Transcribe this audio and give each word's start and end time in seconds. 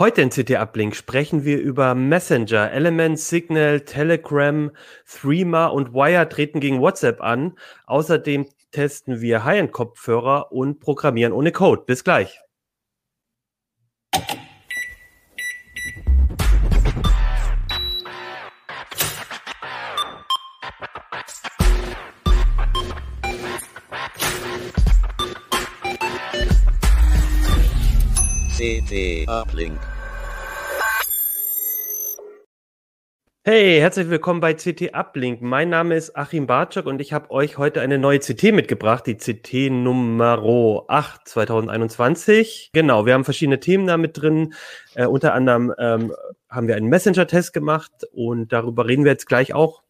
Heute 0.00 0.22
in 0.22 0.30
CT 0.30 0.52
Uplink 0.52 0.96
sprechen 0.96 1.44
wir 1.44 1.60
über 1.60 1.94
Messenger, 1.94 2.72
Elements, 2.72 3.28
Signal, 3.28 3.82
Telegram, 3.82 4.70
Threema 5.06 5.66
und 5.66 5.92
Wire 5.92 6.26
treten 6.26 6.58
gegen 6.58 6.80
WhatsApp 6.80 7.20
an. 7.20 7.58
Außerdem 7.84 8.46
testen 8.70 9.20
wir 9.20 9.44
High-End-Kopfhörer 9.44 10.52
und 10.52 10.80
programmieren 10.80 11.34
ohne 11.34 11.52
Code. 11.52 11.82
Bis 11.86 12.02
gleich. 12.02 12.40
CT 28.60 29.26
Uplink. 29.26 29.80
Hey, 33.42 33.80
herzlich 33.80 34.10
willkommen 34.10 34.40
bei 34.40 34.52
CT 34.52 34.92
Uplink. 34.92 35.40
Mein 35.40 35.70
Name 35.70 35.94
ist 35.94 36.14
Achim 36.14 36.46
Bartschok 36.46 36.84
und 36.84 37.00
ich 37.00 37.14
habe 37.14 37.30
euch 37.30 37.56
heute 37.56 37.80
eine 37.80 37.96
neue 37.96 38.18
CT 38.18 38.52
mitgebracht, 38.52 39.06
die 39.06 39.16
CT 39.16 39.72
Nummer 39.72 40.42
8 40.88 41.26
2021. 41.26 42.68
Genau, 42.74 43.06
wir 43.06 43.14
haben 43.14 43.24
verschiedene 43.24 43.60
Themen 43.60 43.86
da 43.86 43.96
mit 43.96 44.20
drin. 44.20 44.52
Äh, 44.94 45.06
unter 45.06 45.32
anderem 45.32 45.72
ähm, 45.78 46.12
haben 46.50 46.68
wir 46.68 46.76
einen 46.76 46.90
Messenger-Test 46.90 47.54
gemacht 47.54 47.92
und 48.12 48.52
darüber 48.52 48.86
reden 48.86 49.04
wir 49.04 49.12
jetzt 49.12 49.26
gleich 49.26 49.54
auch. 49.54 49.82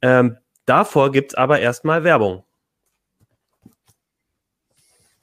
Ähm, 0.00 0.38
davor 0.66 1.12
gibt 1.12 1.34
es 1.34 1.38
aber 1.38 1.60
erstmal 1.60 2.02
Werbung. 2.02 2.42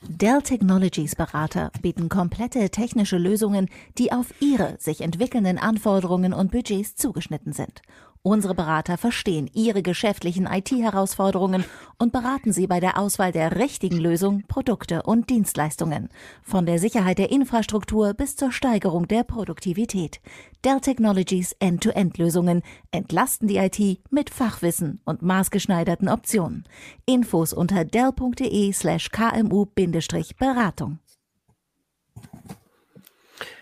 Dell 0.08 0.42
Technologies 0.42 1.14
Berater 1.16 1.72
bieten 1.82 2.08
komplette 2.08 2.70
technische 2.70 3.18
Lösungen, 3.18 3.70
die 3.98 4.14
auf 4.14 4.28
Ihre 4.40 4.78
sich 4.80 5.02
entwickelnden 5.02 5.58
Anforderungen 5.58 6.32
und 6.32 6.52
Budgets 6.52 6.96
zugeschnitten 6.96 7.52
sind. 7.52 7.82
Unsere 8.22 8.54
Berater 8.54 8.98
verstehen 8.98 9.50
Ihre 9.54 9.82
geschäftlichen 9.82 10.46
IT-Herausforderungen 10.46 11.64
und 11.98 12.12
beraten 12.12 12.52
Sie 12.52 12.68
bei 12.68 12.82
der 12.82 13.00
Auswahl 13.00 13.32
der 13.32 13.56
richtigen 13.56 13.98
Lösung, 13.98 14.44
Produkte 14.48 15.04
und 15.04 15.30
Dienstleistungen. 15.30 16.10
Von 16.44 16.66
der 16.66 16.80
Sicherheit 16.80 17.18
der 17.18 17.32
Infrastruktur 17.32 18.14
bis 18.14 18.36
zur 18.36 18.52
Steigerung 18.52 19.08
der 19.08 19.24
Produktivität. 19.24 20.20
Dell 20.66 20.82
Technologies 20.82 21.54
End-to-End-Lösungen 21.60 22.62
entlasten 22.92 23.48
die 23.48 23.56
IT 23.56 24.02
mit 24.10 24.30
Fachwissen 24.30 25.00
und 25.06 25.22
maßgeschneiderten 25.22 26.10
Optionen. 26.10 26.66
Infos 27.06 27.54
unter 27.54 27.86
dell.de 27.86 28.74
slash 28.74 29.12
kmu-beratung. 29.12 31.00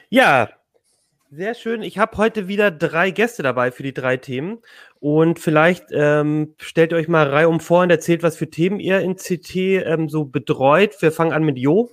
Ja, 0.10 0.50
sehr 1.32 1.54
schön. 1.56 1.82
Ich 1.82 1.98
habe 1.98 2.18
heute 2.18 2.48
wieder 2.48 2.72
drei 2.72 3.12
Gäste 3.12 3.44
dabei 3.44 3.72
für 3.72 3.84
die 3.84 3.94
drei 3.94 4.18
Themen. 4.18 4.60
Und 5.00 5.40
vielleicht 5.40 5.86
ähm, 5.92 6.56
stellt 6.58 6.92
ihr 6.92 6.98
euch 6.98 7.08
mal 7.08 7.28
Reihe 7.28 7.50
um 7.50 7.60
vor 7.60 7.84
und 7.84 7.90
erzählt, 7.90 8.24
was 8.24 8.38
für 8.38 8.50
Themen 8.50 8.80
ihr 8.80 9.00
in 9.00 9.16
CT 9.16 9.56
ähm, 9.56 10.10
so 10.10 10.26
betreut. 10.26 11.02
Wir 11.02 11.12
fangen 11.12 11.34
an 11.34 11.44
mit 11.44 11.58
Jo. 11.58 11.90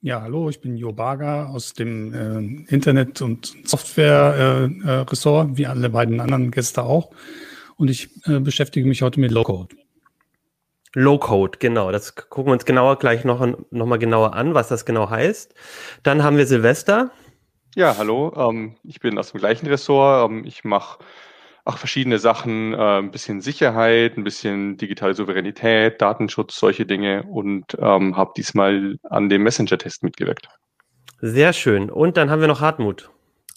Ja, 0.00 0.22
hallo, 0.22 0.48
ich 0.48 0.60
bin 0.60 0.76
Jo 0.76 0.92
Barger 0.92 1.50
aus 1.50 1.72
dem 1.72 2.14
äh, 2.14 2.72
Internet- 2.72 3.20
und 3.20 3.52
Software-Ressort, 3.64 5.48
äh, 5.48 5.52
äh, 5.52 5.56
wie 5.56 5.66
alle 5.66 5.90
beiden 5.90 6.20
anderen 6.20 6.50
Gäste 6.50 6.84
auch. 6.84 7.10
Und 7.76 7.90
ich 7.90 8.10
äh, 8.26 8.38
beschäftige 8.38 8.86
mich 8.86 9.02
heute 9.02 9.18
mit 9.20 9.30
Low-Code. 9.30 9.74
Low-Code, 10.94 11.58
genau. 11.58 11.92
Das 11.92 12.14
gucken 12.14 12.46
wir 12.46 12.52
uns 12.52 12.64
genauer 12.64 12.98
gleich 12.98 13.24
noch, 13.24 13.44
noch 13.70 13.86
mal 13.86 13.98
genauer 13.98 14.34
an, 14.34 14.54
was 14.54 14.68
das 14.68 14.84
genau 14.84 15.10
heißt. 15.10 15.54
Dann 16.02 16.22
haben 16.22 16.36
wir 16.36 16.46
Silvester. 16.46 17.10
Ja, 17.74 17.96
hallo. 17.96 18.32
Ähm, 18.36 18.76
ich 18.82 19.00
bin 19.00 19.18
aus 19.18 19.32
dem 19.32 19.40
gleichen 19.40 19.66
Ressort. 19.66 20.30
Ähm, 20.30 20.44
ich 20.44 20.64
mache 20.64 20.98
auch 21.64 21.76
verschiedene 21.76 22.18
Sachen, 22.18 22.72
äh, 22.72 22.98
ein 22.98 23.10
bisschen 23.10 23.40
Sicherheit, 23.40 24.16
ein 24.16 24.24
bisschen 24.24 24.78
digitale 24.78 25.14
Souveränität, 25.14 26.00
Datenschutz, 26.00 26.58
solche 26.58 26.86
Dinge 26.86 27.24
und 27.24 27.76
ähm, 27.78 28.16
habe 28.16 28.32
diesmal 28.36 28.96
an 29.04 29.28
dem 29.28 29.42
Messenger-Test 29.42 30.02
mitgewirkt. 30.02 30.48
Sehr 31.20 31.52
schön. 31.52 31.90
Und 31.90 32.16
dann 32.16 32.30
haben 32.30 32.40
wir 32.40 32.48
noch 32.48 32.60
Hartmut. 32.60 33.10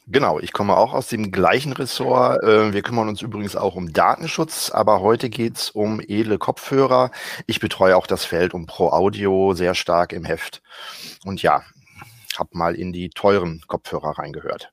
Genau, 0.07 0.39
ich 0.39 0.51
komme 0.51 0.75
auch 0.75 0.93
aus 0.93 1.07
dem 1.07 1.31
gleichen 1.31 1.71
Ressort. 1.71 2.43
Äh, 2.43 2.73
wir 2.73 2.81
kümmern 2.81 3.07
uns 3.07 3.21
übrigens 3.21 3.55
auch 3.55 3.75
um 3.75 3.93
Datenschutz, 3.93 4.71
aber 4.71 4.99
heute 4.99 5.29
geht 5.29 5.55
es 5.55 5.69
um 5.69 6.01
edle 6.01 6.37
Kopfhörer. 6.37 7.11
Ich 7.47 7.61
betreue 7.61 7.95
auch 7.95 8.07
das 8.07 8.25
Feld 8.25 8.53
um 8.53 8.65
Pro 8.65 8.89
Audio 8.89 9.53
sehr 9.53 9.73
stark 9.73 10.11
im 10.11 10.25
Heft. 10.25 10.61
Und 11.23 11.41
ja, 11.41 11.63
habe 12.39 12.49
mal 12.53 12.75
in 12.75 12.93
die 12.93 13.09
teuren 13.09 13.61
Kopfhörer 13.67 14.17
reingehört. 14.17 14.71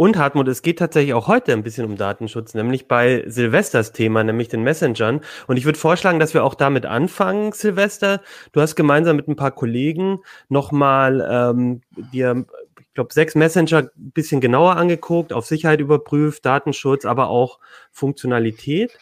Und 0.00 0.16
Hartmut, 0.16 0.48
es 0.48 0.62
geht 0.62 0.78
tatsächlich 0.78 1.12
auch 1.12 1.28
heute 1.28 1.52
ein 1.52 1.62
bisschen 1.62 1.84
um 1.84 1.98
Datenschutz, 1.98 2.54
nämlich 2.54 2.88
bei 2.88 3.22
Silvesters 3.26 3.92
Thema, 3.92 4.24
nämlich 4.24 4.48
den 4.48 4.62
Messengern. 4.62 5.20
Und 5.46 5.58
ich 5.58 5.66
würde 5.66 5.78
vorschlagen, 5.78 6.18
dass 6.18 6.32
wir 6.32 6.42
auch 6.42 6.54
damit 6.54 6.86
anfangen, 6.86 7.52
Silvester. 7.52 8.22
Du 8.52 8.62
hast 8.62 8.76
gemeinsam 8.76 9.16
mit 9.16 9.28
ein 9.28 9.36
paar 9.36 9.50
Kollegen 9.50 10.20
nochmal 10.48 11.20
ähm, 11.30 11.82
dir, 12.14 12.46
ich 12.78 12.94
glaube, 12.94 13.12
sechs 13.12 13.34
Messenger 13.34 13.90
ein 13.94 14.12
bisschen 14.12 14.40
genauer 14.40 14.76
angeguckt, 14.76 15.34
auf 15.34 15.44
Sicherheit 15.44 15.80
überprüft, 15.80 16.46
Datenschutz, 16.46 17.04
aber 17.04 17.28
auch 17.28 17.58
Funktionalität. 17.92 18.98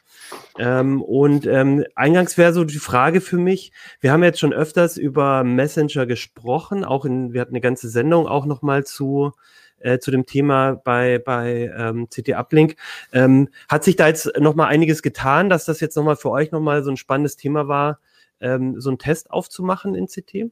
Ähm, 0.58 1.02
und 1.02 1.46
ähm, 1.46 1.84
eingangs 1.94 2.36
wäre 2.36 2.52
so 2.52 2.64
die 2.64 2.78
Frage 2.78 3.20
für 3.20 3.38
mich, 3.38 3.72
wir 4.00 4.12
haben 4.12 4.22
jetzt 4.22 4.40
schon 4.40 4.52
öfters 4.52 4.96
über 4.96 5.44
Messenger 5.44 6.06
gesprochen, 6.06 6.84
auch 6.84 7.04
in, 7.04 7.32
wir 7.32 7.40
hatten 7.40 7.52
eine 7.52 7.60
ganze 7.60 7.88
Sendung 7.88 8.26
auch 8.26 8.46
nochmal 8.46 8.84
zu, 8.84 9.32
äh, 9.80 9.98
zu 9.98 10.10
dem 10.10 10.26
Thema 10.26 10.74
bei, 10.74 11.18
bei 11.18 11.72
ähm, 11.76 12.08
CT 12.08 12.30
Uplink. 12.34 12.76
Ähm, 13.12 13.48
hat 13.68 13.84
sich 13.84 13.96
da 13.96 14.08
jetzt 14.08 14.30
nochmal 14.38 14.68
einiges 14.68 15.02
getan, 15.02 15.48
dass 15.48 15.64
das 15.64 15.80
jetzt 15.80 15.96
nochmal 15.96 16.16
für 16.16 16.30
euch 16.30 16.50
nochmal 16.50 16.82
so 16.82 16.90
ein 16.90 16.96
spannendes 16.96 17.36
Thema 17.36 17.68
war, 17.68 18.00
ähm, 18.40 18.80
so 18.80 18.90
einen 18.90 18.98
Test 18.98 19.30
aufzumachen 19.30 19.94
in 19.94 20.06
CT? 20.06 20.50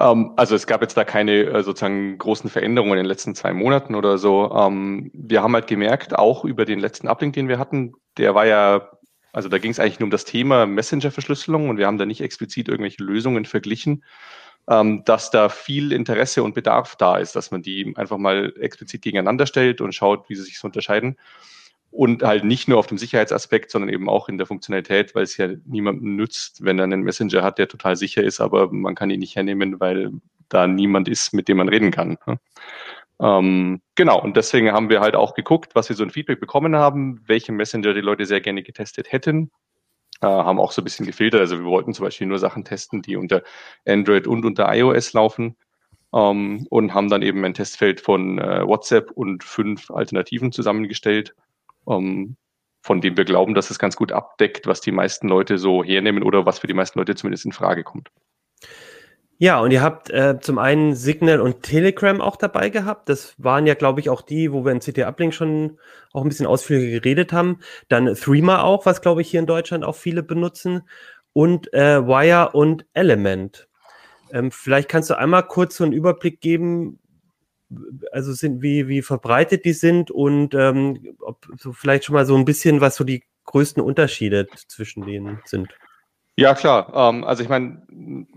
Ähm, 0.00 0.32
also 0.36 0.54
es 0.54 0.66
gab 0.66 0.82
jetzt 0.82 0.96
da 0.96 1.04
keine 1.04 1.44
äh, 1.44 1.62
sozusagen 1.62 2.18
großen 2.18 2.50
Veränderungen 2.50 2.92
in 2.92 2.98
den 2.98 3.06
letzten 3.06 3.34
zwei 3.34 3.52
Monaten 3.52 3.94
oder 3.94 4.18
so. 4.18 4.50
Ähm, 4.52 5.10
wir 5.14 5.42
haben 5.42 5.54
halt 5.54 5.66
gemerkt, 5.66 6.16
auch 6.18 6.44
über 6.44 6.64
den 6.64 6.80
letzten 6.80 7.08
Uplink, 7.08 7.34
den 7.34 7.48
wir 7.48 7.58
hatten, 7.58 7.94
der 8.18 8.34
war 8.34 8.46
ja, 8.46 8.90
also 9.32 9.48
da 9.48 9.58
ging 9.58 9.70
es 9.70 9.80
eigentlich 9.80 10.00
nur 10.00 10.06
um 10.06 10.10
das 10.10 10.24
Thema 10.24 10.66
Messenger-Verschlüsselung 10.66 11.68
und 11.70 11.78
wir 11.78 11.86
haben 11.86 11.98
da 11.98 12.06
nicht 12.06 12.20
explizit 12.20 12.68
irgendwelche 12.68 13.02
Lösungen 13.02 13.44
verglichen, 13.44 14.04
ähm, 14.68 15.02
dass 15.04 15.30
da 15.30 15.48
viel 15.48 15.92
Interesse 15.92 16.42
und 16.42 16.54
Bedarf 16.54 16.96
da 16.96 17.16
ist, 17.18 17.36
dass 17.36 17.50
man 17.50 17.62
die 17.62 17.94
einfach 17.96 18.18
mal 18.18 18.52
explizit 18.60 19.02
gegeneinander 19.02 19.46
stellt 19.46 19.80
und 19.80 19.94
schaut, 19.94 20.28
wie 20.28 20.34
sie 20.34 20.42
sich 20.42 20.58
so 20.58 20.66
unterscheiden 20.66 21.16
und 21.96 22.22
halt 22.22 22.44
nicht 22.44 22.68
nur 22.68 22.78
auf 22.78 22.86
dem 22.86 22.98
Sicherheitsaspekt, 22.98 23.70
sondern 23.70 23.88
eben 23.88 24.08
auch 24.08 24.28
in 24.28 24.36
der 24.36 24.46
Funktionalität, 24.46 25.14
weil 25.14 25.22
es 25.22 25.36
ja 25.36 25.48
niemandem 25.64 26.14
nützt, 26.14 26.62
wenn 26.62 26.78
er 26.78 26.84
einen 26.84 27.02
Messenger 27.02 27.42
hat, 27.42 27.58
der 27.58 27.68
total 27.68 27.96
sicher 27.96 28.22
ist, 28.22 28.40
aber 28.40 28.70
man 28.70 28.94
kann 28.94 29.10
ihn 29.10 29.20
nicht 29.20 29.34
hernehmen, 29.34 29.80
weil 29.80 30.12
da 30.48 30.66
niemand 30.66 31.08
ist, 31.08 31.32
mit 31.32 31.48
dem 31.48 31.56
man 31.56 31.68
reden 31.68 31.90
kann. 31.90 32.18
Ne? 32.26 32.38
Ähm, 33.18 33.80
genau, 33.94 34.20
und 34.20 34.36
deswegen 34.36 34.72
haben 34.72 34.90
wir 34.90 35.00
halt 35.00 35.16
auch 35.16 35.34
geguckt, 35.34 35.74
was 35.74 35.88
wir 35.88 35.96
so 35.96 36.02
ein 36.02 36.10
Feedback 36.10 36.38
bekommen 36.38 36.76
haben, 36.76 37.22
welche 37.26 37.52
Messenger 37.52 37.94
die 37.94 38.02
Leute 38.02 38.26
sehr 38.26 38.42
gerne 38.42 38.62
getestet 38.62 39.10
hätten. 39.10 39.50
Äh, 40.20 40.26
haben 40.26 40.60
auch 40.60 40.72
so 40.72 40.82
ein 40.82 40.84
bisschen 40.84 41.06
gefiltert. 41.06 41.40
Also 41.40 41.58
wir 41.58 41.64
wollten 41.64 41.94
zum 41.94 42.04
Beispiel 42.04 42.26
nur 42.26 42.38
Sachen 42.38 42.64
testen, 42.64 43.00
die 43.00 43.16
unter 43.16 43.42
Android 43.86 44.26
und 44.26 44.44
unter 44.44 44.72
iOS 44.74 45.14
laufen. 45.14 45.56
Ähm, 46.14 46.66
und 46.68 46.92
haben 46.92 47.08
dann 47.08 47.22
eben 47.22 47.42
ein 47.44 47.54
Testfeld 47.54 48.02
von 48.02 48.38
äh, 48.38 48.66
WhatsApp 48.66 49.10
und 49.12 49.42
fünf 49.44 49.90
Alternativen 49.90 50.52
zusammengestellt 50.52 51.34
ähm, 51.88 52.36
von 52.82 53.00
dem 53.00 53.16
wir 53.16 53.24
glauben, 53.24 53.54
dass 53.54 53.70
es 53.70 53.78
ganz 53.78 53.96
gut 53.96 54.12
abdeckt, 54.12 54.66
was 54.66 54.80
die 54.80 54.92
meisten 54.92 55.28
Leute 55.28 55.58
so 55.58 55.82
hernehmen 55.82 56.22
oder 56.22 56.46
was 56.46 56.60
für 56.60 56.68
die 56.68 56.74
meisten 56.74 56.98
Leute 56.98 57.14
zumindest 57.16 57.44
in 57.44 57.52
Frage 57.52 57.82
kommt. 57.82 58.10
Ja, 59.38 59.60
und 59.60 59.70
ihr 59.70 59.82
habt 59.82 60.08
äh, 60.10 60.38
zum 60.40 60.58
einen 60.58 60.94
Signal 60.94 61.40
und 61.40 61.62
Telegram 61.62 62.22
auch 62.22 62.36
dabei 62.36 62.70
gehabt. 62.70 63.10
Das 63.10 63.34
waren 63.36 63.66
ja, 63.66 63.74
glaube 63.74 64.00
ich, 64.00 64.08
auch 64.08 64.22
die, 64.22 64.50
wo 64.50 64.64
wir 64.64 64.72
in 64.72 64.80
CT 64.80 65.00
Uplink 65.00 65.34
schon 65.34 65.78
auch 66.14 66.22
ein 66.22 66.28
bisschen 66.28 66.46
ausführlicher 66.46 67.00
geredet 67.00 67.34
haben. 67.34 67.58
Dann 67.88 68.14
Threema 68.14 68.62
auch, 68.62 68.86
was, 68.86 69.02
glaube 69.02 69.20
ich, 69.20 69.30
hier 69.30 69.40
in 69.40 69.46
Deutschland 69.46 69.84
auch 69.84 69.96
viele 69.96 70.22
benutzen. 70.22 70.88
Und 71.34 71.70
äh, 71.74 72.06
Wire 72.06 72.52
und 72.52 72.86
Element. 72.94 73.68
Ähm, 74.32 74.50
vielleicht 74.50 74.88
kannst 74.88 75.10
du 75.10 75.18
einmal 75.18 75.46
kurz 75.46 75.76
so 75.76 75.84
einen 75.84 75.92
Überblick 75.92 76.40
geben, 76.40 76.98
also 78.12 78.32
sind, 78.32 78.62
wie, 78.62 78.88
wie 78.88 79.02
verbreitet 79.02 79.64
die 79.64 79.72
sind 79.72 80.10
und 80.10 80.54
ähm, 80.54 81.16
ob 81.20 81.46
so 81.58 81.72
vielleicht 81.72 82.04
schon 82.04 82.14
mal 82.14 82.26
so 82.26 82.36
ein 82.36 82.44
bisschen, 82.44 82.80
was 82.80 82.96
so 82.96 83.04
die 83.04 83.24
größten 83.44 83.82
Unterschiede 83.82 84.46
zwischen 84.68 85.04
denen 85.04 85.40
sind. 85.44 85.68
Ja, 86.38 86.54
klar. 86.54 86.92
Ähm, 86.94 87.24
also 87.24 87.42
ich 87.42 87.48
meine, 87.48 87.82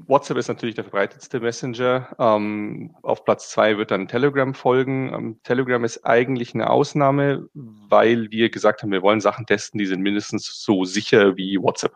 WhatsApp 0.07 0.37
ist 0.37 0.47
natürlich 0.47 0.75
der 0.75 0.85
verbreitetste 0.85 1.41
Messenger. 1.41 2.15
Ähm, 2.17 2.95
auf 3.01 3.25
Platz 3.25 3.49
zwei 3.49 3.77
wird 3.77 3.91
dann 3.91 4.07
Telegram 4.07 4.53
folgen. 4.53 5.13
Ähm, 5.13 5.39
Telegram 5.43 5.83
ist 5.83 6.05
eigentlich 6.05 6.53
eine 6.53 6.69
Ausnahme, 6.69 7.49
weil 7.53 8.31
wir 8.31 8.49
gesagt 8.49 8.83
haben, 8.83 8.91
wir 8.91 9.01
wollen 9.01 9.19
Sachen 9.19 9.45
testen, 9.45 9.79
die 9.79 9.85
sind 9.85 10.01
mindestens 10.01 10.63
so 10.63 10.85
sicher 10.85 11.35
wie 11.35 11.61
WhatsApp. 11.61 11.93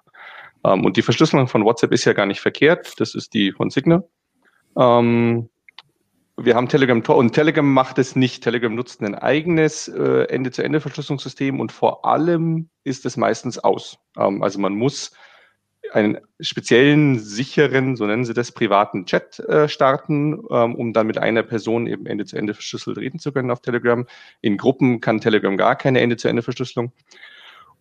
Ähm, 0.65 0.83
und 0.83 0.97
die 0.97 1.01
Verschlüsselung 1.01 1.47
von 1.47 1.63
WhatsApp 1.63 1.93
ist 1.93 2.03
ja 2.03 2.11
gar 2.11 2.25
nicht 2.25 2.41
verkehrt. 2.41 2.99
Das 2.99 3.15
ist 3.15 3.33
die 3.33 3.53
von 3.53 3.69
Signal. 3.69 4.03
Ähm, 4.77 5.49
wir 6.37 6.55
haben 6.55 6.67
Telegram 6.67 7.01
und 7.01 7.33
Telegram 7.33 7.73
macht 7.73 7.99
es 7.99 8.15
nicht. 8.15 8.43
Telegram 8.43 8.73
nutzt 8.73 9.01
ein 9.01 9.15
eigenes 9.15 9.87
äh, 9.87 10.23
Ende-zu-Ende-Verschlüsselungssystem 10.29 11.59
und 11.59 11.71
vor 11.71 12.05
allem 12.05 12.69
ist 12.83 13.05
es 13.05 13.17
meistens 13.17 13.59
aus. 13.59 13.99
Ähm, 14.17 14.41
also 14.41 14.59
man 14.59 14.73
muss 14.73 15.11
einen 15.91 16.17
speziellen, 16.39 17.19
sicheren, 17.19 17.95
so 17.95 18.07
nennen 18.07 18.25
sie 18.25 18.33
das, 18.33 18.51
privaten 18.51 19.05
Chat 19.05 19.39
äh, 19.39 19.67
starten, 19.67 20.43
ähm, 20.49 20.75
um 20.75 20.93
dann 20.93 21.05
mit 21.07 21.19
einer 21.19 21.43
Person 21.43 21.85
eben 21.85 22.07
Ende-zu-Ende 22.07 22.53
verschlüsselt 22.55 22.97
reden 22.97 23.19
zu 23.19 23.31
können 23.31 23.51
auf 23.51 23.61
Telegram. 23.61 24.05
In 24.41 24.57
Gruppen 24.57 25.01
kann 25.01 25.21
Telegram 25.21 25.55
gar 25.55 25.75
keine 25.75 26.01
Ende-zu-Ende-Verschlüsselung. 26.01 26.93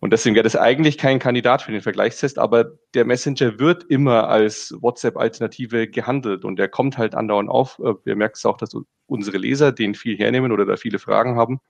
Und 0.03 0.11
deswegen 0.11 0.35
wäre 0.35 0.43
das 0.43 0.57
eigentlich 0.57 0.97
kein 0.97 1.17
Kandidat 1.17 1.61
für 1.61 1.71
den 1.71 1.79
Vergleichstest, 1.79 2.37
aber 2.37 2.65
der 2.93 3.05
Messenger 3.05 3.57
wird 3.57 3.85
immer 3.85 4.27
als 4.27 4.75
WhatsApp-Alternative 4.81 5.87
gehandelt 5.87 6.43
und 6.43 6.57
der 6.57 6.67
kommt 6.67 6.97
halt 6.97 7.15
andauernd 7.15 7.49
auf. 7.49 7.79
Äh, 7.79 7.93
wir 8.03 8.17
merken 8.17 8.33
es 8.35 8.45
auch, 8.45 8.57
dass 8.57 8.75
unsere 9.05 9.37
Leser 9.37 9.71
den 9.71 9.95
viel 9.95 10.17
hernehmen 10.17 10.51
oder 10.51 10.65
da 10.65 10.75
viele 10.75 10.99
Fragen 10.99 11.37
haben. 11.37 11.61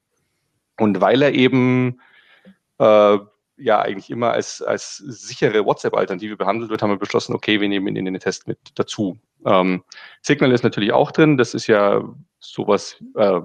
Und 0.80 1.00
weil 1.00 1.22
er 1.22 1.36
eben 1.36 2.02
äh, 2.80 3.20
ja 3.58 3.80
eigentlich 3.80 4.10
immer 4.10 4.32
als, 4.32 4.64
als 4.64 4.98
sichere 4.98 5.64
WhatsApp-Alternative 5.64 6.36
behandelt 6.36 6.72
wird, 6.72 6.82
haben 6.82 6.90
wir 6.90 6.98
beschlossen, 6.98 7.36
okay, 7.36 7.62
wir 7.62 7.70
nehmen 7.70 7.86
ihn 7.86 7.98
in 7.98 8.06
den 8.06 8.20
Test 8.20 8.48
mit 8.48 8.58
dazu. 8.74 9.20
Ähm, 9.46 9.84
Signal 10.24 10.52
ist 10.54 10.64
natürlich 10.64 10.92
auch 10.92 11.12
drin. 11.12 11.38
Das 11.38 11.54
ist 11.54 11.68
ja 11.68 12.02
sowas 12.40 12.98
äh, 13.14 13.42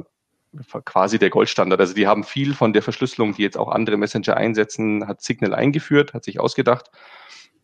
quasi 0.84 1.18
der 1.18 1.30
Goldstandard. 1.30 1.80
Also 1.80 1.94
die 1.94 2.06
haben 2.06 2.24
viel 2.24 2.54
von 2.54 2.72
der 2.72 2.82
Verschlüsselung, 2.82 3.34
die 3.34 3.42
jetzt 3.42 3.58
auch 3.58 3.68
andere 3.68 3.96
Messenger 3.96 4.36
einsetzen, 4.36 5.06
hat 5.06 5.22
Signal 5.22 5.54
eingeführt, 5.54 6.14
hat 6.14 6.24
sich 6.24 6.40
ausgedacht. 6.40 6.90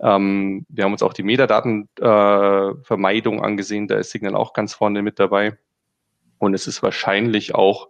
Ähm, 0.00 0.66
wir 0.68 0.84
haben 0.84 0.92
uns 0.92 1.02
auch 1.02 1.14
die 1.14 1.22
Metadatenvermeidung 1.22 3.38
äh, 3.38 3.42
angesehen. 3.42 3.88
Da 3.88 3.96
ist 3.96 4.10
Signal 4.10 4.34
auch 4.34 4.52
ganz 4.52 4.74
vorne 4.74 5.02
mit 5.02 5.18
dabei. 5.18 5.56
Und 6.38 6.54
es 6.54 6.66
ist 6.66 6.82
wahrscheinlich 6.82 7.54
auch 7.54 7.88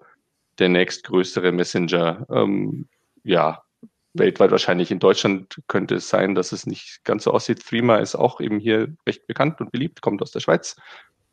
der 0.58 0.68
nächstgrößere 0.68 1.50
Messenger. 1.50 2.26
Ähm, 2.30 2.88
ja, 3.24 3.62
weltweit 4.12 4.50
wahrscheinlich. 4.50 4.90
In 4.90 5.00
Deutschland 5.00 5.60
könnte 5.66 5.96
es 5.96 6.08
sein, 6.08 6.34
dass 6.34 6.52
es 6.52 6.66
nicht 6.66 7.04
ganz 7.04 7.24
so 7.24 7.32
aussieht. 7.32 7.66
Threema 7.66 7.96
ist 7.96 8.14
auch 8.14 8.40
eben 8.40 8.60
hier 8.60 8.94
recht 9.06 9.26
bekannt 9.26 9.60
und 9.60 9.72
beliebt, 9.72 10.00
kommt 10.00 10.22
aus 10.22 10.30
der 10.30 10.40
Schweiz. 10.40 10.76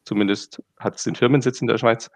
Zumindest 0.03 0.63
hat 0.79 0.95
es 0.95 1.03
den 1.03 1.15
Firmensitz 1.15 1.61
in 1.61 1.67
der 1.67 1.77
Schweiz. 1.77 2.09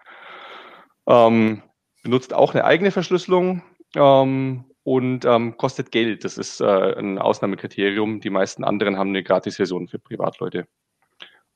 Ähm, 1.06 1.62
benutzt 2.02 2.34
auch 2.34 2.54
eine 2.54 2.64
eigene 2.64 2.90
Verschlüsselung 2.90 3.62
ähm, 3.94 4.64
und 4.84 5.24
ähm, 5.24 5.56
kostet 5.56 5.90
Geld. 5.90 6.24
Das 6.24 6.38
ist 6.38 6.60
äh, 6.60 6.98
ein 6.98 7.18
Ausnahmekriterium. 7.18 8.20
Die 8.20 8.30
meisten 8.30 8.64
anderen 8.64 8.96
haben 8.96 9.10
eine 9.10 9.22
Gratis-Version 9.22 9.88
für 9.88 9.98
Privatleute. 9.98 10.66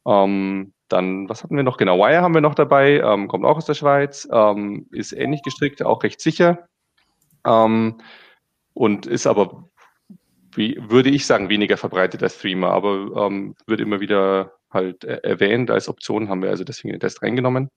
Ähm, 0.06 0.73
dann, 0.88 1.29
was 1.29 1.44
hatten 1.44 1.56
wir 1.56 1.62
noch? 1.62 1.76
Genau, 1.76 1.99
Wire 1.99 2.23
haben 2.23 2.35
wir 2.35 2.41
noch 2.41 2.55
dabei, 2.55 3.00
ähm, 3.00 3.29
kommt 3.29 3.44
auch 3.44 3.56
aus 3.56 3.67
der 3.67 3.75
Schweiz, 3.75 4.29
ähm, 4.32 4.88
ist 4.91 5.12
ähnlich 5.12 5.43
gestrickt, 5.43 5.82
auch 5.85 6.02
recht 6.02 6.20
sicher. 6.20 6.67
Und 7.43 9.06
ist 9.06 9.26
aber, 9.26 9.70
wie, 10.52 10.76
würde 10.79 11.08
ich 11.08 11.25
sagen, 11.25 11.49
weniger 11.49 11.79
verbreitet 11.79 12.23
als 12.23 12.35
Streamer, 12.35 12.70
aber 12.70 13.31
wird 13.67 13.81
immer 13.81 14.00
wieder 14.00 14.58
halt 14.70 15.05
erwähnt 15.05 15.70
als 15.70 15.88
Option, 15.88 16.29
haben 16.29 16.43
wir 16.43 16.50
also 16.50 16.64
deswegen 16.64 16.93
den 16.93 17.00
Test 17.00 17.23
reingenommen. 17.23 17.70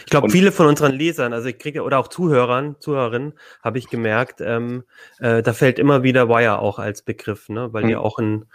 Ich 0.00 0.10
glaube, 0.10 0.30
viele 0.30 0.52
von 0.52 0.66
unseren 0.66 0.92
Lesern, 0.92 1.32
also 1.32 1.48
ich 1.48 1.58
kriege 1.58 1.82
oder 1.82 1.98
auch 1.98 2.08
Zuhörern, 2.08 2.76
Zuhörerinnen, 2.80 3.34
habe 3.62 3.78
ich 3.78 3.88
gemerkt, 3.88 4.40
ähm, 4.40 4.84
äh, 5.20 5.42
da 5.42 5.52
fällt 5.52 5.78
immer 5.78 6.02
wieder 6.02 6.28
Wire 6.28 6.58
auch 6.60 6.78
als 6.78 7.02
Begriff, 7.02 7.48
ne? 7.48 7.72
weil 7.72 7.84
mhm. 7.84 7.88
die 7.88 7.96
auch 7.96 8.18
in, 8.18 8.46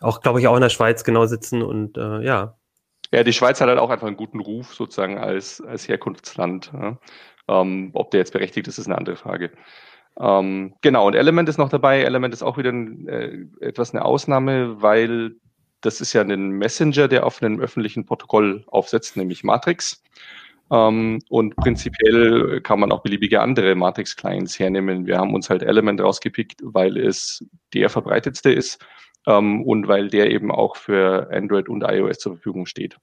auch 0.00 0.20
glaube 0.20 0.40
ich 0.40 0.48
auch 0.48 0.56
in 0.56 0.62
der 0.62 0.68
Schweiz 0.68 1.04
genau 1.04 1.26
sitzen 1.26 1.62
und 1.62 1.96
äh, 1.96 2.20
ja. 2.20 2.56
Ja, 3.10 3.22
die 3.22 3.32
Schweiz 3.32 3.60
hat 3.60 3.68
halt 3.68 3.78
auch 3.78 3.90
einfach 3.90 4.06
einen 4.06 4.16
guten 4.16 4.40
Ruf 4.40 4.74
sozusagen 4.74 5.18
als 5.18 5.62
als 5.62 5.88
Herkunftsland. 5.88 6.70
Ja? 6.74 6.98
Ähm, 7.48 7.90
ob 7.94 8.10
der 8.10 8.20
jetzt 8.20 8.34
berechtigt 8.34 8.68
ist, 8.68 8.78
ist 8.78 8.86
eine 8.86 8.98
andere 8.98 9.16
Frage. 9.16 9.50
Ähm, 10.20 10.74
genau, 10.82 11.06
und 11.06 11.14
Element 11.14 11.48
ist 11.48 11.58
noch 11.58 11.68
dabei. 11.68 12.02
Element 12.02 12.34
ist 12.34 12.42
auch 12.42 12.58
wieder 12.58 12.70
ein, 12.70 13.08
äh, 13.08 13.46
etwas 13.60 13.94
eine 13.94 14.04
Ausnahme, 14.04 14.82
weil 14.82 15.36
das 15.80 16.00
ist 16.00 16.12
ja 16.12 16.22
ein 16.22 16.50
Messenger, 16.50 17.08
der 17.08 17.24
auf 17.24 17.40
einem 17.40 17.60
öffentlichen 17.60 18.04
Protokoll 18.04 18.64
aufsetzt, 18.66 19.16
nämlich 19.16 19.44
Matrix. 19.44 20.02
Ähm, 20.70 21.20
und 21.28 21.56
prinzipiell 21.56 22.60
kann 22.60 22.80
man 22.80 22.92
auch 22.92 23.02
beliebige 23.02 23.40
andere 23.40 23.74
Matrix-Clients 23.74 24.58
hernehmen. 24.58 25.06
Wir 25.06 25.18
haben 25.18 25.34
uns 25.34 25.48
halt 25.50 25.62
Element 25.62 26.00
rausgepickt, 26.00 26.60
weil 26.62 26.96
es 26.96 27.44
der 27.72 27.88
verbreitetste 27.88 28.52
ist 28.52 28.84
ähm, 29.26 29.62
und 29.62 29.88
weil 29.88 30.08
der 30.08 30.30
eben 30.30 30.50
auch 30.50 30.76
für 30.76 31.30
Android 31.32 31.68
und 31.68 31.82
iOS 31.82 32.18
zur 32.18 32.34
Verfügung 32.34 32.66
steht. 32.66 32.96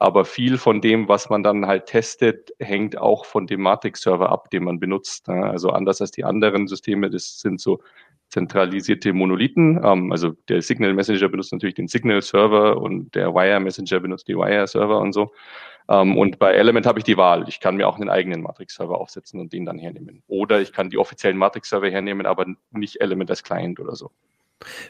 Aber 0.00 0.24
viel 0.24 0.58
von 0.58 0.80
dem, 0.80 1.08
was 1.08 1.28
man 1.28 1.42
dann 1.42 1.66
halt 1.66 1.86
testet, 1.86 2.52
hängt 2.60 2.96
auch 2.96 3.24
von 3.24 3.48
dem 3.48 3.62
Matrix-Server 3.62 4.28
ab, 4.30 4.48
den 4.50 4.62
man 4.62 4.78
benutzt. 4.78 5.26
Ne? 5.26 5.44
Also 5.44 5.70
anders 5.70 6.00
als 6.00 6.12
die 6.12 6.24
anderen 6.24 6.68
Systeme, 6.68 7.10
das 7.10 7.40
sind 7.40 7.60
so 7.60 7.80
zentralisierte 8.28 9.12
Monolithen. 9.12 9.80
Ähm, 9.84 10.12
also 10.12 10.32
der 10.48 10.62
Signal 10.62 10.94
Messenger 10.94 11.28
benutzt 11.28 11.52
natürlich 11.52 11.74
den 11.74 11.88
Signal 11.88 12.22
Server 12.22 12.80
und 12.80 13.14
der 13.14 13.34
Wire 13.34 13.60
Messenger 13.60 14.00
benutzt 14.00 14.28
die 14.28 14.36
Wire 14.36 14.66
Server 14.66 14.98
und 14.98 15.12
so. 15.12 15.32
Ähm, 15.88 16.16
und 16.16 16.38
bei 16.38 16.52
Element 16.52 16.86
habe 16.86 16.98
ich 16.98 17.04
die 17.04 17.16
Wahl. 17.16 17.48
Ich 17.48 17.60
kann 17.60 17.76
mir 17.76 17.88
auch 17.88 17.96
einen 17.96 18.10
eigenen 18.10 18.42
Matrix 18.42 18.74
Server 18.74 18.98
aufsetzen 18.98 19.40
und 19.40 19.52
den 19.52 19.64
dann 19.64 19.78
hernehmen. 19.78 20.22
Oder 20.28 20.60
ich 20.60 20.72
kann 20.72 20.90
die 20.90 20.98
offiziellen 20.98 21.38
Matrix 21.38 21.70
Server 21.70 21.88
hernehmen, 21.88 22.26
aber 22.26 22.46
nicht 22.70 23.00
Element 23.00 23.30
als 23.30 23.42
Client 23.42 23.80
oder 23.80 23.96
so. 23.96 24.10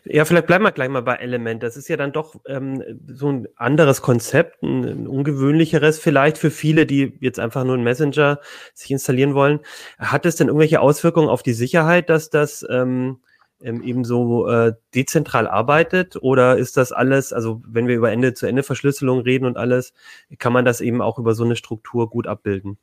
Ja, 0.04 0.24
vielleicht 0.24 0.46
bleiben 0.46 0.64
wir 0.64 0.72
gleich 0.72 0.88
mal 0.88 1.02
bei 1.02 1.16
Element. 1.16 1.62
Das 1.62 1.76
ist 1.76 1.88
ja 1.88 1.96
dann 1.96 2.12
doch 2.12 2.34
ähm, 2.46 2.82
so 3.06 3.30
ein 3.30 3.48
anderes 3.56 4.00
Konzept, 4.00 4.62
ein, 4.62 4.84
ein, 4.84 5.06
ungewöhnlicheres 5.06 5.98
vielleicht 5.98 6.38
für 6.38 6.50
viele, 6.50 6.86
die 6.86 7.12
jetzt 7.20 7.38
einfach 7.38 7.64
nur 7.64 7.74
einen 7.74 7.84
Messenger 7.84 8.40
sich 8.72 8.90
installieren 8.90 9.34
wollen. 9.34 9.60
Hat 9.98 10.24
es 10.24 10.36
denn 10.36 10.48
irgendwelche 10.48 10.80
Auswirkungen 10.80 11.28
auf 11.28 11.42
die 11.42 11.52
Sicherheit, 11.52 12.08
dass 12.08 12.30
das 12.30 12.66
ähm, 12.70 13.18
ähm, 13.62 13.82
eben 13.82 14.04
so 14.04 14.48
äh, 14.48 14.74
dezentral 14.94 15.46
arbeitet? 15.46 16.16
Oder 16.22 16.56
ist 16.58 16.76
das 16.76 16.92
alles, 16.92 17.32
also 17.32 17.62
wenn 17.66 17.88
wir 17.88 17.96
über 17.96 18.10
Ende-zu-Ende-Verschlüsselung 18.12 19.20
reden 19.20 19.44
und 19.46 19.56
alles, 19.56 19.92
kann 20.38 20.52
man 20.52 20.64
das 20.64 20.80
eben 20.80 21.02
auch 21.02 21.18
über 21.18 21.34
so 21.34 21.44
eine 21.44 21.56
Struktur 21.56 22.10
gut 22.10 22.26
abbilden? 22.26 22.78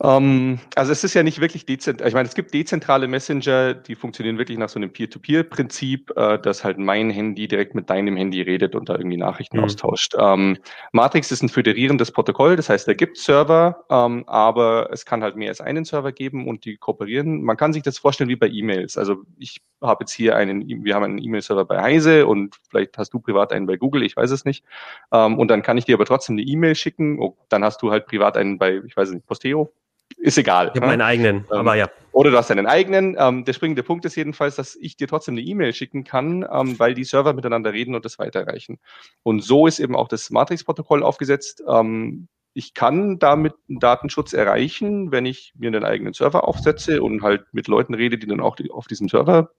Ähm, 0.00 0.60
also 0.76 0.92
es 0.92 1.02
ist 1.02 1.14
ja 1.14 1.24
nicht 1.24 1.40
wirklich 1.40 1.66
dezentral. 1.66 2.08
Ich 2.08 2.14
meine, 2.14 2.28
es 2.28 2.34
gibt 2.34 2.54
dezentrale 2.54 3.08
Messenger, 3.08 3.74
die 3.74 3.96
funktionieren 3.96 4.38
wirklich 4.38 4.56
nach 4.56 4.68
so 4.68 4.78
einem 4.78 4.92
Peer-to-Peer-Prinzip, 4.92 6.12
äh, 6.16 6.38
dass 6.38 6.62
halt 6.62 6.78
mein 6.78 7.10
Handy 7.10 7.48
direkt 7.48 7.74
mit 7.74 7.90
deinem 7.90 8.16
Handy 8.16 8.40
redet 8.42 8.76
und 8.76 8.88
da 8.88 8.94
irgendwie 8.94 9.16
Nachrichten 9.16 9.58
mhm. 9.58 9.64
austauscht. 9.64 10.14
Ähm, 10.16 10.58
Matrix 10.92 11.32
ist 11.32 11.42
ein 11.42 11.48
föderierendes 11.48 12.12
Protokoll, 12.12 12.54
das 12.54 12.68
heißt, 12.68 12.86
da 12.86 12.94
gibt 12.94 13.16
Server, 13.16 13.84
ähm, 13.90 14.22
aber 14.28 14.88
es 14.92 15.04
kann 15.04 15.22
halt 15.22 15.34
mehr 15.34 15.48
als 15.48 15.60
einen 15.60 15.84
Server 15.84 16.12
geben 16.12 16.46
und 16.46 16.64
die 16.64 16.76
kooperieren. 16.76 17.42
Man 17.42 17.56
kann 17.56 17.72
sich 17.72 17.82
das 17.82 17.98
vorstellen 17.98 18.30
wie 18.30 18.36
bei 18.36 18.48
E-Mails. 18.48 18.96
Also 18.96 19.24
ich 19.36 19.60
habe 19.82 20.04
jetzt 20.04 20.12
hier 20.12 20.36
einen, 20.36 20.84
wir 20.84 20.94
haben 20.94 21.04
einen 21.04 21.18
E-Mail-Server 21.18 21.64
bei 21.64 21.82
Heise 21.82 22.26
und 22.28 22.56
vielleicht 22.70 22.98
hast 22.98 23.12
du 23.14 23.18
privat 23.18 23.52
einen 23.52 23.66
bei 23.66 23.76
Google, 23.76 24.04
ich 24.04 24.16
weiß 24.16 24.30
es 24.30 24.44
nicht. 24.44 24.64
Ähm, 25.12 25.38
und 25.38 25.48
dann 25.48 25.62
kann 25.62 25.76
ich 25.76 25.86
dir 25.86 25.96
aber 25.96 26.04
trotzdem 26.04 26.36
eine 26.36 26.42
E-Mail 26.42 26.76
schicken. 26.76 27.18
Oh, 27.20 27.36
dann 27.48 27.64
hast 27.64 27.82
du 27.82 27.90
halt 27.90 28.06
privat 28.06 28.36
einen 28.36 28.58
bei, 28.58 28.80
ich 28.86 28.96
weiß 28.96 29.10
nicht, 29.10 29.26
Posteo 29.26 29.72
ist 30.18 30.38
egal. 30.38 30.70
Ich 30.74 30.80
habe 30.80 30.86
meinen 30.86 31.00
eigenen, 31.00 31.36
ähm, 31.50 31.58
aber 31.58 31.74
ja. 31.74 31.88
Oder 32.12 32.30
du 32.30 32.36
hast 32.36 32.50
deinen 32.50 32.66
eigenen. 32.66 33.16
Ähm, 33.18 33.44
der 33.44 33.52
springende 33.52 33.82
Punkt 33.82 34.04
ist 34.04 34.16
jedenfalls, 34.16 34.56
dass 34.56 34.74
ich 34.74 34.96
dir 34.96 35.06
trotzdem 35.06 35.34
eine 35.34 35.42
E-Mail 35.42 35.72
schicken 35.72 36.04
kann, 36.04 36.44
ähm, 36.50 36.78
weil 36.78 36.94
die 36.94 37.04
Server 37.04 37.32
miteinander 37.32 37.72
reden 37.72 37.94
und 37.94 38.04
das 38.04 38.18
weiterreichen. 38.18 38.78
Und 39.22 39.44
so 39.44 39.66
ist 39.66 39.78
eben 39.78 39.94
auch 39.94 40.08
das 40.08 40.30
Matrix-Protokoll 40.30 41.02
aufgesetzt. 41.02 41.62
Ähm, 41.68 42.28
ich 42.54 42.74
kann 42.74 43.20
damit 43.20 43.54
einen 43.68 43.78
Datenschutz 43.78 44.32
erreichen, 44.32 45.12
wenn 45.12 45.26
ich 45.26 45.52
mir 45.56 45.68
einen 45.68 45.84
eigenen 45.84 46.12
Server 46.12 46.48
aufsetze 46.48 47.02
und 47.02 47.22
halt 47.22 47.44
mit 47.52 47.68
Leuten 47.68 47.94
rede, 47.94 48.18
die 48.18 48.26
dann 48.26 48.40
auch 48.40 48.56
die, 48.56 48.70
auf 48.72 48.88
diesem 48.88 49.08
Server 49.08 49.50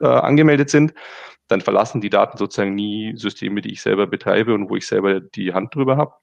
äh, 0.00 0.06
angemeldet 0.06 0.70
sind. 0.70 0.94
dann 1.48 1.60
verlassen 1.60 2.00
die 2.00 2.10
Daten 2.10 2.38
sozusagen 2.38 2.74
nie 2.74 3.16
Systeme, 3.16 3.60
die 3.60 3.72
ich 3.72 3.82
selber 3.82 4.06
betreibe 4.06 4.54
und 4.54 4.70
wo 4.70 4.76
ich 4.76 4.86
selber 4.86 5.20
die 5.20 5.52
Hand 5.52 5.74
drüber 5.74 5.96
habe. 5.96 6.14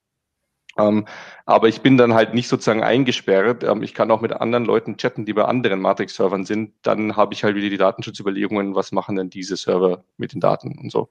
Ähm, 0.77 1.05
aber 1.45 1.67
ich 1.67 1.81
bin 1.81 1.97
dann 1.97 2.13
halt 2.13 2.33
nicht 2.33 2.47
sozusagen 2.47 2.83
eingesperrt. 2.83 3.63
Ähm, 3.63 3.83
ich 3.83 3.93
kann 3.93 4.11
auch 4.11 4.21
mit 4.21 4.33
anderen 4.33 4.65
Leuten 4.65 4.97
chatten, 4.97 5.25
die 5.25 5.33
bei 5.33 5.45
anderen 5.45 5.81
Matrix-Servern 5.81 6.45
sind. 6.45 6.73
Dann 6.81 7.15
habe 7.15 7.33
ich 7.33 7.43
halt 7.43 7.55
wieder 7.55 7.69
die 7.69 7.77
Datenschutzüberlegungen, 7.77 8.75
was 8.75 8.91
machen 8.91 9.15
denn 9.15 9.29
diese 9.29 9.57
Server 9.57 10.03
mit 10.17 10.33
den 10.33 10.39
Daten 10.39 10.77
und 10.79 10.91
so. 10.91 11.09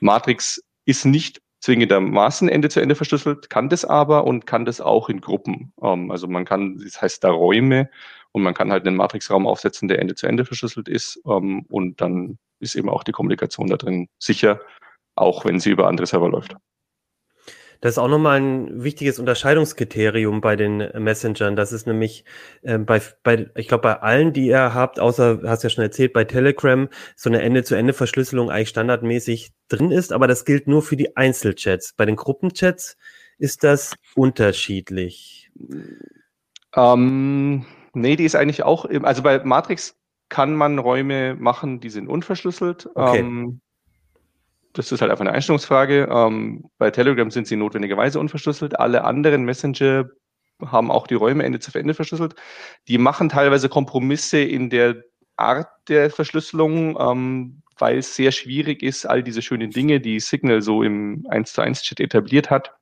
Matrix 0.00 0.62
ist 0.86 1.04
nicht 1.04 1.42
zwingendermaßen 1.60 2.48
Ende-zu-Ende 2.48 2.94
verschlüsselt, 2.94 3.50
kann 3.50 3.68
das 3.68 3.84
aber 3.84 4.24
und 4.24 4.46
kann 4.46 4.64
das 4.64 4.80
auch 4.80 5.08
in 5.08 5.20
Gruppen. 5.20 5.72
Ähm, 5.82 6.10
also 6.10 6.28
man 6.28 6.44
kann, 6.44 6.78
das 6.82 7.00
heißt 7.00 7.24
da 7.24 7.30
Räume 7.30 7.90
und 8.32 8.42
man 8.42 8.54
kann 8.54 8.70
halt 8.70 8.86
einen 8.86 8.96
Matrix-Raum 8.96 9.46
aufsetzen, 9.46 9.88
der 9.88 9.98
Ende-zu-Ende 9.98 10.44
verschlüsselt 10.44 10.88
ist 10.88 11.20
ähm, 11.26 11.64
und 11.68 12.00
dann 12.00 12.38
ist 12.60 12.74
eben 12.74 12.88
auch 12.88 13.04
die 13.04 13.12
Kommunikation 13.12 13.66
da 13.68 13.76
drin 13.76 14.08
sicher, 14.18 14.60
auch 15.14 15.44
wenn 15.44 15.60
sie 15.60 15.70
über 15.70 15.88
andere 15.88 16.06
Server 16.06 16.28
läuft. 16.28 16.56
Das 17.80 17.92
ist 17.92 17.98
auch 17.98 18.08
nochmal 18.08 18.40
ein 18.40 18.82
wichtiges 18.82 19.18
Unterscheidungskriterium 19.18 20.40
bei 20.40 20.56
den 20.56 20.78
Messengern. 21.02 21.56
Das 21.56 21.72
ist 21.72 21.86
nämlich 21.86 22.24
äh, 22.62 22.78
bei, 22.78 23.00
bei, 23.22 23.50
ich 23.54 23.68
glaube, 23.68 23.82
bei 23.82 24.00
allen, 24.00 24.32
die 24.32 24.46
ihr 24.46 24.74
habt, 24.74 25.00
außer, 25.00 25.40
hast 25.44 25.62
ja 25.62 25.70
schon 25.70 25.84
erzählt, 25.84 26.12
bei 26.12 26.24
Telegram, 26.24 26.88
so 27.14 27.30
eine 27.30 27.42
Ende-zu-Ende-Verschlüsselung 27.42 28.50
eigentlich 28.50 28.70
standardmäßig 28.70 29.52
drin 29.68 29.90
ist, 29.90 30.12
aber 30.12 30.26
das 30.26 30.44
gilt 30.44 30.66
nur 30.68 30.82
für 30.82 30.96
die 30.96 31.16
Einzelchats. 31.16 31.92
Bei 31.96 32.06
den 32.06 32.16
Gruppenchats 32.16 32.96
ist 33.38 33.64
das 33.64 33.94
unterschiedlich. 34.14 35.50
Ähm, 36.74 37.66
nee, 37.94 38.16
die 38.16 38.24
ist 38.24 38.36
eigentlich 38.36 38.62
auch, 38.62 38.84
im, 38.84 39.04
also 39.04 39.22
bei 39.22 39.42
Matrix 39.44 39.96
kann 40.28 40.54
man 40.54 40.78
Räume 40.78 41.34
machen, 41.34 41.80
die 41.80 41.90
sind 41.90 42.08
unverschlüsselt. 42.08 42.88
Okay. 42.94 43.20
Ähm, 43.20 43.60
das 44.76 44.92
ist 44.92 45.00
halt 45.00 45.10
einfach 45.10 45.24
eine 45.24 45.32
Einstellungsfrage. 45.32 46.08
Ähm, 46.10 46.68
bei 46.78 46.90
Telegram 46.90 47.30
sind 47.30 47.46
sie 47.46 47.56
notwendigerweise 47.56 48.20
unverschlüsselt. 48.20 48.78
Alle 48.78 49.04
anderen 49.04 49.44
Messenger 49.44 50.10
haben 50.64 50.90
auch 50.90 51.06
die 51.06 51.14
Räume 51.14 51.44
Ende 51.44 51.60
zu 51.60 51.76
Ende 51.78 51.94
verschlüsselt. 51.94 52.34
Die 52.88 52.98
machen 52.98 53.28
teilweise 53.28 53.68
Kompromisse 53.68 54.38
in 54.38 54.70
der 54.70 55.02
Art 55.36 55.68
der 55.88 56.10
Verschlüsselung, 56.10 56.96
ähm, 57.00 57.62
weil 57.78 57.98
es 57.98 58.14
sehr 58.16 58.32
schwierig 58.32 58.82
ist, 58.82 59.06
all 59.06 59.22
diese 59.22 59.42
schönen 59.42 59.70
Dinge, 59.70 60.00
die 60.00 60.20
Signal 60.20 60.62
so 60.62 60.82
im 60.82 61.26
1 61.28 61.52
zu 61.52 61.62
1 61.62 61.82
Chat 61.82 62.00
etabliert 62.00 62.50
hat, 62.50 62.72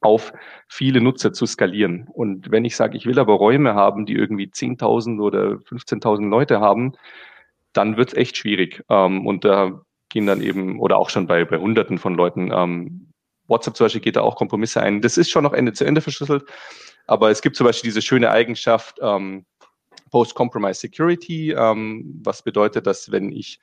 auf 0.00 0.32
viele 0.68 1.00
Nutzer 1.00 1.32
zu 1.32 1.46
skalieren. 1.46 2.06
Und 2.12 2.50
wenn 2.50 2.64
ich 2.64 2.76
sage, 2.76 2.96
ich 2.96 3.06
will 3.06 3.18
aber 3.18 3.34
Räume 3.34 3.74
haben, 3.74 4.06
die 4.06 4.14
irgendwie 4.14 4.46
10.000 4.46 5.20
oder 5.20 5.58
15.000 5.68 6.28
Leute 6.28 6.60
haben, 6.60 6.92
dann 7.72 7.96
wird 7.96 8.10
es 8.10 8.14
echt 8.14 8.36
schwierig. 8.36 8.84
Ähm, 8.88 9.26
und 9.26 9.44
da 9.44 9.82
gehen 10.08 10.26
dann 10.26 10.40
eben, 10.40 10.78
oder 10.80 10.96
auch 10.98 11.10
schon 11.10 11.26
bei, 11.26 11.44
bei 11.44 11.58
Hunderten 11.58 11.98
von 11.98 12.14
Leuten, 12.14 12.50
ähm, 12.52 13.12
WhatsApp 13.48 13.76
zum 13.76 13.84
Beispiel 13.84 14.00
geht 14.00 14.16
da 14.16 14.22
auch 14.22 14.36
Kompromisse 14.36 14.82
ein. 14.82 15.00
Das 15.00 15.16
ist 15.16 15.30
schon 15.30 15.44
noch 15.44 15.52
Ende 15.52 15.72
zu 15.72 15.84
Ende 15.84 16.00
verschlüsselt, 16.00 16.44
aber 17.06 17.30
es 17.30 17.42
gibt 17.42 17.56
zum 17.56 17.66
Beispiel 17.66 17.88
diese 17.88 18.02
schöne 18.02 18.30
Eigenschaft 18.30 18.98
ähm, 19.00 19.44
Post-Compromise 20.10 20.80
Security, 20.80 21.52
ähm, 21.52 22.20
was 22.24 22.42
bedeutet, 22.42 22.86
dass 22.86 23.10
wenn 23.10 23.32
ich, 23.32 23.60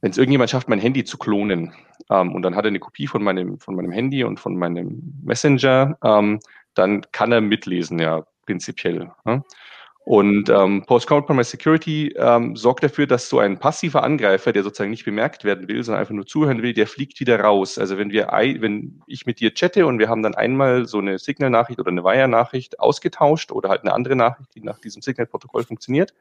wenn 0.00 0.10
es 0.10 0.18
irgendjemand 0.18 0.50
schafft, 0.50 0.68
mein 0.68 0.80
Handy 0.80 1.04
zu 1.04 1.18
klonen 1.18 1.74
ähm, 2.08 2.32
und 2.34 2.42
dann 2.42 2.56
hat 2.56 2.64
er 2.64 2.68
eine 2.68 2.80
Kopie 2.80 3.06
von 3.06 3.22
meinem, 3.22 3.58
von 3.58 3.74
meinem 3.74 3.92
Handy 3.92 4.24
und 4.24 4.40
von 4.40 4.56
meinem 4.56 5.20
Messenger, 5.22 5.98
ähm, 6.02 6.40
dann 6.74 7.02
kann 7.12 7.32
er 7.32 7.40
mitlesen, 7.40 7.98
ja, 7.98 8.24
prinzipiell. 8.46 9.10
Ja? 9.26 9.42
Und 10.04 10.48
ähm, 10.48 10.84
Post-Compromise 10.86 11.50
Security 11.50 12.14
ähm, 12.16 12.56
sorgt 12.56 12.82
dafür, 12.82 13.06
dass 13.06 13.28
so 13.28 13.38
ein 13.38 13.58
passiver 13.58 14.02
Angreifer, 14.02 14.52
der 14.52 14.62
sozusagen 14.62 14.90
nicht 14.90 15.04
bemerkt 15.04 15.44
werden 15.44 15.68
will, 15.68 15.84
sondern 15.84 16.00
einfach 16.00 16.14
nur 16.14 16.26
zuhören 16.26 16.62
will, 16.62 16.72
der 16.72 16.86
fliegt 16.86 17.20
wieder 17.20 17.38
raus. 17.38 17.78
Also 17.78 17.98
wenn 17.98 18.10
wir, 18.10 18.28
wenn 18.28 19.02
ich 19.06 19.26
mit 19.26 19.40
dir 19.40 19.52
chatte 19.52 19.86
und 19.86 19.98
wir 19.98 20.08
haben 20.08 20.22
dann 20.22 20.34
einmal 20.34 20.86
so 20.86 20.98
eine 20.98 21.18
Signal-Nachricht 21.18 21.78
oder 21.78 21.90
eine 21.90 22.02
Wire-Nachricht 22.02 22.80
ausgetauscht 22.80 23.52
oder 23.52 23.68
halt 23.68 23.82
eine 23.82 23.92
andere 23.92 24.16
Nachricht, 24.16 24.54
die 24.54 24.62
nach 24.62 24.80
diesem 24.80 25.02
Signal-Protokoll 25.02 25.64
funktioniert, 25.64 26.14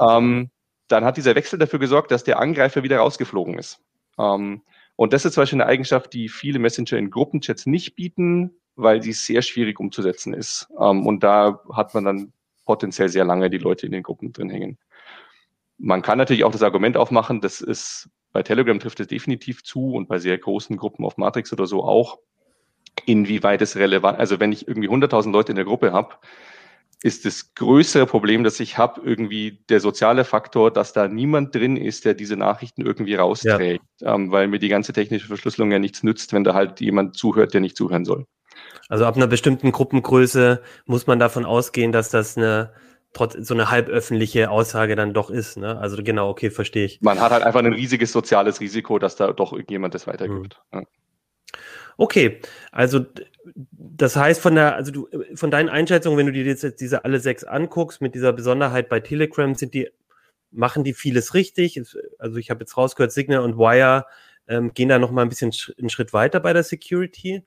ähm, 0.00 0.50
dann 0.88 1.04
hat 1.04 1.16
dieser 1.16 1.34
Wechsel 1.34 1.58
dafür 1.58 1.80
gesorgt, 1.80 2.12
dass 2.12 2.24
der 2.24 2.38
Angreifer 2.38 2.82
wieder 2.82 2.98
rausgeflogen 2.98 3.58
ist. 3.58 3.80
Ähm, 4.18 4.62
und 4.94 5.12
das 5.12 5.24
ist 5.24 5.34
zum 5.34 5.42
Beispiel 5.42 5.60
eine 5.60 5.70
Eigenschaft, 5.70 6.12
die 6.12 6.28
viele 6.28 6.60
Messenger 6.60 6.98
in 6.98 7.10
Gruppenchats 7.10 7.66
nicht 7.66 7.96
bieten, 7.96 8.52
weil 8.76 9.02
sie 9.02 9.12
sehr 9.12 9.42
schwierig 9.42 9.80
umzusetzen 9.80 10.34
ist. 10.34 10.68
Ähm, 10.78 11.06
und 11.06 11.24
da 11.24 11.60
hat 11.72 11.94
man 11.94 12.04
dann 12.04 12.32
potenziell 12.64 13.08
sehr 13.08 13.24
lange 13.24 13.50
die 13.50 13.58
Leute 13.58 13.86
in 13.86 13.92
den 13.92 14.02
Gruppen 14.02 14.32
drin 14.32 14.50
hängen. 14.50 14.78
Man 15.78 16.02
kann 16.02 16.18
natürlich 16.18 16.44
auch 16.44 16.52
das 16.52 16.62
Argument 16.62 16.96
aufmachen, 16.96 17.40
das 17.40 17.60
ist 17.60 18.10
bei 18.32 18.42
Telegram 18.42 18.78
trifft 18.80 19.00
es 19.00 19.08
definitiv 19.08 19.62
zu 19.62 19.92
und 19.92 20.08
bei 20.08 20.18
sehr 20.18 20.38
großen 20.38 20.76
Gruppen 20.76 21.04
auf 21.04 21.18
Matrix 21.18 21.52
oder 21.52 21.66
so 21.66 21.84
auch, 21.84 22.18
inwieweit 23.06 23.62
es 23.62 23.76
relevant, 23.76 24.18
also 24.18 24.40
wenn 24.40 24.52
ich 24.52 24.66
irgendwie 24.66 24.88
100.000 24.88 25.30
Leute 25.32 25.52
in 25.52 25.56
der 25.56 25.64
Gruppe 25.64 25.92
habe, 25.92 26.16
ist 27.02 27.24
das 27.24 27.54
größere 27.54 28.06
Problem, 28.06 28.44
das 28.44 28.60
ich 28.60 28.78
habe, 28.78 29.00
irgendwie 29.04 29.64
der 29.68 29.80
soziale 29.80 30.24
Faktor, 30.24 30.70
dass 30.70 30.92
da 30.92 31.08
niemand 31.08 31.54
drin 31.54 31.76
ist, 31.76 32.04
der 32.04 32.14
diese 32.14 32.36
Nachrichten 32.36 32.82
irgendwie 32.82 33.16
rausträgt, 33.16 33.84
ja. 34.00 34.14
ähm, 34.14 34.30
weil 34.30 34.46
mir 34.46 34.60
die 34.60 34.68
ganze 34.68 34.92
technische 34.92 35.26
Verschlüsselung 35.26 35.72
ja 35.72 35.80
nichts 35.80 36.04
nützt, 36.04 36.32
wenn 36.32 36.44
da 36.44 36.54
halt 36.54 36.80
jemand 36.80 37.16
zuhört, 37.16 37.54
der 37.54 37.60
nicht 37.60 37.76
zuhören 37.76 38.04
soll. 38.04 38.26
Also 38.88 39.04
ab 39.06 39.16
einer 39.16 39.26
bestimmten 39.26 39.72
Gruppengröße 39.72 40.62
muss 40.86 41.06
man 41.06 41.18
davon 41.18 41.44
ausgehen, 41.44 41.92
dass 41.92 42.10
das 42.10 42.36
eine 42.36 42.72
trotz 43.12 43.34
so 43.34 43.54
eine 43.54 43.70
halböffentliche 43.70 44.50
Aussage 44.50 44.96
dann 44.96 45.12
doch 45.12 45.30
ist. 45.30 45.56
Ne? 45.56 45.78
Also 45.78 46.02
genau, 46.02 46.30
okay, 46.30 46.50
verstehe 46.50 46.86
ich. 46.86 47.00
Man 47.02 47.20
hat 47.20 47.32
halt 47.32 47.42
einfach 47.42 47.60
ein 47.60 47.72
riesiges 47.72 48.12
soziales 48.12 48.60
Risiko, 48.60 48.98
dass 48.98 49.16
da 49.16 49.32
doch 49.32 49.52
irgendjemand 49.52 49.94
das 49.94 50.06
weitergibt. 50.06 50.60
Mhm. 50.72 50.80
Ja. 50.80 50.86
Okay, 51.98 52.40
also 52.70 53.04
das 53.70 54.16
heißt 54.16 54.40
von 54.40 54.54
der, 54.54 54.74
also 54.76 54.90
du 54.92 55.08
von 55.34 55.50
deinen 55.50 55.68
Einschätzungen, 55.68 56.18
wenn 56.18 56.26
du 56.26 56.32
dir 56.32 56.44
jetzt 56.44 56.80
diese 56.80 57.04
alle 57.04 57.20
sechs 57.20 57.44
anguckst, 57.44 58.00
mit 58.00 58.14
dieser 58.14 58.32
Besonderheit 58.32 58.88
bei 58.88 59.00
Telegram, 59.00 59.54
sind 59.54 59.74
die, 59.74 59.90
machen 60.50 60.84
die 60.84 60.94
vieles 60.94 61.34
richtig. 61.34 61.80
Also 62.18 62.38
ich 62.38 62.50
habe 62.50 62.60
jetzt 62.60 62.76
rausgehört, 62.76 63.12
Signal 63.12 63.40
und 63.40 63.58
Wire 63.58 64.06
ähm, 64.52 64.74
gehen 64.74 64.88
da 64.88 64.98
noch 64.98 65.10
mal 65.10 65.22
ein 65.22 65.28
bisschen 65.28 65.52
einen 65.78 65.90
Schritt 65.90 66.12
weiter 66.12 66.40
bei 66.40 66.52
der 66.52 66.62
Security. 66.62 67.44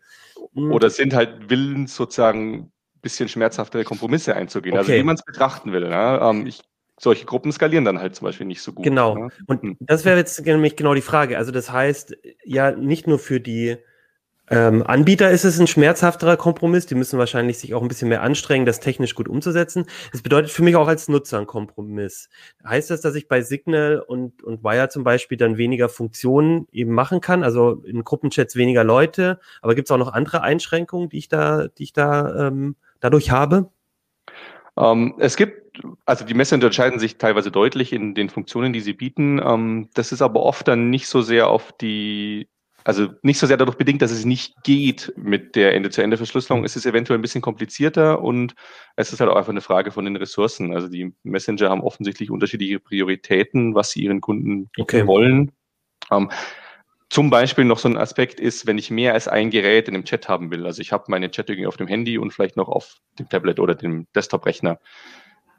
Mhm. 0.53 0.71
Oder 0.71 0.89
sind 0.89 1.13
halt 1.13 1.49
willens 1.49 1.95
sozusagen 1.95 2.53
ein 2.55 2.71
bisschen 3.01 3.29
schmerzhaftere 3.29 3.83
Kompromisse 3.83 4.35
einzugehen. 4.35 4.75
Also 4.75 4.87
okay. 4.87 4.93
Also 4.93 5.03
wie 5.03 5.05
man 5.05 5.15
es 5.15 5.23
betrachten 5.23 5.71
will. 5.71 5.89
Ne? 5.89 6.19
Ähm, 6.21 6.47
ich, 6.47 6.61
solche 6.99 7.25
Gruppen 7.25 7.51
skalieren 7.51 7.85
dann 7.85 7.99
halt 7.99 8.15
zum 8.15 8.25
Beispiel 8.25 8.47
nicht 8.47 8.61
so 8.61 8.73
gut. 8.73 8.83
Genau. 8.83 9.15
Ne? 9.15 9.29
Und 9.47 9.61
hm. 9.61 9.77
das 9.79 10.05
wäre 10.05 10.17
jetzt 10.17 10.43
nämlich 10.45 10.75
genau 10.75 10.93
die 10.93 11.01
Frage. 11.01 11.37
Also 11.37 11.51
das 11.51 11.71
heißt 11.71 12.17
ja 12.43 12.71
nicht 12.71 13.07
nur 13.07 13.19
für 13.19 13.39
die 13.39 13.77
ähm, 14.49 14.83
Anbieter 14.85 15.31
ist 15.31 15.43
es 15.43 15.59
ein 15.59 15.67
schmerzhafterer 15.67 16.37
Kompromiss. 16.37 16.85
Die 16.85 16.95
müssen 16.95 17.17
wahrscheinlich 17.17 17.57
sich 17.57 17.73
auch 17.73 17.81
ein 17.81 17.87
bisschen 17.87 18.09
mehr 18.09 18.21
anstrengen, 18.21 18.65
das 18.65 18.79
technisch 18.79 19.15
gut 19.15 19.27
umzusetzen. 19.27 19.85
Es 20.13 20.21
bedeutet 20.21 20.51
für 20.51 20.63
mich 20.63 20.75
auch 20.75 20.87
als 20.87 21.07
Nutzer 21.07 21.39
ein 21.39 21.47
Kompromiss. 21.47 22.29
Heißt 22.65 22.91
das, 22.91 23.01
dass 23.01 23.15
ich 23.15 23.27
bei 23.27 23.41
Signal 23.41 23.99
und, 23.99 24.43
und 24.43 24.63
Wire 24.63 24.89
zum 24.89 25.03
Beispiel 25.03 25.37
dann 25.37 25.57
weniger 25.57 25.89
Funktionen 25.89 26.67
eben 26.71 26.91
machen 26.91 27.21
kann? 27.21 27.43
Also 27.43 27.83
in 27.85 28.03
Gruppenchats 28.03 28.55
weniger 28.55 28.83
Leute. 28.83 29.39
Aber 29.61 29.73
gibt 29.73 29.87
es 29.87 29.91
auch 29.91 29.97
noch 29.97 30.13
andere 30.13 30.41
Einschränkungen, 30.41 31.09
die 31.09 31.17
ich 31.17 31.29
da, 31.29 31.67
die 31.67 31.83
ich 31.83 31.93
da 31.93 32.47
ähm, 32.47 32.75
dadurch 32.99 33.31
habe? 33.31 33.71
Ähm, 34.77 35.15
es 35.19 35.37
gibt, 35.37 35.81
also 36.05 36.25
die 36.25 36.33
Messenger 36.33 36.65
unterscheiden 36.65 36.99
sich 36.99 37.17
teilweise 37.17 37.49
deutlich 37.49 37.93
in 37.93 38.13
den 38.13 38.29
Funktionen, 38.29 38.73
die 38.73 38.81
sie 38.81 38.93
bieten. 38.93 39.41
Ähm, 39.43 39.89
das 39.93 40.11
ist 40.11 40.21
aber 40.21 40.43
oft 40.43 40.67
dann 40.67 40.89
nicht 40.89 41.07
so 41.07 41.21
sehr 41.21 41.47
auf 41.47 41.71
die 41.71 42.47
also 42.85 43.09
nicht 43.23 43.39
so 43.39 43.47
sehr 43.47 43.57
dadurch 43.57 43.77
bedingt, 43.77 44.03
dass 44.03 44.11
es 44.11 44.25
nicht 44.25 44.63
geht 44.63 45.11
mit 45.17 45.55
der 45.55 45.73
Ende-zu-Ende-Verschlüsselung. 45.73 46.63
Es 46.63 46.75
ist 46.75 46.85
eventuell 46.85 47.17
ein 47.17 47.21
bisschen 47.23 47.41
komplizierter 47.41 48.21
und 48.21 48.53
es 48.95 49.11
ist 49.11 49.19
halt 49.19 49.31
auch 49.31 49.35
einfach 49.35 49.49
eine 49.49 49.61
Frage 49.61 49.91
von 49.91 50.05
den 50.05 50.15
Ressourcen. 50.15 50.71
Also 50.71 50.87
die 50.87 51.11
Messenger 51.23 51.71
haben 51.71 51.81
offensichtlich 51.81 52.29
unterschiedliche 52.29 52.79
Prioritäten, 52.79 53.73
was 53.73 53.89
sie 53.89 54.03
ihren 54.03 54.21
Kunden 54.21 54.69
okay. 54.77 55.07
wollen. 55.07 55.51
Ähm, 56.11 56.29
zum 57.09 57.31
Beispiel 57.31 57.65
noch 57.65 57.79
so 57.79 57.89
ein 57.89 57.97
Aspekt 57.97 58.39
ist, 58.39 58.67
wenn 58.67 58.77
ich 58.77 58.91
mehr 58.91 59.13
als 59.13 59.27
ein 59.27 59.49
Gerät 59.49 59.87
in 59.87 59.95
einem 59.95 60.05
Chat 60.05 60.29
haben 60.29 60.51
will. 60.51 60.67
Also 60.67 60.79
ich 60.81 60.91
habe 60.91 61.05
meine 61.07 61.31
Chat 61.31 61.49
irgendwie 61.49 61.67
auf 61.67 61.77
dem 61.77 61.87
Handy 61.87 62.19
und 62.19 62.33
vielleicht 62.33 62.55
noch 62.55 62.67
auf 62.69 62.97
dem 63.17 63.27
Tablet 63.29 63.59
oder 63.59 63.73
dem 63.73 64.05
Desktop-Rechner. 64.13 64.79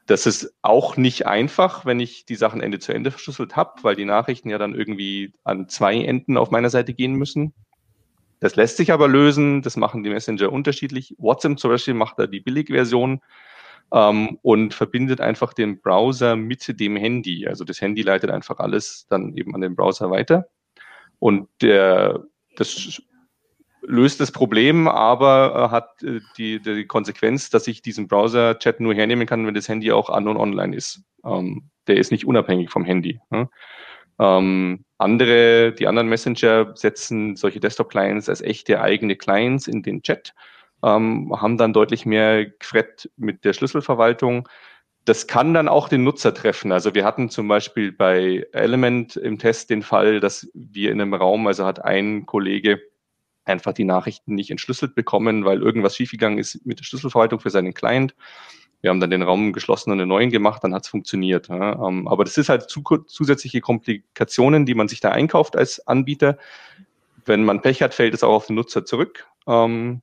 Das 0.07 0.25
ist 0.25 0.55
auch 0.63 0.97
nicht 0.97 1.27
einfach, 1.27 1.85
wenn 1.85 1.99
ich 1.99 2.25
die 2.27 2.37
Sachen 2.37 2.61
Ende 2.61 2.79
zu 2.79 2.93
Ende 2.93 3.11
verschlüsselt 3.11 3.57
habe, 3.57 3.83
weil 3.83 3.97
die 3.97 4.05
Nachrichten 4.05 4.49
ja 4.49 4.59
dann 4.59 4.75
irgendwie 4.75 5.35
an 5.43 5.69
zwei 5.69 5.97
Enden 5.97 6.37
auf 6.37 6.53
meiner 6.53 6.71
Seite 6.71 6.95
gehen 6.95 7.15
müssen. 7.15 7.53
Das 8.39 8.55
lässt 8.55 8.77
sich 8.77 8.93
aber 8.93 9.09
lösen. 9.09 9.63
Das 9.63 9.77
machen 9.77 10.05
die 10.05 10.11
Messenger 10.11 10.53
unterschiedlich. 10.53 11.15
WhatsApp 11.19 11.59
zum 11.59 11.71
Beispiel 11.71 11.95
macht 11.95 12.19
da 12.19 12.27
die 12.29 12.41
Billigversion 12.41 13.21
ähm, 13.93 14.39
und 14.43 14.75
verbindet 14.75 15.21
einfach 15.21 15.53
den 15.53 15.81
Browser 15.81 16.37
mit 16.37 16.79
dem 16.79 16.97
Handy. 16.97 17.47
Also 17.49 17.65
das 17.65 17.81
Handy 17.81 18.03
leitet 18.03 18.31
einfach 18.31 18.59
alles 18.59 19.07
dann 19.09 19.37
eben 19.37 19.55
an 19.55 19.61
den 19.61 19.75
Browser 19.75 20.11
weiter. 20.11 20.47
Und 21.19 21.49
der, 21.63 22.25
das 22.57 23.03
löst 23.87 24.21
das 24.21 24.33
Problem, 24.33 24.89
aber 24.89 25.69
äh, 25.69 25.71
hat 25.71 26.03
äh, 26.03 26.21
die, 26.37 26.61
die 26.61 26.87
Konsequenz, 26.87 27.51
dass 27.51 27.67
ich 27.67 27.83
diesen 27.83 28.09
Browser-Chat 28.09 28.81
nur 28.81 28.95
hernehmen 28.95 29.27
kann, 29.27 29.47
wenn 29.47 29.55
das 29.55 29.69
Handy 29.69 29.93
auch 29.93 30.11
an 30.11 30.29
und 30.29 30.37
online 30.37 30.77
ist. 30.77 31.03
Ähm, 31.25 31.71
der 31.87 31.97
ist 31.97 32.11
nicht 32.11 32.27
unabhängig 32.27 32.71
vom 32.71 32.85
Handy. 32.85 33.21
Ne? 33.31 33.49
Ähm, 34.19 34.85
andere, 34.99 35.73
die 35.73 35.87
anderen 35.87 36.09
Messenger 36.09 36.73
setzen 36.75 37.37
solche 37.37 37.61
Desktop-Clients 37.61 38.29
als 38.29 38.41
echte 38.41 38.81
eigene 38.81 39.15
Clients 39.15 39.69
in 39.69 39.83
den 39.83 40.03
Chat, 40.03 40.35
ähm, 40.83 41.33
haben 41.39 41.57
dann 41.57 41.73
deutlich 41.73 42.07
mehr 42.07 42.47
Gefrett 42.47 43.11
mit 43.17 43.45
der 43.45 43.53
Schlüsselverwaltung. 43.53 44.49
Das 45.05 45.29
kann 45.29 45.55
dann 45.55 45.69
auch 45.69 45.89
den 45.89 46.03
Nutzer 46.03 46.35
treffen. 46.35 46.73
Also 46.73 46.95
wir 46.95 47.05
hatten 47.05 47.31
zum 47.31 47.47
Beispiel 47.47 47.93
bei 47.93 48.47
Element 48.53 49.17
im 49.17 49.39
Test 49.39 49.71
den 49.71 49.83
Fall, 49.83 50.19
dass 50.19 50.51
wir 50.55 50.91
in 50.91 51.01
einem 51.01 51.15
Raum, 51.15 51.47
also 51.47 51.65
hat 51.65 51.85
ein 51.85 52.27
Kollege 52.27 52.81
einfach 53.47 53.73
die 53.73 53.85
Nachrichten 53.85 54.35
nicht 54.35 54.51
entschlüsselt 54.51 54.95
bekommen, 54.95 55.45
weil 55.45 55.63
irgendwas 55.63 55.97
schiefgegangen 55.97 56.39
ist 56.39 56.67
mit 56.67 56.79
der 56.79 56.85
Schlüsselverwaltung 56.85 57.41
für 57.41 57.51
seinen 57.51 57.75
Client. 57.75 58.15
Wir 58.83 58.91
haben 58.91 59.01
dann 59.01 59.11
den 59.11 59.23
Raum 59.23 59.53
geschlossen 59.53 59.91
und 59.91 60.01
einen 60.01 60.09
neuen 60.09 60.31
gemacht, 60.31 60.63
dann 60.63 60.75
hat 60.75 60.85
es 60.85 60.89
funktioniert. 60.89 61.49
Ähm, 61.49 62.07
aber 62.09 62.25
das 62.25 62.37
ist 62.37 62.49
halt 62.49 62.69
zu, 62.69 62.83
zusätzliche 63.07 63.61
Komplikationen, 63.61 64.67
die 64.67 64.75
man 64.75 64.89
sich 64.89 65.01
da 65.01 65.11
einkauft 65.11 65.57
als 65.57 65.87
Anbieter. 65.87 66.39
Wenn 67.25 67.45
man 67.45 67.63
Pech 67.63 67.83
hat, 67.83 67.95
fällt 67.95 68.15
es 68.15 68.23
auch 68.23 68.35
auf 68.35 68.47
den 68.47 68.57
Nutzer 68.57 68.85
zurück. 68.85 69.27
Ähm, 69.47 70.03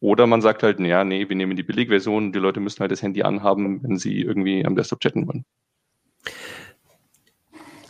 oder 0.00 0.26
man 0.26 0.42
sagt 0.42 0.62
halt, 0.62 0.80
ja, 0.80 1.04
nee, 1.04 1.28
wir 1.28 1.36
nehmen 1.36 1.56
die 1.56 1.62
Billigversion, 1.62 2.32
die 2.32 2.38
Leute 2.38 2.60
müssen 2.60 2.80
halt 2.80 2.92
das 2.92 3.02
Handy 3.02 3.22
anhaben, 3.22 3.82
wenn 3.82 3.96
sie 3.96 4.20
irgendwie 4.20 4.64
am 4.64 4.76
Desktop 4.76 5.00
chatten 5.00 5.26
wollen. 5.26 5.44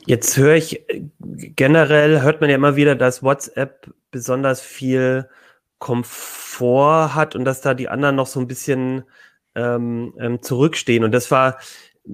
Jetzt 0.07 0.37
höre 0.37 0.55
ich 0.55 0.85
generell, 1.19 2.23
hört 2.23 2.41
man 2.41 2.49
ja 2.49 2.57
immer 2.57 2.77
wieder, 2.77 2.95
dass 2.95 3.23
WhatsApp 3.23 3.93
besonders 4.13 4.61
viel 4.61 5.29
Komfort 5.79 7.15
hat 7.15 7.35
und 7.35 7.45
dass 7.45 7.61
da 7.61 7.75
die 7.75 7.89
anderen 7.89 8.17
noch 8.17 8.29
so 8.29 8.41
ein 8.41 8.47
bisschen 8.47 9.05
ähm, 9.57 10.15
ähm, 10.19 10.43
zurückstehen. 10.43 11.03
Und 11.03 11.13
das 11.13 11.31
war 11.31 11.59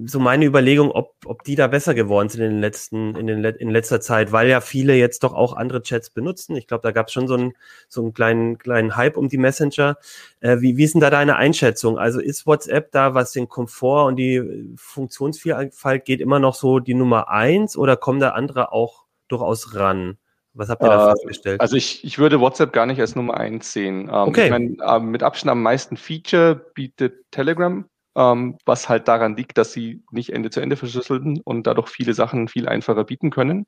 so 0.05 0.19
meine 0.19 0.45
Überlegung, 0.45 0.91
ob, 0.91 1.15
ob 1.25 1.43
die 1.43 1.55
da 1.55 1.67
besser 1.67 1.93
geworden 1.93 2.29
sind 2.29 2.41
in 2.41 2.51
den 2.51 2.61
letzten, 2.61 3.15
in 3.15 3.27
den 3.27 3.43
in 3.43 3.69
letzter 3.69 4.01
Zeit, 4.01 4.31
weil 4.31 4.49
ja 4.49 4.61
viele 4.61 4.95
jetzt 4.95 5.23
doch 5.23 5.33
auch 5.33 5.53
andere 5.55 5.81
Chats 5.81 6.09
benutzen. 6.09 6.55
Ich 6.55 6.67
glaube, 6.67 6.81
da 6.81 6.91
gab 6.91 7.07
es 7.07 7.13
schon 7.13 7.27
so 7.27 7.35
einen 7.35 7.53
so 7.87 8.01
einen 8.01 8.13
kleinen 8.13 8.57
kleinen 8.57 8.95
Hype 8.95 9.17
um 9.17 9.29
die 9.29 9.37
Messenger. 9.37 9.97
Äh, 10.39 10.61
wie, 10.61 10.77
wie 10.77 10.83
ist 10.83 10.93
denn 10.93 11.01
da 11.01 11.09
deine 11.09 11.35
Einschätzung? 11.35 11.97
Also 11.97 12.19
ist 12.19 12.47
WhatsApp 12.47 12.91
da, 12.91 13.13
was 13.13 13.31
den 13.31 13.49
Komfort 13.49 14.07
und 14.07 14.15
die 14.15 14.73
Funktionsvielfalt 14.75 16.05
geht, 16.05 16.21
immer 16.21 16.39
noch 16.39 16.55
so 16.55 16.79
die 16.79 16.95
Nummer 16.95 17.29
eins 17.29 17.77
oder 17.77 17.95
kommen 17.95 18.19
da 18.19 18.29
andere 18.29 18.71
auch 18.71 19.05
durchaus 19.27 19.75
ran? 19.75 20.17
Was 20.55 20.69
habt 20.69 20.83
ihr 20.83 20.89
da 20.89 21.07
äh, 21.07 21.11
festgestellt? 21.11 21.61
Also 21.61 21.75
ich, 21.75 22.03
ich 22.03 22.19
würde 22.19 22.39
WhatsApp 22.39 22.73
gar 22.73 22.85
nicht 22.85 22.99
als 22.99 23.15
Nummer 23.15 23.35
eins 23.35 23.73
sehen. 23.73 24.03
Ähm, 24.03 24.09
okay. 24.09 24.45
Ich 24.45 24.51
mein, 24.51 24.77
äh, 24.79 24.99
mit 24.99 25.23
Abstand 25.23 25.51
am 25.51 25.63
meisten 25.63 25.97
Feature 25.97 26.55
bietet 26.75 27.31
Telegram, 27.31 27.85
ähm, 28.15 28.57
was 28.65 28.89
halt 28.89 29.07
daran 29.07 29.35
liegt, 29.35 29.57
dass 29.57 29.73
sie 29.73 30.03
nicht 30.11 30.31
Ende 30.31 30.49
zu 30.49 30.61
Ende 30.61 30.75
verschlüsseln 30.75 31.39
und 31.43 31.67
dadurch 31.67 31.89
viele 31.89 32.13
Sachen 32.13 32.47
viel 32.47 32.67
einfacher 32.67 33.03
bieten 33.03 33.31
können. 33.31 33.65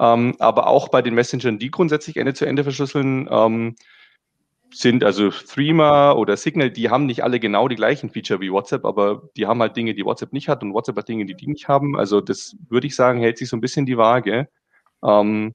Ähm, 0.00 0.34
aber 0.38 0.66
auch 0.66 0.88
bei 0.88 1.02
den 1.02 1.14
Messengern, 1.14 1.58
die 1.58 1.70
grundsätzlich 1.70 2.16
Ende 2.16 2.34
zu 2.34 2.46
Ende 2.46 2.64
verschlüsseln, 2.64 3.28
ähm, 3.30 3.76
sind 4.74 5.04
also 5.04 5.30
Threema 5.30 6.12
oder 6.12 6.36
Signal, 6.36 6.70
die 6.70 6.88
haben 6.90 7.06
nicht 7.06 7.22
alle 7.22 7.40
genau 7.40 7.68
die 7.68 7.76
gleichen 7.76 8.10
Feature 8.10 8.40
wie 8.40 8.50
WhatsApp, 8.50 8.84
aber 8.84 9.28
die 9.36 9.46
haben 9.46 9.60
halt 9.60 9.76
Dinge, 9.76 9.94
die 9.94 10.04
WhatsApp 10.04 10.32
nicht 10.32 10.48
hat 10.48 10.62
und 10.62 10.72
WhatsApp 10.72 10.96
hat 10.96 11.08
Dinge, 11.08 11.26
die 11.26 11.34
die 11.34 11.46
nicht 11.46 11.68
haben. 11.68 11.98
Also 11.98 12.20
das 12.20 12.56
würde 12.68 12.86
ich 12.86 12.96
sagen, 12.96 13.20
hält 13.20 13.38
sich 13.38 13.48
so 13.48 13.56
ein 13.56 13.60
bisschen 13.60 13.86
die 13.86 13.98
Waage. 13.98 14.48
Ähm, 15.04 15.54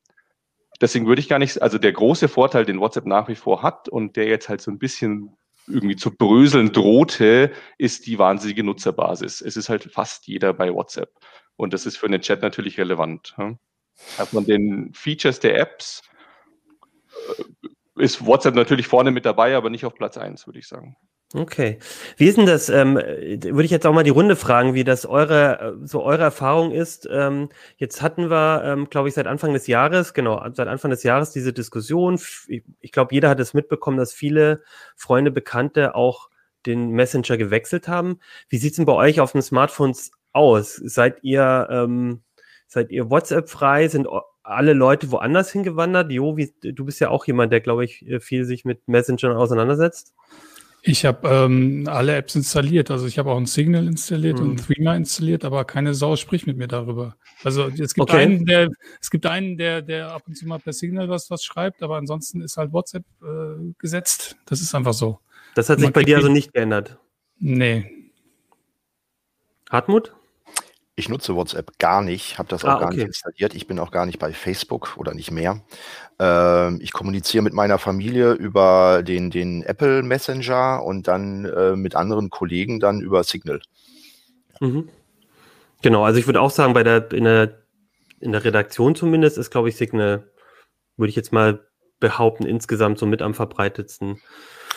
deswegen 0.81 1.07
würde 1.07 1.21
ich 1.21 1.29
gar 1.29 1.39
nicht, 1.39 1.61
also 1.61 1.77
der 1.79 1.93
große 1.93 2.27
Vorteil, 2.27 2.65
den 2.65 2.79
WhatsApp 2.79 3.07
nach 3.07 3.27
wie 3.27 3.35
vor 3.35 3.63
hat 3.63 3.89
und 3.89 4.15
der 4.15 4.27
jetzt 4.27 4.49
halt 4.49 4.61
so 4.61 4.71
ein 4.71 4.79
bisschen 4.79 5.35
irgendwie 5.67 5.95
zu 5.95 6.11
bröseln 6.11 6.71
drohte, 6.71 7.51
ist 7.77 8.07
die 8.07 8.19
wahnsinnige 8.19 8.63
Nutzerbasis. 8.63 9.41
Es 9.41 9.57
ist 9.57 9.69
halt 9.69 9.83
fast 9.91 10.27
jeder 10.27 10.53
bei 10.53 10.73
WhatsApp. 10.73 11.13
Und 11.55 11.73
das 11.73 11.85
ist 11.85 11.97
für 11.97 12.07
den 12.07 12.21
Chat 12.21 12.41
natürlich 12.41 12.77
relevant. 12.79 13.35
Hat 14.17 14.33
man 14.33 14.45
den 14.45 14.93
Features 14.93 15.39
der 15.39 15.59
Apps, 15.59 16.03
äh, 17.39 18.03
ist 18.03 18.25
WhatsApp 18.25 18.55
natürlich 18.55 18.87
vorne 18.87 19.11
mit 19.11 19.25
dabei, 19.25 19.55
aber 19.55 19.69
nicht 19.69 19.85
auf 19.85 19.95
Platz 19.95 20.17
eins, 20.17 20.45
würde 20.45 20.59
ich 20.59 20.67
sagen. 20.67 20.95
Okay. 21.33 21.77
Wie 22.15 22.25
ist 22.27 22.37
denn 22.37 22.45
das? 22.45 22.69
Ähm, 22.69 22.95
würde 22.95 23.63
ich 23.65 23.71
jetzt 23.71 23.85
auch 23.85 23.93
mal 23.93 24.05
die 24.05 24.11
Runde 24.11 24.37
fragen, 24.37 24.73
wie 24.73 24.85
das 24.85 25.05
eure, 25.05 25.77
so 25.83 26.01
eure 26.01 26.23
Erfahrung 26.23 26.71
ist. 26.71 27.07
Ähm, 27.11 27.49
jetzt 27.75 28.01
hatten 28.01 28.29
wir, 28.29 28.63
ähm, 28.63 28.89
glaube 28.89 29.09
ich, 29.09 29.15
seit 29.15 29.27
Anfang 29.27 29.51
des 29.51 29.67
Jahres, 29.67 30.13
genau, 30.13 30.41
seit 30.53 30.69
Anfang 30.69 30.89
des 30.89 31.03
Jahres 31.03 31.31
diese 31.31 31.51
Diskussion. 31.51 32.17
Ich, 32.79 32.91
glaube, 32.93 33.13
jeder 33.13 33.27
hat 33.27 33.41
es 33.41 33.53
mitbekommen, 33.53 33.97
dass 33.97 34.13
viele 34.13 34.63
Freunde, 34.95 35.31
Bekannte 35.31 35.95
auch 35.95 36.29
den 36.65 36.91
Messenger 36.91 37.35
gewechselt 37.35 37.89
haben. 37.89 38.19
Wie 38.47 38.57
sieht's 38.57 38.77
denn 38.77 38.85
bei 38.85 38.93
euch 38.93 39.19
auf 39.19 39.33
den 39.33 39.41
Smartphones 39.41 40.11
aus? 40.31 40.75
Seid 40.75 41.17
ihr, 41.23 41.67
ähm, 41.69 42.21
seid 42.67 42.89
ihr 42.89 43.09
WhatsApp 43.09 43.49
frei? 43.49 43.89
Sind 43.89 44.07
alle 44.43 44.71
Leute 44.71 45.11
woanders 45.11 45.51
hingewandert? 45.51 46.09
Jo, 46.09 46.37
wie, 46.37 46.53
du 46.61 46.85
bist 46.85 47.01
ja 47.01 47.09
auch 47.09 47.27
jemand, 47.27 47.51
der, 47.51 47.59
glaube 47.59 47.83
ich, 47.83 48.05
viel 48.21 48.45
sich 48.45 48.63
mit 48.63 48.87
Messengern 48.87 49.35
auseinandersetzt. 49.35 50.13
Ich 50.83 51.05
habe 51.05 51.27
ähm, 51.27 51.85
alle 51.87 52.15
Apps 52.15 52.35
installiert. 52.35 52.91
Also 52.91 53.07
ich 53.07 53.19
habe 53.19 53.31
auch 53.31 53.37
ein 53.37 53.45
Signal 53.45 53.87
installiert 53.87 54.39
mhm. 54.39 54.51
und 54.51 54.57
Threema 54.57 54.95
installiert, 54.95 55.43
aber 55.43 55.65
keine 55.65 55.93
Sau 55.93 56.15
spricht 56.15 56.47
mit 56.47 56.57
mir 56.57 56.67
darüber. 56.67 57.15
Also 57.43 57.67
es 57.67 57.93
gibt 57.93 58.09
okay. 58.09 58.23
einen, 58.23 58.45
der 58.45 58.69
es 59.01 59.09
gibt 59.09 59.25
einen, 59.25 59.57
der 59.57 59.81
der 59.81 60.11
ab 60.11 60.23
und 60.27 60.35
zu 60.35 60.47
mal 60.47 60.59
per 60.59 60.73
Signal 60.73 61.09
was 61.09 61.29
was 61.29 61.43
schreibt, 61.43 61.83
aber 61.83 61.97
ansonsten 61.97 62.41
ist 62.41 62.57
halt 62.57 62.71
WhatsApp 62.73 63.03
äh, 63.21 63.73
gesetzt. 63.79 64.37
Das 64.45 64.61
ist 64.61 64.73
einfach 64.73 64.93
so. 64.93 65.19
Das 65.55 65.69
hat 65.69 65.79
sich 65.79 65.91
bei 65.91 66.03
dir 66.03 66.17
also 66.17 66.29
nicht 66.29 66.53
geändert. 66.53 66.97
Nee. 67.39 68.11
Hartmut? 69.69 70.13
Ich 70.99 71.09
nutze 71.09 71.35
WhatsApp 71.35 71.77
gar 71.77 72.01
nicht, 72.01 72.39
habe 72.39 72.49
das 72.49 72.65
auch 72.65 72.69
ah, 72.69 72.79
gar 72.79 72.87
okay. 72.87 72.97
nicht 72.97 73.05
installiert. 73.05 73.53
Ich 73.53 73.67
bin 73.67 73.77
auch 73.77 73.91
gar 73.91 74.07
nicht 74.07 74.17
bei 74.17 74.33
Facebook 74.33 74.97
oder 74.97 75.13
nicht 75.13 75.29
mehr. 75.29 75.61
Ähm, 76.17 76.79
ich 76.81 76.91
kommuniziere 76.91 77.43
mit 77.43 77.53
meiner 77.53 77.77
Familie 77.77 78.33
über 78.33 79.03
den, 79.03 79.29
den 79.29 79.61
Apple 79.61 80.01
Messenger 80.01 80.83
und 80.83 81.07
dann 81.07 81.45
äh, 81.45 81.75
mit 81.75 81.95
anderen 81.95 82.31
Kollegen 82.31 82.79
dann 82.79 82.99
über 82.99 83.23
Signal. 83.23 83.61
Mhm. 84.59 84.89
Genau, 85.83 86.03
also 86.03 86.19
ich 86.19 86.25
würde 86.25 86.41
auch 86.41 86.49
sagen, 86.49 86.73
bei 86.73 86.81
der, 86.81 87.11
in 87.11 87.25
der, 87.25 87.59
in 88.19 88.31
der 88.31 88.43
Redaktion 88.43 88.95
zumindest 88.95 89.37
ist, 89.37 89.51
glaube 89.51 89.69
ich, 89.69 89.75
Signal, 89.75 90.31
würde 90.95 91.11
ich 91.11 91.15
jetzt 91.15 91.31
mal 91.31 91.67
behaupten, 91.99 92.47
insgesamt 92.47 92.97
so 92.97 93.05
mit 93.05 93.21
am 93.21 93.35
verbreitetsten. 93.35 94.19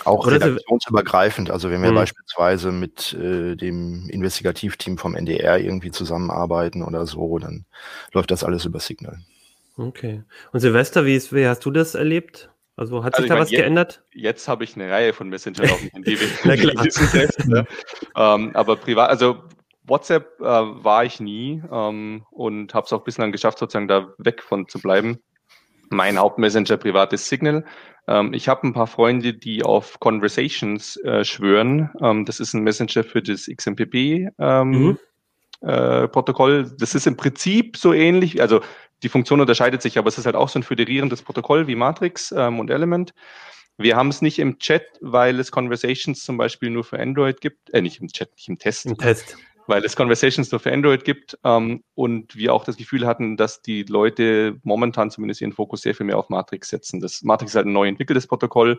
Auch 0.05 0.27
Oder 0.27 0.37
redaktionsübergreifend. 0.37 1.51
Also 1.51 1.71
wenn 1.71 1.83
wir 1.83 1.91
mhm. 1.91 1.97
beispielsweise 1.97 2.73
mit 2.73 3.13
äh, 3.15 3.57
dem 3.57 4.09
Investigativteam 4.09 4.99
vom 4.99 5.15
NDR 5.15 5.59
irgendwie 5.59 5.91
zusammenarbeiten 5.91 6.83
oder 6.83 7.07
so, 7.07 7.39
dann 7.39 7.67
läuft 8.13 8.31
das 8.31 8.45
alles 8.45 8.65
über 8.65 8.81
Signal. 8.81 9.19
Okay. 9.77 10.23
Und 10.53 10.61
Silvester, 10.61 11.05
wie, 11.07 11.17
ist, 11.17 11.33
wie 11.33 11.47
hast 11.47 11.65
du 11.65 11.71
das 11.71 11.95
erlebt? 11.95 12.51
Also 12.77 13.05
hat 13.05 13.15
also 13.15 13.23
sich 13.23 13.29
da 13.29 13.35
meine, 13.35 13.45
was 13.45 13.51
jetzt, 13.51 13.61
geändert? 13.61 14.03
Jetzt 14.13 14.49
habe 14.49 14.65
ich 14.65 14.75
eine 14.75 14.91
Reihe 14.91 15.13
von 15.13 15.29
Messenger 15.29 15.65
auf 15.73 15.81
dem 15.81 15.91
Handy. 15.91 16.19
Na 16.45 16.57
klar. 16.57 16.87
ne? 17.47 17.67
ähm, 18.17 18.57
aber 18.57 18.77
privat, 18.77 19.11
also 19.11 19.43
WhatsApp 19.85 20.41
äh, 20.41 20.45
war 20.45 21.05
ich 21.05 21.21
nie 21.21 21.63
ähm, 21.71 22.25
und 22.31 22.73
habe 22.73 22.87
es 22.87 22.93
auch 22.93 23.05
bislang 23.05 23.33
geschafft, 23.33 23.59
sozusagen 23.59 23.89
da 23.89 24.15
weg 24.19 24.43
von 24.43 24.69
zu 24.69 24.81
bleiben. 24.81 25.19
Mein 25.91 26.19
Hauptmessenger 26.19 26.77
privat 26.77 27.13
ist 27.13 27.27
Signal. 27.27 27.65
Ähm, 28.07 28.33
ich 28.33 28.49
habe 28.49 28.67
ein 28.67 28.73
paar 28.73 28.87
Freunde, 28.87 29.35
die 29.35 29.65
auf 29.65 30.01
Conversations 30.01 30.97
äh, 30.99 31.25
schwören. 31.25 31.91
Ähm, 32.01 32.25
das 32.25 32.41
ist 32.41 32.55
ein 32.55 32.63
Messenger 32.63 33.05
für 33.05 33.21
das 33.21 33.47
XMPP. 33.47 34.31
Ähm, 34.39 34.71
mhm. 34.71 34.99
Äh, 35.63 36.09
Protokoll. 36.09 36.75
Das 36.79 36.95
ist 36.95 37.07
im 37.07 37.17
Prinzip 37.17 37.77
so 37.77 37.93
ähnlich, 37.93 38.41
also 38.41 38.61
die 39.03 39.09
Funktion 39.09 39.41
unterscheidet 39.41 39.83
sich, 39.83 39.99
aber 39.99 40.09
es 40.09 40.17
ist 40.17 40.27
halt 40.27 40.37
auch 40.37 40.49
so 40.49 40.59
ein 40.59 40.63
föderierendes 40.63 41.23
Protokoll 41.23 41.67
wie 41.67 41.75
Matrix 41.75 42.33
ähm, 42.33 42.61
und 42.61 42.71
Element. 42.71 43.13
Wir 43.77 43.97
haben 43.97 44.09
es 44.09 44.23
nicht 44.23 44.39
im 44.39 44.59
Chat, 44.59 44.85
weil 45.01 45.41
es 45.41 45.51
Conversations 45.51 46.23
zum 46.25 46.37
Beispiel 46.37 46.71
nur 46.71 46.85
für 46.85 47.01
Android 47.01 47.41
gibt, 47.41 47.73
äh, 47.73 47.81
nicht 47.81 48.01
im 48.01 48.09
Chat, 48.09 48.31
nicht 48.37 48.49
im 48.49 48.59
Test. 48.59 48.87
Im 48.87 48.97
Test 48.97 49.37
weil 49.67 49.85
es 49.85 49.97
Conversations 49.97 50.51
nur 50.51 50.61
für 50.61 50.73
Android 50.73 51.05
gibt 51.05 51.39
ähm, 51.45 51.83
und 51.95 52.37
wir 52.37 52.53
auch 52.53 52.65
das 52.65 52.77
Gefühl 52.77 53.07
hatten, 53.07 53.37
dass 53.37 53.63
die 53.63 53.85
Leute 53.85 54.59
momentan 54.63 55.11
zumindest 55.11 55.41
ihren 55.41 55.53
Fokus 55.53 55.83
sehr 55.83 55.95
viel 55.95 56.07
mehr 56.07 56.19
auf 56.19 56.29
Matrix 56.29 56.69
setzen. 56.69 57.01
Das 57.01 57.23
Matrix 57.23 57.53
ist 57.53 57.57
halt 57.57 57.67
ein 57.67 57.73
neu 57.73 57.89
entwickeltes 57.89 58.27
Protokoll. 58.27 58.79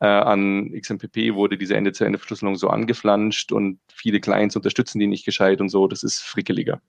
Äh, 0.00 0.06
an 0.06 0.72
XMPP 0.78 1.34
wurde 1.34 1.56
diese 1.56 1.74
Ende-zu-Ende-Verschlüsselung 1.74 2.56
so 2.56 2.68
angeflanscht 2.68 3.50
und 3.50 3.78
viele 3.88 4.20
Clients 4.20 4.54
unterstützen 4.54 4.98
die 4.98 5.06
nicht 5.06 5.24
gescheit 5.24 5.60
und 5.60 5.70
so. 5.70 5.88
Das 5.88 6.02
ist 6.02 6.20
frickeliger. 6.20 6.80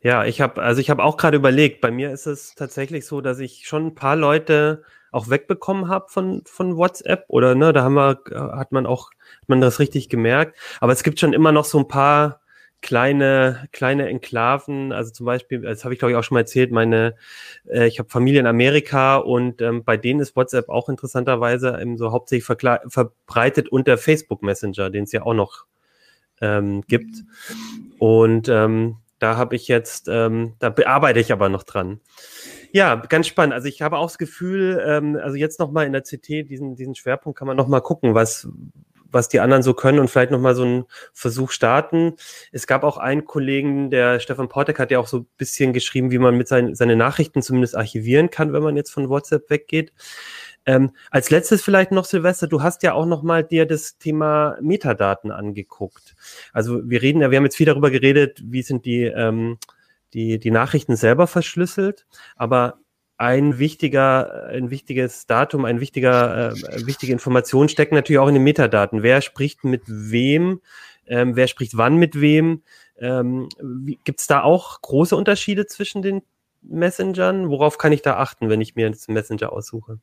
Ja, 0.00 0.24
ich 0.24 0.40
habe 0.40 0.62
also 0.62 0.80
ich 0.80 0.90
habe 0.90 1.02
auch 1.02 1.16
gerade 1.16 1.36
überlegt. 1.36 1.80
Bei 1.80 1.90
mir 1.90 2.12
ist 2.12 2.26
es 2.26 2.54
tatsächlich 2.54 3.06
so, 3.06 3.20
dass 3.20 3.38
ich 3.40 3.66
schon 3.66 3.86
ein 3.86 3.94
paar 3.94 4.16
Leute 4.16 4.84
auch 5.14 5.30
wegbekommen 5.30 5.88
habe 5.88 6.06
von 6.08 6.42
von 6.46 6.76
WhatsApp 6.76 7.24
oder 7.28 7.54
ne, 7.54 7.72
da 7.72 7.82
haben 7.82 7.94
wir 7.94 8.20
hat 8.56 8.72
man 8.72 8.86
auch 8.86 9.10
hat 9.40 9.48
man 9.48 9.60
das 9.60 9.78
richtig 9.80 10.08
gemerkt. 10.08 10.58
Aber 10.80 10.92
es 10.92 11.02
gibt 11.02 11.20
schon 11.20 11.32
immer 11.32 11.52
noch 11.52 11.64
so 11.64 11.78
ein 11.78 11.88
paar 11.88 12.40
kleine, 12.82 13.66
kleine 13.72 14.08
Enklaven. 14.08 14.92
Also 14.92 15.10
zum 15.12 15.26
Beispiel, 15.26 15.62
das 15.62 15.84
habe 15.84 15.94
ich 15.94 15.98
glaube 15.98 16.12
ich 16.12 16.18
auch 16.18 16.22
schon 16.24 16.34
mal 16.34 16.40
erzählt, 16.40 16.70
meine, 16.70 17.14
äh, 17.66 17.86
ich 17.86 17.98
habe 17.98 18.10
Familie 18.10 18.40
in 18.40 18.46
Amerika 18.46 19.16
und 19.16 19.62
ähm, 19.62 19.84
bei 19.84 19.96
denen 19.96 20.20
ist 20.20 20.36
WhatsApp 20.36 20.68
auch 20.68 20.88
interessanterweise 20.90 21.78
eben 21.80 21.96
so 21.96 22.12
hauptsächlich 22.12 22.44
verbreitet 22.44 23.68
unter 23.70 23.96
Facebook 23.96 24.42
Messenger, 24.42 24.90
den 24.90 25.04
es 25.04 25.12
ja 25.12 25.22
auch 25.22 25.34
noch 25.34 25.64
ähm, 26.42 26.82
gibt. 26.86 27.24
Und 27.98 28.48
ähm, 28.48 28.98
Da 29.18 29.36
habe 29.36 29.56
ich 29.56 29.68
jetzt, 29.68 30.08
ähm, 30.08 30.54
da 30.58 30.68
bearbeite 30.70 31.20
ich 31.20 31.32
aber 31.32 31.48
noch 31.48 31.62
dran. 31.62 32.00
Ja, 32.74 32.96
ganz 32.96 33.28
spannend. 33.28 33.54
Also 33.54 33.68
ich 33.68 33.82
habe 33.82 33.98
auch 33.98 34.08
das 34.08 34.18
Gefühl, 34.18 34.82
ähm, 34.84 35.16
also 35.22 35.36
jetzt 35.36 35.60
nochmal 35.60 35.86
in 35.86 35.92
der 35.92 36.02
CT, 36.02 36.48
diesen, 36.50 36.74
diesen 36.74 36.96
Schwerpunkt 36.96 37.38
kann 37.38 37.46
man 37.46 37.56
nochmal 37.56 37.82
gucken, 37.82 38.16
was, 38.16 38.48
was 39.12 39.28
die 39.28 39.38
anderen 39.38 39.62
so 39.62 39.74
können 39.74 40.00
und 40.00 40.10
vielleicht 40.10 40.32
nochmal 40.32 40.56
so 40.56 40.64
einen 40.64 40.84
Versuch 41.12 41.52
starten. 41.52 42.14
Es 42.50 42.66
gab 42.66 42.82
auch 42.82 42.98
einen 42.98 43.26
Kollegen, 43.26 43.90
der 43.90 44.18
Stefan 44.18 44.48
Portek 44.48 44.80
hat 44.80 44.90
ja 44.90 44.98
auch 44.98 45.06
so 45.06 45.18
ein 45.18 45.26
bisschen 45.36 45.72
geschrieben, 45.72 46.10
wie 46.10 46.18
man 46.18 46.36
mit 46.36 46.48
seinen 46.48 46.74
seine 46.74 46.96
Nachrichten 46.96 47.42
zumindest 47.42 47.76
archivieren 47.76 48.30
kann, 48.30 48.52
wenn 48.52 48.64
man 48.64 48.74
jetzt 48.74 48.90
von 48.90 49.08
WhatsApp 49.08 49.48
weggeht. 49.50 49.92
Ähm, 50.66 50.90
als 51.12 51.30
letztes 51.30 51.62
vielleicht 51.62 51.92
noch, 51.92 52.06
Silvester, 52.06 52.48
du 52.48 52.60
hast 52.60 52.82
ja 52.82 52.94
auch 52.94 53.06
noch 53.06 53.22
mal 53.22 53.44
dir 53.44 53.66
das 53.66 53.98
Thema 53.98 54.56
Metadaten 54.60 55.30
angeguckt. 55.30 56.16
Also 56.52 56.80
wir 56.90 57.02
reden 57.02 57.20
ja, 57.20 57.30
wir 57.30 57.36
haben 57.36 57.44
jetzt 57.44 57.56
viel 57.56 57.66
darüber 57.66 57.92
geredet, 57.92 58.42
wie 58.44 58.62
sind 58.62 58.84
die, 58.84 59.04
ähm, 59.04 59.58
die, 60.14 60.38
die 60.38 60.50
Nachrichten 60.50 60.96
selber 60.96 61.26
verschlüsselt, 61.26 62.06
aber 62.36 62.78
ein 63.16 63.58
wichtiger, 63.58 64.46
ein 64.46 64.70
wichtiges 64.70 65.26
Datum, 65.26 65.64
ein 65.64 65.80
wichtiger, 65.80 66.52
äh, 66.52 66.86
wichtige 66.86 67.12
Information 67.12 67.68
steckt 67.68 67.92
natürlich 67.92 68.18
auch 68.18 68.28
in 68.28 68.34
den 68.34 68.42
Metadaten. 68.42 69.02
Wer 69.02 69.20
spricht 69.20 69.64
mit 69.64 69.82
wem? 69.86 70.60
Ähm, 71.06 71.36
wer 71.36 71.46
spricht 71.46 71.76
wann 71.76 71.96
mit 71.96 72.20
wem? 72.20 72.62
Ähm, 72.98 73.48
Gibt 74.04 74.20
es 74.20 74.26
da 74.26 74.42
auch 74.42 74.80
große 74.80 75.16
Unterschiede 75.16 75.66
zwischen 75.66 76.02
den 76.02 76.22
Messengern? 76.62 77.50
Worauf 77.50 77.78
kann 77.78 77.92
ich 77.92 78.02
da 78.02 78.16
achten, 78.16 78.48
wenn 78.48 78.60
ich 78.60 78.74
mir 78.74 78.86
einen 78.86 78.96
Messenger 79.08 79.52
aussuche? 79.52 80.00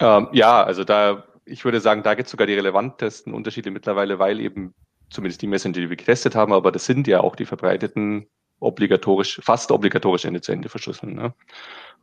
Ähm, 0.00 0.28
ja, 0.32 0.62
also 0.62 0.84
da, 0.84 1.24
ich 1.44 1.64
würde 1.64 1.80
sagen, 1.80 2.02
da 2.02 2.14
gibt 2.14 2.26
es 2.26 2.30
sogar 2.30 2.46
die 2.46 2.54
relevantesten 2.54 3.34
Unterschiede 3.34 3.70
mittlerweile, 3.70 4.18
weil 4.18 4.40
eben 4.40 4.74
zumindest 5.10 5.42
die 5.42 5.46
Messenger, 5.46 5.80
die 5.80 5.90
wir 5.90 5.96
getestet 5.96 6.34
haben, 6.34 6.52
aber 6.52 6.72
das 6.72 6.86
sind 6.86 7.06
ja 7.06 7.20
auch 7.20 7.36
die 7.36 7.46
verbreiteten 7.46 8.26
obligatorisch, 8.60 9.40
fast 9.42 9.70
obligatorisch 9.70 10.24
Ende 10.24 10.40
zu 10.40 10.52
Ende 10.52 10.68
verschlüsseln. 10.68 11.14
Ne? 11.14 11.34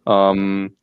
Ähm, 0.06 0.76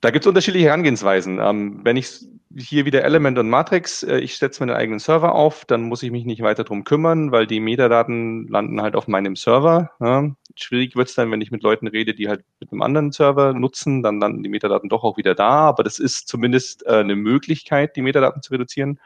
da 0.00 0.10
gibt 0.10 0.24
es 0.24 0.28
unterschiedliche 0.28 0.66
Herangehensweisen. 0.66 1.38
Ähm, 1.40 1.80
wenn 1.82 1.96
ich 1.96 2.26
hier 2.56 2.84
wieder 2.84 3.04
Element 3.04 3.38
und 3.38 3.48
Matrix, 3.48 4.02
äh, 4.02 4.18
ich 4.18 4.36
setze 4.36 4.60
meinen 4.60 4.76
eigenen 4.76 4.98
Server 4.98 5.34
auf, 5.34 5.64
dann 5.64 5.82
muss 5.82 6.02
ich 6.02 6.10
mich 6.10 6.24
nicht 6.24 6.42
weiter 6.42 6.64
drum 6.64 6.84
kümmern, 6.84 7.32
weil 7.32 7.46
die 7.46 7.58
Metadaten 7.60 8.46
landen 8.48 8.82
halt 8.82 8.96
auf 8.96 9.08
meinem 9.08 9.34
Server. 9.34 9.90
Ja. 10.00 10.30
Schwierig 10.56 10.94
wird 10.94 11.08
es 11.08 11.14
dann, 11.14 11.30
wenn 11.30 11.40
ich 11.40 11.50
mit 11.50 11.62
Leuten 11.62 11.86
rede, 11.86 12.14
die 12.14 12.28
halt 12.28 12.44
mit 12.60 12.70
einem 12.70 12.82
anderen 12.82 13.12
Server 13.12 13.54
nutzen, 13.54 14.02
dann 14.02 14.20
landen 14.20 14.42
die 14.42 14.48
Metadaten 14.48 14.88
doch 14.88 15.04
auch 15.04 15.16
wieder 15.16 15.34
da, 15.34 15.68
aber 15.68 15.82
das 15.82 15.98
ist 15.98 16.28
zumindest 16.28 16.86
äh, 16.86 16.96
eine 16.96 17.16
Möglichkeit, 17.16 17.96
die 17.96 18.02
Metadaten 18.02 18.42
zu 18.42 18.52
reduzieren. 18.52 19.00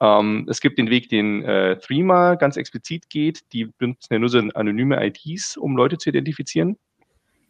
Ähm, 0.00 0.46
es 0.48 0.60
gibt 0.60 0.78
den 0.78 0.90
Weg, 0.90 1.08
den 1.08 1.44
äh, 1.44 1.78
Threema 1.78 2.34
ganz 2.34 2.56
explizit 2.56 3.10
geht. 3.10 3.52
Die 3.52 3.66
benutzen 3.66 4.14
ja 4.14 4.18
nur 4.18 4.28
so 4.28 4.38
anonyme 4.38 5.04
IDs, 5.04 5.56
um 5.56 5.76
Leute 5.76 5.98
zu 5.98 6.08
identifizieren. 6.08 6.76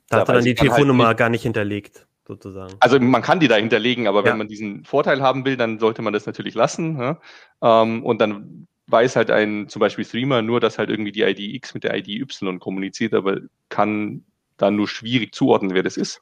Da 0.08 0.20
hat 0.20 0.28
er 0.28 0.34
dann 0.34 0.44
die 0.44 0.50
halt 0.50 0.58
Telefonnummer 0.58 1.06
halt 1.06 1.18
gar 1.18 1.28
nicht 1.28 1.42
hinterlegt, 1.42 2.06
sozusagen. 2.26 2.74
Also 2.80 2.98
man 2.98 3.22
kann 3.22 3.38
die 3.38 3.46
da 3.46 3.54
hinterlegen, 3.54 4.08
aber 4.08 4.20
ja. 4.20 4.26
wenn 4.26 4.38
man 4.38 4.48
diesen 4.48 4.84
Vorteil 4.84 5.22
haben 5.22 5.44
will, 5.44 5.56
dann 5.56 5.78
sollte 5.78 6.02
man 6.02 6.12
das 6.12 6.26
natürlich 6.26 6.54
lassen. 6.54 6.98
Ja? 6.98 7.20
Ähm, 7.62 8.04
und 8.04 8.20
dann 8.20 8.66
weiß 8.88 9.14
halt 9.14 9.30
ein 9.30 9.68
zum 9.68 9.78
Beispiel 9.78 10.04
Streamer 10.04 10.42
nur, 10.42 10.58
dass 10.58 10.78
halt 10.78 10.90
irgendwie 10.90 11.12
die 11.12 11.22
ID 11.22 11.38
X 11.38 11.74
mit 11.74 11.84
der 11.84 11.96
ID 11.96 12.08
Y 12.08 12.58
kommuniziert, 12.58 13.14
aber 13.14 13.38
kann 13.68 14.24
dann 14.56 14.74
nur 14.74 14.88
schwierig 14.88 15.32
zuordnen, 15.32 15.74
wer 15.74 15.84
das 15.84 15.96
ist. 15.96 16.20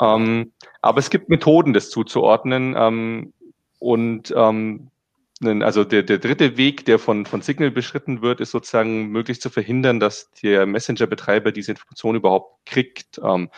Ähm, 0.00 0.52
aber 0.82 0.98
es 0.98 1.10
gibt 1.10 1.28
Methoden, 1.28 1.72
das 1.72 1.90
zuzuordnen. 1.90 2.74
Ähm, 2.76 3.32
und 3.78 4.34
ähm, 4.36 4.90
also 5.42 5.84
der, 5.84 6.02
der 6.02 6.18
dritte 6.18 6.56
Weg, 6.56 6.86
der 6.86 6.98
von, 6.98 7.26
von 7.26 7.42
Signal 7.42 7.70
beschritten 7.70 8.22
wird, 8.22 8.40
ist 8.40 8.52
sozusagen 8.52 9.08
möglichst 9.08 9.42
zu 9.42 9.50
verhindern, 9.50 10.00
dass 10.00 10.30
der 10.42 10.64
Messenger-Betreiber 10.64 11.52
diese 11.52 11.72
Information 11.72 12.16
überhaupt 12.16 12.64
kriegt. 12.64 13.20
Ähm, 13.22 13.50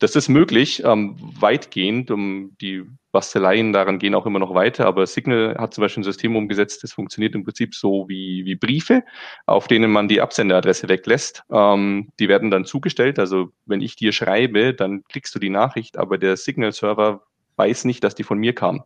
das 0.00 0.16
ist 0.16 0.28
möglich, 0.28 0.82
ähm, 0.84 1.16
weitgehend. 1.18 2.10
Um 2.10 2.56
die 2.60 2.82
Basteleien 3.10 3.72
daran 3.72 3.98
gehen 3.98 4.14
auch 4.14 4.26
immer 4.26 4.40
noch 4.40 4.54
weiter, 4.54 4.86
aber 4.86 5.06
Signal 5.06 5.56
hat 5.56 5.72
zum 5.72 5.82
Beispiel 5.82 6.02
ein 6.02 6.04
System 6.04 6.36
umgesetzt, 6.36 6.82
das 6.82 6.92
funktioniert 6.92 7.34
im 7.34 7.44
Prinzip 7.44 7.74
so 7.74 8.06
wie, 8.08 8.44
wie 8.44 8.56
Briefe, 8.56 9.04
auf 9.46 9.68
denen 9.68 9.90
man 9.90 10.08
die 10.08 10.20
Absenderadresse 10.20 10.88
weglässt. 10.88 11.44
Ähm, 11.50 12.10
die 12.18 12.28
werden 12.28 12.50
dann 12.50 12.66
zugestellt. 12.66 13.18
Also 13.18 13.50
wenn 13.64 13.80
ich 13.80 13.96
dir 13.96 14.12
schreibe, 14.12 14.74
dann 14.74 15.04
klickst 15.04 15.34
du 15.34 15.38
die 15.38 15.50
Nachricht, 15.50 15.96
aber 15.96 16.18
der 16.18 16.36
Signal-Server 16.36 17.22
weiß 17.56 17.84
nicht, 17.84 18.02
dass 18.02 18.16
die 18.16 18.24
von 18.24 18.38
mir 18.38 18.52
kam 18.52 18.82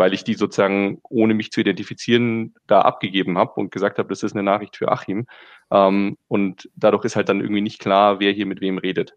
weil 0.00 0.14
ich 0.14 0.24
die 0.24 0.32
sozusagen, 0.32 0.98
ohne 1.10 1.34
mich 1.34 1.52
zu 1.52 1.60
identifizieren, 1.60 2.54
da 2.66 2.80
abgegeben 2.80 3.36
habe 3.36 3.52
und 3.60 3.70
gesagt 3.70 3.98
habe, 3.98 4.08
das 4.08 4.22
ist 4.22 4.32
eine 4.32 4.42
Nachricht 4.42 4.78
für 4.78 4.90
Achim. 4.90 5.26
Ähm, 5.70 6.16
und 6.26 6.70
dadurch 6.74 7.04
ist 7.04 7.16
halt 7.16 7.28
dann 7.28 7.42
irgendwie 7.42 7.60
nicht 7.60 7.80
klar, 7.80 8.18
wer 8.18 8.32
hier 8.32 8.46
mit 8.46 8.62
wem 8.62 8.78
redet. 8.78 9.14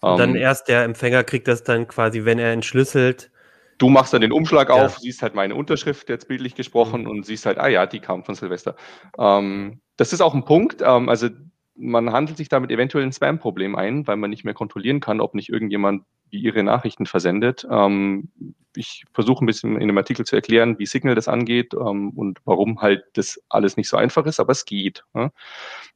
Und 0.00 0.18
dann 0.18 0.30
ähm, 0.30 0.36
erst 0.36 0.68
der 0.68 0.84
Empfänger 0.84 1.22
kriegt 1.22 1.48
das 1.48 1.64
dann 1.64 1.86
quasi, 1.86 2.24
wenn 2.24 2.38
er 2.38 2.50
entschlüsselt. 2.50 3.30
Du 3.76 3.90
machst 3.90 4.14
dann 4.14 4.22
den 4.22 4.32
Umschlag 4.32 4.70
ja. 4.70 4.86
auf, 4.86 4.96
siehst 4.96 5.20
halt 5.20 5.34
meine 5.34 5.54
Unterschrift, 5.54 6.08
jetzt 6.08 6.28
bildlich 6.28 6.54
gesprochen, 6.54 7.02
mhm. 7.02 7.10
und 7.10 7.26
siehst 7.26 7.44
halt, 7.44 7.58
ah 7.58 7.68
ja, 7.68 7.84
die 7.84 8.00
kam 8.00 8.24
von 8.24 8.34
Silvester. 8.34 8.74
Ähm, 9.18 9.82
das 9.98 10.14
ist 10.14 10.22
auch 10.22 10.32
ein 10.32 10.46
Punkt. 10.46 10.80
Ähm, 10.80 11.10
also 11.10 11.28
man 11.74 12.12
handelt 12.12 12.36
sich 12.36 12.48
damit 12.48 12.70
eventuell 12.70 13.04
ein 13.04 13.12
Spam-Problem 13.12 13.74
ein, 13.76 14.06
weil 14.06 14.16
man 14.16 14.30
nicht 14.30 14.44
mehr 14.44 14.54
kontrollieren 14.54 15.00
kann, 15.00 15.20
ob 15.20 15.34
nicht 15.34 15.48
irgendjemand 15.48 16.04
ihre 16.30 16.62
Nachrichten 16.62 17.06
versendet. 17.06 17.66
Ähm, 17.70 18.30
ich 18.74 19.04
versuche 19.12 19.44
ein 19.44 19.46
bisschen 19.46 19.80
in 19.80 19.88
dem 19.88 19.98
Artikel 19.98 20.24
zu 20.24 20.34
erklären, 20.36 20.78
wie 20.78 20.86
Signal 20.86 21.14
das 21.14 21.28
angeht 21.28 21.74
ähm, 21.74 22.10
und 22.10 22.40
warum 22.44 22.80
halt 22.80 23.04
das 23.14 23.42
alles 23.48 23.76
nicht 23.76 23.88
so 23.88 23.96
einfach 23.96 24.26
ist, 24.26 24.40
aber 24.40 24.52
es 24.52 24.64
geht. 24.64 25.04
Ja? 25.14 25.30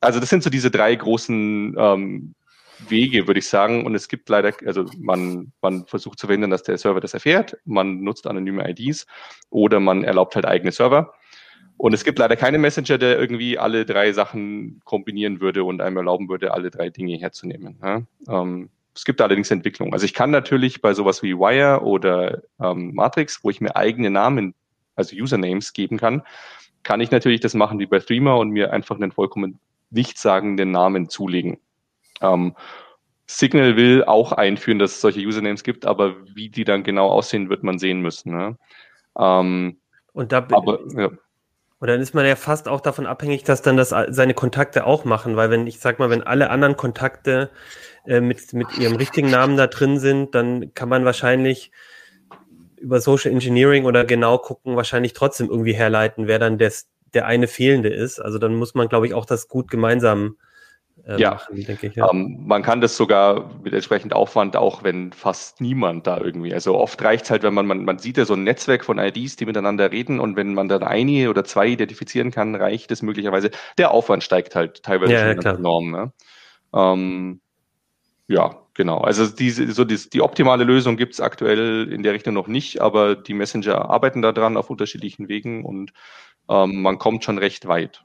Also 0.00 0.20
das 0.20 0.28
sind 0.28 0.42
so 0.42 0.50
diese 0.50 0.70
drei 0.70 0.94
großen 0.94 1.74
ähm, 1.78 2.34
Wege, 2.88 3.26
würde 3.26 3.38
ich 3.38 3.48
sagen. 3.48 3.86
Und 3.86 3.94
es 3.94 4.08
gibt 4.08 4.28
leider, 4.28 4.52
also 4.66 4.84
man, 4.98 5.52
man 5.62 5.86
versucht 5.86 6.18
zu 6.18 6.26
verhindern, 6.26 6.50
dass 6.50 6.62
der 6.62 6.78
Server 6.78 7.00
das 7.00 7.14
erfährt. 7.14 7.56
Man 7.64 8.02
nutzt 8.02 8.26
anonyme 8.26 8.68
IDs 8.68 9.06
oder 9.50 9.80
man 9.80 10.04
erlaubt 10.04 10.34
halt 10.34 10.44
eigene 10.46 10.72
Server. 10.72 11.14
Und 11.78 11.92
es 11.92 12.04
gibt 12.04 12.18
leider 12.18 12.36
keine 12.36 12.58
Messenger, 12.58 12.98
der 12.98 13.18
irgendwie 13.18 13.58
alle 13.58 13.84
drei 13.84 14.12
Sachen 14.12 14.80
kombinieren 14.84 15.40
würde 15.40 15.64
und 15.64 15.80
einem 15.80 15.98
erlauben 15.98 16.28
würde, 16.28 16.54
alle 16.54 16.70
drei 16.70 16.88
Dinge 16.88 17.16
herzunehmen. 17.16 17.78
Ja? 17.82 18.02
Ähm, 18.28 18.70
es 18.94 19.04
gibt 19.04 19.20
allerdings 19.20 19.50
Entwicklungen. 19.50 19.92
Also 19.92 20.06
ich 20.06 20.14
kann 20.14 20.30
natürlich 20.30 20.80
bei 20.80 20.94
sowas 20.94 21.22
wie 21.22 21.36
Wire 21.36 21.82
oder 21.82 22.42
ähm, 22.60 22.94
Matrix, 22.94 23.44
wo 23.44 23.50
ich 23.50 23.60
mir 23.60 23.76
eigene 23.76 24.10
Namen, 24.10 24.54
also 24.94 25.14
Usernames 25.14 25.74
geben 25.74 25.98
kann, 25.98 26.22
kann 26.82 27.00
ich 27.00 27.10
natürlich 27.10 27.40
das 27.40 27.52
machen 27.52 27.78
wie 27.78 27.86
bei 27.86 27.98
Threema 27.98 28.34
und 28.34 28.50
mir 28.50 28.72
einfach 28.72 28.96
einen 28.96 29.12
vollkommen 29.12 29.58
nichtssagenden 29.90 30.70
Namen 30.70 31.10
zulegen. 31.10 31.58
Ähm, 32.22 32.54
Signal 33.26 33.76
will 33.76 34.04
auch 34.04 34.32
einführen, 34.32 34.78
dass 34.78 34.92
es 34.92 35.00
solche 35.00 35.20
Usernames 35.20 35.62
gibt, 35.62 35.84
aber 35.84 36.14
wie 36.34 36.48
die 36.48 36.64
dann 36.64 36.84
genau 36.84 37.08
aussehen, 37.08 37.50
wird 37.50 37.64
man 37.64 37.78
sehen 37.78 38.00
müssen. 38.00 38.34
Ne? 38.34 38.56
Ähm, 39.18 39.78
und 40.12 40.32
da, 40.32 40.38
aber, 40.38 40.80
ja. 40.96 41.10
Und 41.78 41.88
dann 41.88 42.00
ist 42.00 42.14
man 42.14 42.24
ja 42.24 42.36
fast 42.36 42.68
auch 42.68 42.80
davon 42.80 43.06
abhängig, 43.06 43.44
dass 43.44 43.60
dann 43.60 43.76
das 43.76 43.94
seine 44.08 44.34
Kontakte 44.34 44.86
auch 44.86 45.04
machen, 45.04 45.36
weil 45.36 45.50
wenn 45.50 45.66
ich 45.66 45.78
sag 45.78 45.98
mal, 45.98 46.08
wenn 46.08 46.22
alle 46.22 46.48
anderen 46.50 46.76
Kontakte 46.76 47.50
äh, 48.06 48.20
mit 48.20 48.52
mit 48.54 48.78
ihrem 48.78 48.96
richtigen 48.96 49.30
Namen 49.30 49.56
da 49.56 49.66
drin 49.66 49.98
sind, 49.98 50.34
dann 50.34 50.72
kann 50.72 50.88
man 50.88 51.04
wahrscheinlich 51.04 51.70
über 52.78 53.00
Social 53.00 53.32
Engineering 53.32 53.84
oder 53.84 54.04
genau 54.04 54.38
gucken, 54.38 54.76
wahrscheinlich 54.76 55.12
trotzdem 55.12 55.50
irgendwie 55.50 55.74
herleiten, 55.74 56.26
wer 56.26 56.38
dann 56.38 56.58
des, 56.58 56.88
der 57.14 57.26
eine 57.26 57.48
fehlende 57.48 57.88
ist. 57.88 58.20
Also 58.20 58.38
dann 58.38 58.54
muss 58.54 58.74
man, 58.74 58.88
glaube 58.88 59.06
ich, 59.06 59.14
auch 59.14 59.26
das 59.26 59.48
gut 59.48 59.70
gemeinsam 59.70 60.36
äh, 61.06 61.20
ja. 61.20 61.32
machen, 61.32 61.64
denke 61.64 61.86
ich. 61.86 61.94
Ja. 61.94 62.10
Ähm, 62.10 62.42
man 62.46 62.62
kann 62.62 62.80
das 62.80 62.96
sogar 62.96 63.50
mit 63.62 63.72
entsprechend 63.72 64.12
Aufwand, 64.12 64.56
auch 64.56 64.82
wenn 64.82 65.12
fast 65.12 65.60
niemand 65.60 66.06
da 66.06 66.18
irgendwie. 66.18 66.52
Also 66.52 66.76
oft 66.76 67.00
reicht 67.02 67.24
es 67.24 67.30
halt, 67.30 67.42
wenn 67.42 67.54
man, 67.54 67.66
man, 67.66 67.84
man 67.84 67.98
sieht 67.98 68.16
ja 68.16 68.24
so 68.24 68.34
ein 68.34 68.44
Netzwerk 68.44 68.84
von 68.84 68.98
IDs, 68.98 69.36
die 69.36 69.46
miteinander 69.46 69.92
reden 69.92 70.18
und 70.18 70.36
wenn 70.36 70.54
man 70.54 70.68
dann 70.68 70.82
eine 70.82 71.30
oder 71.30 71.44
zwei 71.44 71.68
identifizieren 71.68 72.30
kann, 72.30 72.54
reicht 72.54 72.90
es 72.90 73.02
möglicherweise. 73.02 73.50
Der 73.78 73.92
Aufwand 73.92 74.24
steigt 74.24 74.56
halt 74.56 74.82
teilweise 74.82 75.12
ja, 75.12 75.32
schon 75.32 75.42
ja, 75.42 75.54
enorm. 75.54 75.90
Ne? 75.92 76.12
Ähm, 76.74 77.40
ja, 78.26 78.62
genau. 78.74 78.98
Also 78.98 79.28
diese, 79.28 79.70
so 79.70 79.84
die, 79.84 79.98
die 80.12 80.22
optimale 80.22 80.64
Lösung 80.64 80.96
gibt 80.96 81.14
es 81.14 81.20
aktuell 81.20 81.92
in 81.92 82.02
der 82.02 82.14
Richtung 82.14 82.34
noch 82.34 82.48
nicht, 82.48 82.80
aber 82.80 83.14
die 83.14 83.34
Messenger 83.34 83.88
arbeiten 83.88 84.22
da 84.22 84.32
dran 84.32 84.56
auf 84.56 84.70
unterschiedlichen 84.70 85.28
Wegen 85.28 85.64
und 85.64 85.92
ähm, 86.48 86.82
man 86.82 86.98
kommt 86.98 87.22
schon 87.22 87.38
recht 87.38 87.68
weit. 87.68 88.02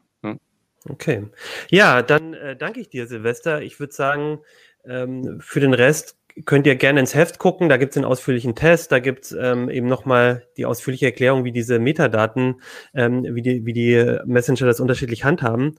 Okay. 0.90 1.28
Ja, 1.70 2.02
dann 2.02 2.34
äh, 2.34 2.56
danke 2.56 2.80
ich 2.80 2.90
dir, 2.90 3.08
Silvester. 3.08 3.62
Ich 3.62 3.80
würde 3.80 3.94
sagen, 3.94 4.40
ähm, 4.86 5.40
für 5.40 5.60
den 5.60 5.74
Rest 5.74 6.18
könnt 6.46 6.66
ihr 6.66 6.76
gerne 6.76 7.02
ins 7.02 7.14
Heft 7.14 7.40
gucken. 7.40 7.70
Da 7.70 7.78
gibt 7.78 7.92
es 7.92 7.98
einen 7.98 8.06
ausführlichen 8.06 8.56
Test, 8.56 8.92
da 8.92 9.00
gibt 9.00 9.26
es 9.26 9.32
ähm, 9.34 9.70
eben 9.70 9.88
nochmal 9.88 10.48
die 10.58 10.66
ausführliche 10.66 11.06
Erklärung, 11.06 11.44
wie 11.44 11.52
diese 11.52 11.78
Metadaten, 11.78 12.62
ähm, 12.94 13.24
wie, 13.30 13.42
die, 13.42 13.66
wie 13.66 13.74
die 13.74 14.20
Messenger 14.26 14.66
das 14.66 14.80
unterschiedlich 14.80 15.24
handhaben. 15.24 15.78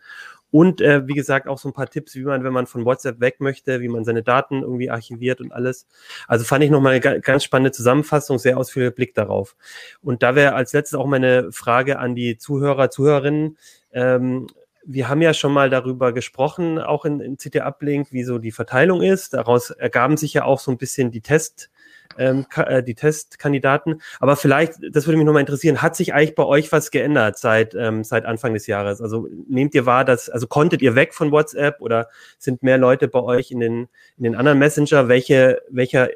Und 0.51 0.83
äh, 0.83 1.09
wie 1.09 1.15
gesagt, 1.15 1.49
auch 1.49 1.57
so 1.57 1.71
ein 1.71 1.73
paar 1.73 1.88
Tipps, 1.88 2.15
wie 2.15 2.25
man, 2.25 2.45
wenn 2.45 2.53
man 2.53 2.67
von 2.67 2.85
WhatsApp 2.85 3.21
weg 3.21 3.41
möchte, 3.41 3.81
wie 3.81 3.88
man 3.88 4.05
seine 4.05 4.23
Daten 4.23 4.61
irgendwie 4.61 4.91
archiviert 4.91 5.41
und 5.41 5.51
alles. 5.51 5.87
Also 6.29 6.45
fand 6.45 6.62
ich 6.62 6.71
nochmal 6.71 6.93
eine 6.93 7.21
ganz 7.21 7.43
spannende 7.43 7.73
Zusammenfassung, 7.73 8.38
sehr 8.38 8.59
ausführlicher 8.59 8.95
Blick 8.95 9.15
darauf. 9.15 9.57
Und 10.03 10.23
da 10.23 10.35
wäre 10.35 10.55
als 10.55 10.75
letztes 10.75 10.99
auch 10.99 11.07
meine 11.07 11.51
Frage 11.53 11.99
an 11.99 12.15
die 12.15 12.37
Zuhörer, 12.37 12.91
Zuhörerinnen. 12.91 13.57
Ähm, 13.93 14.47
wir 14.85 15.09
haben 15.09 15.23
ja 15.23 15.35
schon 15.35 15.53
mal 15.53 15.71
darüber 15.71 16.12
gesprochen, 16.12 16.79
auch 16.79 17.05
in, 17.05 17.21
in 17.21 17.37
CT 17.37 17.61
Uplink, 17.61 18.12
wie 18.12 18.25
so 18.25 18.38
die 18.38 18.53
Verteilung 18.53 19.03
ist. 19.03 19.35
Daraus 19.35 19.71
ergaben 19.71 20.16
sich 20.16 20.35
ja 20.35 20.45
auch 20.45 20.61
so 20.61 20.71
ein 20.71 20.79
bisschen 20.79 21.11
die 21.11 21.21
Test, 21.21 21.71
ähm, 22.18 22.47
äh, 22.57 22.83
die 22.83 22.95
Testkandidaten. 22.95 24.03
Aber 24.21 24.37
vielleicht, 24.37 24.75
das 24.90 25.07
würde 25.07 25.16
mich 25.18 25.27
nochmal 25.27 25.40
interessieren, 25.40 25.83
hat 25.83 25.97
sich 25.97 26.14
eigentlich 26.14 26.35
bei 26.35 26.45
euch 26.45 26.73
was 26.73 26.90
geändert 26.90 27.38
seit, 27.38 27.75
ähm, 27.75 28.05
seit 28.05 28.25
Anfang 28.25 28.55
des 28.55 28.66
Jahres? 28.66 29.01
Also 29.01 29.29
nehmt 29.49 29.75
ihr 29.75 29.87
wahr, 29.87 30.05
dass, 30.05 30.29
also 30.29 30.47
konntet 30.47 30.83
ihr 30.83 30.95
weg 30.95 31.14
von 31.14 31.31
WhatsApp 31.31 31.81
oder 31.81 32.09
sind 32.38 32.62
mehr 32.62 32.79
Leute 32.79 33.09
bei 33.09 33.21
euch 33.21 33.51
in 33.51 33.61
den, 33.61 33.88
in 34.16 34.25
den 34.25 34.35
anderen 34.35 34.59
Messenger? 34.59 35.09
Welche, 35.09 35.62
welcher 35.71 36.11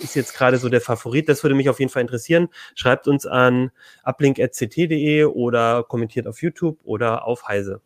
ist 0.00 0.14
jetzt 0.14 0.34
gerade 0.34 0.58
so 0.58 0.68
der 0.68 0.80
Favorit? 0.80 1.28
Das 1.28 1.42
würde 1.42 1.56
mich 1.56 1.68
auf 1.68 1.80
jeden 1.80 1.90
Fall 1.90 2.02
interessieren. 2.02 2.48
Schreibt 2.74 3.08
uns 3.08 3.26
an 3.26 3.70
uplink.ct.de 4.04 5.24
oder 5.24 5.84
kommentiert 5.84 6.26
auf 6.26 6.40
YouTube 6.40 6.78
oder 6.84 7.26
auf 7.26 7.48
Heise. 7.48 7.80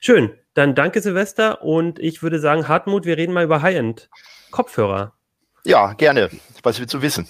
Schön, 0.00 0.34
dann 0.54 0.74
danke 0.74 1.00
Silvester 1.00 1.62
und 1.62 1.98
ich 1.98 2.22
würde 2.22 2.38
sagen, 2.38 2.68
Hartmut, 2.68 3.04
wir 3.04 3.16
reden 3.16 3.32
mal 3.32 3.44
über 3.44 3.62
High-End 3.62 4.08
Kopfhörer. 4.50 5.12
Ja, 5.64 5.94
gerne. 5.94 6.30
Was 6.62 6.78
willst 6.78 6.94
du 6.94 7.02
wissen? 7.02 7.28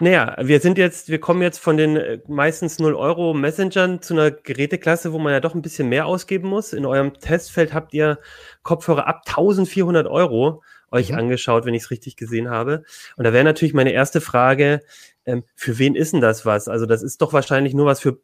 Naja, 0.00 0.36
wir 0.40 0.60
sind 0.60 0.78
jetzt, 0.78 1.10
wir 1.10 1.20
kommen 1.20 1.42
jetzt 1.42 1.58
von 1.58 1.76
den 1.76 1.96
äh, 1.96 2.18
meistens 2.26 2.78
0 2.78 2.94
Euro 2.94 3.34
Messengern 3.34 4.02
zu 4.02 4.14
einer 4.14 4.30
Geräteklasse, 4.30 5.12
wo 5.12 5.18
man 5.18 5.32
ja 5.32 5.40
doch 5.40 5.54
ein 5.54 5.62
bisschen 5.62 5.88
mehr 5.88 6.06
ausgeben 6.06 6.48
muss. 6.48 6.72
In 6.72 6.86
eurem 6.86 7.14
Testfeld 7.14 7.72
habt 7.72 7.94
ihr 7.94 8.18
Kopfhörer 8.62 9.06
ab 9.06 9.22
1400 9.26 10.06
Euro 10.06 10.62
euch 10.90 11.10
mhm. 11.10 11.18
angeschaut, 11.18 11.64
wenn 11.64 11.74
ich 11.74 11.84
es 11.84 11.90
richtig 11.90 12.16
gesehen 12.16 12.50
habe. 12.50 12.82
Und 13.16 13.24
da 13.24 13.32
wäre 13.32 13.44
natürlich 13.44 13.74
meine 13.74 13.92
erste 13.92 14.20
Frage, 14.20 14.80
ähm, 15.24 15.44
für 15.54 15.78
wen 15.78 15.94
ist 15.94 16.12
denn 16.12 16.20
das 16.20 16.44
was? 16.44 16.68
Also 16.68 16.86
das 16.86 17.02
ist 17.02 17.22
doch 17.22 17.32
wahrscheinlich 17.32 17.74
nur 17.74 17.86
was 17.86 18.00
für 18.00 18.20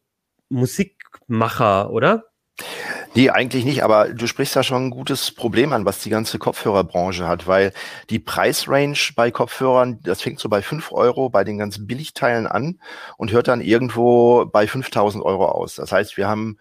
Musikmacher, 0.49 1.91
oder? 1.91 2.25
Nee, 3.15 3.31
eigentlich 3.31 3.65
nicht, 3.65 3.83
aber 3.83 4.11
du 4.11 4.27
sprichst 4.27 4.55
da 4.55 4.63
schon 4.63 4.87
ein 4.87 4.91
gutes 4.91 5.33
Problem 5.33 5.73
an, 5.73 5.85
was 5.85 6.01
die 6.01 6.11
ganze 6.11 6.39
Kopfhörerbranche 6.39 7.27
hat, 7.27 7.47
weil 7.47 7.73
die 8.11 8.19
Preisrange 8.19 9.13
bei 9.17 9.31
Kopfhörern, 9.31 9.99
das 10.03 10.23
fängt 10.23 10.39
so 10.39 10.49
bei 10.49 10.63
fünf 10.63 10.93
Euro 10.93 11.31
bei 11.31 11.43
den 11.43 11.59
ganzen 11.59 11.87
Billigteilen 11.87 12.47
an 12.47 12.79
und 13.17 13.33
hört 13.33 13.49
dann 13.49 13.61
irgendwo 13.61 14.47
bei 14.47 14.67
5000 14.67 15.25
Euro 15.25 15.47
aus. 15.47 15.75
Das 15.75 15.91
heißt, 15.91 16.17
wir 16.17 16.29
haben 16.29 16.59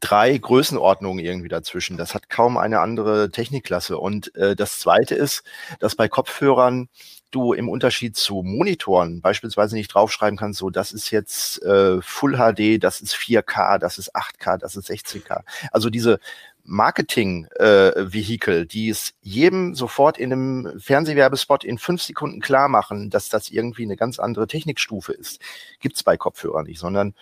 drei 0.00 0.36
Größenordnungen 0.36 1.24
irgendwie 1.24 1.48
dazwischen. 1.48 1.96
Das 1.96 2.14
hat 2.14 2.28
kaum 2.30 2.56
eine 2.56 2.80
andere 2.80 3.30
Technikklasse. 3.30 3.98
Und 3.98 4.34
äh, 4.34 4.56
das 4.56 4.80
Zweite 4.80 5.14
ist, 5.14 5.42
dass 5.78 5.96
bei 5.96 6.08
Kopfhörern 6.08 6.88
du 7.30 7.52
im 7.52 7.68
Unterschied 7.68 8.16
zu 8.16 8.42
Monitoren 8.42 9.20
beispielsweise 9.20 9.76
nicht 9.76 9.94
draufschreiben 9.94 10.38
kannst, 10.38 10.58
so 10.58 10.70
das 10.70 10.92
ist 10.92 11.10
jetzt 11.10 11.62
äh, 11.62 12.00
Full 12.02 12.36
HD, 12.36 12.82
das 12.82 13.00
ist 13.00 13.14
4K, 13.14 13.78
das 13.78 13.98
ist 13.98 14.14
8K, 14.14 14.58
das 14.58 14.76
ist 14.76 14.90
16K. 14.90 15.42
Also 15.70 15.90
diese 15.90 16.20
Marketing-Vehikel, 16.64 18.62
äh, 18.62 18.66
die 18.66 18.90
es 18.90 19.14
jedem 19.22 19.74
sofort 19.74 20.18
in 20.18 20.32
einem 20.32 20.78
Fernsehwerbespot 20.78 21.64
in 21.64 21.78
fünf 21.78 22.02
Sekunden 22.02 22.40
klar 22.40 22.68
machen, 22.68 23.10
dass 23.10 23.28
das 23.28 23.50
irgendwie 23.50 23.84
eine 23.84 23.96
ganz 23.96 24.18
andere 24.18 24.46
Technikstufe 24.46 25.12
ist, 25.12 25.40
gibt's 25.80 26.02
bei 26.02 26.16
Kopfhörern 26.16 26.66
nicht, 26.66 26.78
sondern 26.78 27.14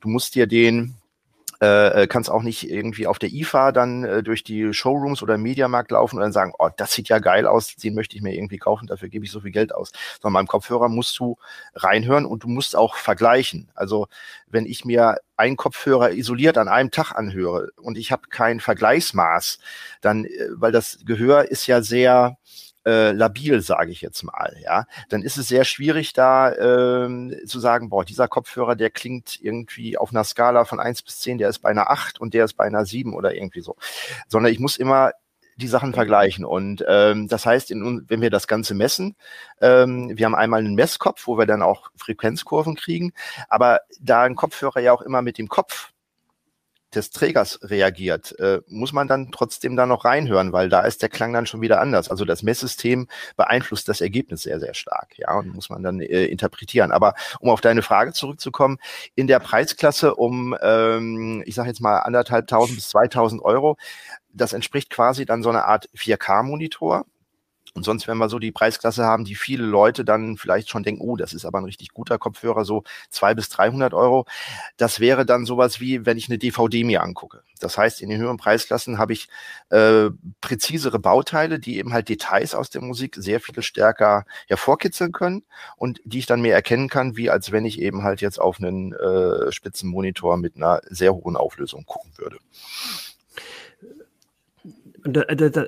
du 0.00 0.08
musst 0.08 0.34
dir 0.34 0.46
den 0.46 0.94
äh, 1.62 2.02
äh, 2.02 2.06
kannst 2.08 2.28
auch 2.28 2.42
nicht 2.42 2.68
irgendwie 2.68 3.06
auf 3.06 3.20
der 3.20 3.32
IFA 3.32 3.70
dann 3.70 4.02
äh, 4.02 4.24
durch 4.24 4.42
die 4.42 4.74
Showrooms 4.74 5.22
oder 5.22 5.38
Mediamarkt 5.38 5.92
laufen 5.92 6.16
und 6.16 6.22
dann 6.22 6.32
sagen, 6.32 6.52
oh, 6.58 6.68
das 6.76 6.92
sieht 6.92 7.08
ja 7.08 7.20
geil 7.20 7.46
aus, 7.46 7.76
den 7.76 7.94
möchte 7.94 8.16
ich 8.16 8.22
mir 8.22 8.34
irgendwie 8.34 8.58
kaufen, 8.58 8.88
dafür 8.88 9.08
gebe 9.08 9.24
ich 9.24 9.30
so 9.30 9.42
viel 9.42 9.52
Geld 9.52 9.72
aus. 9.72 9.92
Sondern 10.20 10.40
beim 10.40 10.48
Kopfhörer 10.48 10.88
musst 10.88 11.16
du 11.20 11.36
reinhören 11.76 12.26
und 12.26 12.42
du 12.42 12.48
musst 12.48 12.74
auch 12.74 12.96
vergleichen. 12.96 13.70
Also 13.76 14.08
wenn 14.48 14.66
ich 14.66 14.84
mir 14.84 15.18
einen 15.36 15.56
Kopfhörer 15.56 16.10
isoliert 16.10 16.58
an 16.58 16.66
einem 16.66 16.90
Tag 16.90 17.12
anhöre 17.12 17.70
und 17.76 17.96
ich 17.96 18.10
habe 18.10 18.22
kein 18.28 18.58
Vergleichsmaß, 18.58 19.60
dann, 20.00 20.24
äh, 20.24 20.48
weil 20.54 20.72
das 20.72 20.98
Gehör 21.06 21.48
ist 21.48 21.68
ja 21.68 21.80
sehr 21.80 22.38
äh, 22.86 23.12
labil, 23.12 23.60
sage 23.60 23.90
ich 23.90 24.00
jetzt 24.00 24.22
mal, 24.22 24.56
ja, 24.62 24.86
dann 25.08 25.22
ist 25.22 25.36
es 25.36 25.48
sehr 25.48 25.64
schwierig, 25.64 26.12
da 26.12 26.52
ähm, 26.54 27.34
zu 27.46 27.60
sagen, 27.60 27.88
boah, 27.88 28.04
dieser 28.04 28.28
Kopfhörer, 28.28 28.76
der 28.76 28.90
klingt 28.90 29.38
irgendwie 29.40 29.96
auf 29.96 30.10
einer 30.10 30.24
Skala 30.24 30.64
von 30.64 30.80
eins 30.80 31.02
bis 31.02 31.20
zehn, 31.20 31.38
der 31.38 31.48
ist 31.48 31.60
bei 31.60 31.70
einer 31.70 31.90
acht 31.90 32.20
und 32.20 32.34
der 32.34 32.44
ist 32.44 32.54
bei 32.54 32.64
einer 32.64 32.84
sieben 32.84 33.14
oder 33.14 33.34
irgendwie 33.34 33.60
so. 33.60 33.76
Sondern 34.28 34.52
ich 34.52 34.58
muss 34.58 34.76
immer 34.76 35.12
die 35.56 35.68
Sachen 35.68 35.92
vergleichen. 35.94 36.44
Und 36.44 36.84
ähm, 36.88 37.28
das 37.28 37.46
heißt, 37.46 37.70
in, 37.70 38.04
wenn 38.08 38.20
wir 38.20 38.30
das 38.30 38.46
Ganze 38.46 38.74
messen, 38.74 39.16
ähm, 39.60 40.10
wir 40.16 40.26
haben 40.26 40.34
einmal 40.34 40.60
einen 40.60 40.74
Messkopf, 40.74 41.26
wo 41.26 41.38
wir 41.38 41.46
dann 41.46 41.62
auch 41.62 41.90
Frequenzkurven 41.96 42.74
kriegen, 42.74 43.12
aber 43.48 43.80
da 44.00 44.22
ein 44.22 44.34
Kopfhörer 44.34 44.80
ja 44.80 44.92
auch 44.92 45.02
immer 45.02 45.22
mit 45.22 45.38
dem 45.38 45.48
Kopf 45.48 45.92
des 46.94 47.10
Trägers 47.10 47.58
reagiert, 47.62 48.38
äh, 48.38 48.60
muss 48.68 48.92
man 48.92 49.08
dann 49.08 49.30
trotzdem 49.32 49.76
da 49.76 49.86
noch 49.86 50.04
reinhören, 50.04 50.52
weil 50.52 50.68
da 50.68 50.82
ist 50.82 51.02
der 51.02 51.08
Klang 51.08 51.32
dann 51.32 51.46
schon 51.46 51.60
wieder 51.60 51.80
anders. 51.80 52.10
Also 52.10 52.24
das 52.24 52.42
Messsystem 52.42 53.08
beeinflusst 53.36 53.88
das 53.88 54.00
Ergebnis 54.00 54.42
sehr, 54.42 54.60
sehr 54.60 54.74
stark, 54.74 55.18
ja, 55.18 55.34
und 55.34 55.54
muss 55.54 55.70
man 55.70 55.82
dann 55.82 56.00
äh, 56.00 56.26
interpretieren. 56.26 56.92
Aber 56.92 57.14
um 57.40 57.50
auf 57.50 57.60
deine 57.60 57.82
Frage 57.82 58.12
zurückzukommen, 58.12 58.78
in 59.14 59.26
der 59.26 59.40
Preisklasse 59.40 60.14
um, 60.14 60.56
ähm, 60.62 61.42
ich 61.46 61.54
sage 61.54 61.68
jetzt 61.68 61.80
mal 61.80 61.98
anderthalbtausend 61.98 62.76
bis 62.76 62.88
zweitausend 62.88 63.42
Euro, 63.42 63.76
das 64.32 64.52
entspricht 64.52 64.90
quasi 64.90 65.26
dann 65.26 65.42
so 65.42 65.50
eine 65.50 65.66
Art 65.66 65.88
4K-Monitor. 65.94 67.04
Und 67.74 67.84
sonst, 67.84 68.06
wenn 68.06 68.18
wir 68.18 68.28
so 68.28 68.38
die 68.38 68.52
Preisklasse 68.52 69.04
haben, 69.04 69.24
die 69.24 69.34
viele 69.34 69.64
Leute 69.64 70.04
dann 70.04 70.36
vielleicht 70.36 70.68
schon 70.68 70.82
denken, 70.82 71.00
oh, 71.00 71.16
das 71.16 71.32
ist 71.32 71.46
aber 71.46 71.58
ein 71.58 71.64
richtig 71.64 71.92
guter 71.92 72.18
Kopfhörer, 72.18 72.64
so 72.64 72.84
zwei 73.08 73.34
bis 73.34 73.48
300 73.48 73.94
Euro. 73.94 74.26
Das 74.76 75.00
wäre 75.00 75.24
dann 75.24 75.46
sowas 75.46 75.80
wie, 75.80 76.04
wenn 76.04 76.18
ich 76.18 76.28
eine 76.28 76.38
DVD 76.38 76.84
mir 76.84 77.02
angucke. 77.02 77.42
Das 77.60 77.78
heißt, 77.78 78.02
in 78.02 78.10
den 78.10 78.20
höheren 78.20 78.36
Preisklassen 78.36 78.98
habe 78.98 79.12
ich 79.12 79.28
äh, 79.70 80.10
präzisere 80.40 80.98
Bauteile, 80.98 81.58
die 81.58 81.78
eben 81.78 81.92
halt 81.92 82.08
Details 82.08 82.54
aus 82.54 82.70
der 82.70 82.82
Musik 82.82 83.16
sehr 83.16 83.40
viel 83.40 83.62
stärker 83.62 84.24
hervorkitzeln 84.48 85.12
können 85.12 85.44
und 85.76 86.00
die 86.04 86.18
ich 86.18 86.26
dann 86.26 86.42
mehr 86.42 86.54
erkennen 86.54 86.88
kann, 86.88 87.16
wie 87.16 87.30
als 87.30 87.52
wenn 87.52 87.64
ich 87.64 87.80
eben 87.80 88.02
halt 88.02 88.20
jetzt 88.20 88.40
auf 88.40 88.58
einen 88.58 88.92
äh, 88.92 89.50
Spitzenmonitor 89.52 90.36
mit 90.36 90.56
einer 90.56 90.80
sehr 90.88 91.14
hohen 91.14 91.36
Auflösung 91.36 91.84
gucken 91.86 92.12
würde. 92.16 92.38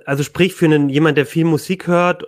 Also 0.07 0.23
sprich 0.23 0.55
für 0.55 0.67
einen 0.67 0.89
jemand, 0.89 1.19
der 1.19 1.27
viel 1.27 1.45
Musik 1.45 1.87
hört 1.87 2.25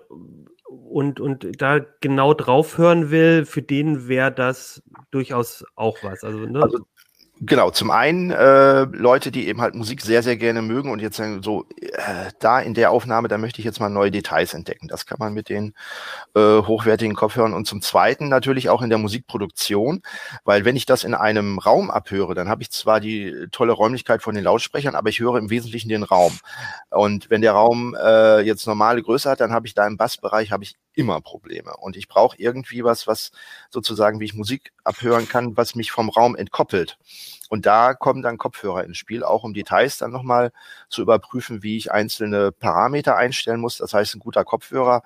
und, 0.68 1.20
und 1.20 1.60
da 1.60 1.80
genau 2.00 2.34
drauf 2.34 2.78
hören 2.78 3.10
will, 3.10 3.44
für 3.44 3.62
den 3.62 4.08
wäre 4.08 4.32
das 4.32 4.82
durchaus 5.10 5.64
auch 5.74 5.98
was. 6.02 6.24
Also, 6.24 6.38
ne? 6.40 6.62
also 6.62 6.78
Genau, 7.40 7.70
zum 7.70 7.90
einen 7.90 8.30
äh, 8.30 8.84
Leute, 8.84 9.30
die 9.30 9.46
eben 9.46 9.60
halt 9.60 9.74
Musik 9.74 10.00
sehr, 10.00 10.22
sehr 10.22 10.38
gerne 10.38 10.62
mögen 10.62 10.90
und 10.90 11.02
jetzt 11.02 11.18
sagen 11.18 11.42
so, 11.42 11.66
äh, 11.78 12.30
da 12.38 12.60
in 12.60 12.72
der 12.72 12.90
Aufnahme, 12.90 13.28
da 13.28 13.36
möchte 13.36 13.58
ich 13.58 13.66
jetzt 13.66 13.78
mal 13.78 13.90
neue 13.90 14.10
Details 14.10 14.54
entdecken. 14.54 14.88
Das 14.88 15.04
kann 15.04 15.18
man 15.20 15.34
mit 15.34 15.50
den 15.50 15.74
äh, 16.34 16.40
hochwertigen 16.40 17.14
Kopfhörern 17.14 17.52
und 17.52 17.66
zum 17.66 17.82
zweiten 17.82 18.30
natürlich 18.30 18.70
auch 18.70 18.80
in 18.80 18.88
der 18.88 18.98
Musikproduktion, 18.98 20.00
weil 20.44 20.64
wenn 20.64 20.76
ich 20.76 20.86
das 20.86 21.04
in 21.04 21.12
einem 21.12 21.58
Raum 21.58 21.90
abhöre, 21.90 22.34
dann 22.34 22.48
habe 22.48 22.62
ich 22.62 22.70
zwar 22.70 23.00
die 23.00 23.48
tolle 23.52 23.72
Räumlichkeit 23.72 24.22
von 24.22 24.34
den 24.34 24.44
Lautsprechern, 24.44 24.94
aber 24.94 25.10
ich 25.10 25.20
höre 25.20 25.36
im 25.36 25.50
Wesentlichen 25.50 25.90
den 25.90 26.04
Raum. 26.04 26.38
Und 26.88 27.28
wenn 27.28 27.42
der 27.42 27.52
Raum 27.52 27.94
äh, 28.02 28.40
jetzt 28.40 28.66
normale 28.66 29.02
Größe 29.02 29.28
hat, 29.28 29.40
dann 29.40 29.52
habe 29.52 29.66
ich 29.66 29.74
da 29.74 29.86
im 29.86 29.98
Bassbereich 29.98 30.52
habe 30.52 30.64
ich 30.64 30.76
immer 30.94 31.20
Probleme. 31.20 31.76
Und 31.76 31.96
ich 31.96 32.08
brauche 32.08 32.36
irgendwie 32.38 32.82
was, 32.82 33.06
was 33.06 33.30
sozusagen, 33.70 34.20
wie 34.20 34.24
ich 34.24 34.34
Musik 34.34 34.72
abhören 34.84 35.28
kann, 35.28 35.56
was 35.56 35.74
mich 35.74 35.92
vom 35.92 36.08
Raum 36.08 36.34
entkoppelt. 36.34 36.96
Und 37.48 37.66
da 37.66 37.94
kommen 37.94 38.22
dann 38.22 38.38
Kopfhörer 38.38 38.84
ins 38.84 38.98
Spiel, 38.98 39.22
auch 39.22 39.44
um 39.44 39.54
Details 39.54 39.98
dann 39.98 40.10
nochmal 40.10 40.52
zu 40.88 41.02
überprüfen, 41.02 41.62
wie 41.62 41.76
ich 41.76 41.92
einzelne 41.92 42.52
Parameter 42.52 43.16
einstellen 43.16 43.60
muss. 43.60 43.78
Das 43.78 43.94
heißt, 43.94 44.14
ein 44.14 44.20
guter 44.20 44.44
Kopfhörer 44.44 45.02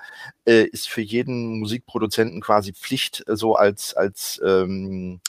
äh, 0.47 0.65
ist 0.65 0.89
für 0.89 1.03
jeden 1.03 1.59
Musikproduzenten 1.61 2.41
quasi 2.41 2.73
Pflicht, 2.73 3.25
äh, 3.29 3.37
so 3.37 3.55
als, 3.57 3.95
als, 3.95 4.41
ähm, 4.45 5.21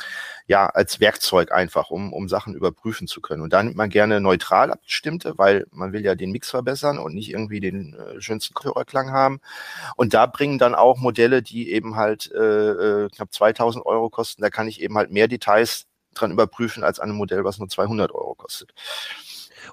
ja, 0.48 0.68
als 0.68 1.00
Werkzeug 1.00 1.52
einfach, 1.52 1.90
um, 1.92 2.14
um 2.14 2.30
Sachen 2.30 2.56
überprüfen 2.56 3.08
zu 3.08 3.22
können. 3.22 3.42
Und 3.42 3.54
da 3.54 3.62
nimmt 3.64 3.76
man 3.76 3.90
gerne 3.90 4.22
neutral 4.22 4.72
abgestimmte, 4.72 5.38
weil 5.38 5.66
man 5.72 5.94
will 5.94 6.04
ja 6.04 6.16
den 6.16 6.32
Mix 6.32 6.50
verbessern 6.50 6.98
und 6.98 7.14
nicht 7.14 7.30
irgendwie 7.32 7.60
den 7.60 7.94
äh, 7.94 8.22
schönsten 8.22 8.54
Kopfhörerklang 8.54 9.12
haben. 9.12 9.42
Und 9.96 10.14
da 10.14 10.26
bringen 10.26 10.60
dann 10.60 10.76
auch 10.76 10.98
Modelle, 10.98 11.42
die 11.42 11.72
eben 11.72 11.96
halt 11.96 12.32
äh, 12.32 13.06
äh 13.06 13.10
knapp 13.10 13.34
2000 13.34 13.86
Euro 13.86 14.10
kosten, 14.10 14.42
da 14.42 14.50
kann 14.50 14.68
ich 14.68 14.82
eben 14.82 14.98
halt 14.98 15.12
mehr 15.12 15.28
Details 15.28 15.88
dran 16.14 16.32
überprüfen 16.32 16.84
als 16.84 17.00
an 17.00 17.10
einem 17.10 17.18
Modell, 17.18 17.44
was 17.44 17.60
nur 17.60 17.70
200 17.70 18.12
Euro 18.12 18.36
kostet. 18.36 18.74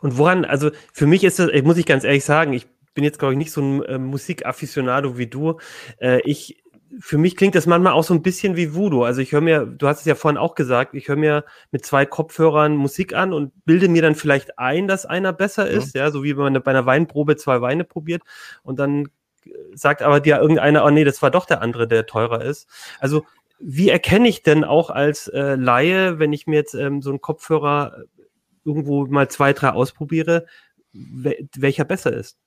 Und 0.01 0.19
woran, 0.19 0.45
also 0.45 0.71
für 0.93 1.07
mich 1.07 1.25
ist 1.25 1.39
das, 1.39 1.51
muss 1.63 1.79
ich 1.79 1.87
ganz 1.87 2.05
ehrlich 2.05 2.25
sagen, 2.25 2.53
ich 2.53 2.67
bin 2.95 3.05
jetzt, 3.05 3.19
glaube 3.19 3.35
ich, 3.35 3.39
nicht 3.39 3.53
so 3.53 3.61
ein 3.61 3.83
äh, 3.85 3.99
Musikafficionado 3.99 5.19
wie 5.19 5.27
du. 5.27 5.59
Äh, 6.01 6.21
ich, 6.23 6.63
für 6.99 7.19
mich 7.19 7.37
klingt 7.37 7.55
das 7.55 7.67
manchmal 7.67 7.93
auch 7.93 8.05
so 8.05 8.15
ein 8.15 8.23
bisschen 8.23 8.57
wie 8.57 8.75
Voodoo. 8.75 9.05
Also 9.05 9.21
ich 9.21 9.33
höre 9.33 9.41
mir, 9.41 9.67
du 9.67 9.87
hast 9.87 10.01
es 10.01 10.05
ja 10.05 10.15
vorhin 10.15 10.39
auch 10.39 10.55
gesagt, 10.55 10.95
ich 10.95 11.09
höre 11.09 11.17
mir 11.17 11.45
mit 11.71 11.85
zwei 11.85 12.07
Kopfhörern 12.07 12.77
Musik 12.77 13.15
an 13.15 13.33
und 13.33 13.53
bilde 13.65 13.89
mir 13.89 14.03
dann 14.03 14.15
vielleicht 14.15 14.59
ein, 14.59 14.89
dass 14.89 15.07
einer 15.07 15.33
besser 15.33 15.67
mhm. 15.67 15.79
ist, 15.79 15.95
ja, 15.95 16.11
so 16.11 16.25
wie 16.25 16.37
wenn 16.37 16.53
man 16.53 16.63
bei 16.63 16.71
einer 16.71 16.87
Weinprobe 16.87 17.37
zwei 17.37 17.61
Weine 17.61 17.85
probiert 17.85 18.23
und 18.63 18.79
dann 18.79 19.09
sagt 19.75 20.03
aber 20.03 20.21
dir 20.21 20.39
irgendeiner, 20.39 20.85
oh 20.85 20.91
nee, 20.91 21.05
das 21.05 21.23
war 21.23 21.31
doch 21.31 21.47
der 21.47 21.63
andere, 21.63 21.89
der 21.89 22.07
teurer 22.07 22.43
ist. 22.43 22.69
Also 23.01 23.25
wie 23.61 23.89
erkenne 23.89 24.29
ich 24.29 24.43
denn 24.43 24.65
auch 24.65 24.91
als 24.91 25.29
äh, 25.29 25.57
Laie, 25.57 26.19
wenn 26.19 26.33
ich 26.33 26.47
mir 26.47 26.57
jetzt 26.57 26.75
ähm, 26.75 27.03
so 27.03 27.11
einen 27.11 27.21
Kopfhörer 27.21 27.99
äh, 27.99 28.23
irgendwo 28.65 29.07
mal 29.07 29.29
zwei, 29.29 29.53
drei 29.53 29.71
ausprobiere, 29.71 30.47
welcher 30.93 31.85
besser 31.85 32.13
ist. 32.13 32.39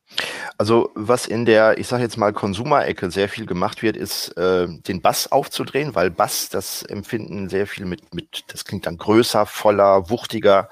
Also 0.57 0.91
was 0.93 1.25
in 1.25 1.45
der, 1.45 1.79
ich 1.79 1.87
sage 1.87 2.03
jetzt 2.03 2.17
mal, 2.17 2.33
Konsumerecke 2.33 3.09
sehr 3.09 3.29
viel 3.29 3.45
gemacht 3.45 3.81
wird, 3.81 3.97
ist 3.97 4.37
äh, 4.37 4.67
den 4.67 5.01
Bass 5.01 5.31
aufzudrehen, 5.31 5.95
weil 5.95 6.11
Bass, 6.11 6.49
das 6.49 6.83
empfinden 6.83 7.49
sehr 7.49 7.65
viel 7.65 7.85
mit, 7.85 8.13
mit, 8.13 8.43
das 8.47 8.65
klingt 8.65 8.85
dann 8.85 8.97
größer, 8.97 9.45
voller, 9.45 10.09
wuchtiger. 10.09 10.69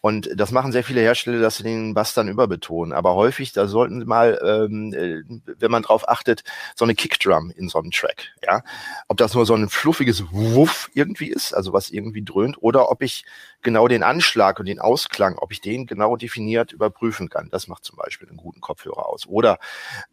Und 0.00 0.28
das 0.34 0.50
machen 0.50 0.72
sehr 0.72 0.84
viele 0.84 1.00
Hersteller, 1.00 1.40
dass 1.40 1.56
sie 1.56 1.62
den 1.62 1.94
Bass 1.94 2.14
dann 2.14 2.28
überbetonen. 2.28 2.92
Aber 2.92 3.14
häufig, 3.14 3.52
da 3.52 3.66
sollten 3.66 4.00
sie 4.00 4.06
mal, 4.06 4.38
ähm, 4.44 4.92
äh, 4.92 5.22
wenn 5.58 5.70
man 5.70 5.82
drauf 5.82 6.08
achtet, 6.08 6.44
so 6.76 6.84
eine 6.84 6.94
Kickdrum 6.94 7.50
in 7.50 7.68
so 7.68 7.78
einem 7.78 7.90
Track. 7.90 8.34
Ja, 8.44 8.62
Ob 9.08 9.16
das 9.16 9.34
nur 9.34 9.46
so 9.46 9.54
ein 9.54 9.68
fluffiges 9.68 10.24
Wuff 10.30 10.90
irgendwie 10.94 11.28
ist, 11.28 11.54
also 11.54 11.72
was 11.72 11.90
irgendwie 11.90 12.22
dröhnt, 12.22 12.56
oder 12.60 12.90
ob 12.90 13.02
ich 13.02 13.24
genau 13.62 13.88
den 13.88 14.02
Anschlag 14.02 14.58
und 14.58 14.66
den 14.66 14.80
Ausklang, 14.80 15.38
ob 15.38 15.52
ich 15.52 15.60
den 15.60 15.86
genau 15.86 16.16
definiert 16.16 16.72
überprüfen 16.72 17.28
kann. 17.30 17.48
Das 17.50 17.68
macht 17.68 17.84
zum 17.84 17.96
Beispiel 17.96 18.28
einen 18.28 18.36
guten 18.36 18.60
Kopfhörer 18.72 19.08
aus. 19.08 19.26
Oder 19.26 19.58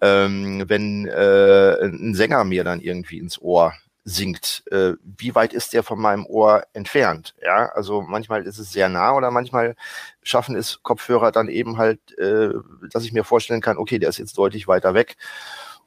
ähm, 0.02 0.64
wenn 0.68 1.08
äh, 1.08 1.76
ein 1.82 2.14
Sänger 2.14 2.44
mir 2.44 2.64
dann 2.64 2.82
irgendwie 2.82 3.20
ins 3.20 3.40
Ohr 3.42 3.74
singt, 4.04 4.64
äh, 4.72 4.94
wie 5.04 5.36
weit 5.36 5.54
ist 5.54 5.74
der 5.74 5.84
von 5.84 6.00
meinem 6.00 6.26
Ohr 6.26 6.64
entfernt? 6.74 7.36
Ja, 7.42 7.70
also 7.74 8.02
manchmal 8.02 8.44
ist 8.44 8.58
es 8.58 8.72
sehr 8.72 8.90
nah 8.90 9.14
oder 9.14 9.32
manchmal 9.32 9.76
schaffen 10.24 10.56
es 10.56 10.82
Kopfhörer 10.84 11.32
dann 11.32 11.48
eben 11.48 11.78
halt, 11.78 12.18
äh, 12.18 12.50
dass 12.92 13.06
ich 13.06 13.14
mir 13.14 13.24
vorstellen 13.24 13.62
kann, 13.62 13.78
okay, 13.78 14.00
der 14.00 14.10
ist 14.10 14.18
jetzt 14.18 14.38
deutlich 14.38 14.68
weiter 14.68 14.94
weg. 14.94 15.16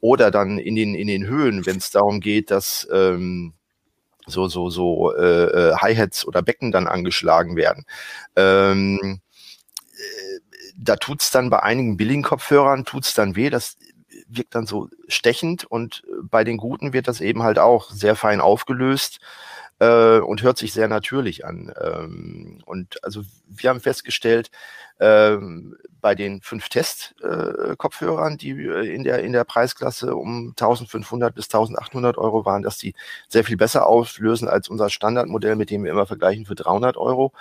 Oder 0.01 0.31
dann 0.31 0.59
in 0.59 0.75
den, 0.75 0.95
in 0.95 1.07
den 1.07 1.27
Höhen, 1.27 1.65
wenn 1.65 1.77
es 1.77 1.91
darum 1.91 2.21
geht, 2.21 2.51
dass 2.51 2.89
ähm, 2.93 3.53
so, 4.27 4.49
so, 4.49 4.71
so 4.71 5.15
äh, 5.15 5.71
äh, 5.71 5.75
Hi-Hats 5.77 6.27
oder 6.27 6.43
Becken 6.43 6.73
dann 6.73 6.89
angeschlagen 6.89 7.57
werden. 7.57 7.85
Ähm, 8.37 9.21
äh, 9.93 10.32
da 10.77 10.97
tut's 10.97 11.31
dann 11.31 11.51
bei 11.51 11.63
einigen 11.63 11.97
Billing-Kopfhörern, 11.97 12.85
tut's 12.85 13.15
dann 13.15 13.37
weh, 13.37 13.51
das 13.51 13.77
wirkt 14.29 14.55
dann 14.55 14.67
so 14.67 14.89
stechend 15.09 15.65
und 15.65 16.03
bei 16.23 16.45
den 16.45 16.57
guten 16.57 16.93
wird 16.93 17.09
das 17.09 17.21
eben 17.21 17.43
halt 17.43 17.59
auch 17.59 17.91
sehr 17.91 18.17
fein 18.17 18.41
aufgelöst 18.41 19.21
äh, 19.83 20.21
und 20.21 20.43
hört 20.43 20.59
sich 20.59 20.73
sehr 20.73 20.87
natürlich 20.87 21.45
an. 21.45 21.73
Ähm, 21.81 22.61
und 22.67 23.03
also 23.03 23.23
wir 23.49 23.71
haben 23.71 23.81
festgestellt, 23.81 24.51
ähm, 25.01 25.77
bei 26.01 26.15
den 26.15 26.41
fünf 26.41 26.69
Test-Kopfhörern, 26.69 28.35
äh, 28.35 28.37
die 28.37 28.51
äh, 28.51 28.95
in 28.95 29.03
der, 29.03 29.25
in 29.25 29.33
der 29.33 29.43
Preisklasse 29.43 30.15
um 30.15 30.51
1500 30.51 31.35
bis 31.35 31.47
1800 31.47 32.17
Euro 32.19 32.45
waren, 32.45 32.63
dass 32.63 32.79
die 32.79 32.95
sehr 33.29 33.43
viel 33.43 33.57
besser 33.57 33.87
auflösen 33.87 34.47
als 34.47 34.69
unser 34.69 34.89
Standardmodell, 34.89 35.57
mit 35.57 35.71
dem 35.71 35.83
wir 35.83 35.91
immer 35.91 36.07
vergleichen 36.07 36.47
für 36.47 36.55
300 36.55 36.97
Euro. 36.97 37.33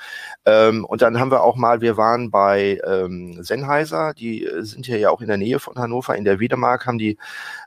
Ähm, 0.46 0.86
und 0.86 1.04
dann 1.04 1.20
haben 1.20 1.32
wir 1.32 1.44
auch 1.44 1.56
mal, 1.56 1.82
wir 1.82 1.98
waren 1.98 2.32
bei 2.32 2.80
ähm, 2.88 3.44
Sennheiser, 3.44 4.16
die 4.16 4.46
äh, 4.46 4.64
sind 4.64 4.88
hier 4.88 4.98
ja 4.98 5.12
auch 5.12 5.22
in 5.22 5.28
der 5.28 5.38
Nähe 5.38 5.60
von 5.60 5.76
Hannover, 5.76 6.16
in 6.16 6.26
der 6.26 6.40
Wiedemark 6.40 6.88
haben 6.88 6.98
die 6.98 7.18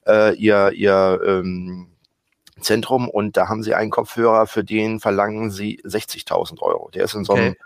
äh, 0.06 0.34
ihr, 0.34 0.72
ihr 0.72 1.20
ähm, 1.24 1.93
Zentrum 2.60 3.08
und 3.08 3.36
da 3.36 3.48
haben 3.48 3.62
sie 3.62 3.74
einen 3.74 3.90
Kopfhörer, 3.90 4.46
für 4.46 4.64
den 4.64 5.00
verlangen 5.00 5.50
sie 5.50 5.80
60.000 5.84 6.60
Euro. 6.60 6.90
Der 6.90 7.04
ist 7.04 7.14
in 7.14 7.24
so 7.24 7.34
einem 7.34 7.56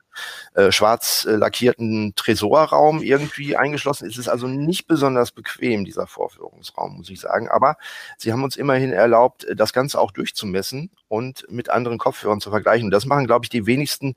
äh, 0.54 0.72
schwarz 0.72 1.26
äh, 1.28 1.36
lackierten 1.36 2.14
Tresorraum 2.16 3.02
irgendwie 3.02 3.56
eingeschlossen. 3.56 4.08
Es 4.08 4.18
ist 4.18 4.28
also 4.28 4.46
nicht 4.46 4.86
besonders 4.86 5.30
bequem, 5.30 5.84
dieser 5.84 6.06
Vorführungsraum, 6.06 6.96
muss 6.96 7.10
ich 7.10 7.20
sagen. 7.20 7.48
Aber 7.48 7.76
sie 8.16 8.32
haben 8.32 8.42
uns 8.42 8.56
immerhin 8.56 8.92
erlaubt, 8.92 9.46
das 9.54 9.72
Ganze 9.72 10.00
auch 10.00 10.10
durchzumessen 10.10 10.90
und 11.08 11.46
mit 11.50 11.70
anderen 11.70 11.98
Kopfhörern 11.98 12.40
zu 12.40 12.50
vergleichen. 12.50 12.90
das 12.90 13.06
machen, 13.06 13.26
glaube 13.26 13.44
ich, 13.44 13.50
die 13.50 13.66
wenigsten, 13.66 14.14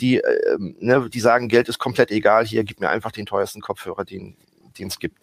die, 0.00 0.18
äh, 0.18 0.56
ne, 0.58 1.08
die 1.08 1.20
sagen, 1.20 1.48
Geld 1.48 1.68
ist 1.68 1.78
komplett 1.78 2.10
egal, 2.10 2.46
hier 2.46 2.64
gib 2.64 2.80
mir 2.80 2.88
einfach 2.88 3.12
den 3.12 3.26
teuersten 3.26 3.60
Kopfhörer, 3.60 4.04
den, 4.04 4.36
den 4.78 4.88
es 4.88 4.98
gibt. 4.98 5.18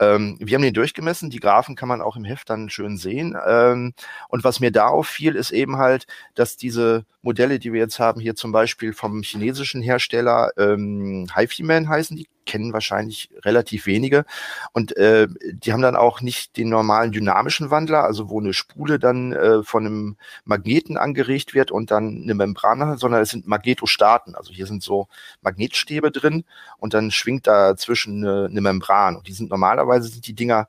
Ähm, 0.00 0.36
wir 0.40 0.54
haben 0.54 0.62
den 0.62 0.74
durchgemessen, 0.74 1.30
die 1.30 1.40
Graphen 1.40 1.76
kann 1.76 1.88
man 1.88 2.00
auch 2.00 2.16
im 2.16 2.24
Heft 2.24 2.50
dann 2.50 2.70
schön 2.70 2.96
sehen. 2.96 3.36
Ähm, 3.46 3.94
und 4.28 4.44
was 4.44 4.60
mir 4.60 4.72
da 4.72 4.88
auffiel, 4.88 5.34
ist 5.34 5.50
eben 5.50 5.76
halt, 5.76 6.06
dass 6.34 6.56
diese 6.56 7.04
Modelle, 7.22 7.58
die 7.58 7.72
wir 7.72 7.80
jetzt 7.80 7.98
haben, 7.98 8.20
hier 8.20 8.34
zum 8.34 8.52
Beispiel 8.52 8.92
vom 8.92 9.22
chinesischen 9.22 9.82
Hersteller 9.82 10.50
ähm, 10.56 11.26
HiFi-Man 11.34 11.88
heißen 11.88 12.16
die, 12.16 12.28
kennen 12.48 12.72
wahrscheinlich 12.72 13.30
relativ 13.44 13.86
wenige. 13.86 14.24
Und 14.72 14.96
äh, 14.96 15.28
die 15.52 15.72
haben 15.72 15.82
dann 15.82 15.94
auch 15.94 16.22
nicht 16.22 16.56
den 16.56 16.70
normalen 16.70 17.12
dynamischen 17.12 17.70
Wandler, 17.70 18.02
also 18.02 18.30
wo 18.30 18.40
eine 18.40 18.54
Spule 18.54 18.98
dann 18.98 19.32
äh, 19.32 19.62
von 19.62 19.86
einem 19.86 20.16
Magneten 20.44 20.96
angeregt 20.96 21.54
wird 21.54 21.70
und 21.70 21.90
dann 21.92 22.22
eine 22.22 22.34
Membran, 22.34 22.96
sondern 22.96 23.22
es 23.22 23.28
sind 23.28 23.46
Magnetostaten. 23.46 24.34
Also 24.34 24.52
hier 24.52 24.66
sind 24.66 24.82
so 24.82 25.08
Magnetstäbe 25.42 26.10
drin 26.10 26.44
und 26.78 26.94
dann 26.94 27.10
schwingt 27.10 27.46
dazwischen 27.46 28.24
eine, 28.24 28.46
eine 28.46 28.60
Membran. 28.62 29.16
Und 29.16 29.28
die 29.28 29.32
sind 29.34 29.50
normalerweise 29.50 30.08
sind 30.08 30.26
die 30.26 30.34
Dinger 30.34 30.66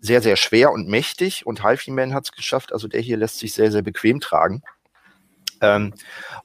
sehr, 0.00 0.20
sehr 0.20 0.36
schwer 0.36 0.70
und 0.70 0.86
mächtig 0.86 1.46
und 1.46 1.64
HiFi-Man 1.64 2.12
hat 2.12 2.26
es 2.26 2.32
geschafft. 2.32 2.74
Also 2.74 2.88
der 2.88 3.00
hier 3.00 3.16
lässt 3.16 3.38
sich 3.38 3.54
sehr, 3.54 3.72
sehr 3.72 3.80
bequem 3.80 4.20
tragen. 4.20 4.62
Ähm, 5.64 5.94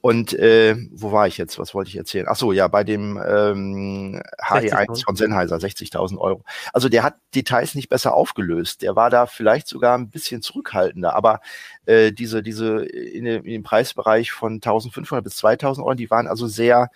und 0.02 0.34
äh, 0.34 0.76
wo 0.92 1.12
war 1.12 1.28
ich 1.28 1.38
jetzt? 1.38 1.60
Was 1.60 1.74
wollte 1.74 1.90
ich 1.90 1.98
erzählen? 1.98 2.26
Ach 2.30 2.36
so, 2.36 2.52
ja, 2.52 2.68
bei 2.68 2.84
dem 2.84 3.18
ähm, 3.18 4.22
HE1 4.42 5.04
von 5.04 5.16
Sennheiser, 5.16 5.58
60.000 5.58 6.18
Euro. 6.18 6.44
Also 6.74 6.90
der 6.90 7.04
hat 7.04 7.16
Details 7.36 7.76
nicht 7.76 7.90
besser 7.90 8.14
aufgelöst. 8.14 8.82
Der 8.82 8.96
war 8.96 9.10
da 9.10 9.26
vielleicht 9.26 9.68
sogar 9.68 9.98
ein 9.98 10.10
bisschen 10.10 10.42
zurückhaltender. 10.42 11.16
Aber 11.16 11.42
äh, 11.86 12.12
diese, 12.12 12.42
diese 12.42 12.84
in, 12.86 13.26
in 13.26 13.44
dem 13.44 13.64
Preisbereich 13.64 14.32
von 14.32 14.62
1.500 14.62 15.22
bis 15.22 15.44
2.000 15.44 15.80
Euro, 15.80 15.94
die 15.94 16.10
waren 16.10 16.28
also 16.28 16.48
sehr 16.48 16.90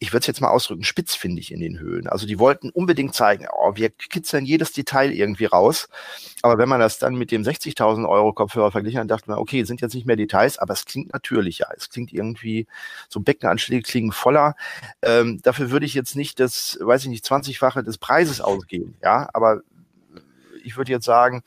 ich 0.00 0.12
würde 0.12 0.20
es 0.20 0.26
jetzt 0.26 0.40
mal 0.40 0.50
ausdrücken, 0.50 0.82
spitzfindig 0.82 1.52
in 1.52 1.60
den 1.60 1.78
Höhen. 1.78 2.08
Also 2.08 2.26
die 2.26 2.38
wollten 2.38 2.70
unbedingt 2.70 3.14
zeigen, 3.14 3.46
oh, 3.52 3.72
wir 3.76 3.90
kitzeln 3.90 4.44
jedes 4.44 4.72
Detail 4.72 5.12
irgendwie 5.12 5.46
raus. 5.46 5.88
Aber 6.42 6.58
wenn 6.58 6.68
man 6.68 6.80
das 6.80 6.98
dann 6.98 7.14
mit 7.14 7.30
dem 7.30 7.42
60.000 7.42 8.08
Euro 8.08 8.32
Kopfhörer 8.32 8.72
verglichen 8.72 9.00
hat, 9.00 9.10
dachte 9.10 9.30
man, 9.30 9.38
okay, 9.38 9.64
sind 9.64 9.80
jetzt 9.80 9.94
nicht 9.94 10.06
mehr 10.06 10.16
Details, 10.16 10.58
aber 10.58 10.74
es 10.74 10.84
klingt 10.84 11.12
natürlicher. 11.12 11.68
Es 11.76 11.88
klingt 11.88 12.12
irgendwie, 12.12 12.66
so 13.08 13.20
Beckenanschläge 13.20 13.82
klingen 13.82 14.12
voller. 14.12 14.56
Ähm, 15.00 15.40
dafür 15.42 15.70
würde 15.70 15.86
ich 15.86 15.94
jetzt 15.94 16.16
nicht 16.16 16.40
das, 16.40 16.76
weiß 16.80 17.02
ich 17.04 17.08
nicht, 17.08 17.24
20-fache 17.24 17.82
des 17.82 17.98
Preises 17.98 18.40
ausgeben. 18.40 18.96
Ja, 19.02 19.30
aber 19.32 19.62
ich 20.64 20.76
würde 20.76 20.92
jetzt 20.92 21.04
sagen, 21.04 21.42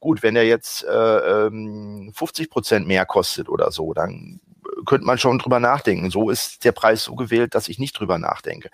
gut, 0.00 0.22
wenn 0.22 0.34
der 0.34 0.46
jetzt 0.46 0.84
äh, 0.84 1.50
50 1.50 1.50
ähm, 1.50 2.50
Prozent 2.50 2.86
mehr 2.86 3.06
kostet 3.06 3.48
oder 3.48 3.70
so, 3.70 3.92
dann 3.94 4.40
könnte 4.86 5.06
man 5.06 5.18
schon 5.18 5.38
drüber 5.38 5.60
nachdenken. 5.60 6.10
So 6.10 6.30
ist 6.30 6.64
der 6.64 6.72
Preis 6.72 7.04
so 7.04 7.14
gewählt, 7.14 7.54
dass 7.54 7.68
ich 7.68 7.78
nicht 7.78 7.98
drüber 7.98 8.18
nachdenke, 8.18 8.68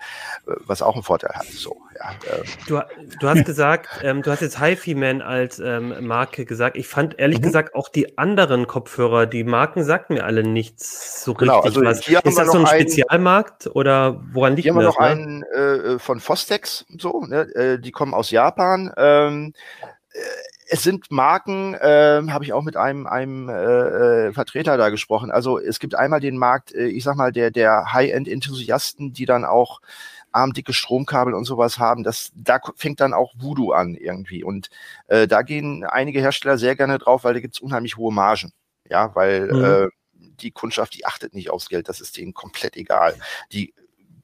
äh, 0.47 0.51
was 0.65 0.81
auch 0.81 0.93
einen 0.93 1.03
Vorteil 1.03 1.31
hat. 1.35 1.45
So, 1.45 1.81
ja, 1.97 2.11
äh. 2.31 2.43
du, 2.67 2.81
du 3.19 3.29
hast 3.29 3.45
gesagt, 3.45 3.87
ähm, 4.03 4.21
du 4.21 4.31
hast 4.31 4.41
jetzt 4.41 4.59
HiFi-Man 4.59 5.21
als 5.21 5.59
ähm, 5.59 6.05
Marke 6.05 6.45
gesagt. 6.45 6.77
Ich 6.77 6.87
fand 6.87 7.19
ehrlich 7.19 7.39
mhm. 7.39 7.43
gesagt 7.43 7.75
auch 7.75 7.89
die 7.89 8.17
anderen 8.17 8.67
Kopfhörer, 8.67 9.25
die 9.25 9.43
Marken 9.43 9.83
sagten 9.83 10.13
mir 10.15 10.25
alle 10.25 10.43
nichts 10.43 11.23
so 11.23 11.33
genau, 11.33 11.59
richtig. 11.59 11.77
Also 11.77 11.89
was. 11.89 12.05
Hier 12.05 12.23
ist 12.23 12.37
das 12.37 12.51
so 12.51 12.59
ein 12.59 12.67
Spezialmarkt 12.67 13.67
oder 13.73 14.21
woran 14.31 14.55
liegt 14.55 14.67
das? 14.67 14.73
Hier 14.73 14.73
haben 14.73 14.79
wir 14.79 14.85
noch 14.85 14.99
ne? 14.99 15.05
einen 15.05 15.43
äh, 15.43 15.99
von 15.99 16.19
Fostex, 16.19 16.85
so, 16.97 17.25
ne? 17.25 17.41
Äh, 17.55 17.79
die 17.79 17.91
kommen 17.91 18.13
aus 18.13 18.31
Japan. 18.31 18.91
Ähm, 18.97 19.53
äh, 20.13 20.19
es 20.71 20.83
sind 20.83 21.09
Marken, 21.09 21.73
äh, 21.73 22.21
habe 22.29 22.43
ich 22.43 22.53
auch 22.53 22.61
mit 22.61 22.77
einem, 22.77 23.07
einem 23.07 23.49
äh, 23.49 24.27
äh, 24.27 24.33
Vertreter 24.33 24.77
da 24.77 24.89
gesprochen. 24.89 25.31
Also 25.31 25.57
es 25.57 25.79
gibt 25.79 25.95
einmal 25.95 26.19
den 26.19 26.37
Markt, 26.37 26.73
äh, 26.73 26.85
ich 26.87 27.03
sag 27.03 27.15
mal, 27.15 27.31
der, 27.31 27.49
der 27.49 27.91
High-End-Enthusiasten, 27.91 29.11
die 29.11 29.25
dann 29.25 29.45
auch 29.45 29.81
armdicke 30.31 30.73
Stromkabel 30.73 31.33
und 31.33 31.45
sowas 31.45 31.79
haben. 31.79 32.03
Das, 32.03 32.31
da 32.35 32.59
fängt 32.75 32.99
dann 32.99 33.13
auch 33.13 33.33
Voodoo 33.35 33.71
an 33.71 33.95
irgendwie. 33.95 34.43
Und 34.43 34.69
äh, 35.07 35.27
da 35.27 35.41
gehen 35.41 35.83
einige 35.85 36.19
Hersteller 36.19 36.59
sehr 36.59 36.75
gerne 36.75 36.99
drauf, 36.99 37.23
weil 37.23 37.33
da 37.33 37.39
gibt's 37.39 37.59
unheimlich 37.59 37.97
hohe 37.97 38.13
Margen. 38.13 38.53
Ja, 38.87 39.15
weil 39.15 39.51
mhm. 39.51 39.63
äh, 39.63 39.87
die 40.41 40.51
Kundschaft, 40.51 40.93
die 40.93 41.05
achtet 41.05 41.33
nicht 41.33 41.49
aufs 41.49 41.69
Geld, 41.69 41.89
das 41.89 41.99
ist 41.99 42.15
denen 42.15 42.35
komplett 42.35 42.77
egal. 42.77 43.15
Die 43.51 43.73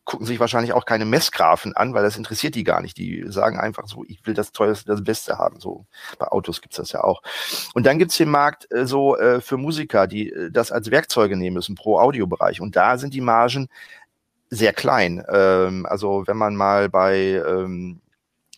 gucken 0.06 0.26
sich 0.28 0.40
wahrscheinlich 0.40 0.74
auch 0.74 0.86
keine 0.86 1.06
Messgrafen 1.06 1.76
an, 1.76 1.94
weil 1.94 2.04
das 2.04 2.16
interessiert 2.16 2.56
die 2.56 2.64
gar 2.64 2.82
nicht. 2.82 2.98
Die 2.98 3.26
sagen 3.28 3.60
einfach 3.60 3.88
so, 3.88 4.06
ich 4.08 4.26
will 4.26 4.36
das 4.36 4.52
teuerste, 4.52 4.86
das 4.88 5.04
Beste 5.04 5.38
haben. 5.38 5.60
So 5.60 5.86
bei 6.20 6.28
Autos 6.28 6.62
gibt's 6.62 6.78
das 6.78 6.92
ja 6.92 7.04
auch. 7.04 7.22
Und 7.74 7.86
dann 7.86 8.00
gibt's 8.00 8.18
den 8.18 8.30
Markt 8.30 8.72
äh, 8.72 8.86
so 8.86 9.18
äh, 9.18 9.42
für 9.42 9.58
Musiker, 9.58 10.08
die 10.08 10.32
äh, 10.32 10.52
das 10.52 10.72
als 10.72 10.92
Werkzeuge 10.92 11.36
nehmen 11.36 11.56
müssen 11.56 11.76
pro 11.76 12.00
Audiobereich. 12.00 12.62
Und 12.62 12.76
da 12.76 12.98
sind 12.98 13.14
die 13.14 13.22
Margen 13.22 13.68
sehr 14.50 14.74
klein. 14.74 15.26
Ähm, 15.28 15.86
also 15.88 16.24
wenn 16.28 16.38
man 16.38 16.56
mal 16.56 16.88
bei 16.90 17.42
ähm, 17.46 18.02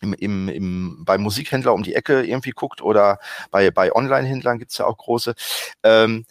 im, 0.00 0.12
im, 0.14 0.48
im, 0.48 1.04
bei 1.04 1.18
Musikhändler 1.18 1.74
um 1.74 1.82
die 1.82 1.94
Ecke 1.94 2.22
irgendwie 2.22 2.52
guckt 2.52 2.82
oder 2.82 3.18
bei, 3.50 3.70
bei 3.70 3.92
Online-Händlern 3.92 4.58
gibt's 4.58 4.78
ja 4.78 4.86
auch 4.86 4.96
große. 4.96 5.34
Ähm, 5.82 6.24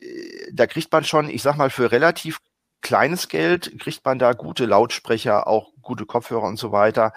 äh, 0.00 0.50
da 0.52 0.66
kriegt 0.66 0.90
man 0.92 1.04
schon, 1.04 1.28
ich 1.28 1.42
sag 1.42 1.56
mal, 1.56 1.70
für 1.70 1.92
relativ 1.92 2.40
kleines 2.86 3.26
Geld 3.26 3.80
kriegt 3.80 4.04
man 4.04 4.20
da 4.20 4.32
gute 4.32 4.64
Lautsprecher, 4.64 5.48
auch 5.48 5.72
gute 5.82 6.06
Kopfhörer 6.06 6.44
und 6.44 6.56
so 6.56 6.70
weiter. 6.70 7.12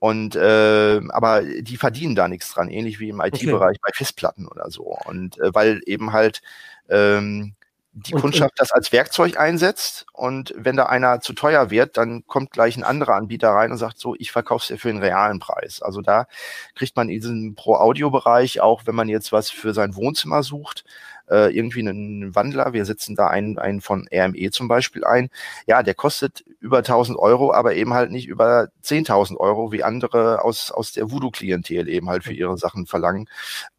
Und 0.00 0.34
äh, 0.34 1.00
aber 1.10 1.42
die 1.42 1.76
verdienen 1.76 2.16
da 2.16 2.26
nichts 2.26 2.52
dran, 2.52 2.68
ähnlich 2.68 2.98
wie 2.98 3.10
im 3.10 3.20
IT-Bereich 3.20 3.76
okay. 3.76 3.80
bei 3.80 3.92
Festplatten 3.94 4.48
oder 4.48 4.72
so. 4.72 4.98
Und 5.04 5.38
äh, 5.38 5.54
weil 5.54 5.82
eben 5.86 6.12
halt 6.12 6.42
ähm, 6.88 7.54
die 7.92 8.12
und, 8.12 8.22
Kundschaft 8.22 8.54
das 8.56 8.72
als 8.72 8.90
Werkzeug 8.90 9.38
einsetzt 9.38 10.04
und 10.12 10.52
wenn 10.56 10.76
da 10.76 10.86
einer 10.86 11.20
zu 11.20 11.32
teuer 11.32 11.70
wird, 11.70 11.96
dann 11.96 12.26
kommt 12.26 12.50
gleich 12.50 12.76
ein 12.76 12.82
anderer 12.82 13.14
Anbieter 13.14 13.50
rein 13.50 13.70
und 13.70 13.78
sagt 13.78 14.00
so, 14.00 14.16
ich 14.18 14.32
verkaufe 14.32 14.62
es 14.62 14.66
dir 14.66 14.78
für 14.78 14.88
einen 14.88 14.98
realen 14.98 15.38
Preis. 15.38 15.80
Also 15.80 16.00
da 16.00 16.26
kriegt 16.74 16.96
man 16.96 17.08
in 17.08 17.20
diesem 17.20 17.54
Pro-Audio-Bereich, 17.54 18.60
auch 18.60 18.82
wenn 18.86 18.96
man 18.96 19.08
jetzt 19.08 19.30
was 19.30 19.48
für 19.48 19.74
sein 19.74 19.94
Wohnzimmer 19.94 20.42
sucht, 20.42 20.84
äh, 21.30 21.54
irgendwie 21.54 21.80
einen 21.80 22.34
Wandler. 22.34 22.72
Wir 22.72 22.84
setzen 22.84 23.14
da 23.14 23.28
einen, 23.28 23.58
einen 23.58 23.80
von 23.80 24.08
RME 24.12 24.50
zum 24.50 24.68
Beispiel 24.68 25.04
ein. 25.04 25.30
Ja, 25.66 25.82
der 25.82 25.94
kostet 25.94 26.44
über 26.60 26.78
1000 26.78 27.18
Euro, 27.18 27.52
aber 27.52 27.74
eben 27.74 27.94
halt 27.94 28.10
nicht 28.10 28.28
über 28.28 28.68
10.000 28.82 29.36
Euro, 29.36 29.72
wie 29.72 29.82
andere 29.82 30.44
aus, 30.44 30.70
aus 30.70 30.92
der 30.92 31.10
Voodoo-Klientel 31.10 31.88
eben 31.88 32.08
halt 32.08 32.24
für 32.24 32.32
ihre 32.32 32.58
Sachen 32.58 32.86
verlangen. 32.86 33.28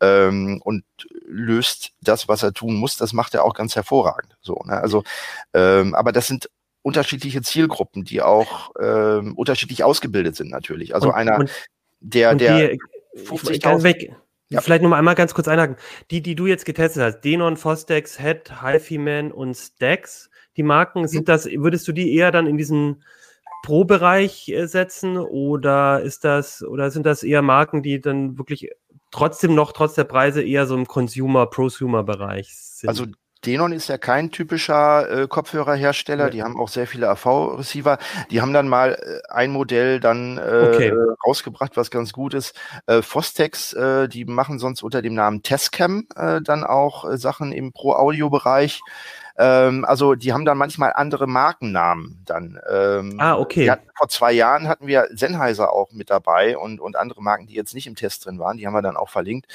Ähm, 0.02 0.62
und 0.64 0.84
löst 1.26 1.92
das, 2.02 2.28
was 2.28 2.44
er 2.44 2.54
tun 2.54 2.76
muss. 2.76 2.98
Das 2.98 3.14
macht 3.14 3.34
er 3.34 3.44
auch 3.44 3.54
ganz 3.54 3.76
hervorragend. 3.76 4.38
So, 4.42 4.62
ne? 4.66 4.80
Also, 4.80 5.04
ähm, 5.54 5.96
aber 5.96 6.12
das 6.12 6.28
sind 6.28 6.50
unterschiedliche 6.82 7.42
Zielgruppen, 7.42 8.04
die 8.04 8.22
auch 8.22 8.72
ähm, 8.80 9.34
unterschiedlich 9.36 9.84
ausgebildet 9.84 10.36
sind 10.36 10.52
natürlich. 10.52 10.94
Also 10.94 11.08
und, 11.08 11.16
einer, 11.16 11.46
der, 12.00 12.36
der 12.36 12.78
50.000 13.16 14.14
ja. 14.56 14.62
Vielleicht 14.62 14.82
noch 14.84 14.90
mal 14.90 14.98
einmal 14.98 15.16
ganz 15.16 15.34
kurz 15.34 15.48
einhaken. 15.48 15.78
Die, 16.12 16.22
die 16.22 16.36
du 16.36 16.46
jetzt 16.48 16.66
getestet 16.66 17.04
hast, 17.04 17.22
Denon, 17.22 17.58
Fostex, 17.58 18.20
Head, 18.20 18.62
HiFi-Man 18.62 19.32
und 19.32 19.56
Stax, 19.56 20.30
die 20.58 20.64
Marken, 20.64 21.02
mhm. 21.02 21.08
sind 21.08 21.30
das, 21.30 21.46
würdest 21.46 21.88
du 21.88 21.92
die 21.92 22.14
eher 22.16 22.32
dann 22.32 22.48
in 22.48 22.58
diesen 22.58 23.04
Pro-Bereich 23.64 24.50
äh, 24.50 24.68
setzen 24.68 25.18
oder 25.18 26.02
ist 26.02 26.24
das, 26.24 26.64
oder 26.64 26.92
sind 26.92 27.06
das 27.06 27.24
eher 27.24 27.42
Marken, 27.42 27.82
die 27.82 28.00
dann 28.00 28.38
wirklich 28.38 28.70
trotzdem 29.12 29.56
noch 29.56 29.72
trotz 29.72 29.96
der 29.96 30.04
Preise 30.04 30.44
eher 30.44 30.68
so 30.68 30.76
im 30.76 30.86
Consumer-Prosumer-Bereich 30.86 32.56
sind? 32.56 32.90
Also 32.90 33.06
Denon 33.46 33.72
ist 33.72 33.88
ja 33.88 33.98
kein 33.98 34.32
typischer 34.32 35.24
äh, 35.24 35.28
Kopfhörerhersteller. 35.28 36.26
Ja. 36.26 36.30
Die 36.30 36.44
haben 36.44 36.60
auch 36.60 36.70
sehr 36.70 36.88
viele 36.88 37.10
AV-Receiver. 37.10 37.98
Die 38.32 38.42
haben 38.42 38.54
dann 38.54 38.68
mal 38.68 38.94
äh, 38.94 39.32
ein 39.32 39.52
Modell 39.52 40.00
dann 40.00 40.38
äh, 40.38 40.42
okay. 40.42 40.94
rausgebracht, 41.26 41.78
was 41.78 41.92
ganz 41.92 42.14
gut 42.14 42.34
ist. 42.34 42.56
Äh, 42.88 43.02
Fostex, 43.02 43.74
äh, 43.74 44.08
die 44.08 44.26
machen 44.26 44.60
sonst 44.60 44.84
unter 44.84 45.02
dem 45.02 45.14
Namen 45.14 45.44
Testcam 45.44 46.08
äh, 46.16 46.42
dann 46.42 46.64
auch 46.64 47.10
äh, 47.10 47.18
Sachen 47.18 47.52
im 47.52 47.72
Pro-Audio-Bereich. 47.72 48.82
Ähm, 49.38 49.86
also 49.86 50.16
die 50.16 50.34
haben 50.34 50.46
dann 50.46 50.58
manchmal 50.58 50.94
andere 50.94 51.28
Markennamen 51.28 52.22
dann. 52.26 52.60
Ähm, 52.70 53.18
ah, 53.20 53.38
okay. 53.38 53.72
Vor 53.98 54.08
zwei 54.08 54.32
Jahren 54.32 54.68
hatten 54.68 54.88
wir 54.88 55.08
Sennheiser 55.12 55.74
auch 55.74 55.92
mit 55.92 56.10
dabei 56.10 56.58
und, 56.58 56.80
und 56.80 56.96
andere 56.96 57.22
Marken, 57.22 57.48
die 57.48 57.54
jetzt 57.54 57.74
nicht 57.74 57.88
im 57.88 57.96
Test 57.96 58.26
drin 58.26 58.40
waren, 58.40 58.58
die 58.58 58.66
haben 58.66 58.74
wir 58.74 58.82
dann 58.82 58.98
auch 58.98 59.10
verlinkt. 59.10 59.48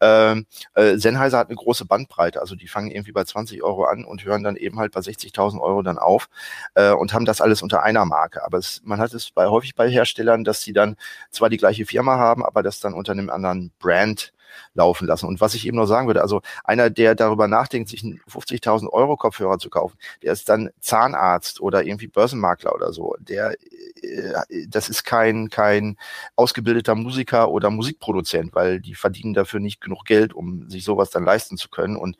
Ähm, 0.00 0.46
äh, 0.74 0.96
Sennheiser 0.96 1.38
hat 1.38 1.48
eine 1.48 1.56
große 1.56 1.84
Bandbreite, 1.84 2.40
also 2.40 2.56
die 2.56 2.68
fangen 2.68 2.90
irgendwie 2.90 3.12
bei 3.12 3.24
20 3.24 3.62
Euro 3.62 3.84
an 3.84 4.04
und 4.04 4.24
hören 4.24 4.42
dann 4.42 4.56
eben 4.56 4.78
halt 4.78 4.92
bei 4.92 5.00
60.000 5.00 5.60
Euro 5.60 5.82
dann 5.82 5.98
auf 5.98 6.28
äh, 6.74 6.90
und 6.90 7.12
haben 7.12 7.24
das 7.24 7.40
alles 7.40 7.62
unter 7.62 7.82
einer 7.82 8.04
Marke. 8.04 8.44
Aber 8.44 8.58
es, 8.58 8.82
man 8.84 8.98
hat 8.98 9.14
es 9.14 9.30
bei, 9.30 9.46
häufig 9.46 9.74
bei 9.74 9.88
Herstellern, 9.88 10.44
dass 10.44 10.62
sie 10.62 10.72
dann 10.72 10.96
zwar 11.30 11.48
die 11.48 11.56
gleiche 11.58 11.86
Firma 11.86 12.18
haben, 12.18 12.44
aber 12.44 12.62
das 12.62 12.80
dann 12.80 12.94
unter 12.94 13.12
einem 13.12 13.30
anderen 13.30 13.72
Brand 13.78 14.32
laufen 14.74 15.06
lassen. 15.06 15.26
Und 15.26 15.40
was 15.40 15.54
ich 15.54 15.66
eben 15.66 15.76
noch 15.76 15.86
sagen 15.86 16.06
würde, 16.06 16.22
also 16.22 16.42
einer, 16.64 16.90
der 16.90 17.14
darüber 17.14 17.48
nachdenkt, 17.48 17.88
sich 17.88 18.04
einen 18.04 18.20
50.000 18.30 18.88
Euro 18.88 19.16
Kopfhörer 19.16 19.58
zu 19.58 19.70
kaufen, 19.70 19.98
der 20.22 20.32
ist 20.32 20.48
dann 20.48 20.70
Zahnarzt 20.80 21.60
oder 21.60 21.84
irgendwie 21.84 22.08
Börsenmakler 22.08 22.74
oder 22.74 22.92
so. 22.92 23.14
Der, 23.20 23.56
äh, 24.02 24.66
das 24.68 24.88
ist 24.88 25.04
kein, 25.04 25.48
kein 25.48 25.96
ausgebildeter 26.36 26.94
Musiker 26.94 27.50
oder 27.50 27.70
Musikproduzent, 27.70 28.54
weil 28.54 28.80
die 28.80 28.94
verdienen 28.94 29.34
dafür 29.34 29.60
nicht 29.60 29.80
genug 29.80 30.04
Geld, 30.04 30.32
um 30.32 30.68
sich 30.68 30.84
sowas 30.84 31.10
dann 31.10 31.24
leisten 31.24 31.56
zu 31.56 31.68
können 31.68 31.96
und 31.96 32.16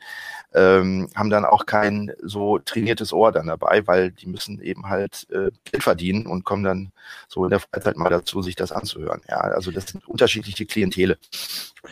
ähm, 0.55 1.09
haben 1.15 1.31
dann 1.31 1.45
auch 1.45 1.67
kein 1.67 2.13
so 2.23 2.59
trainiertes 2.59 3.13
Ohr 3.13 3.33
dann 3.33 3.49
dabei, 3.49 3.87
weil 3.87 4.11
die 4.11 4.27
müssen 4.27 4.61
eben 4.63 4.89
halt 4.89 5.27
äh, 5.31 5.51
Geld 5.65 5.83
verdienen 5.83 6.27
und 6.27 6.45
kommen 6.45 6.65
dann 6.65 6.93
so 7.29 7.45
in 7.45 7.51
der 7.51 7.61
Freizeit 7.61 7.97
mal 7.97 8.09
dazu, 8.09 8.41
sich 8.41 8.57
das 8.57 8.73
anzuhören. 8.73 9.21
Ja, 9.29 9.39
also 9.39 9.71
das 9.71 9.87
sind 9.87 10.09
unterschiedliche 10.09 10.65
Klientele. 10.65 11.19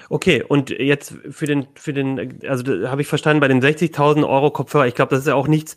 Okay, 0.09 0.42
und 0.42 0.70
jetzt 0.70 1.14
für 1.30 1.46
den, 1.46 1.68
für 1.74 1.92
den, 1.92 2.40
also 2.48 2.64
habe 2.88 3.02
ich 3.02 3.09
verstanden, 3.09 3.40
bei 3.40 3.48
den 3.48 3.62
60.000 3.62 4.28
Euro 4.28 4.50
Kopfhörer, 4.50 4.86
ich 4.86 4.94
glaube, 4.94 5.11
das 5.11 5.20
ist 5.20 5.28
ja 5.28 5.34
auch 5.34 5.48
nichts, 5.48 5.76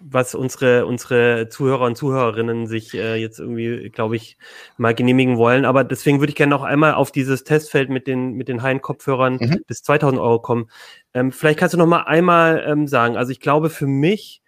was 0.00 0.34
unsere, 0.34 0.86
unsere 0.86 1.48
Zuhörer 1.48 1.86
und 1.86 1.96
Zuhörerinnen 1.96 2.66
sich 2.66 2.94
äh, 2.94 3.16
jetzt 3.16 3.40
irgendwie, 3.40 3.90
glaube 3.90 4.16
ich, 4.16 4.38
mal 4.76 4.94
genehmigen 4.94 5.36
wollen. 5.36 5.64
Aber 5.64 5.84
deswegen 5.84 6.20
würde 6.20 6.30
ich 6.30 6.36
gerne 6.36 6.50
noch 6.50 6.62
einmal 6.62 6.94
auf 6.94 7.12
dieses 7.12 7.44
Testfeld 7.44 7.90
mit 7.90 8.06
den, 8.06 8.34
mit 8.34 8.48
den 8.48 8.62
High-Kopfhörern 8.62 9.38
mhm. 9.40 9.64
bis 9.66 9.82
2000 9.82 10.20
Euro 10.20 10.40
kommen. 10.40 10.68
Ähm, 11.14 11.32
vielleicht 11.32 11.58
kannst 11.58 11.74
du 11.74 11.78
noch 11.78 11.86
mal 11.86 12.02
einmal 12.02 12.64
ähm, 12.66 12.86
sagen, 12.86 13.16
also 13.16 13.32
ich 13.32 13.40
glaube 13.40 13.70
für 13.70 13.86
mich, 13.86 14.42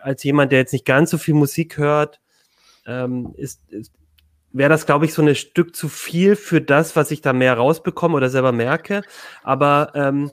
als 0.00 0.22
jemand, 0.22 0.52
der 0.52 0.58
jetzt 0.58 0.72
nicht 0.72 0.84
ganz 0.84 1.10
so 1.10 1.18
viel 1.18 1.34
Musik 1.34 1.78
hört, 1.78 2.20
ähm, 2.86 3.32
ist, 3.36 3.60
ist 3.70 3.92
wäre 4.54 4.70
das, 4.70 4.86
glaube 4.86 5.04
ich, 5.04 5.12
so 5.12 5.20
ein 5.20 5.34
Stück 5.34 5.74
zu 5.74 5.88
viel 5.88 6.36
für 6.36 6.60
das, 6.60 6.96
was 6.96 7.10
ich 7.10 7.20
da 7.20 7.32
mehr 7.32 7.54
rausbekomme 7.54 8.14
oder 8.16 8.30
selber 8.30 8.52
merke. 8.52 9.02
Aber 9.42 9.90
ähm, 9.94 10.30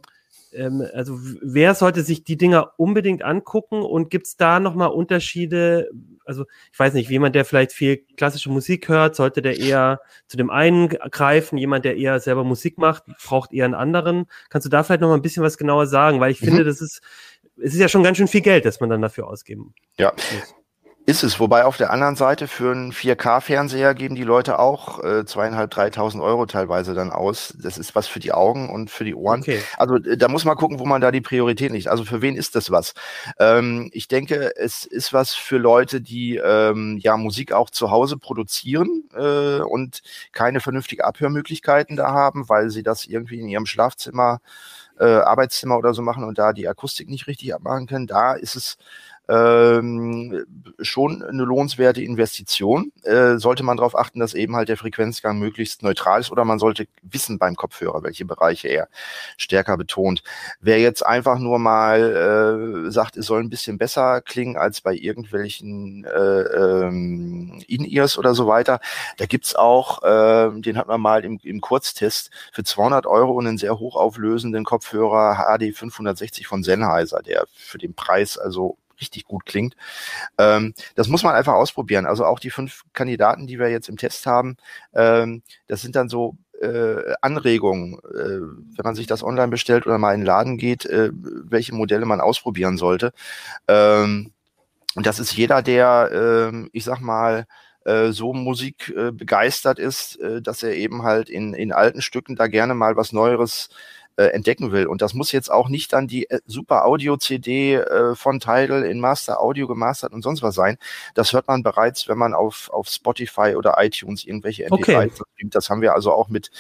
ähm, 0.54 0.86
also 0.94 1.18
wer 1.42 1.76
sollte 1.76 2.04
sich 2.04 2.24
die 2.24 2.38
Dinger 2.38 2.74
unbedingt 2.78 3.24
angucken 3.24 3.82
und 3.82 4.10
gibt 4.10 4.28
es 4.28 4.38
da 4.38 4.60
nochmal 4.60 4.90
Unterschiede? 4.90 5.90
Also 6.26 6.46
ich 6.72 6.80
weiß 6.80 6.94
nicht, 6.94 7.10
jemand, 7.10 7.36
der 7.36 7.46
vielleicht 7.46 7.72
viel 7.72 7.98
klassische 8.18 8.50
Musik 8.50 8.88
hört, 8.90 9.16
sollte 9.16 9.42
der 9.42 9.60
eher 9.60 10.02
zu 10.28 10.38
dem 10.38 10.50
einen 10.50 10.90
greifen, 10.90 11.58
jemand, 11.58 11.86
der 11.86 11.98
eher 11.98 12.20
selber 12.20 12.44
Musik 12.44 12.78
macht, 12.78 13.04
braucht 13.24 13.54
eher 13.54 13.66
einen 13.66 13.74
anderen. 13.74 14.26
Kannst 14.50 14.66
du 14.66 14.70
da 14.70 14.84
vielleicht 14.84 15.02
nochmal 15.02 15.18
ein 15.18 15.24
bisschen 15.24 15.44
was 15.44 15.58
genauer 15.58 15.88
sagen? 15.88 16.20
Weil 16.20 16.32
ich 16.32 16.42
mhm. 16.42 16.48
finde, 16.48 16.64
das 16.64 16.82
ist, 16.82 17.02
es 17.58 17.74
ist 17.74 17.80
ja 17.80 17.88
schon 17.88 18.04
ganz 18.04 18.18
schön 18.18 18.28
viel 18.28 18.42
Geld, 18.42 18.66
das 18.66 18.80
man 18.80 18.90
dann 18.90 19.02
dafür 19.02 19.28
ausgeben 19.28 19.74
ja. 19.98 20.12
muss. 20.14 20.56
Ist 21.12 21.24
es, 21.24 21.42
wobei 21.42 21.66
auf 21.66 21.76
der 21.76 21.92
anderen 21.92 22.16
Seite 22.16 22.48
für 22.48 22.72
einen 22.72 22.94
4K-Fernseher 22.94 23.96
geben 23.96 24.16
die 24.16 24.24
Leute 24.24 24.60
auch 24.60 25.04
äh, 25.04 25.26
zweieinhalb, 25.26 25.70
dreitausend 25.70 26.24
Euro 26.24 26.46
teilweise 26.46 26.94
dann 26.94 27.12
aus. 27.12 27.54
Das 27.62 27.78
ist 27.78 27.96
was 27.96 28.08
für 28.08 28.22
die 28.22 28.32
Augen 28.32 28.70
und 28.70 28.90
für 28.90 29.04
die 29.04 29.14
Ohren. 29.14 29.42
Okay. 29.42 29.60
Also 29.76 29.96
äh, 29.96 30.16
da 30.16 30.30
muss 30.30 30.46
man 30.46 30.56
gucken, 30.56 30.80
wo 30.80 30.86
man 30.86 31.02
da 31.02 31.12
die 31.12 31.20
Priorität 31.20 31.74
liegt. 31.74 31.90
Also 31.90 32.06
für 32.06 32.22
wen 32.22 32.38
ist 32.38 32.56
das 32.56 32.72
was? 32.72 32.94
Ähm, 33.40 33.90
ich 33.92 34.08
denke, 34.08 34.56
es 34.56 34.86
ist 34.86 35.12
was 35.12 35.36
für 35.36 35.58
Leute, 35.58 36.00
die 36.00 36.38
ähm, 36.38 36.98
ja 37.02 37.18
Musik 37.18 37.52
auch 37.52 37.72
zu 37.72 37.92
Hause 37.92 38.16
produzieren 38.16 39.04
äh, 39.14 39.60
und 39.60 40.04
keine 40.32 40.62
vernünftige 40.62 41.04
Abhörmöglichkeiten 41.04 41.98
da 41.98 42.14
haben, 42.14 42.48
weil 42.48 42.70
sie 42.70 42.84
das 42.84 43.04
irgendwie 43.06 43.42
in 43.42 43.50
ihrem 43.50 43.66
Schlafzimmer, 43.66 44.40
äh, 44.98 45.04
Arbeitszimmer 45.04 45.78
oder 45.78 45.94
so 45.94 46.02
machen 46.02 46.24
und 46.24 46.38
da 46.38 46.54
die 46.54 46.70
Akustik 46.70 47.10
nicht 47.10 47.28
richtig 47.28 47.54
abmachen 47.54 47.88
können. 47.88 48.08
Da 48.08 48.34
ist 48.34 48.56
es 48.56 48.78
ähm, 49.30 50.46
schon 50.80 51.24
eine 51.24 51.44
lohnenswerte 51.44 52.02
Investition. 52.02 52.92
Äh, 53.04 53.38
sollte 53.38 53.64
man 53.64 53.78
darauf 53.78 53.98
achten, 53.98 54.20
dass 54.20 54.34
eben 54.34 54.56
halt 54.56 54.70
der 54.70 54.78
Frequenzgang 54.78 55.40
möglichst 55.40 55.84
neutral 55.84 56.20
ist 56.20 56.32
oder 56.32 56.44
man 56.46 56.60
sollte 56.60 56.88
wissen 57.04 57.38
beim 57.38 57.56
Kopfhörer, 57.56 58.04
welche 58.04 58.26
Bereiche 58.26 58.68
er 58.68 58.90
stärker 59.38 59.78
betont. 59.78 60.24
Wer 60.60 60.80
jetzt 60.80 61.06
einfach 61.06 61.40
nur 61.40 61.60
mal 61.60 62.88
äh, 62.88 62.92
sagt, 62.92 63.18
es 63.18 63.26
soll 63.26 63.42
ein 63.42 63.50
bisschen 63.50 63.78
besser 63.78 64.22
klingen 64.22 64.58
als 64.58 64.82
bei 64.82 64.94
irgendwelchen 64.94 66.06
äh, 66.06 66.42
ähm, 66.42 67.64
In-Ears 67.68 68.18
oder 68.18 68.34
so 68.34 68.48
weiter, 68.48 68.80
da 69.18 69.26
gibt's 69.26 69.56
auch, 69.56 70.04
äh, 70.04 70.62
den 70.62 70.78
hat 70.78 70.88
man 70.88 71.02
mal 71.02 71.24
im, 71.24 71.40
im 71.44 71.62
Kurztest 71.62 72.32
für 72.52 72.64
200 72.64 73.06
Euro 73.06 73.40
einen 73.40 73.58
sehr 73.58 73.80
hochauflösenden 73.80 74.66
Kopfhörer 74.66 75.36
HD 75.36 75.76
560 75.76 76.48
von 76.48 76.64
Sennheiser, 76.64 77.22
der 77.22 77.46
für 77.54 77.78
den 77.78 77.94
Preis 77.94 78.38
also 78.38 78.78
richtig 79.02 79.26
gut 79.26 79.46
klingt. 79.46 79.76
Ähm, 80.38 80.74
das 80.96 81.08
muss 81.08 81.24
man 81.24 81.36
einfach 81.36 81.54
ausprobieren. 81.54 82.06
Also 82.06 82.26
auch 82.26 82.40
die 82.40 82.52
fünf 82.52 82.84
Kandidaten, 82.94 83.48
die 83.48 83.60
wir 83.60 83.70
jetzt 83.70 83.90
im 83.90 83.98
Test 83.98 84.26
haben, 84.26 84.58
ähm, 84.94 85.44
das 85.68 85.82
sind 85.82 85.96
dann 85.96 86.10
so 86.10 86.38
äh, 86.62 87.14
Anregungen, 87.22 87.96
äh, 88.14 88.40
wenn 88.40 88.84
man 88.84 88.96
sich 88.96 89.08
das 89.08 89.24
online 89.24 89.50
bestellt 89.50 89.86
oder 89.86 89.98
mal 89.98 90.14
in 90.14 90.22
den 90.22 90.28
Laden 90.28 90.58
geht, 90.58 90.86
äh, 90.86 91.10
welche 91.14 91.74
Modelle 91.74 92.06
man 92.06 92.22
ausprobieren 92.22 92.78
sollte. 92.78 93.14
Ähm, 93.68 94.32
und 94.96 95.06
das 95.06 95.20
ist 95.20 95.34
jeder, 95.36 95.62
der, 95.62 96.52
äh, 96.54 96.70
ich 96.74 96.84
sag 96.84 97.00
mal, 97.00 97.46
äh, 97.86 98.12
so 98.12 98.34
Musik 98.34 98.94
äh, 98.96 99.12
begeistert 99.12 99.80
ist, 99.80 100.20
äh, 100.20 100.42
dass 100.42 100.62
er 100.64 100.76
eben 100.76 101.04
halt 101.04 101.30
in, 101.30 101.54
in 101.54 101.72
alten 101.72 102.02
Stücken 102.02 102.36
da 102.36 102.48
gerne 102.48 102.76
mal 102.76 102.96
was 102.96 103.12
Neueres 103.12 103.70
äh, 104.22 104.28
entdecken 104.34 104.72
will. 104.72 104.86
Und 104.86 105.02
das 105.02 105.14
muss 105.14 105.32
jetzt 105.32 105.52
auch 105.52 105.70
nicht 105.70 105.94
dann 105.94 106.08
die 106.08 106.30
äh, 106.30 106.40
super 106.46 106.86
Audio-CD 106.86 107.76
äh, 107.76 108.16
von 108.16 108.40
Tidal 108.40 108.84
in 108.84 109.00
Master 109.00 109.42
Audio 109.42 109.68
gemastert 109.68 110.14
und 110.14 110.22
sonst 110.22 110.44
was 110.44 110.56
sein. 110.56 110.78
Das 111.16 111.34
hört 111.34 111.48
man 111.48 111.64
bereits, 111.64 112.08
wenn 112.08 112.18
man 112.18 112.34
auf, 112.34 112.70
auf 112.72 112.88
Spotify 112.88 113.56
oder 113.56 113.76
iTunes 113.80 114.24
irgendwelche 114.24 114.68
MP3 114.68 114.72
okay. 114.72 115.12
streamt. 115.12 115.56
Das 115.56 115.70
haben 115.70 115.82
wir 115.82 115.94
also 115.94 116.12
auch 116.12 116.30
mit 116.30 116.52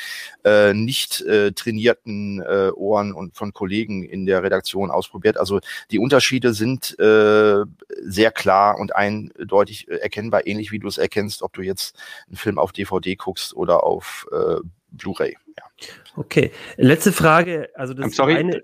äh, 0.43 0.73
nicht 0.73 1.21
äh, 1.21 1.51
trainierten 1.51 2.41
äh, 2.41 2.71
Ohren 2.75 3.13
und 3.13 3.35
von 3.35 3.53
Kollegen 3.53 4.03
in 4.03 4.25
der 4.25 4.43
Redaktion 4.43 4.89
ausprobiert. 4.89 5.37
Also 5.37 5.59
die 5.91 5.99
Unterschiede 5.99 6.53
sind 6.53 6.97
äh, 6.99 7.63
sehr 8.03 8.31
klar 8.31 8.79
und 8.79 8.95
eindeutig 8.95 9.87
äh, 9.89 9.97
erkennbar, 9.97 10.47
ähnlich 10.47 10.71
wie 10.71 10.79
du 10.79 10.87
es 10.87 10.97
erkennst, 10.97 11.41
ob 11.41 11.53
du 11.53 11.61
jetzt 11.61 11.97
einen 12.27 12.37
Film 12.37 12.57
auf 12.57 12.71
DVD 12.71 13.15
guckst 13.15 13.55
oder 13.55 13.83
auf 13.83 14.27
äh, 14.31 14.57
Blu-ray. 14.91 15.37
Ja. 15.57 15.87
Okay, 16.15 16.51
letzte 16.77 17.11
Frage. 17.11 17.69
Also 17.75 17.93
das 17.93 18.15
sorry, 18.15 18.35
eine 18.35 18.63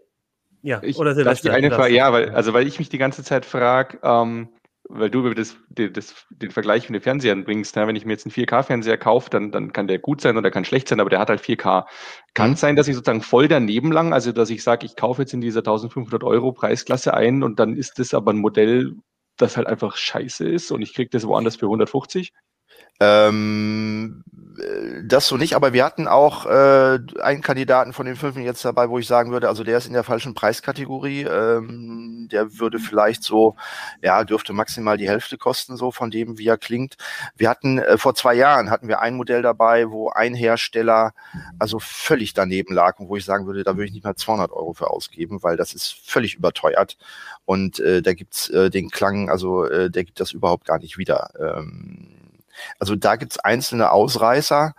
Ja, 0.61 0.81
ich, 0.83 0.97
oder 0.97 1.15
Silvester. 1.15 1.49
Die 1.49 1.55
eine 1.55 1.71
Frage, 1.71 1.93
ja, 1.93 2.11
weil, 2.11 2.29
also 2.29 2.53
weil 2.53 2.67
ich 2.67 2.79
mich 2.79 2.89
die 2.89 2.97
ganze 2.97 3.23
Zeit 3.23 3.45
frage, 3.45 3.99
ähm, 4.03 4.49
weil 4.89 5.09
du 5.09 5.19
über 5.19 5.35
das, 5.35 5.57
das, 5.69 6.25
den 6.29 6.51
Vergleich 6.51 6.89
mit 6.89 7.01
den 7.01 7.03
Fernsehern 7.03 7.43
bringst, 7.43 7.75
ne? 7.75 7.87
wenn 7.87 7.95
ich 7.95 8.05
mir 8.05 8.13
jetzt 8.13 8.25
einen 8.25 8.33
4K-Fernseher 8.33 8.97
kaufe, 8.97 9.29
dann, 9.29 9.51
dann 9.51 9.73
kann 9.73 9.87
der 9.87 9.99
gut 9.99 10.21
sein 10.21 10.37
oder 10.37 10.49
kann 10.49 10.65
schlecht 10.65 10.87
sein, 10.87 10.99
aber 10.99 11.09
der 11.09 11.19
hat 11.19 11.29
halt 11.29 11.41
4K. 11.41 11.85
Kann 12.33 12.51
es 12.51 12.59
mhm. 12.59 12.61
sein, 12.61 12.75
dass 12.75 12.87
ich 12.87 12.95
sozusagen 12.95 13.21
voll 13.21 13.47
daneben 13.47 13.91
lang, 13.91 14.13
also 14.13 14.31
dass 14.31 14.49
ich 14.49 14.63
sage, 14.63 14.85
ich 14.85 14.95
kaufe 14.95 15.23
jetzt 15.23 15.33
in 15.33 15.41
dieser 15.41 15.59
1500 15.59 16.23
Euro 16.23 16.51
Preisklasse 16.53 17.13
ein 17.13 17.43
und 17.43 17.59
dann 17.59 17.75
ist 17.75 17.99
das 17.99 18.13
aber 18.13 18.31
ein 18.31 18.37
Modell, 18.37 18.95
das 19.37 19.57
halt 19.57 19.67
einfach 19.67 19.95
scheiße 19.95 20.47
ist 20.47 20.71
und 20.71 20.81
ich 20.81 20.93
kriege 20.93 21.09
das 21.09 21.25
woanders 21.27 21.55
für 21.57 21.67
150? 21.67 22.33
Ähm, 22.99 24.23
äh, 24.57 25.03
das 25.03 25.27
so 25.27 25.37
nicht, 25.37 25.55
aber 25.55 25.73
wir 25.73 25.85
hatten 25.85 26.07
auch 26.07 26.45
äh, 26.45 26.99
einen 27.21 27.41
Kandidaten 27.41 27.93
von 27.93 28.05
den 28.05 28.15
fünf 28.15 28.37
jetzt 28.37 28.65
dabei, 28.65 28.89
wo 28.89 28.99
ich 28.99 29.07
sagen 29.07 29.31
würde, 29.31 29.47
also 29.47 29.63
der 29.63 29.77
ist 29.77 29.87
in 29.87 29.93
der 29.93 30.03
falschen 30.03 30.33
Preiskategorie. 30.33 31.23
Ähm, 31.23 32.27
der 32.31 32.59
würde 32.59 32.79
vielleicht 32.79 33.23
so, 33.23 33.55
ja, 34.01 34.23
dürfte 34.23 34.53
maximal 34.53 34.97
die 34.97 35.07
Hälfte 35.07 35.37
kosten, 35.37 35.77
so 35.77 35.91
von 35.91 36.11
dem, 36.11 36.37
wie 36.37 36.47
er 36.47 36.57
klingt. 36.57 36.97
Wir 37.35 37.49
hatten 37.49 37.79
äh, 37.79 37.97
vor 37.97 38.15
zwei 38.15 38.33
Jahren 38.33 38.69
hatten 38.69 38.87
wir 38.87 38.99
ein 38.99 39.15
Modell 39.15 39.41
dabei, 39.41 39.89
wo 39.89 40.09
ein 40.09 40.33
Hersteller 40.33 41.13
also 41.59 41.79
völlig 41.79 42.33
daneben 42.33 42.73
lag 42.73 42.99
und 42.99 43.09
wo 43.09 43.15
ich 43.15 43.25
sagen 43.25 43.45
würde, 43.45 43.63
da 43.63 43.75
würde 43.75 43.85
ich 43.85 43.93
nicht 43.93 44.03
mal 44.03 44.15
200 44.15 44.51
Euro 44.51 44.73
für 44.73 44.89
ausgeben, 44.89 45.43
weil 45.43 45.57
das 45.57 45.73
ist 45.73 45.95
völlig 46.03 46.35
überteuert 46.35 46.97
und 47.45 47.79
äh, 47.79 48.01
da 48.01 48.13
gibt's 48.13 48.49
äh, 48.49 48.69
den 48.69 48.89
Klang, 48.89 49.29
also 49.29 49.65
äh, 49.65 49.89
der 49.89 50.03
gibt 50.03 50.19
das 50.19 50.31
überhaupt 50.31 50.65
gar 50.65 50.79
nicht 50.79 50.97
wieder. 50.97 51.29
Ähm, 51.39 52.26
also 52.79 52.95
da 52.95 53.15
gibt's 53.15 53.39
einzelne 53.39 53.91
Ausreißer, 53.91 54.73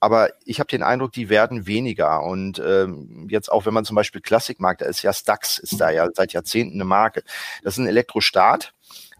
aber 0.00 0.30
ich 0.46 0.60
habe 0.60 0.68
den 0.68 0.82
Eindruck, 0.82 1.12
die 1.12 1.28
werden 1.28 1.66
weniger. 1.66 2.22
Und 2.22 2.60
ähm, 2.64 3.28
jetzt 3.30 3.52
auch, 3.52 3.66
wenn 3.66 3.74
man 3.74 3.84
zum 3.84 3.96
Beispiel 3.96 4.22
Klassik 4.22 4.58
mag, 4.58 4.78
da 4.78 4.86
ist 4.86 5.02
ja 5.02 5.12
Stax, 5.12 5.58
ist 5.58 5.78
da 5.78 5.90
ja 5.90 6.08
seit 6.14 6.32
Jahrzehnten 6.32 6.76
eine 6.76 6.86
Marke. 6.86 7.22
Das 7.62 7.74
ist 7.74 7.78
ein 7.78 7.86
Elektrostart. 7.86 8.72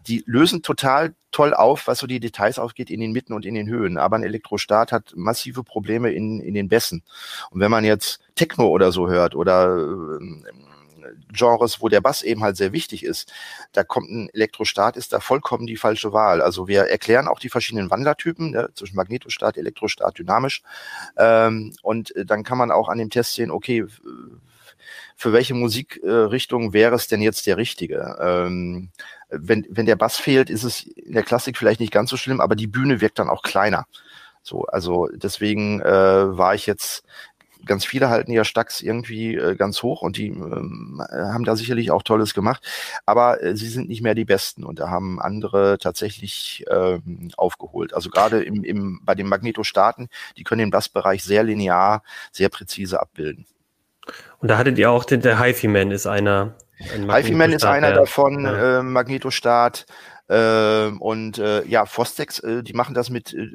Die 0.07 0.23
lösen 0.25 0.63
total 0.63 1.13
toll 1.31 1.53
auf, 1.53 1.85
was 1.85 1.99
so 1.99 2.07
die 2.07 2.19
Details 2.19 2.57
aufgeht 2.57 2.89
in 2.89 2.99
den 2.99 3.11
Mitten 3.11 3.33
und 3.33 3.45
in 3.45 3.53
den 3.53 3.69
Höhen. 3.69 3.99
Aber 3.99 4.17
ein 4.17 4.23
Elektrostart 4.23 4.91
hat 4.91 5.13
massive 5.15 5.63
Probleme 5.63 6.11
in, 6.11 6.39
in 6.39 6.55
den 6.55 6.67
Bässen. 6.67 7.03
Und 7.51 7.59
wenn 7.61 7.69
man 7.69 7.83
jetzt 7.83 8.19
Techno 8.33 8.67
oder 8.67 8.91
so 8.91 9.07
hört 9.07 9.35
oder 9.35 9.77
äh, 9.77 10.41
Genres, 11.33 11.81
wo 11.81 11.89
der 11.89 12.01
Bass 12.01 12.21
eben 12.21 12.43
halt 12.43 12.57
sehr 12.57 12.73
wichtig 12.73 13.03
ist, 13.03 13.31
da 13.71 13.83
kommt 13.83 14.09
ein 14.09 14.29
Elektrostat, 14.29 14.97
ist 14.97 15.13
da 15.13 15.19
vollkommen 15.19 15.67
die 15.67 15.77
falsche 15.77 16.13
Wahl. 16.13 16.41
Also 16.41 16.67
wir 16.67 16.83
erklären 16.83 17.27
auch 17.27 17.39
die 17.39 17.49
verschiedenen 17.49 17.89
Wandlertypen 17.89 18.51
ne, 18.51 18.69
zwischen 18.75 18.95
Magnetostat, 18.95 19.57
Elektrostat, 19.57 20.17
dynamisch. 20.17 20.61
Ähm, 21.17 21.73
und 21.81 22.15
äh, 22.15 22.25
dann 22.25 22.43
kann 22.43 22.57
man 22.57 22.71
auch 22.71 22.89
an 22.89 22.97
dem 22.97 23.09
Test 23.09 23.33
sehen, 23.33 23.51
okay, 23.51 23.85
für 25.15 25.33
welche 25.33 25.53
Musikrichtung 25.53 26.69
äh, 26.69 26.73
wäre 26.73 26.95
es 26.95 27.07
denn 27.07 27.21
jetzt 27.21 27.45
der 27.45 27.57
richtige? 27.57 28.17
Ähm, 28.19 28.89
wenn, 29.29 29.65
wenn 29.69 29.85
der 29.85 29.95
Bass 29.95 30.17
fehlt, 30.17 30.49
ist 30.49 30.63
es 30.63 30.83
in 30.83 31.13
der 31.13 31.23
Klassik 31.23 31.57
vielleicht 31.57 31.79
nicht 31.79 31.93
ganz 31.93 32.09
so 32.09 32.17
schlimm, 32.17 32.41
aber 32.41 32.55
die 32.55 32.67
Bühne 32.67 33.01
wirkt 33.01 33.19
dann 33.19 33.29
auch 33.29 33.43
kleiner. 33.43 33.85
So, 34.43 34.63
also 34.65 35.07
deswegen 35.13 35.81
äh, 35.81 36.37
war 36.37 36.55
ich 36.55 36.65
jetzt 36.65 37.03
ganz 37.65 37.85
viele 37.85 38.09
halten 38.09 38.31
ja 38.31 38.43
Stacks 38.43 38.81
irgendwie 38.81 39.35
äh, 39.35 39.55
ganz 39.55 39.83
hoch 39.83 40.01
und 40.01 40.17
die 40.17 40.27
ähm, 40.27 41.01
haben 41.11 41.43
da 41.43 41.55
sicherlich 41.55 41.91
auch 41.91 42.03
Tolles 42.03 42.33
gemacht. 42.33 42.65
Aber 43.05 43.41
äh, 43.43 43.55
sie 43.55 43.67
sind 43.67 43.89
nicht 43.89 44.01
mehr 44.01 44.15
die 44.15 44.25
Besten 44.25 44.63
und 44.63 44.79
da 44.79 44.89
haben 44.89 45.21
andere 45.21 45.77
tatsächlich 45.77 46.65
ähm, 46.69 47.31
aufgeholt. 47.37 47.93
Also 47.93 48.09
gerade 48.09 48.43
im, 48.43 48.63
im, 48.63 49.01
bei 49.03 49.15
den 49.15 49.27
Magnetostaten, 49.27 50.09
die 50.37 50.43
können 50.43 50.59
den 50.59 50.71
Bassbereich 50.71 51.23
sehr 51.23 51.43
linear, 51.43 52.03
sehr 52.31 52.49
präzise 52.49 52.99
abbilden. 52.99 53.45
Und 54.39 54.49
da 54.49 54.57
hattet 54.57 54.77
ihr 54.77 54.89
auch 54.89 55.05
den, 55.05 55.21
der 55.21 55.39
HiFi-Man 55.39 55.91
ist 55.91 56.07
einer. 56.07 56.55
Ein 56.93 57.13
HiFi-Man 57.13 57.53
ist 57.53 57.63
einer 57.63 57.93
davon, 57.93 58.43
ja. 58.43 58.79
äh, 58.79 58.83
Magnetostat. 58.83 59.85
Ähm, 60.33 61.01
und 61.01 61.39
äh, 61.39 61.67
ja, 61.67 61.85
Fostex, 61.85 62.39
äh, 62.39 62.63
die 62.63 62.71
machen 62.71 62.95
das 62.95 63.09
mit 63.09 63.33
äh, 63.33 63.49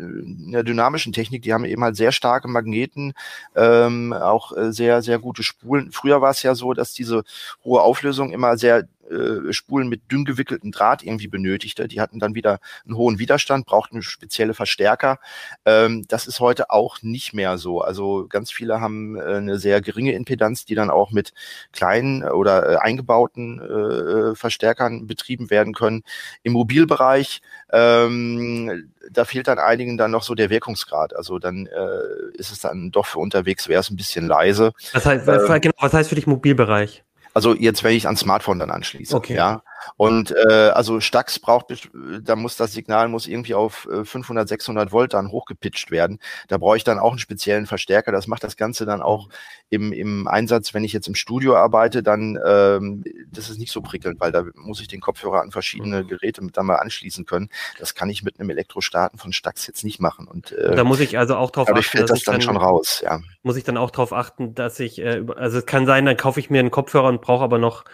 einer 0.46 0.62
dynamischen 0.62 1.14
Technik. 1.14 1.40
Die 1.40 1.54
haben 1.54 1.64
eben 1.64 1.82
halt 1.82 1.96
sehr 1.96 2.12
starke 2.12 2.48
Magneten, 2.48 3.14
ähm, 3.54 4.12
auch 4.12 4.54
äh, 4.54 4.72
sehr, 4.72 5.00
sehr 5.00 5.18
gute 5.18 5.42
Spulen. 5.42 5.90
Früher 5.90 6.20
war 6.20 6.30
es 6.32 6.42
ja 6.42 6.54
so, 6.54 6.74
dass 6.74 6.92
diese 6.92 7.24
hohe 7.64 7.80
Auflösung 7.80 8.30
immer 8.30 8.58
sehr 8.58 8.86
äh, 9.10 9.52
Spulen 9.52 9.88
mit 9.88 10.10
dünn 10.10 10.24
gewickeltem 10.24 10.72
Draht 10.72 11.02
irgendwie 11.02 11.28
benötigte. 11.28 11.88
Die 11.88 12.00
hatten 12.00 12.18
dann 12.18 12.34
wieder 12.34 12.58
einen 12.84 12.96
hohen 12.96 13.18
Widerstand, 13.18 13.66
brauchten 13.66 14.02
spezielle 14.02 14.54
Verstärker. 14.54 15.18
Ähm, 15.64 16.04
das 16.08 16.26
ist 16.26 16.40
heute 16.40 16.70
auch 16.70 17.02
nicht 17.02 17.34
mehr 17.34 17.58
so. 17.58 17.80
Also 17.80 18.26
ganz 18.28 18.50
viele 18.50 18.80
haben 18.80 19.16
äh, 19.16 19.36
eine 19.36 19.58
sehr 19.58 19.80
geringe 19.80 20.12
Impedanz, 20.12 20.64
die 20.64 20.74
dann 20.74 20.90
auch 20.90 21.10
mit 21.10 21.32
kleinen 21.72 22.22
oder 22.24 22.72
äh, 22.72 22.76
eingebauten 22.76 23.60
äh, 23.60 24.34
Verstärkern 24.34 25.06
betrieben 25.06 25.50
werden 25.50 25.74
können. 25.74 26.02
Im 26.42 26.52
Mobilbereich, 26.52 27.42
ähm, 27.70 28.92
da 29.10 29.24
fehlt 29.24 29.48
dann 29.48 29.58
einigen 29.58 29.96
dann 29.96 30.10
noch 30.10 30.22
so 30.22 30.34
der 30.34 30.50
Wirkungsgrad. 30.50 31.14
Also 31.14 31.38
dann 31.38 31.66
äh, 31.66 32.36
ist 32.36 32.50
es 32.50 32.60
dann 32.60 32.90
doch 32.90 33.06
für 33.06 33.18
unterwegs, 33.18 33.68
wäre 33.68 33.80
es 33.80 33.90
ein 33.90 33.96
bisschen 33.96 34.26
leise. 34.26 34.72
Das 34.92 35.06
heißt, 35.06 35.28
äh, 35.28 35.60
genau, 35.60 35.74
was 35.78 35.92
heißt 35.92 36.08
für 36.08 36.14
dich 36.14 36.26
Mobilbereich? 36.26 37.05
Also 37.36 37.54
jetzt, 37.54 37.84
wenn 37.84 37.94
ich 37.94 38.06
ans 38.06 38.20
Smartphone 38.20 38.58
dann 38.58 38.70
anschließe. 38.70 39.14
Okay. 39.14 39.34
Ja. 39.34 39.62
Und 39.96 40.32
äh, 40.32 40.70
also 40.74 41.00
Stax 41.00 41.38
braucht, 41.38 41.88
da 42.22 42.36
muss 42.36 42.56
das 42.56 42.72
Signal 42.72 43.08
muss 43.08 43.26
irgendwie 43.26 43.54
auf 43.54 43.88
500, 44.04 44.44
äh, 44.44 44.48
600 44.48 44.92
Volt 44.92 45.14
dann 45.14 45.30
hochgepitcht 45.30 45.90
werden. 45.90 46.18
Da 46.48 46.58
brauche 46.58 46.76
ich 46.76 46.84
dann 46.84 46.98
auch 46.98 47.10
einen 47.10 47.18
speziellen 47.18 47.66
Verstärker. 47.66 48.12
Das 48.12 48.26
macht 48.26 48.44
das 48.44 48.56
Ganze 48.56 48.86
dann 48.86 49.02
auch 49.02 49.28
im, 49.68 49.92
im 49.92 50.28
Einsatz, 50.28 50.74
wenn 50.74 50.84
ich 50.84 50.92
jetzt 50.92 51.08
im 51.08 51.14
Studio 51.14 51.56
arbeite, 51.56 52.02
dann 52.02 52.38
ähm, 52.44 53.04
das 53.30 53.50
ist 53.50 53.58
nicht 53.58 53.72
so 53.72 53.80
prickelnd, 53.80 54.20
weil 54.20 54.30
da 54.30 54.44
muss 54.54 54.80
ich 54.80 54.88
den 54.88 55.00
Kopfhörer 55.00 55.42
an 55.42 55.50
verschiedene 55.50 56.02
mhm. 56.02 56.08
Geräte 56.08 56.42
mit 56.42 56.56
dann 56.56 56.66
mal 56.66 56.76
anschließen 56.76 57.24
können. 57.24 57.50
Das 57.78 57.94
kann 57.94 58.08
ich 58.08 58.22
mit 58.22 58.38
einem 58.38 58.50
Elektrostarten 58.50 59.18
von 59.18 59.32
Stax 59.32 59.66
jetzt 59.66 59.84
nicht 59.84 60.00
machen. 60.00 60.28
Und 60.28 60.52
äh, 60.52 60.74
da 60.76 60.84
muss 60.84 61.00
ich 61.00 61.18
also 61.18 61.36
auch 61.36 61.50
drauf 61.50 61.68
achten. 61.68 61.82
fällt 61.82 62.10
das 62.10 62.22
dann, 62.22 62.34
dann 62.34 62.42
schon 62.42 62.56
raus, 62.56 63.02
ja. 63.04 63.20
Muss 63.42 63.56
ich 63.56 63.64
dann 63.64 63.76
auch 63.76 63.90
drauf 63.90 64.12
achten, 64.12 64.54
dass 64.54 64.78
ich, 64.78 64.98
äh, 64.98 65.24
also 65.36 65.58
es 65.58 65.66
kann 65.66 65.86
sein, 65.86 66.06
dann 66.06 66.16
kaufe 66.16 66.40
ich 66.40 66.50
mir 66.50 66.60
einen 66.60 66.70
Kopfhörer 66.70 67.08
und 67.08 67.20
brauche 67.20 67.44
aber 67.44 67.58
noch 67.58 67.84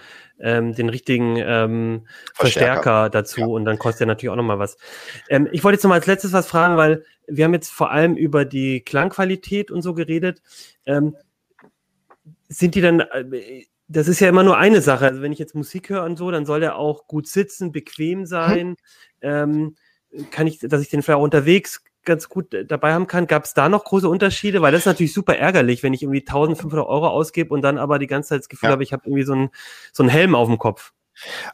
ähm, 0.43 0.75
den 0.75 0.89
richtigen 0.89 1.37
ähm, 1.37 2.07
Verstärker. 2.35 2.75
Verstärker 2.75 3.11
dazu 3.11 3.41
ja. 3.41 3.47
und 3.47 3.65
dann 3.65 3.79
kostet 3.79 4.03
er 4.03 4.07
natürlich 4.09 4.31
auch 4.31 4.37
nochmal 4.37 4.59
was. 4.59 4.77
Ähm, 5.29 5.49
ich 5.53 5.65
wollte 5.65 5.77
jetzt 5.77 5.85
nochmal 5.85 6.01
als 6.01 6.07
letztes 6.07 6.33
was 6.33 6.49
fragen, 6.49 6.77
weil 6.77 7.05
wir 7.27 7.45
haben 7.45 7.55
jetzt 7.55 7.71
vor 7.71 7.91
allem 7.91 8.17
über 8.17 8.45
die 8.45 8.81
Klangqualität 8.81 9.71
und 9.71 9.83
so 9.83 9.95
geredet. 9.95 10.43
Ähm, 10.85 11.17
sind 12.49 12.75
die 12.75 12.81
dann, 12.81 13.01
äh, 13.01 13.65
das 13.89 14.09
ist 14.09 14.21
ja 14.21 14.29
immer 14.29 14.43
nur 14.43 14.59
eine 14.59 14.83
Sache. 14.83 15.07
Also 15.07 15.23
wenn 15.23 15.33
ich 15.33 15.39
jetzt 15.39 15.55
Musik 15.55 15.89
höre 15.89 16.05
und 16.05 16.17
so, 16.17 16.31
dann 16.31 16.45
soll 16.45 16.61
der 16.61 16.77
auch 16.77 17.07
gut 17.07 17.29
sitzen, 17.29 17.73
bequem 17.73 18.21
hm. 18.21 18.27
sein. 18.27 18.77
Hm. 19.21 19.77
kann 20.33 20.49
ich, 20.49 20.59
dass 20.59 20.83
ich 20.83 20.89
den 20.89 21.03
vielleicht 21.03 21.19
auch 21.19 21.23
unterwegs 21.23 21.85
ganz 22.05 22.29
gut 22.29 22.53
äh, 22.55 22.65
dabei 22.65 22.93
haben 22.93 23.07
kann. 23.07 23.27
Gab 23.27 23.45
es 23.45 23.55
da 23.55 23.69
noch 23.69 23.85
große 23.85 24.09
Unterschiede? 24.09 24.63
Weil 24.63 24.73
das 24.73 24.83
ist 24.83 24.87
natürlich 24.87 25.13
super 25.13 25.37
ärgerlich, 25.37 25.83
wenn 25.83 25.95
ich 25.95 26.03
irgendwie 26.03 26.21
1500 26.21 26.87
Euro 26.87 27.09
ausgebe 27.09 27.53
und 27.53 27.63
dann 27.63 27.79
aber 27.79 27.99
die 27.99 28.07
ganze 28.07 28.31
Zeit 28.31 28.41
das 28.41 28.49
Gefühl 28.49 28.69
ja. 28.69 28.73
habe, 28.73 28.83
ich 28.83 28.93
habe 28.93 29.03
irgendwie 29.07 29.25
so 29.25 29.33
einen 29.33 29.51
so 29.93 30.03
einen 30.03 30.11
Helm 30.11 30.35
auf 30.35 30.49
dem 30.49 30.59
Kopf. 30.59 30.93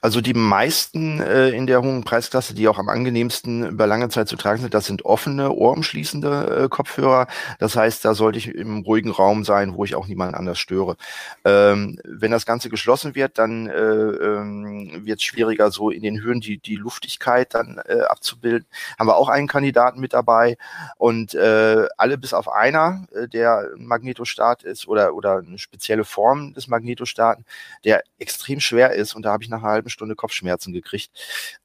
Also 0.00 0.20
die 0.20 0.34
meisten 0.34 1.20
äh, 1.20 1.50
in 1.50 1.66
der 1.66 1.82
hohen 1.82 2.04
Preisklasse, 2.04 2.54
die 2.54 2.68
auch 2.68 2.78
am 2.78 2.88
angenehmsten 2.88 3.66
über 3.66 3.86
lange 3.86 4.08
Zeit 4.08 4.28
zu 4.28 4.36
tragen 4.36 4.60
sind, 4.60 4.74
das 4.74 4.86
sind 4.86 5.04
offene, 5.04 5.50
ohrumschließende 5.50 6.64
äh, 6.64 6.68
Kopfhörer. 6.68 7.26
Das 7.58 7.76
heißt, 7.76 8.04
da 8.04 8.14
sollte 8.14 8.38
ich 8.38 8.48
im 8.48 8.80
ruhigen 8.80 9.10
Raum 9.10 9.44
sein, 9.44 9.74
wo 9.74 9.84
ich 9.84 9.94
auch 9.94 10.06
niemanden 10.06 10.34
anders 10.34 10.58
störe. 10.58 10.96
Ähm, 11.44 11.98
wenn 12.04 12.30
das 12.30 12.46
Ganze 12.46 12.68
geschlossen 12.70 13.14
wird, 13.14 13.38
dann 13.38 13.68
äh, 13.68 13.72
ähm, 13.72 15.04
wird 15.04 15.18
es 15.18 15.24
schwieriger, 15.24 15.70
so 15.70 15.90
in 15.90 16.02
den 16.02 16.22
Höhen 16.22 16.40
die, 16.40 16.58
die 16.58 16.76
Luftigkeit 16.76 17.54
dann 17.54 17.80
äh, 17.86 18.00
abzubilden. 18.02 18.66
Haben 18.98 19.08
wir 19.08 19.16
auch 19.16 19.28
einen 19.28 19.48
Kandidaten 19.48 20.00
mit 20.00 20.12
dabei 20.12 20.56
und 20.96 21.34
äh, 21.34 21.86
alle 21.96 22.18
bis 22.18 22.32
auf 22.32 22.50
einer, 22.50 23.06
äh, 23.14 23.28
der 23.28 23.70
Magnetostat 23.76 24.62
ist 24.62 24.86
oder, 24.88 25.14
oder 25.14 25.38
eine 25.38 25.58
spezielle 25.58 26.04
Form 26.04 26.54
des 26.54 26.68
Magnetostaten, 26.68 27.44
der 27.84 28.02
extrem 28.18 28.60
schwer 28.60 28.92
ist 28.92 29.14
und 29.14 29.22
da 29.22 29.32
habe 29.32 29.42
ich 29.42 29.47
nach 29.48 29.62
einer 29.62 29.72
halben 29.72 29.90
Stunde 29.90 30.14
Kopfschmerzen 30.14 30.72
gekriegt. 30.72 31.10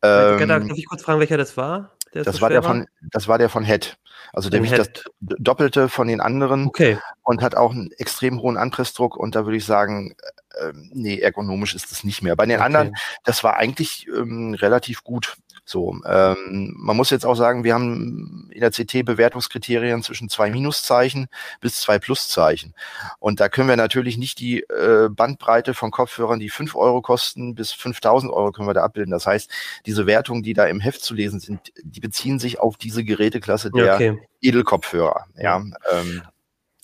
Ähm, 0.02 0.48
darf 0.48 0.64
ich 0.76 0.88
kurz 0.88 1.04
fragen, 1.04 1.20
welcher 1.20 1.38
das 1.38 1.58
war? 1.58 1.92
Das 2.14 2.36
so 2.36 2.42
war 2.42 2.50
der 2.50 2.64
war? 2.64 2.70
von, 2.70 2.88
das 3.12 3.28
war 3.28 3.38
der 3.38 3.50
von 3.50 3.64
Head. 3.64 3.98
Also 4.32 4.50
der 4.50 4.64
wiegt 4.64 4.78
das 4.78 4.90
Doppelte 5.20 5.90
von 5.90 6.08
den 6.08 6.22
anderen 6.22 6.68
okay. 6.68 6.98
und 7.24 7.42
hat 7.42 7.56
auch 7.56 7.72
einen 7.72 7.92
extrem 7.98 8.42
hohen 8.42 8.58
Anpressdruck 8.58 9.18
und 9.18 9.36
da 9.36 9.46
würde 9.46 9.58
ich 9.58 9.66
sagen, 9.66 10.16
äh, 10.56 10.72
nee, 10.92 11.20
ergonomisch 11.20 11.76
ist 11.76 11.92
das 11.92 12.04
nicht 12.04 12.22
mehr. 12.22 12.36
Bei 12.36 12.46
den 12.46 12.58
okay. 12.58 12.66
anderen, 12.66 12.96
das 13.24 13.44
war 13.44 13.58
eigentlich 13.58 14.08
ähm, 14.08 14.54
relativ 14.54 15.04
gut. 15.04 15.38
So, 15.66 15.96
ähm, 16.06 16.74
man 16.78 16.98
muss 16.98 17.10
jetzt 17.10 17.26
auch 17.26 17.36
sagen, 17.36 17.64
wir 17.64 17.74
haben 17.74 18.50
in 18.52 18.60
der 18.60 18.72
CT 18.72 19.06
Bewertungskriterien 19.06 20.04
zwischen 20.04 20.28
zwei 20.28 20.50
Minuszeichen 20.50 21.28
bis 21.62 21.80
zwei 21.80 22.00
Pluszeichen. 22.00 22.74
Und 23.20 23.40
da 23.40 23.48
können 23.48 23.70
wir 23.70 23.78
natürlich 23.78 24.18
nicht 24.18 24.40
die 24.40 24.62
äh, 24.62 25.10
Bandbreite 25.10 25.74
von 25.74 25.92
Kopfhörern, 25.92 26.40
die 26.40 26.50
fünf 26.50 26.76
Euro 26.76 27.02
kosten, 27.02 27.56
bis 27.56 27.72
5000 27.72 28.32
Euro 28.32 28.52
können 28.52 28.68
wir 28.68 28.74
da 28.74 28.84
abbilden. 28.84 29.12
Das 29.12 29.26
heißt, 29.26 29.50
diese 29.86 30.06
Wertungen, 30.06 30.44
die 30.44 30.54
da 30.54 30.66
im 30.66 30.82
Heft 30.82 31.02
zu 31.02 31.14
lesen 31.14 31.40
sind, 31.40 31.72
die 31.82 32.02
beziehen 32.02 32.40
sich 32.40 32.60
auf 32.60 32.76
diese 32.76 33.04
Geräteklasse 33.04 33.72
der 33.72 33.96
okay. 33.96 34.28
Edelkopfhörer. 34.42 35.26
Ja, 35.38 35.64
ähm, 35.92 36.24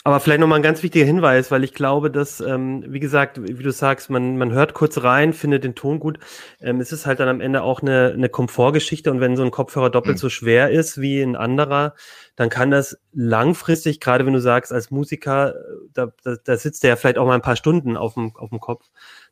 Aber 0.10 0.20
vielleicht 0.20 0.40
nochmal 0.40 0.58
ein 0.58 0.64
ganz 0.64 0.82
wichtiger 0.82 1.06
Hinweis, 1.06 1.52
weil 1.52 1.64
ich 1.64 1.76
glaube, 1.76 2.10
dass, 2.10 2.42
ähm, 2.42 2.84
wie 2.88 3.00
gesagt, 3.00 3.40
wie 3.44 3.62
du 3.62 3.72
sagst, 3.72 4.10
man, 4.10 4.40
man 4.40 4.52
hört 4.52 4.74
kurz 4.74 5.04
rein, 5.04 5.34
findet 5.34 5.64
den 5.64 5.76
Ton 5.76 6.00
gut. 6.00 6.18
Ähm, 6.60 6.82
es 6.82 6.92
ist 6.92 7.06
halt 7.06 7.20
dann 7.20 7.28
am 7.28 7.42
Ende 7.42 7.62
auch 7.62 7.84
eine, 7.84 8.12
eine 8.16 8.28
Komfortgeschichte 8.28 9.12
und 9.12 9.20
wenn 9.20 9.38
so 9.38 9.44
ein 9.44 9.52
Kopfhörer 9.52 9.92
doppelt 9.92 10.16
mhm. 10.16 10.20
so 10.20 10.30
schwer 10.30 10.72
ist 10.72 11.00
wie 11.00 11.22
ein 11.22 11.36
anderer, 11.36 11.94
dann 12.36 12.50
kann 12.50 12.72
das 12.72 13.00
langfristig, 13.14 14.00
gerade 14.00 14.26
wenn 14.26 14.34
du 14.34 14.42
sagst, 14.42 14.74
als 14.74 14.90
Musiker, 14.90 15.54
da, 15.94 16.12
da, 16.24 16.38
da 16.44 16.58
sitzt 16.58 16.82
der 16.82 16.90
ja 16.90 16.96
vielleicht 16.96 17.20
auch 17.20 17.28
mal 17.28 17.36
ein 17.36 17.44
paar 17.44 17.56
Stunden 17.56 17.96
auf 17.96 18.16
dem, 18.16 18.36
auf 18.36 18.50
dem 18.50 18.60
Kopf. 18.60 18.88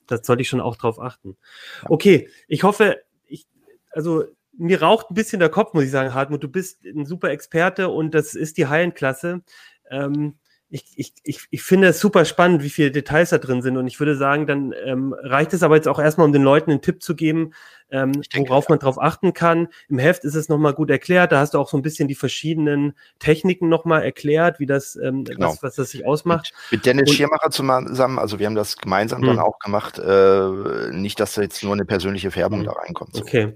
Das 0.06 0.28
sollte 0.28 0.44
ich 0.44 0.48
schon 0.48 0.62
auch 0.62 0.76
drauf 0.76 1.02
achten. 1.02 1.38
Okay, 1.86 2.30
ich 2.48 2.62
hoffe, 2.62 2.98
ich, 3.26 3.48
also 3.90 4.26
mir 4.56 4.80
raucht 4.84 5.10
ein 5.10 5.16
bisschen 5.16 5.40
der 5.40 5.50
Kopf, 5.50 5.74
muss 5.74 5.86
ich 5.86 5.92
sagen, 5.92 6.14
Hartmut. 6.14 6.44
Du 6.44 6.50
bist 6.50 6.86
ein 6.86 7.08
super 7.08 7.32
Experte 7.32 7.90
und 7.90 8.14
das 8.14 8.36
ist 8.36 8.60
die 8.60 8.68
High-End-Klasse. 8.68 9.42
Ähm, 9.90 10.36
ich, 10.70 10.86
ich, 10.96 11.14
ich, 11.24 11.48
ich 11.50 11.64
finde 11.64 11.88
es 11.88 12.00
super 12.00 12.26
spannend, 12.26 12.62
wie 12.62 12.70
viele 12.70 12.92
Details 12.92 13.30
da 13.30 13.38
drin 13.38 13.62
sind. 13.62 13.78
Und 13.78 13.88
ich 13.88 14.00
würde 14.00 14.16
sagen, 14.16 14.48
dann 14.48 14.74
ähm, 14.84 15.14
reicht 15.18 15.54
es 15.54 15.64
aber 15.64 15.76
jetzt 15.76 15.88
auch 15.88 16.00
erstmal, 16.00 16.26
um 16.28 16.34
den 16.34 16.44
Leuten 16.44 16.72
einen 16.72 16.82
Tipp 16.82 17.02
zu 17.02 17.16
geben, 17.16 17.54
ähm, 17.92 18.22
denke, 18.34 18.50
worauf 18.50 18.70
man 18.70 18.80
drauf 18.80 19.02
achten 19.02 19.34
kann. 19.34 19.70
Im 19.90 20.00
Heft 20.00 20.24
ist 20.24 20.36
es 20.36 20.50
nochmal 20.50 20.74
gut 20.74 20.90
erklärt. 20.90 21.32
Da 21.32 21.40
hast 21.40 21.54
du 21.54 21.60
auch 21.60 21.70
so 21.70 21.78
ein 21.78 21.82
bisschen 21.82 22.08
die 22.08 22.16
verschiedenen 22.16 22.94
Techniken 23.20 23.70
nochmal 23.70 24.04
erklärt, 24.04 24.60
wie 24.60 24.66
das, 24.66 24.96
ähm, 24.96 25.24
genau. 25.24 25.50
was, 25.50 25.64
was 25.64 25.76
das 25.76 25.92
sich 25.92 26.06
ausmacht. 26.06 26.52
Mit, 26.72 26.80
mit 26.80 26.86
Dennis 26.86 27.10
Und, 27.10 27.16
Schirmacher 27.16 27.50
zusammen, 27.50 28.20
also 28.20 28.40
wir 28.40 28.46
haben 28.46 28.56
das 28.56 28.78
gemeinsam 28.78 29.22
dann 29.22 29.38
hm. 29.38 29.40
auch 29.40 29.60
gemacht. 29.60 30.00
Äh, 30.00 30.92
nicht, 30.92 31.20
dass 31.20 31.36
da 31.36 31.42
jetzt 31.42 31.64
nur 31.64 31.74
eine 31.74 31.86
persönliche 31.86 32.32
Färbung 32.32 32.60
hm. 32.60 32.66
da 32.66 32.74
reinkommt. 32.74 33.16
So. 33.16 33.22
Okay. 33.22 33.54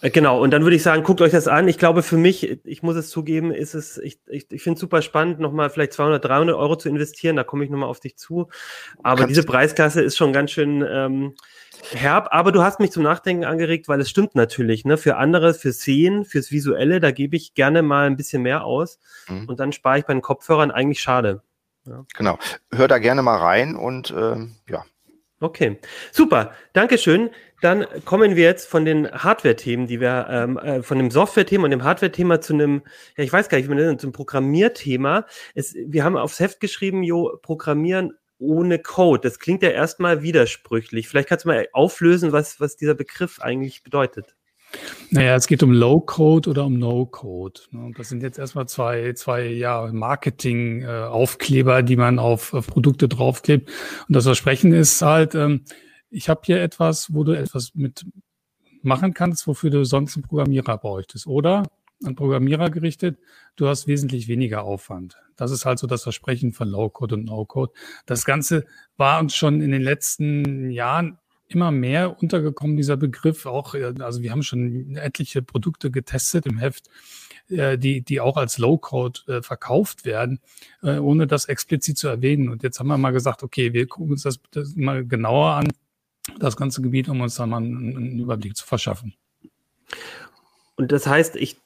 Äh, 0.00 0.10
genau, 0.10 0.40
und 0.42 0.50
dann 0.52 0.62
würde 0.62 0.76
ich 0.76 0.82
sagen, 0.82 1.02
guckt 1.02 1.20
euch 1.20 1.32
das 1.32 1.48
an. 1.48 1.68
Ich 1.68 1.78
glaube, 1.78 2.02
für 2.02 2.16
mich, 2.16 2.64
ich 2.64 2.82
muss 2.82 2.96
es 2.96 3.10
zugeben, 3.10 3.52
ist 3.52 3.74
es, 3.74 3.98
ich, 3.98 4.18
ich, 4.26 4.50
ich 4.50 4.62
finde 4.62 4.74
es 4.74 4.80
super 4.80 5.02
spannend, 5.02 5.40
nochmal 5.40 5.70
vielleicht 5.70 5.92
200, 5.92 6.24
300 6.24 6.56
Euro 6.56 6.76
zu 6.76 6.88
investieren. 6.88 7.36
Da 7.36 7.44
komme 7.44 7.64
ich 7.64 7.70
nochmal 7.70 7.88
auf 7.88 8.00
dich 8.00 8.16
zu. 8.16 8.48
Aber 9.02 9.22
Kannst 9.22 9.30
diese 9.30 9.44
Preisklasse 9.44 10.02
ist 10.02 10.16
schon 10.16 10.32
ganz 10.32 10.50
schön 10.50 10.84
ähm, 10.88 11.34
herb. 11.92 12.28
Aber 12.30 12.52
du 12.52 12.62
hast 12.62 12.80
mich 12.80 12.92
zum 12.92 13.02
Nachdenken 13.02 13.44
angeregt, 13.44 13.88
weil 13.88 14.00
es 14.00 14.10
stimmt 14.10 14.34
natürlich. 14.34 14.84
Ne? 14.84 14.96
Für 14.96 15.16
andere, 15.16 15.54
für 15.54 15.72
Sehen, 15.72 16.24
fürs 16.24 16.50
Visuelle, 16.50 17.00
da 17.00 17.10
gebe 17.10 17.36
ich 17.36 17.54
gerne 17.54 17.82
mal 17.82 18.06
ein 18.06 18.16
bisschen 18.16 18.42
mehr 18.42 18.64
aus. 18.64 18.98
Mhm. 19.28 19.48
Und 19.48 19.60
dann 19.60 19.72
spare 19.72 19.98
ich 19.98 20.04
bei 20.04 20.12
den 20.12 20.22
Kopfhörern 20.22 20.70
eigentlich 20.70 21.00
schade. 21.00 21.42
Ja. 21.86 22.04
Genau. 22.16 22.38
Hör 22.72 22.88
da 22.88 22.98
gerne 22.98 23.22
mal 23.22 23.38
rein 23.38 23.76
und 23.76 24.14
ähm, 24.16 24.56
ja. 24.68 24.84
Okay, 25.42 25.78
super. 26.12 26.52
Dankeschön. 26.74 27.30
Dann 27.62 27.86
kommen 28.04 28.36
wir 28.36 28.44
jetzt 28.44 28.68
von 28.68 28.84
den 28.84 29.10
Hardware-Themen, 29.10 29.86
die 29.86 30.00
wir, 30.00 30.26
ähm, 30.30 30.58
äh, 30.58 30.82
von 30.82 30.98
dem 30.98 31.10
Software-Thema 31.10 31.64
und 31.64 31.70
dem 31.70 31.84
Hardware-Thema 31.84 32.42
zu 32.42 32.52
einem, 32.52 32.82
ja, 33.16 33.24
ich 33.24 33.32
weiß 33.32 33.48
gar 33.48 33.56
nicht, 33.56 33.68
wie 33.68 33.74
man 33.74 33.78
das 33.82 34.02
zum 34.02 34.12
Programmierthema. 34.12 35.26
Es, 35.54 35.74
wir 35.74 36.04
haben 36.04 36.18
aufs 36.18 36.40
Heft 36.40 36.60
geschrieben, 36.60 37.02
Jo, 37.02 37.38
Programmieren 37.40 38.12
ohne 38.40 38.78
Code. 38.78 39.20
Das 39.22 39.38
klingt 39.38 39.62
ja 39.62 39.70
erstmal 39.70 40.22
widersprüchlich. 40.22 41.08
Vielleicht 41.08 41.28
kannst 41.28 41.44
du 41.44 41.50
mal 41.50 41.68
auflösen, 41.72 42.32
was, 42.32 42.60
was 42.60 42.76
dieser 42.76 42.94
Begriff 42.94 43.40
eigentlich 43.40 43.82
bedeutet. 43.82 44.34
Naja, 45.10 45.34
es 45.34 45.46
geht 45.48 45.62
um 45.62 45.72
Low-Code 45.72 46.48
oder 46.48 46.64
um 46.64 46.78
No-Code. 46.78 47.60
Ne? 47.72 47.92
Das 47.96 48.08
sind 48.08 48.22
jetzt 48.22 48.38
erstmal 48.38 48.68
zwei, 48.68 49.12
zwei 49.14 49.46
ja, 49.46 49.88
Marketing-Aufkleber, 49.92 51.82
die 51.82 51.96
man 51.96 52.18
auf, 52.18 52.54
auf 52.54 52.68
Produkte 52.68 53.08
draufklebt. 53.08 53.68
Und 54.08 54.16
das 54.16 54.24
Versprechen 54.24 54.72
ist 54.72 55.02
halt, 55.02 55.34
ähm, 55.34 55.64
ich 56.08 56.28
habe 56.28 56.42
hier 56.44 56.62
etwas, 56.62 57.12
wo 57.12 57.24
du 57.24 57.32
etwas 57.32 57.74
mit 57.74 58.06
machen 58.82 59.12
kannst, 59.12 59.46
wofür 59.46 59.70
du 59.70 59.84
sonst 59.84 60.16
einen 60.16 60.24
Programmierer 60.24 60.78
bräuchtest. 60.78 61.26
Oder 61.26 61.64
an 62.04 62.14
Programmierer 62.14 62.70
gerichtet, 62.70 63.18
du 63.56 63.68
hast 63.68 63.86
wesentlich 63.86 64.28
weniger 64.28 64.64
Aufwand. 64.64 65.16
Das 65.36 65.50
ist 65.50 65.64
halt 65.64 65.78
so 65.78 65.86
das 65.86 66.02
Versprechen 66.02 66.52
von 66.52 66.68
Low-Code 66.68 67.16
und 67.16 67.24
No-Code. 67.24 67.72
Das 68.06 68.24
Ganze 68.24 68.64
war 68.96 69.20
uns 69.20 69.34
schon 69.34 69.60
in 69.60 69.70
den 69.70 69.82
letzten 69.82 70.70
Jahren 70.70 71.18
immer 71.50 71.70
mehr 71.72 72.22
untergekommen, 72.22 72.76
dieser 72.76 72.96
Begriff. 72.96 73.46
Auch, 73.46 73.74
äh, 73.74 73.92
also 73.98 74.22
wir 74.22 74.30
haben 74.30 74.42
schon 74.42 74.96
etliche 74.96 75.42
Produkte 75.42 75.90
getestet 75.90 76.46
im 76.46 76.58
Heft, 76.58 76.88
äh, 77.48 77.76
die, 77.76 78.02
die 78.02 78.20
auch 78.20 78.36
als 78.36 78.58
Low-Code 78.58 79.20
äh, 79.26 79.42
verkauft 79.42 80.04
werden, 80.04 80.40
ohne 80.82 81.26
das 81.26 81.46
explizit 81.46 81.98
zu 81.98 82.08
erwähnen. 82.08 82.48
Und 82.48 82.62
jetzt 82.62 82.78
haben 82.78 82.86
wir 82.86 82.96
mal 82.96 83.10
gesagt, 83.10 83.42
okay, 83.42 83.72
wir 83.72 83.86
gucken 83.86 84.12
uns 84.12 84.22
das, 84.22 84.40
das 84.52 84.76
mal 84.76 85.04
genauer 85.04 85.54
an 85.54 85.68
das 86.38 86.56
ganze 86.56 86.80
Gebiet, 86.80 87.08
um 87.08 87.20
uns 87.20 87.34
dann 87.34 87.50
mal 87.50 87.58
einen, 87.58 87.96
einen 87.96 88.18
Überblick 88.20 88.56
zu 88.56 88.64
verschaffen. 88.64 89.14
Und 90.80 90.92
das 90.92 91.06
heißt, 91.06 91.36
ich, 91.36 91.58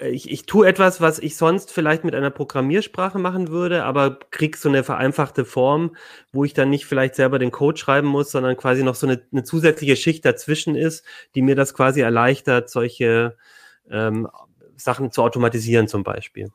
ich, 0.00 0.30
ich 0.30 0.46
tue 0.46 0.66
etwas, 0.66 1.02
was 1.02 1.18
ich 1.18 1.36
sonst 1.36 1.70
vielleicht 1.70 2.02
mit 2.02 2.14
einer 2.14 2.30
Programmiersprache 2.30 3.18
machen 3.18 3.48
würde, 3.48 3.84
aber 3.84 4.20
krieg 4.30 4.56
so 4.56 4.70
eine 4.70 4.84
vereinfachte 4.84 5.44
Form, 5.44 5.94
wo 6.32 6.44
ich 6.44 6.54
dann 6.54 6.70
nicht 6.70 6.86
vielleicht 6.86 7.14
selber 7.14 7.38
den 7.38 7.50
Code 7.50 7.76
schreiben 7.76 8.08
muss, 8.08 8.30
sondern 8.30 8.56
quasi 8.56 8.82
noch 8.82 8.94
so 8.94 9.06
eine, 9.06 9.20
eine 9.32 9.44
zusätzliche 9.44 9.96
Schicht 9.96 10.24
dazwischen 10.24 10.76
ist, 10.76 11.04
die 11.34 11.42
mir 11.42 11.56
das 11.56 11.74
quasi 11.74 12.00
erleichtert, 12.00 12.70
solche 12.70 13.36
ähm, 13.90 14.30
Sachen 14.76 15.12
zu 15.12 15.22
automatisieren 15.22 15.86
zum 15.86 16.04
Beispiel. 16.04 16.52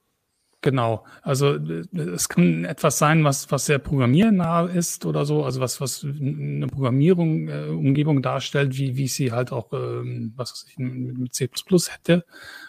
Genau. 0.62 1.05
Also 1.22 1.57
es 1.93 2.28
kann 2.28 2.66
etwas 2.66 2.97
sein, 2.97 3.24
was, 3.24 3.49
was 3.49 3.66
sehr 3.66 3.80
programmiernah 3.80 4.66
ist 4.66 5.05
oder 5.05 5.24
so, 5.26 5.45
also 5.45 5.62
was, 5.62 5.80
was 5.80 6.03
eine 6.03 6.68
Programmierung, 6.68 7.47
äh, 7.47 7.68
Umgebung 7.70 8.22
darstellt, 8.22 8.78
wie, 8.78 8.97
wie 8.97 9.07
sie 9.07 9.32
halt 9.32 9.53
auch, 9.53 9.72
ähm, 9.72 10.34
was 10.36 10.51
weiß 10.51 10.66
ich, 10.70 10.78
mit 10.78 11.34
C 11.34 11.49
hätte. 11.89 12.26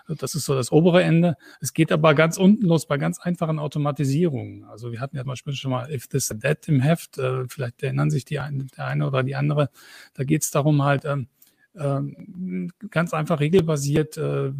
Das 0.07 0.37
ist 0.37 0.45
so 0.45 0.55
das 0.55 0.71
obere 0.71 1.03
Ende. 1.03 1.37
Es 1.61 1.73
geht 1.73 1.91
aber 1.91 2.15
ganz 2.15 2.37
unten 2.37 2.65
los 2.65 2.87
bei 2.87 2.97
ganz 2.97 3.19
einfachen 3.19 3.59
Automatisierungen. 3.59 4.65
Also 4.65 4.93
wir 4.93 5.01
hatten 5.01 5.17
ja 5.17 5.23
zum 5.23 5.31
Beispiel 5.31 5.55
schon 5.55 5.73
mal 5.73 5.91
If 5.91 6.07
This 6.07 6.29
That 6.29 6.69
im 6.69 6.81
Heft, 6.81 7.19
äh, 7.19 7.49
vielleicht 7.49 7.83
erinnern 7.83 8.11
sich 8.11 8.25
die 8.25 8.39
eine, 8.39 8.67
der 8.77 8.87
eine 8.87 9.05
oder 9.05 9.25
die 9.25 9.35
andere. 9.35 9.69
Da 10.15 10.23
geht 10.23 10.43
es 10.45 10.53
darum 10.53 10.85
halt, 10.85 11.05
ähm, 11.07 11.27
ganz 11.75 13.15
einfach 13.15 13.41
regelbasiert 13.41 14.17
äh, 14.17 14.53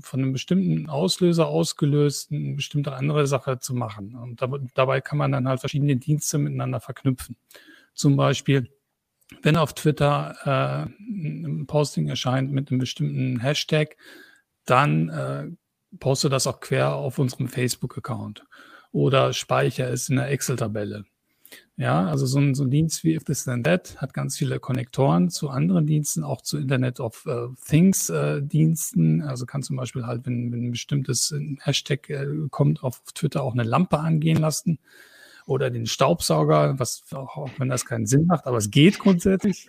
von 0.00 0.20
einem 0.20 0.32
bestimmten 0.32 0.88
Auslöser 0.88 1.46
ausgelöst 1.46 2.30
eine 2.30 2.54
bestimmte 2.54 2.92
andere 2.92 3.26
Sache 3.26 3.58
zu 3.58 3.74
machen. 3.74 4.14
Und 4.14 4.42
dabei 4.74 5.00
kann 5.00 5.18
man 5.18 5.32
dann 5.32 5.48
halt 5.48 5.60
verschiedene 5.60 5.96
Dienste 5.96 6.38
miteinander 6.38 6.80
verknüpfen. 6.80 7.36
Zum 7.94 8.16
Beispiel, 8.16 8.70
wenn 9.42 9.56
auf 9.56 9.72
Twitter 9.74 10.36
äh, 10.44 10.90
ein 11.00 11.66
Posting 11.66 12.08
erscheint 12.08 12.52
mit 12.52 12.70
einem 12.70 12.80
bestimmten 12.80 13.40
Hashtag, 13.40 13.96
dann 14.64 15.08
äh, 15.08 15.46
poste 15.98 16.28
das 16.28 16.46
auch 16.46 16.60
quer 16.60 16.94
auf 16.94 17.18
unserem 17.18 17.48
Facebook-Account 17.48 18.44
oder 18.92 19.32
speichere 19.32 19.88
es 19.88 20.08
in 20.08 20.16
der 20.16 20.30
Excel-Tabelle. 20.30 21.04
Ja, 21.78 22.06
also 22.08 22.26
so 22.26 22.40
ein, 22.40 22.56
so 22.56 22.64
ein 22.64 22.70
Dienst 22.70 23.04
wie 23.04 23.14
If 23.14 23.22
This 23.22 23.44
Then 23.44 23.62
That 23.62 23.98
hat 23.98 24.12
ganz 24.12 24.36
viele 24.36 24.58
Konnektoren 24.58 25.30
zu 25.30 25.48
anderen 25.48 25.86
Diensten, 25.86 26.24
auch 26.24 26.42
zu 26.42 26.58
Internet 26.58 26.98
of 26.98 27.24
uh, 27.24 27.54
Things 27.64 28.10
äh, 28.10 28.42
Diensten. 28.42 29.22
Also 29.22 29.46
kann 29.46 29.62
zum 29.62 29.76
Beispiel 29.76 30.04
halt, 30.04 30.26
wenn, 30.26 30.50
wenn 30.50 30.66
ein 30.66 30.70
bestimmtes 30.72 31.32
Hashtag 31.60 32.10
äh, 32.10 32.26
kommt, 32.50 32.82
auf 32.82 33.00
Twitter 33.14 33.44
auch 33.44 33.52
eine 33.52 33.62
Lampe 33.62 34.00
angehen 34.00 34.38
lassen 34.38 34.80
oder 35.46 35.70
den 35.70 35.86
Staubsauger, 35.86 36.80
was 36.80 37.04
auch 37.12 37.48
wenn 37.58 37.68
das 37.68 37.86
keinen 37.86 38.06
Sinn 38.06 38.26
macht, 38.26 38.48
aber 38.48 38.56
es 38.56 38.72
geht 38.72 38.98
grundsätzlich. 38.98 39.68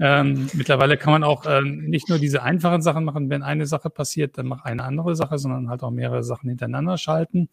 Ähm, 0.00 0.48
mittlerweile 0.54 0.96
kann 0.96 1.12
man 1.12 1.24
auch 1.24 1.44
äh, 1.44 1.60
nicht 1.60 2.08
nur 2.08 2.18
diese 2.18 2.42
einfachen 2.42 2.80
Sachen 2.80 3.04
machen, 3.04 3.28
wenn 3.28 3.42
eine 3.42 3.66
Sache 3.66 3.90
passiert, 3.90 4.38
dann 4.38 4.46
mach 4.46 4.64
eine 4.64 4.82
andere 4.82 5.14
Sache, 5.14 5.38
sondern 5.38 5.68
halt 5.68 5.82
auch 5.82 5.90
mehrere 5.90 6.24
Sachen 6.24 6.48
hintereinander 6.48 6.96
schalten. 6.96 7.50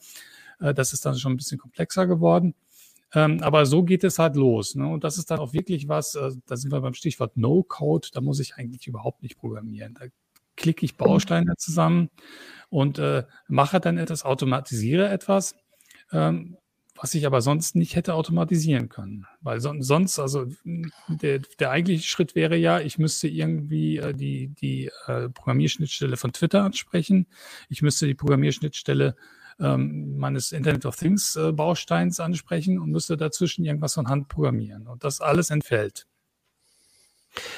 Äh, 0.61 0.73
das 0.73 0.93
ist 0.93 1.05
dann 1.05 1.17
schon 1.17 1.33
ein 1.33 1.37
bisschen 1.37 1.57
komplexer 1.57 2.07
geworden. 2.07 2.55
Ähm, 3.15 3.41
aber 3.41 3.65
so 3.65 3.83
geht 3.83 4.03
es 4.03 4.19
halt 4.19 4.35
los. 4.35 4.75
Ne? 4.75 4.85
Und 4.87 5.05
das 5.05 5.17
ist 5.17 5.31
dann 5.31 5.39
auch 5.39 5.53
wirklich 5.53 5.87
was, 5.87 6.15
äh, 6.15 6.31
da 6.45 6.57
sind 6.57 6.71
wir 6.71 6.81
beim 6.81 6.93
Stichwort 6.93 7.37
No-Code, 7.37 8.09
da 8.13 8.19
muss 8.19 8.41
ich 8.41 8.55
eigentlich 8.55 8.87
überhaupt 8.87 9.23
nicht 9.23 9.37
programmieren. 9.37 9.95
Da 9.97 10.07
klicke 10.57 10.85
ich 10.85 10.97
Bausteine 10.97 11.55
zusammen 11.57 12.09
und 12.69 12.99
äh, 12.99 13.23
mache 13.47 13.79
dann 13.79 13.97
etwas, 13.97 14.23
automatisiere 14.25 15.09
etwas, 15.09 15.55
ähm, 16.11 16.57
was 16.95 17.13
ich 17.13 17.25
aber 17.25 17.41
sonst 17.41 17.75
nicht 17.75 17.95
hätte 17.95 18.13
automatisieren 18.13 18.89
können. 18.89 19.25
Weil 19.41 19.59
son 19.59 19.81
sonst, 19.81 20.19
also 20.19 20.45
der, 21.07 21.39
der 21.59 21.71
eigentliche 21.71 22.07
Schritt 22.07 22.35
wäre 22.35 22.57
ja, 22.57 22.79
ich 22.79 22.97
müsste 22.97 23.27
irgendwie 23.27 23.97
äh, 23.97 24.13
die, 24.13 24.49
die 24.49 24.91
äh, 25.07 25.29
Programmierschnittstelle 25.29 26.17
von 26.17 26.33
Twitter 26.33 26.63
ansprechen. 26.63 27.27
Ich 27.69 27.81
müsste 27.81 28.07
die 28.07 28.15
Programmierschnittstelle 28.15 29.15
ähm, 29.59 30.17
meines 30.17 30.51
Internet 30.51 30.85
of 30.85 30.95
Things 30.95 31.35
äh, 31.35 31.51
Bausteins 31.51 32.19
ansprechen 32.19 32.79
und 32.79 32.91
müsste 32.91 33.17
dazwischen 33.17 33.65
irgendwas 33.65 33.93
von 33.93 34.07
Hand 34.07 34.27
programmieren. 34.27 34.87
Und 34.87 35.03
das 35.03 35.21
alles 35.21 35.49
entfällt. 35.49 36.07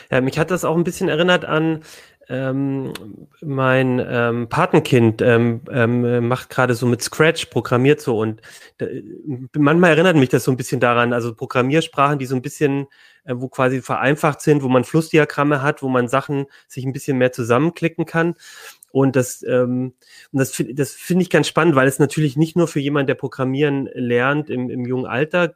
Ja, 0.09 0.21
mich 0.21 0.39
hat 0.39 0.51
das 0.51 0.65
auch 0.65 0.75
ein 0.75 0.83
bisschen 0.83 1.09
erinnert 1.09 1.45
an 1.45 1.83
ähm, 2.29 2.93
mein 3.41 4.05
ähm, 4.05 4.49
Patenkind 4.49 5.21
ähm, 5.21 5.61
ähm, 5.71 6.27
macht 6.27 6.49
gerade 6.49 6.73
so 6.73 6.85
mit 6.85 7.01
Scratch, 7.01 7.45
programmiert 7.45 8.01
so 8.01 8.19
und 8.19 8.41
äh, 8.79 9.01
manchmal 9.57 9.91
erinnert 9.91 10.17
mich 10.17 10.29
das 10.29 10.43
so 10.43 10.51
ein 10.51 10.57
bisschen 10.57 10.81
daran, 10.81 11.13
also 11.13 11.33
Programmiersprachen, 11.33 12.19
die 12.19 12.25
so 12.25 12.35
ein 12.35 12.41
bisschen, 12.41 12.87
äh, 13.23 13.33
wo 13.35 13.47
quasi 13.47 13.81
vereinfacht 13.81 14.41
sind, 14.41 14.61
wo 14.61 14.67
man 14.67 14.83
Flussdiagramme 14.83 15.61
hat, 15.61 15.81
wo 15.81 15.87
man 15.87 16.09
Sachen 16.09 16.47
sich 16.67 16.85
ein 16.85 16.91
bisschen 16.91 17.17
mehr 17.17 17.31
zusammenklicken 17.31 18.05
kann. 18.05 18.35
Und 18.91 19.15
das, 19.15 19.43
ähm, 19.43 19.93
das, 20.31 20.63
das 20.73 20.91
finde 20.93 21.23
ich 21.23 21.29
ganz 21.29 21.47
spannend, 21.47 21.75
weil 21.75 21.87
es 21.87 21.99
natürlich 21.99 22.37
nicht 22.37 22.55
nur 22.55 22.67
für 22.67 22.79
jemanden, 22.79 23.07
der 23.07 23.15
Programmieren 23.15 23.89
lernt 23.93 24.49
im, 24.49 24.69
im 24.69 24.85
jungen 24.85 25.05
Alter, 25.05 25.55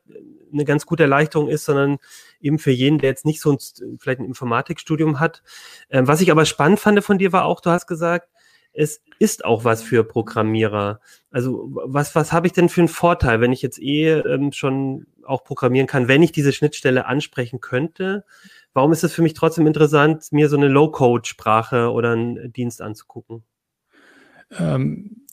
eine 0.53 0.65
ganz 0.65 0.85
gute 0.85 1.03
Erleichterung 1.03 1.47
ist, 1.47 1.65
sondern 1.65 1.97
eben 2.41 2.59
für 2.59 2.71
jeden, 2.71 2.97
der 2.99 3.09
jetzt 3.09 3.25
nicht 3.25 3.41
so 3.41 3.53
ein, 3.53 3.57
vielleicht 3.99 4.19
ein 4.19 4.25
Informatikstudium 4.25 5.19
hat. 5.19 5.43
Ähm, 5.89 6.07
was 6.07 6.21
ich 6.21 6.31
aber 6.31 6.45
spannend 6.45 6.79
fand 6.79 7.03
von 7.03 7.17
dir 7.17 7.31
war 7.31 7.45
auch, 7.45 7.61
du 7.61 7.69
hast 7.69 7.87
gesagt, 7.87 8.30
es 8.73 9.01
ist 9.19 9.45
auch 9.45 9.63
was 9.63 9.83
für 9.83 10.03
Programmierer. 10.03 10.99
Also 11.29 11.69
was, 11.71 12.15
was 12.15 12.31
habe 12.31 12.47
ich 12.47 12.53
denn 12.53 12.69
für 12.69 12.81
einen 12.81 12.87
Vorteil, 12.87 13.41
wenn 13.41 13.51
ich 13.51 13.61
jetzt 13.61 13.79
eh 13.79 14.11
ähm, 14.11 14.51
schon 14.51 15.07
auch 15.23 15.43
programmieren 15.43 15.87
kann, 15.87 16.07
wenn 16.07 16.23
ich 16.23 16.31
diese 16.31 16.53
Schnittstelle 16.53 17.05
ansprechen 17.05 17.59
könnte? 17.59 18.25
Warum 18.73 18.91
ist 18.91 19.03
es 19.03 19.13
für 19.13 19.21
mich 19.21 19.33
trotzdem 19.33 19.67
interessant, 19.67 20.31
mir 20.31 20.49
so 20.49 20.57
eine 20.57 20.69
Low-Code-Sprache 20.69 21.91
oder 21.91 22.13
einen 22.13 22.53
Dienst 22.53 22.81
anzugucken? 22.81 23.43
Ähm, 24.57 25.27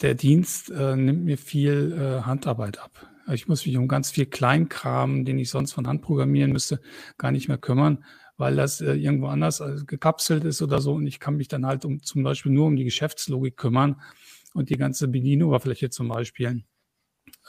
der 0.00 0.14
Dienst 0.14 0.70
äh, 0.70 0.96
nimmt 0.96 1.24
mir 1.24 1.38
viel 1.38 1.92
äh, 1.92 2.22
Handarbeit 2.22 2.78
ab. 2.78 3.08
Ich 3.32 3.46
muss 3.46 3.64
mich 3.64 3.76
um 3.76 3.86
ganz 3.86 4.10
viel 4.10 4.26
Kleinkram, 4.26 5.24
den 5.24 5.38
ich 5.38 5.48
sonst 5.48 5.72
von 5.72 5.86
Hand 5.86 6.02
programmieren 6.02 6.50
müsste, 6.50 6.80
gar 7.18 7.30
nicht 7.30 7.48
mehr 7.48 7.58
kümmern, 7.58 8.04
weil 8.42 8.56
das 8.56 8.80
äh, 8.80 8.94
irgendwo 8.94 9.28
anders 9.28 9.60
äh, 9.60 9.76
gekapselt 9.86 10.42
ist 10.42 10.62
oder 10.62 10.80
so. 10.80 10.94
Und 10.94 11.06
ich 11.06 11.20
kann 11.20 11.36
mich 11.36 11.46
dann 11.46 11.64
halt 11.64 11.84
um 11.84 12.02
zum 12.02 12.24
Beispiel 12.24 12.50
nur 12.50 12.66
um 12.66 12.74
die 12.74 12.82
Geschäftslogik 12.82 13.56
kümmern 13.56 14.00
und 14.52 14.68
die 14.68 14.76
ganze 14.76 15.06
Bedienoberfläche 15.06 15.90
zum 15.90 16.08
Beispiel. 16.08 16.64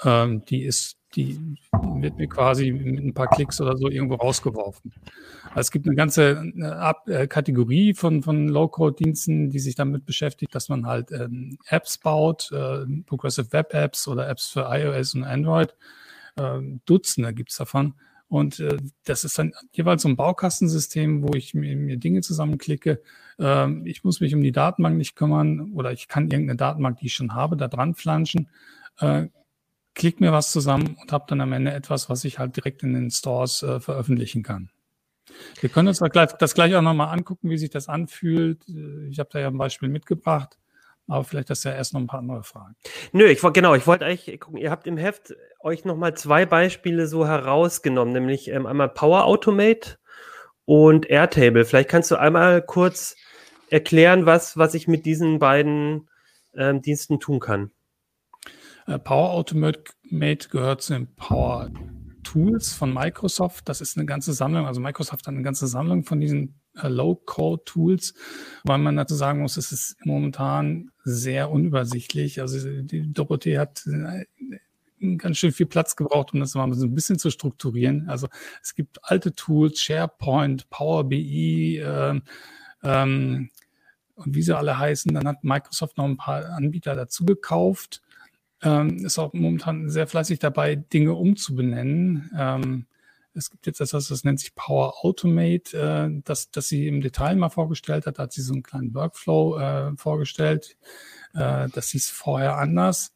Ähm, 0.03 0.45
die 0.45 0.61
ist, 0.61 0.97
die 1.15 1.39
wird 1.71 2.17
mir 2.17 2.27
quasi 2.27 2.71
mit 2.71 3.03
ein 3.03 3.15
paar 3.15 3.27
Klicks 3.27 3.59
oder 3.59 3.75
so 3.75 3.89
irgendwo 3.89 4.17
rausgeworfen. 4.17 4.93
Also 5.45 5.61
es 5.61 5.71
gibt 5.71 5.87
eine 5.87 5.95
ganze 5.95 6.43
äh, 7.07 7.25
Kategorie 7.25 7.95
von, 7.95 8.21
von 8.21 8.47
Low-Code-Diensten, 8.47 9.49
die 9.49 9.59
sich 9.59 9.73
damit 9.73 10.05
beschäftigt, 10.05 10.53
dass 10.53 10.69
man 10.69 10.85
halt 10.85 11.11
ähm, 11.11 11.57
Apps 11.69 11.97
baut, 11.97 12.51
äh, 12.51 12.85
Progressive 13.07 13.51
Web 13.51 13.73
Apps 13.73 14.07
oder 14.07 14.29
Apps 14.29 14.45
für 14.45 14.67
iOS 14.69 15.15
und 15.15 15.23
Android. 15.23 15.75
Äh, 16.35 16.59
Dutzende 16.85 17.33
gibt's 17.33 17.57
davon. 17.57 17.95
Und 18.33 18.59
äh, 18.59 18.77
das 19.05 19.25
ist 19.25 19.37
dann 19.37 19.53
jeweils 19.73 20.01
so 20.01 20.09
ein 20.09 20.15
Baukastensystem, 20.15 21.21
wo 21.21 21.35
ich 21.35 21.53
mir, 21.53 21.75
mir 21.75 21.97
Dinge 21.97 22.21
zusammenklicke. 22.21 22.99
Ähm, 23.37 23.85
ich 23.85 24.03
muss 24.03 24.21
mich 24.21 24.33
um 24.33 24.41
die 24.41 24.51
Datenbank 24.51 24.97
nicht 24.97 25.15
kümmern 25.15 25.71
oder 25.73 25.91
ich 25.91 26.07
kann 26.07 26.31
irgendeine 26.31 26.57
Datenbank, 26.57 26.97
die 26.97 27.05
ich 27.05 27.13
schon 27.13 27.35
habe, 27.35 27.57
da 27.57 27.67
dran 27.67 27.93
flanschen. 27.93 28.49
Äh, 28.97 29.27
klick 29.93 30.19
mir 30.19 30.31
was 30.31 30.51
zusammen 30.51 30.97
und 30.99 31.11
habe 31.11 31.25
dann 31.27 31.41
am 31.41 31.53
Ende 31.53 31.73
etwas, 31.73 32.09
was 32.09 32.25
ich 32.25 32.39
halt 32.39 32.55
direkt 32.55 32.81
in 32.81 32.95
den 32.95 33.11
Stores 33.11 33.61
äh, 33.61 33.79
veröffentlichen 33.79 34.41
kann. 34.41 34.71
Wir 35.59 35.69
können 35.69 35.89
uns 35.89 35.99
das 35.99 36.55
gleich 36.55 36.73
auch 36.73 36.81
nochmal 36.81 37.13
angucken, 37.13 37.51
wie 37.51 37.59
sich 37.59 37.69
das 37.69 37.87
anfühlt. 37.87 38.67
Äh, 38.67 39.09
ich 39.09 39.19
habe 39.19 39.29
da 39.31 39.41
ja 39.41 39.49
ein 39.49 39.59
Beispiel 39.59 39.89
mitgebracht. 39.89 40.57
Aber 41.07 41.23
vielleicht 41.23 41.49
hast 41.49 41.65
du 41.65 41.69
ja 41.69 41.75
erst 41.75 41.93
noch 41.93 41.99
ein 41.99 42.07
paar 42.07 42.19
andere 42.19 42.43
Fragen. 42.43 42.75
Nö, 43.11 43.25
ich 43.25 43.43
wollte 43.43 43.59
genau, 43.59 43.75
ich 43.75 43.85
wollte 43.85 44.05
eigentlich 44.05 44.39
gucken, 44.39 44.57
ihr 44.57 44.71
habt 44.71 44.87
im 44.87 44.97
Heft 44.97 45.35
euch 45.59 45.83
nochmal 45.85 46.15
zwei 46.15 46.45
Beispiele 46.45 47.07
so 47.07 47.27
herausgenommen, 47.27 48.13
nämlich 48.13 48.47
ähm, 48.49 48.65
einmal 48.65 48.89
Power 48.89 49.25
Automate 49.25 49.97
und 50.65 51.09
Airtable. 51.09 51.65
Vielleicht 51.65 51.89
kannst 51.89 52.09
du 52.11 52.15
einmal 52.15 52.61
kurz 52.61 53.15
erklären, 53.69 54.25
was, 54.25 54.57
was 54.57 54.73
ich 54.75 54.87
mit 54.87 55.05
diesen 55.05 55.39
beiden 55.39 56.09
ähm, 56.55 56.81
Diensten 56.81 57.19
tun 57.19 57.39
kann. 57.39 57.71
Äh, 58.87 58.99
Power 58.99 59.31
Automate 59.31 59.83
gehört 60.49 60.81
zu 60.81 60.93
den 60.93 61.13
Power 61.15 61.69
Tools 62.23 62.73
von 62.73 62.93
Microsoft. 62.93 63.67
Das 63.67 63.81
ist 63.81 63.97
eine 63.97 64.05
ganze 64.05 64.33
Sammlung. 64.33 64.65
Also 64.65 64.79
Microsoft 64.79 65.27
hat 65.27 65.33
eine 65.33 65.43
ganze 65.43 65.67
Sammlung 65.67 66.03
von 66.03 66.19
diesen 66.19 66.49
äh, 66.49 66.62
Low-Code-Tools, 66.75 68.13
weil 68.63 68.77
man 68.79 68.95
dazu 68.95 69.15
sagen 69.15 69.41
muss, 69.41 69.57
es 69.57 69.71
ist 69.71 69.97
momentan 70.05 70.91
sehr 71.03 71.51
unübersichtlich. 71.51 72.41
Also 72.41 72.81
die 72.81 73.11
Dorothee 73.13 73.59
hat 73.59 73.85
äh, 73.87 74.25
ganz 75.17 75.37
schön 75.37 75.51
viel 75.51 75.65
Platz 75.65 75.95
gebraucht, 75.95 76.33
um 76.33 76.39
das 76.39 76.55
mal 76.55 76.73
so 76.73 76.85
ein 76.85 76.95
bisschen 76.95 77.19
zu 77.19 77.29
strukturieren. 77.29 78.09
Also 78.09 78.27
es 78.61 78.75
gibt 78.75 78.99
alte 79.03 79.33
Tools, 79.33 79.81
SharePoint, 79.81 80.69
Power 80.69 81.03
BI, 81.03 81.77
äh, 81.77 82.21
ähm, 82.83 83.49
und 84.15 84.35
wie 84.35 84.41
sie 84.41 84.55
alle 84.55 84.77
heißen. 84.77 85.13
Dann 85.13 85.27
hat 85.27 85.43
Microsoft 85.43 85.97
noch 85.97 86.05
ein 86.05 86.17
paar 86.17 86.45
Anbieter 86.51 86.95
dazu 86.95 87.25
gekauft. 87.25 88.01
Ähm, 88.61 89.05
ist 89.05 89.19
auch 89.19 89.33
momentan 89.33 89.89
sehr 89.89 90.07
fleißig 90.07 90.39
dabei, 90.39 90.75
Dinge 90.75 91.13
umzubenennen. 91.13 92.31
Ähm, 92.37 92.85
es 93.35 93.49
gibt 93.49 93.65
jetzt 93.65 93.81
etwas, 93.81 94.07
das 94.07 94.23
nennt 94.23 94.39
sich 94.39 94.55
Power 94.55 95.03
Automate, 95.03 95.77
äh, 95.77 96.21
das, 96.23 96.51
das 96.51 96.67
sie 96.67 96.87
im 96.87 97.01
Detail 97.01 97.35
mal 97.35 97.49
vorgestellt 97.49 98.05
hat. 98.05 98.19
Da 98.19 98.23
hat 98.23 98.33
sie 98.33 98.41
so 98.41 98.53
einen 98.53 98.63
kleinen 98.63 98.93
Workflow 98.93 99.57
äh, 99.57 99.97
vorgestellt. 99.97 100.77
Äh, 101.33 101.69
das 101.69 101.89
hieß 101.89 102.09
vorher 102.09 102.57
anders. 102.57 103.13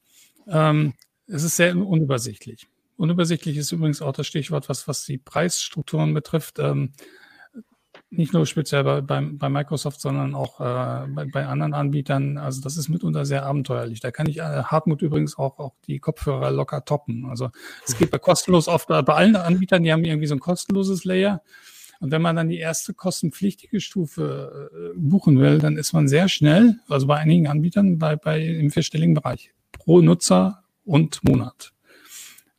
Ähm, 0.47 0.93
es 1.27 1.43
ist 1.43 1.57
sehr 1.57 1.75
unübersichtlich. 1.75 2.67
Unübersichtlich 2.95 3.57
ist 3.57 3.71
übrigens 3.71 4.01
auch 4.01 4.13
das 4.13 4.25
Stichwort, 4.25 4.69
was, 4.69 4.87
was 4.87 5.05
die 5.05 5.19
Preisstrukturen 5.19 6.13
betrifft. 6.13 6.57
Ähm, 6.59 6.93
nicht 8.09 8.33
nur 8.33 8.45
speziell 8.45 8.83
bei, 8.83 9.01
bei, 9.01 9.21
bei 9.21 9.49
Microsoft, 9.49 9.99
sondern 9.99 10.33
auch 10.33 10.59
äh, 10.61 11.07
bei, 11.07 11.25
bei 11.25 11.45
anderen 11.45 11.73
Anbietern. 11.73 12.37
Also 12.37 12.61
das 12.61 12.77
ist 12.77 12.87
mitunter 12.87 13.25
sehr 13.25 13.45
abenteuerlich. 13.45 13.99
Da 13.99 14.11
kann 14.11 14.27
ich 14.27 14.37
äh, 14.37 14.63
Hartmut 14.63 15.01
übrigens 15.01 15.37
auch, 15.37 15.59
auch 15.59 15.73
die 15.87 15.99
Kopfhörer 15.99 16.51
locker 16.51 16.85
toppen. 16.85 17.25
Also 17.25 17.49
es 17.85 17.97
geht 17.97 18.11
bei 18.11 18.17
kostenlos 18.17 18.67
oft, 18.67 18.87
bei 18.87 19.01
allen 19.01 19.35
Anbietern, 19.35 19.83
die 19.83 19.91
haben 19.91 20.05
irgendwie 20.05 20.27
so 20.27 20.35
ein 20.35 20.39
kostenloses 20.39 21.03
Layer. 21.03 21.41
Und 21.99 22.11
wenn 22.11 22.21
man 22.21 22.35
dann 22.35 22.47
die 22.47 22.59
erste 22.59 22.93
kostenpflichtige 22.93 23.81
Stufe 23.81 24.69
äh, 24.71 24.97
buchen 24.97 25.39
will, 25.39 25.57
dann 25.57 25.77
ist 25.77 25.93
man 25.93 26.07
sehr 26.07 26.29
schnell, 26.29 26.79
also 26.87 27.07
bei 27.07 27.17
einigen 27.17 27.47
Anbietern, 27.47 27.97
bei, 27.97 28.15
bei 28.15 28.39
im 28.41 28.71
vierstelligen 28.71 29.15
Bereich 29.15 29.51
pro 29.71 30.01
Nutzer 30.01 30.63
und 30.85 31.23
Monat. 31.23 31.73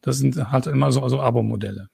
Das 0.00 0.18
sind 0.18 0.50
halt 0.50 0.66
immer 0.66 0.92
so 0.92 1.02
also 1.02 1.20
Abo-Modelle. 1.20 1.88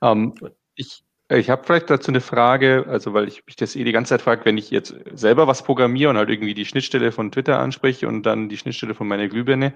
Ähm, 0.00 0.34
ich 0.74 1.02
ich 1.30 1.50
habe 1.50 1.62
vielleicht 1.64 1.90
dazu 1.90 2.10
eine 2.10 2.20
Frage, 2.20 2.86
also 2.88 3.12
weil 3.12 3.28
ich 3.28 3.44
mich 3.46 3.56
das 3.56 3.76
eh 3.76 3.84
die 3.84 3.92
ganze 3.92 4.10
Zeit 4.10 4.22
frage, 4.22 4.44
wenn 4.44 4.56
ich 4.56 4.70
jetzt 4.70 4.94
selber 5.12 5.46
was 5.46 5.62
programmiere 5.62 6.10
und 6.10 6.16
halt 6.16 6.30
irgendwie 6.30 6.54
die 6.54 6.64
Schnittstelle 6.64 7.12
von 7.12 7.30
Twitter 7.30 7.58
anspreche 7.58 8.08
und 8.08 8.24
dann 8.24 8.48
die 8.48 8.56
Schnittstelle 8.56 8.94
von 8.94 9.08
meiner 9.08 9.28
Glühbirne, 9.28 9.74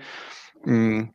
hm, 0.64 1.12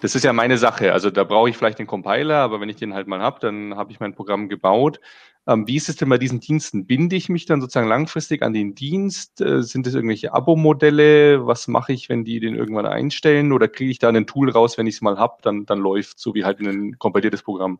das 0.00 0.14
ist 0.14 0.24
ja 0.24 0.32
meine 0.32 0.58
Sache. 0.58 0.92
Also 0.92 1.10
da 1.10 1.24
brauche 1.24 1.50
ich 1.50 1.56
vielleicht 1.56 1.78
den 1.78 1.86
Compiler, 1.86 2.36
aber 2.36 2.60
wenn 2.60 2.68
ich 2.68 2.76
den 2.76 2.94
halt 2.94 3.06
mal 3.08 3.20
habe, 3.20 3.40
dann 3.40 3.76
habe 3.76 3.92
ich 3.92 4.00
mein 4.00 4.14
Programm 4.14 4.48
gebaut. 4.48 5.00
Ähm, 5.46 5.66
wie 5.66 5.76
ist 5.76 5.88
es 5.88 5.96
denn 5.96 6.08
bei 6.08 6.18
diesen 6.18 6.40
Diensten? 6.40 6.86
Binde 6.86 7.16
ich 7.16 7.28
mich 7.28 7.44
dann 7.46 7.60
sozusagen 7.60 7.88
langfristig 7.88 8.42
an 8.42 8.54
den 8.54 8.74
Dienst? 8.74 9.40
Äh, 9.40 9.62
sind 9.62 9.86
es 9.86 9.94
irgendwelche 9.94 10.32
Abo-Modelle? 10.32 11.46
Was 11.46 11.68
mache 11.68 11.92
ich, 11.92 12.08
wenn 12.08 12.24
die 12.24 12.40
den 12.40 12.54
irgendwann 12.54 12.86
einstellen? 12.86 13.52
Oder 13.52 13.68
kriege 13.68 13.90
ich 13.90 13.98
da 13.98 14.08
ein 14.08 14.26
Tool 14.26 14.50
raus, 14.50 14.78
wenn 14.78 14.86
ich 14.86 14.96
es 14.96 15.02
mal 15.02 15.18
habe, 15.18 15.36
dann, 15.42 15.66
dann 15.66 15.80
läuft 15.80 16.18
so 16.18 16.34
wie 16.34 16.44
halt 16.44 16.60
ein 16.60 16.98
kompiliertes 16.98 17.42
Programm? 17.42 17.78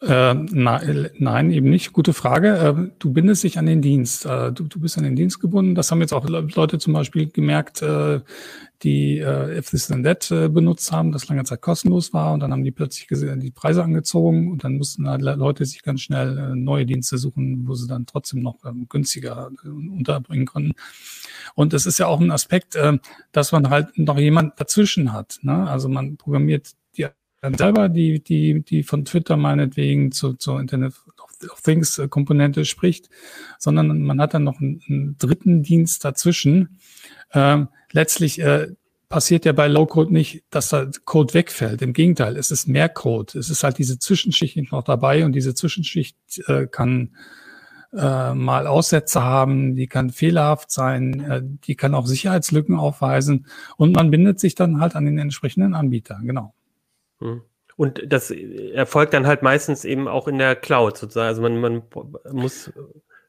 Äh, 0.00 0.34
nein, 0.34 1.50
eben 1.50 1.70
nicht. 1.70 1.92
Gute 1.92 2.12
Frage. 2.12 2.56
Äh, 2.56 2.90
du 3.00 3.12
bindest 3.12 3.42
dich 3.42 3.58
an 3.58 3.66
den 3.66 3.82
Dienst. 3.82 4.26
Äh, 4.26 4.52
du, 4.52 4.64
du 4.64 4.78
bist 4.78 4.96
an 4.96 5.02
den 5.02 5.16
Dienst 5.16 5.40
gebunden. 5.40 5.74
Das 5.74 5.90
haben 5.90 6.00
jetzt 6.00 6.12
auch 6.12 6.24
Leute 6.28 6.78
zum 6.78 6.92
Beispiel 6.92 7.28
gemerkt, 7.28 7.82
äh, 7.82 8.20
die 8.84 9.18
äh, 9.18 9.58
If 9.58 9.70
This 9.70 9.88
Then 9.88 10.04
That 10.04 10.28
benutzt 10.28 10.92
haben, 10.92 11.10
das 11.10 11.26
lange 11.26 11.42
Zeit 11.42 11.62
kostenlos 11.62 12.12
war 12.12 12.32
und 12.32 12.38
dann 12.40 12.52
haben 12.52 12.62
die 12.62 12.70
plötzlich 12.70 13.08
die 13.08 13.50
Preise 13.50 13.82
angezogen 13.82 14.52
und 14.52 14.62
dann 14.62 14.76
mussten 14.76 15.08
halt 15.08 15.20
Leute 15.20 15.64
sich 15.64 15.82
ganz 15.82 16.02
schnell 16.02 16.54
neue 16.54 16.86
Dienste 16.86 17.18
suchen, 17.18 17.66
wo 17.66 17.74
sie 17.74 17.88
dann 17.88 18.06
trotzdem 18.06 18.40
noch 18.40 18.64
ähm, 18.64 18.86
günstiger 18.88 19.50
unterbringen 19.64 20.46
konnten. 20.46 20.74
Und 21.56 21.74
es 21.74 21.86
ist 21.86 21.98
ja 21.98 22.06
auch 22.06 22.20
ein 22.20 22.30
Aspekt, 22.30 22.78
dass 23.32 23.50
man 23.50 23.68
halt 23.68 23.98
noch 23.98 24.16
jemand 24.16 24.60
dazwischen 24.60 25.12
hat. 25.12 25.40
Ne? 25.42 25.68
Also 25.68 25.88
man 25.88 26.16
programmiert 26.16 26.74
dann 27.40 27.54
selber, 27.54 27.88
die, 27.88 28.22
die, 28.22 28.62
die 28.62 28.82
von 28.82 29.04
Twitter 29.04 29.36
meinetwegen 29.36 30.12
zu, 30.12 30.34
zur 30.34 30.60
Internet 30.60 30.94
of 31.50 31.62
Things 31.62 31.98
äh, 31.98 32.08
Komponente 32.08 32.64
spricht, 32.64 33.08
sondern 33.58 34.02
man 34.02 34.20
hat 34.20 34.34
dann 34.34 34.44
noch 34.44 34.60
einen, 34.60 34.82
einen 34.88 35.18
dritten 35.18 35.62
Dienst 35.62 36.04
dazwischen. 36.04 36.80
Ähm, 37.32 37.68
letztlich 37.92 38.40
äh, 38.40 38.68
passiert 39.08 39.44
ja 39.44 39.52
bei 39.52 39.68
Low-Code 39.68 40.12
nicht, 40.12 40.44
dass 40.50 40.68
da 40.68 40.90
Code 41.04 41.34
wegfällt. 41.34 41.80
Im 41.82 41.92
Gegenteil, 41.92 42.36
es 42.36 42.50
ist 42.50 42.68
mehr 42.68 42.88
Code. 42.88 43.38
Es 43.38 43.50
ist 43.50 43.62
halt 43.62 43.78
diese 43.78 43.98
Zwischenschicht 43.98 44.56
noch 44.70 44.82
dabei 44.82 45.24
und 45.24 45.32
diese 45.32 45.54
Zwischenschicht 45.54 46.16
äh, 46.46 46.66
kann 46.66 47.14
äh, 47.96 48.34
mal 48.34 48.66
Aussätze 48.66 49.22
haben, 49.22 49.74
die 49.74 49.86
kann 49.86 50.10
fehlerhaft 50.10 50.70
sein, 50.70 51.20
äh, 51.20 51.42
die 51.42 51.74
kann 51.74 51.94
auch 51.94 52.06
Sicherheitslücken 52.06 52.76
aufweisen 52.76 53.46
und 53.76 53.96
man 53.96 54.10
bindet 54.10 54.40
sich 54.40 54.54
dann 54.54 54.80
halt 54.80 54.94
an 54.94 55.06
den 55.06 55.18
entsprechenden 55.18 55.74
Anbieter, 55.74 56.18
genau. 56.22 56.54
Hm. 57.20 57.42
Und 57.76 58.02
das 58.06 58.30
erfolgt 58.30 59.14
dann 59.14 59.26
halt 59.26 59.42
meistens 59.42 59.84
eben 59.84 60.08
auch 60.08 60.26
in 60.26 60.38
der 60.38 60.56
Cloud 60.56 60.96
sozusagen. 60.98 61.28
Also 61.28 61.42
man, 61.42 61.60
man 61.60 61.82
muss, 62.32 62.72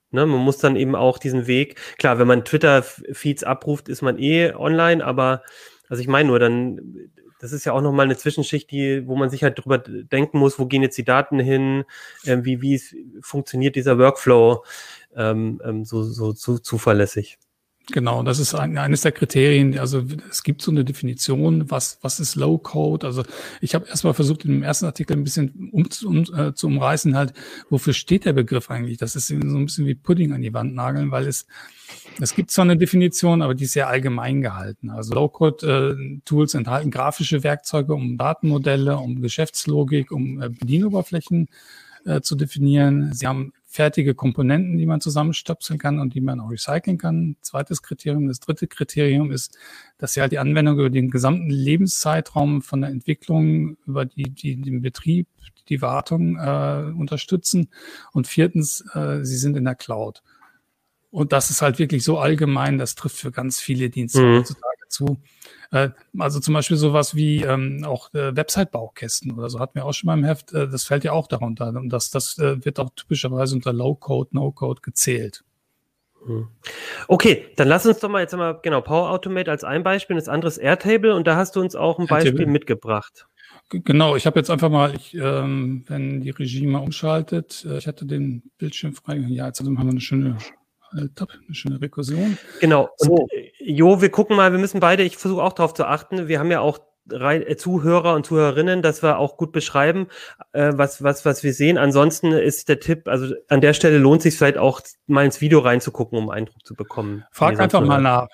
ne, 0.10 0.26
man 0.26 0.40
muss 0.40 0.58
dann 0.58 0.76
eben 0.76 0.96
auch 0.96 1.20
diesen 1.20 1.46
Weg, 1.46 1.80
klar, 2.00 2.18
wenn 2.18 2.28
man 2.28 2.46
Twitter-Feeds 2.46 3.44
abruft, 3.44 3.90
ist 3.90 4.02
man 4.02 4.18
eh 4.18 4.54
online, 4.54 5.06
aber 5.06 5.44
also 5.88 6.02
ich 6.02 6.08
meine 6.08 6.30
nur, 6.30 6.40
dann, 6.40 7.12
das 7.40 7.52
ist 7.52 7.66
ja 7.66 7.74
auch 7.74 7.82
nochmal 7.82 8.06
eine 8.06 8.18
Zwischenschicht, 8.18 8.72
die, 8.72 9.08
wo 9.08 9.16
man 9.16 9.30
sich 9.30 9.44
halt 9.44 9.64
drüber 9.64 9.78
denken 9.78 10.40
muss, 10.40 10.58
wo 10.58 10.66
gehen 10.66 10.82
jetzt 10.82 10.98
die 10.98 11.06
Daten 11.06 11.40
hin, 11.40 11.86
äh, 12.26 12.38
wie, 12.42 12.62
wie 12.62 12.82
funktioniert 13.22 13.76
dieser 13.76 13.98
Workflow. 14.00 14.64
ähm, 15.16 15.62
ähm, 15.64 15.86
so, 15.86 16.04
so 16.04 16.34
zu, 16.34 16.60
zuverlässig. 16.60 17.38
Genau, 17.92 18.24
das 18.24 18.40
ist 18.40 18.54
ein, 18.54 18.78
eines 18.78 19.02
der 19.02 19.12
Kriterien. 19.12 19.78
Also 19.80 20.04
es 20.30 20.44
gibt 20.44 20.62
so 20.62 20.72
eine 20.72 20.86
Definition, 20.86 21.70
was, 21.72 21.98
was 22.02 22.20
ist 22.20 22.36
Low 22.36 22.58
Code. 22.58 23.06
Also 23.06 23.24
ich 23.62 23.74
habe 23.74 23.88
erstmal 23.88 24.14
versucht, 24.14 24.46
in 24.46 24.52
dem 24.52 24.64
ersten 24.64 24.86
Artikel 24.86 25.18
ein 25.18 25.24
bisschen 25.24 25.70
um, 25.72 25.88
um, 26.06 26.24
äh, 26.36 26.54
zu 26.54 26.68
umreißen, 26.68 27.16
halt, 27.16 27.34
wofür 27.70 27.94
steht 27.94 28.26
der 28.26 28.34
Begriff 28.34 28.70
eigentlich? 28.70 28.98
Das 28.98 29.16
ist 29.16 29.28
so 29.28 29.36
ein 29.36 29.66
bisschen 29.66 29.88
wie 29.88 29.96
Pudding 29.96 30.34
an 30.34 30.42
die 30.42 30.54
Wand 30.54 30.76
nageln, 30.76 31.12
weil 31.12 31.28
es, 31.28 31.48
es 32.20 32.36
gibt 32.36 32.52
zwar 32.52 32.66
eine 32.66 32.78
Definition, 32.78 33.42
aber 33.42 33.56
die 33.56 33.64
ist 33.64 33.74
sehr 33.74 33.88
allgemein 33.88 34.42
gehalten. 34.42 34.90
Also 34.92 35.16
Low 35.16 35.30
Code 35.30 35.98
äh, 36.00 36.20
Tools 36.26 36.54
enthalten 36.54 36.92
grafische 36.92 37.44
Werkzeuge, 37.44 37.94
um 37.94 38.18
Datenmodelle, 38.18 38.98
um 38.98 39.22
Geschäftslogik, 39.22 40.12
um 40.12 40.42
äh, 40.42 40.50
Bedienoberflächen 40.50 41.48
äh, 42.06 42.22
zu 42.22 42.36
definieren. 42.36 43.14
Sie 43.14 43.26
haben 43.26 43.54
fertige 43.80 44.14
Komponenten, 44.14 44.78
die 44.78 44.86
man 44.86 45.00
zusammenstöpseln 45.00 45.80
kann 45.80 46.00
und 46.00 46.14
die 46.14 46.20
man 46.20 46.42
auch 46.42 46.52
recyceln 46.52 46.98
kann. 46.98 47.38
Zweites 47.40 47.82
Kriterium. 47.82 48.28
Das 48.28 48.42
dritte 48.42 48.68
Kriterium 48.68 49.32
ist, 49.32 49.58
dass 49.98 50.12
sie 50.12 50.20
halt 50.20 50.34
die 50.34 50.38
Anwendung 50.38 50.78
über 50.78 50.90
den 50.90 51.10
gesamten 51.10 51.50
Lebenszeitraum 51.50 52.62
von 52.62 52.82
der 52.82 52.90
Entwicklung 52.90 53.78
über 53.88 54.04
die, 54.04 54.24
die 54.24 54.60
den 54.60 54.82
Betrieb, 54.82 55.30
die 55.70 55.82
Wartung 55.82 56.36
äh, 56.36 56.92
unterstützen. 56.94 57.70
Und 58.12 58.28
viertens, 58.28 58.84
äh, 58.94 59.24
sie 59.24 59.38
sind 59.38 59.56
in 59.56 59.64
der 59.64 59.76
Cloud. 59.76 60.24
Und 61.10 61.32
das 61.32 61.50
ist 61.50 61.62
halt 61.62 61.80
wirklich 61.80 62.04
so 62.04 62.20
allgemein, 62.20 62.80
das 62.80 62.96
trifft 62.96 63.16
für 63.16 63.32
ganz 63.32 63.62
viele 63.62 63.90
Dienste 63.90 64.22
mhm. 64.22 64.40
heutzutage 64.40 64.88
zu. 64.90 65.22
Äh, 65.72 65.90
also 66.18 66.40
zum 66.40 66.54
Beispiel 66.54 66.78
sowas 66.78 67.16
wie 67.16 67.44
ähm, 67.44 67.84
auch 67.86 68.14
äh, 68.14 68.36
Website-Baukästen 68.36 69.32
oder 69.32 69.50
so 69.50 69.60
hatten 69.60 69.76
wir 69.76 69.86
auch 69.86 69.94
schon 69.94 70.08
mal 70.08 70.18
im 70.18 70.24
Heft. 70.24 70.54
Äh, 70.54 70.68
das 70.68 70.86
fällt 70.86 71.04
ja 71.04 71.12
auch 71.12 71.28
darunter. 71.28 71.70
Und 71.70 71.90
das, 71.90 72.10
das 72.10 72.38
äh, 72.40 72.64
wird 72.66 72.80
auch 72.80 72.90
typischerweise 72.96 73.56
unter 73.56 73.74
Low-Code, 73.74 74.30
No-Code 74.34 74.82
gezählt. 74.82 75.44
Hm. 76.26 76.48
Okay, 77.08 77.46
dann 77.56 77.68
lass 77.68 77.86
uns 77.86 78.00
doch 78.00 78.10
mal 78.10 78.22
jetzt 78.22 78.36
mal, 78.36 78.60
genau, 78.62 78.82
Power 78.82 79.12
Automate 79.12 79.52
als 79.52 79.64
ein 79.64 79.84
Beispiel, 79.84 80.16
das 80.18 80.28
andere 80.28 80.50
ist 80.50 80.58
Airtable 80.58 81.16
und 81.16 81.28
da 81.28 81.36
hast 81.36 81.56
du 81.56 81.62
uns 81.62 81.76
auch 81.76 81.98
ein 81.98 82.04
Airtable. 82.04 82.32
Beispiel 82.32 82.46
mitgebracht. 82.46 83.28
Genau, 83.70 84.16
ich 84.16 84.26
habe 84.26 84.40
jetzt 84.40 84.50
einfach 84.50 84.70
mal, 84.70 84.96
ich, 84.96 85.14
ähm, 85.14 85.84
wenn 85.88 86.22
die 86.22 86.32
Regie 86.32 86.66
mal 86.66 86.80
umschaltet, 86.80 87.66
äh, 87.70 87.78
ich 87.78 87.88
hatte 87.88 88.06
den 88.06 88.52
Bildschirm 88.58 88.94
frei. 88.94 89.18
Ja, 89.18 89.46
jetzt 89.46 89.60
haben 89.60 89.74
wir 89.74 89.80
eine 89.80 90.02
schöne 90.02 90.38
äh, 90.96 91.08
top, 91.16 91.30
eine 91.46 91.56
schöne 91.56 91.82
Rekursion. 91.82 92.38
Genau. 92.60 92.90
So. 92.98 93.28
Äh, 93.32 93.50
Jo, 93.62 94.02
wir 94.02 94.10
gucken 94.10 94.36
mal, 94.36 94.52
wir 94.52 94.60
müssen 94.60 94.80
beide, 94.80 95.04
ich 95.04 95.18
versuche 95.18 95.44
auch 95.44 95.54
darauf 95.54 95.74
zu 95.74 95.86
achten, 95.86 96.28
wir 96.28 96.40
haben 96.40 96.50
ja 96.50 96.60
auch 96.60 96.80
äh, 97.12 97.56
Zuhörer 97.56 98.16
und 98.16 98.26
Zuhörerinnen, 98.26 98.82
dass 98.82 99.04
wir 99.04 99.20
auch 99.20 99.38
gut 99.38 99.52
beschreiben, 99.52 100.08
äh, 100.54 100.72
was, 100.74 101.04
was, 101.04 101.26
was 101.26 101.44
wir 101.44 101.54
sehen. 101.54 101.78
Ansonsten 101.78 102.32
ist 102.32 102.70
der 102.70 102.80
Tipp, 102.80 103.08
also 103.08 103.36
an 103.48 103.62
der 103.62 103.74
Stelle 103.74 103.98
lohnt 103.98 104.22
sich 104.22 104.36
vielleicht 104.38 104.58
auch 104.58 104.82
mal 105.08 105.26
ins 105.26 105.42
Video 105.42 105.60
reinzugucken, 105.60 106.18
um 106.18 106.30
Eindruck 106.30 106.66
zu 106.66 106.74
bekommen. 106.74 107.26
Frag 107.32 107.60
einfach 107.60 107.82
mal 107.82 108.02
nach. 108.02 108.28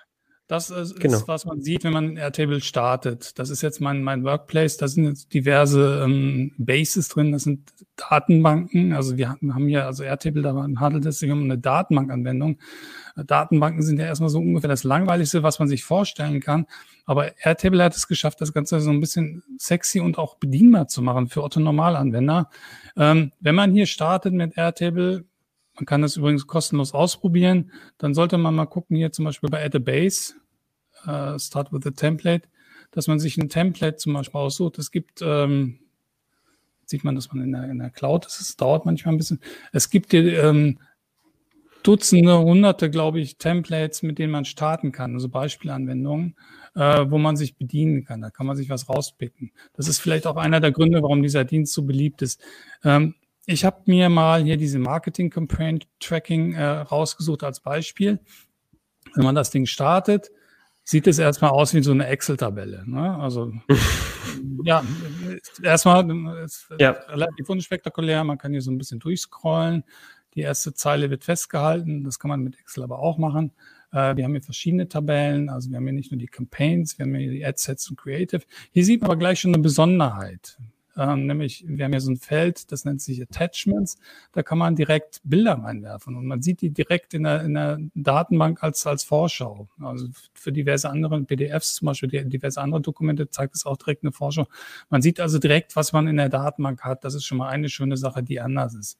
Das 0.48 0.70
ist, 0.70 1.00
genau. 1.00 1.22
was 1.26 1.46
man 1.46 1.62
sieht, 1.62 1.84
wenn 1.84 1.93
man 1.93 2.18
Airtable 2.18 2.62
startet. 2.62 3.39
Das 3.39 3.50
ist 3.50 3.64
jetzt 3.64 3.82
mein, 3.82 4.04
mein 4.04 4.24
Workplace. 4.24 4.78
Da 4.78 4.88
sind 4.88 5.06
jetzt 5.06 5.34
diverse 5.34 6.04
ähm, 6.06 6.54
Bases 6.60 7.08
drin. 7.10 7.32
Das 7.32 7.43
sind 7.43 7.74
Datenbanken. 7.96 8.93
Also 8.93 9.18
wir 9.18 9.30
haben 9.30 9.68
hier, 9.68 9.88
also 9.88 10.04
Airtable, 10.04 10.43
da 10.43 10.54
handelt 10.80 11.06
es 11.08 11.18
sich 11.18 11.32
um 11.32 11.43
eine 11.43 11.58
Datenbankanwendung. 11.58 12.60
Datenbanken 13.16 13.82
sind 13.82 13.98
ja 13.98 14.06
erstmal 14.06 14.30
so 14.30 14.38
ungefähr 14.38 14.68
das 14.68 14.84
Langweiligste, 14.84 15.41
was 15.41 15.58
man 15.58 15.68
sich 15.68 15.84
vorstellen 15.84 16.41
kann. 16.41 16.68
Aber 17.06 17.38
Airtable 17.43 17.84
hat 17.84 17.96
es 17.96 18.08
geschafft, 18.08 18.39
das 18.39 18.54
Ganze 18.54 18.80
so 18.82 18.91
ein 18.91 19.00
bisschen 19.00 19.41
sexy 19.58 20.00
und 20.00 20.20
auch 20.20 20.36
bedienbar 20.36 20.88
zu 20.88 21.02
machen 21.02 21.28
für 21.28 21.41
Otto-Normalanwender. 21.41 22.50
Ähm, 22.98 23.32
wenn 23.39 23.56
man 23.56 23.72
hier 23.72 23.88
startet 23.88 24.34
mit 24.34 24.58
Airtable, 24.58 25.26
man 25.76 25.86
kann 25.86 26.02
das 26.02 26.18
übrigens 26.18 26.48
kostenlos 26.48 26.94
ausprobieren. 26.94 27.72
Dann 27.98 28.14
sollte 28.14 28.38
man 28.38 28.56
mal 28.56 28.66
gucken, 28.66 28.96
hier 28.96 29.12
zum 29.12 29.26
Beispiel 29.26 29.50
bei 29.50 29.64
Add 29.64 29.78
a 29.78 29.80
Base, 29.80 30.36
uh, 31.06 31.38
Start 31.38 31.72
with 31.72 31.86
a 31.86 31.92
Template, 31.92 32.48
dass 32.92 33.08
man 33.08 33.20
sich 33.20 33.38
ein 33.38 33.50
Template 33.50 33.98
zum 33.98 34.14
Beispiel 34.14 34.40
aussucht. 34.40 34.80
Es 34.80 34.92
gibt, 34.92 35.22
ähm, 35.22 35.80
sieht 36.86 37.04
man, 37.04 37.16
dass 37.16 37.32
man 37.34 37.44
in 37.44 37.52
der, 37.52 37.70
in 37.70 37.80
der 37.80 37.90
Cloud 37.90 38.26
ist. 38.26 38.40
Es 38.40 38.56
dauert 38.56 38.86
manchmal 38.86 39.14
ein 39.14 39.18
bisschen. 39.18 39.42
Es 39.74 39.90
gibt 39.90 40.14
ähm, 40.14 40.80
Dutzende, 41.84 42.40
Hunderte, 42.40 42.90
glaube 42.90 43.20
ich, 43.20 43.38
Templates, 43.38 44.02
mit 44.02 44.18
denen 44.18 44.32
man 44.32 44.46
starten 44.46 44.92
kann, 44.92 45.14
also 45.14 45.30
Beispielanwendungen, 45.30 46.36
äh, 46.74 47.06
wo 47.10 47.20
man 47.20 47.36
sich 47.36 47.58
bedienen 47.58 48.06
kann. 48.06 48.22
Da 48.22 48.32
kann 48.32 48.48
man 48.48 48.56
sich 48.56 48.70
was 48.70 48.90
rauspicken. 48.90 49.52
Das 49.74 49.88
ist 49.88 50.00
vielleicht 50.00 50.26
auch 50.26 50.36
einer 50.38 50.60
der 50.60 50.72
Gründe, 50.72 51.04
warum 51.04 51.22
dieser 51.22 51.44
Dienst 51.44 51.74
so 51.74 51.84
beliebt 51.84 52.24
ist. 52.24 52.42
Ähm, 52.84 53.14
ich 53.46 53.66
habe 53.66 53.82
mir 53.86 54.10
mal 54.10 54.43
hier 54.43 54.58
diese 54.58 54.80
Marketing 54.80 55.30
Campaign 55.30 55.80
Tracking 56.00 56.54
äh, 56.54 56.64
rausgesucht 56.64 57.43
als 57.43 57.60
Beispiel. 57.60 58.20
Wenn 59.14 59.24
man 59.24 59.36
das 59.36 59.52
Ding 59.52 59.66
startet, 59.66 60.32
sieht 60.84 61.08
es 61.08 61.20
erstmal 61.20 61.52
aus 61.52 61.74
wie 61.74 61.84
so 61.84 61.91
eine 61.91 62.08
Excel-Tabelle. 62.08 62.84
Ne? 62.86 63.18
Also 63.18 63.54
ja, 64.64 64.84
erstmal 65.62 66.10
ist 66.43 66.68
ja. 66.80 66.91
relativ 66.91 67.50
unspektakulär. 67.50 68.24
Man 68.24 68.38
kann 68.38 68.52
hier 68.52 68.62
so 68.62 68.72
ein 68.72 68.78
bisschen 68.78 69.00
durchscrollen. 69.00 69.84
Die 70.34 70.41
erste 70.41 70.74
Zeile 70.74 71.10
wird 71.10 71.24
festgehalten. 71.24 72.04
Das 72.04 72.20
kann 72.20 72.30
man 72.30 72.41
mit 72.41 72.60
Excel 72.60 72.84
aber 72.84 73.00
auch 73.00 73.18
machen. 73.18 73.54
Äh, 73.91 74.16
wir 74.18 74.26
haben 74.26 74.34
hier 74.34 74.41
verschiedene 74.41 74.89
Tabellen. 74.89 75.50
Also 75.50 75.70
wir 75.70 75.78
haben 75.78 75.86
hier 75.86 75.93
nicht 75.93 76.12
nur 76.12 76.20
die 76.20 76.28
Campaigns, 76.28 76.98
wir 76.98 77.06
haben 77.06 77.16
hier 77.16 77.32
die 77.32 77.46
Adsets 77.46 77.89
und 77.89 77.98
Creative. 77.98 78.41
Hier 78.72 78.84
sieht 78.86 79.02
man 79.02 79.12
aber 79.12 79.20
gleich 79.20 79.39
schon 79.39 79.54
eine 79.54 79.64
Besonderheit. 79.64 80.58
Ähm, 80.98 81.26
nämlich, 81.26 81.66
wir 81.68 81.86
haben 81.86 81.91
hier 81.91 82.02
so 82.02 82.12
ein 82.12 82.18
Feld, 82.18 82.72
das 82.72 82.86
nennt 82.86 83.02
sich 83.02 83.22
Attachments. 83.22 83.98
Da 84.32 84.43
kann 84.43 84.58
man 84.58 84.76
direkt 84.76 85.20
Bilder 85.24 85.54
reinwerfen 85.54 86.16
und 86.16 86.26
man 86.26 86.41
sieht 86.41 86.62
die 86.62 86.70
direkt 86.70 87.14
in 87.14 87.24
der, 87.24 87.41
in 87.41 87.54
der 87.54 87.80
Datenbank 87.96 88.64
als, 88.64 88.88
als 88.88 89.04
Vorschau. 89.04 89.68
Also 89.82 90.08
für 90.34 90.54
diverse 90.54 90.89
andere 90.89 91.22
PDFs, 91.22 91.76
zum 91.76 91.88
Beispiel 91.88 92.10
diverse 92.26 92.62
andere 92.62 92.82
Dokumente, 92.82 93.30
zeigt 93.30 93.56
es 93.56 93.66
auch 93.66 93.78
direkt 93.78 94.04
eine 94.04 94.14
Vorschau. 94.14 94.48
Man 94.89 95.02
sieht 95.02 95.20
also 95.20 95.38
direkt, 95.38 95.76
was 95.76 95.91
man 95.91 96.08
in 96.08 96.18
der 96.18 96.30
Datenbank 96.30 96.84
hat. 96.84 97.04
Das 97.04 97.14
ist 97.14 97.26
schon 97.26 97.39
mal 97.39 97.50
eine 97.50 97.70
schöne 97.70 97.98
Sache, 97.98 98.24
die 98.24 98.39
anders 98.39 98.74
ist. 98.74 98.98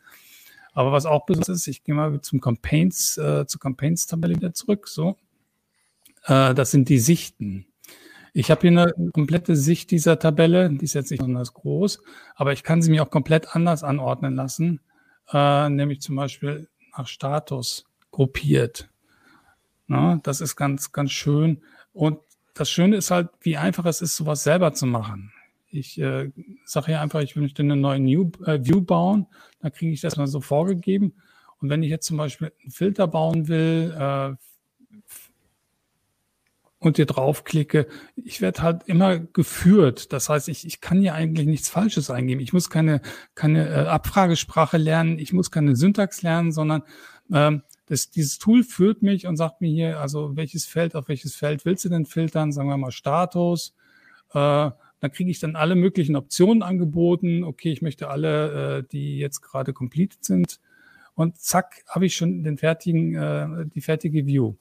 Aber 0.74 0.92
was 0.92 1.06
auch 1.06 1.26
besonders 1.26 1.50
ist, 1.50 1.68
ich 1.68 1.84
gehe 1.86 1.96
mal 1.96 2.20
zum 2.20 2.42
Campaigns, 2.42 3.18
äh, 3.18 3.46
zur 3.48 3.62
Campaigns-Tabelle 3.62 4.36
wieder 4.36 4.54
zurück. 4.54 4.90
So, 4.90 5.16
äh, 6.26 6.54
das 6.54 6.72
sind 6.72 6.90
die 6.90 7.00
Sichten. 7.00 7.66
Ich 8.38 8.52
habe 8.52 8.68
hier 8.68 8.72
eine 8.72 9.12
komplette 9.14 9.56
Sicht 9.56 9.92
dieser 9.92 10.20
Tabelle, 10.20 10.70
die 10.70 10.84
ist 10.84 10.94
jetzt 10.94 11.10
nicht 11.10 11.20
besonders 11.20 11.54
groß, 11.54 12.02
aber 12.36 12.52
ich 12.52 12.64
kann 12.64 12.82
sie 12.82 12.92
mir 12.92 13.02
auch 13.02 13.10
komplett 13.10 13.56
anders 13.56 13.82
anordnen 13.82 14.36
lassen, 14.36 14.82
äh, 15.32 15.70
nämlich 15.70 16.02
zum 16.02 16.18
Beispiel 16.18 16.68
nach 16.98 17.08
Status 17.08 17.86
gruppiert. 18.12 18.90
Na, 19.88 20.20
das 20.22 20.42
ist 20.42 20.58
ganz, 20.58 20.92
ganz 20.92 21.12
schön. 21.12 21.62
Und 21.94 22.20
das 22.54 22.70
Schöne 22.70 22.98
ist 22.98 23.10
halt, 23.10 23.30
wie 23.40 23.56
einfach 23.56 23.86
es 23.86 24.02
ist, 24.02 24.18
sowas 24.18 24.44
selber 24.44 24.74
zu 24.74 24.86
machen. 24.86 25.32
Ich 25.70 25.98
äh, 25.98 26.30
sage 26.66 26.88
hier 26.88 27.00
einfach, 27.00 27.22
ich 27.22 27.38
möchte 27.38 27.64
eine 27.64 27.78
neue 27.78 28.02
New, 28.02 28.32
äh, 28.46 28.60
View 28.62 28.82
bauen, 28.82 29.28
dann 29.62 29.72
kriege 29.72 29.94
ich 29.94 30.02
das 30.02 30.18
mal 30.18 30.28
so 30.28 30.42
vorgegeben. 30.42 31.14
Und 31.62 31.70
wenn 31.70 31.84
ich 31.84 31.90
jetzt 31.90 32.08
zum 32.08 32.18
Beispiel 32.18 32.52
einen 32.62 32.72
Filter 32.72 33.08
bauen 33.08 33.48
will, 33.48 33.96
äh, 33.98 34.36
und 36.86 36.98
hier 36.98 37.06
draufklicke, 37.06 37.88
ich 38.16 38.42
werde 38.42 38.62
halt 38.62 38.84
immer 38.86 39.20
geführt. 39.20 40.14
Das 40.14 40.30
heißt, 40.30 40.50
ich, 40.50 40.66
ich 40.66 40.82
kann 40.82 41.00
hier 41.00 41.16
eigentlich 41.16 41.48
nichts 41.48 41.70
Falsches 41.70 42.10
eingeben. 42.10 42.42
Ich 42.42 42.54
muss 42.54 42.70
keine, 42.70 43.02
keine 43.34 43.68
äh, 43.70 43.88
Abfragesprache 43.88 44.78
lernen, 44.78 45.20
ich 45.20 45.34
muss 45.34 45.52
keine 45.52 45.76
Syntax 45.76 46.22
lernen, 46.22 46.52
sondern 46.52 46.84
ähm, 47.32 47.64
das, 47.88 48.10
dieses 48.10 48.40
Tool 48.40 48.64
führt 48.64 49.02
mich 49.02 49.28
und 49.28 49.36
sagt 49.36 49.62
mir 49.62 49.70
hier, 49.70 50.00
also 50.00 50.36
welches 50.36 50.66
Feld, 50.66 50.96
auf 50.96 51.08
welches 51.08 51.36
Feld 51.36 51.66
willst 51.66 51.86
du 51.86 51.90
denn 51.90 52.06
filtern? 52.06 52.52
Sagen 52.52 52.70
wir 52.70 52.78
mal 52.78 52.92
Status. 52.92 53.76
Äh, 54.32 54.72
dann 55.00 55.12
kriege 55.12 55.30
ich 55.30 55.40
dann 55.40 55.56
alle 55.56 55.76
möglichen 55.76 56.16
Optionen 56.16 56.64
angeboten. 56.64 57.44
Okay, 57.44 57.72
ich 57.72 57.82
möchte 57.82 58.10
alle, 58.10 58.80
äh, 58.80 58.84
die 58.92 59.20
jetzt 59.20 59.42
gerade 59.42 59.74
completed 59.74 60.24
sind. 60.24 60.60
Und 61.14 61.38
zack, 61.38 61.84
habe 61.88 62.06
ich 62.06 62.16
schon 62.16 62.44
den 62.44 62.58
fertigen, 62.58 63.16
äh, 63.16 63.66
die 63.74 63.82
fertige 63.82 64.26
View. 64.26 64.56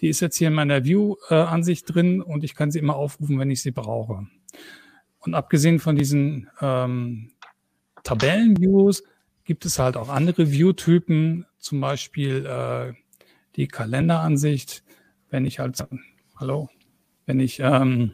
Die 0.00 0.08
ist 0.08 0.20
jetzt 0.20 0.36
hier 0.36 0.48
in 0.48 0.54
meiner 0.54 0.84
View-Ansicht 0.84 1.94
drin 1.94 2.20
und 2.20 2.44
ich 2.44 2.54
kann 2.54 2.70
sie 2.70 2.78
immer 2.78 2.96
aufrufen, 2.96 3.38
wenn 3.38 3.50
ich 3.50 3.62
sie 3.62 3.70
brauche. 3.70 4.26
Und 5.18 5.34
abgesehen 5.34 5.78
von 5.78 5.96
diesen 5.96 6.48
ähm, 6.60 7.30
Tabellen-Views 8.04 9.02
gibt 9.44 9.64
es 9.64 9.78
halt 9.78 9.96
auch 9.96 10.08
andere 10.08 10.50
View-Typen, 10.50 11.46
zum 11.58 11.80
Beispiel 11.80 12.46
äh, 12.46 12.92
die 13.56 13.68
Kalenderansicht. 13.68 14.84
Wenn 15.30 15.44
ich 15.44 15.58
halt, 15.58 15.82
hallo, 16.36 16.68
wenn 17.24 17.40
ich 17.40 17.58
ähm, 17.60 18.12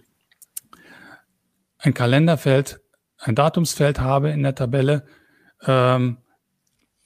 ein 1.79 1.95
Kalenderfeld, 1.95 2.81
ein 3.19 3.35
Datumsfeld 3.35 4.01
habe 4.01 4.31
in 4.31 4.43
der 4.43 4.55
Tabelle, 4.55 5.05
ähm, 5.67 6.19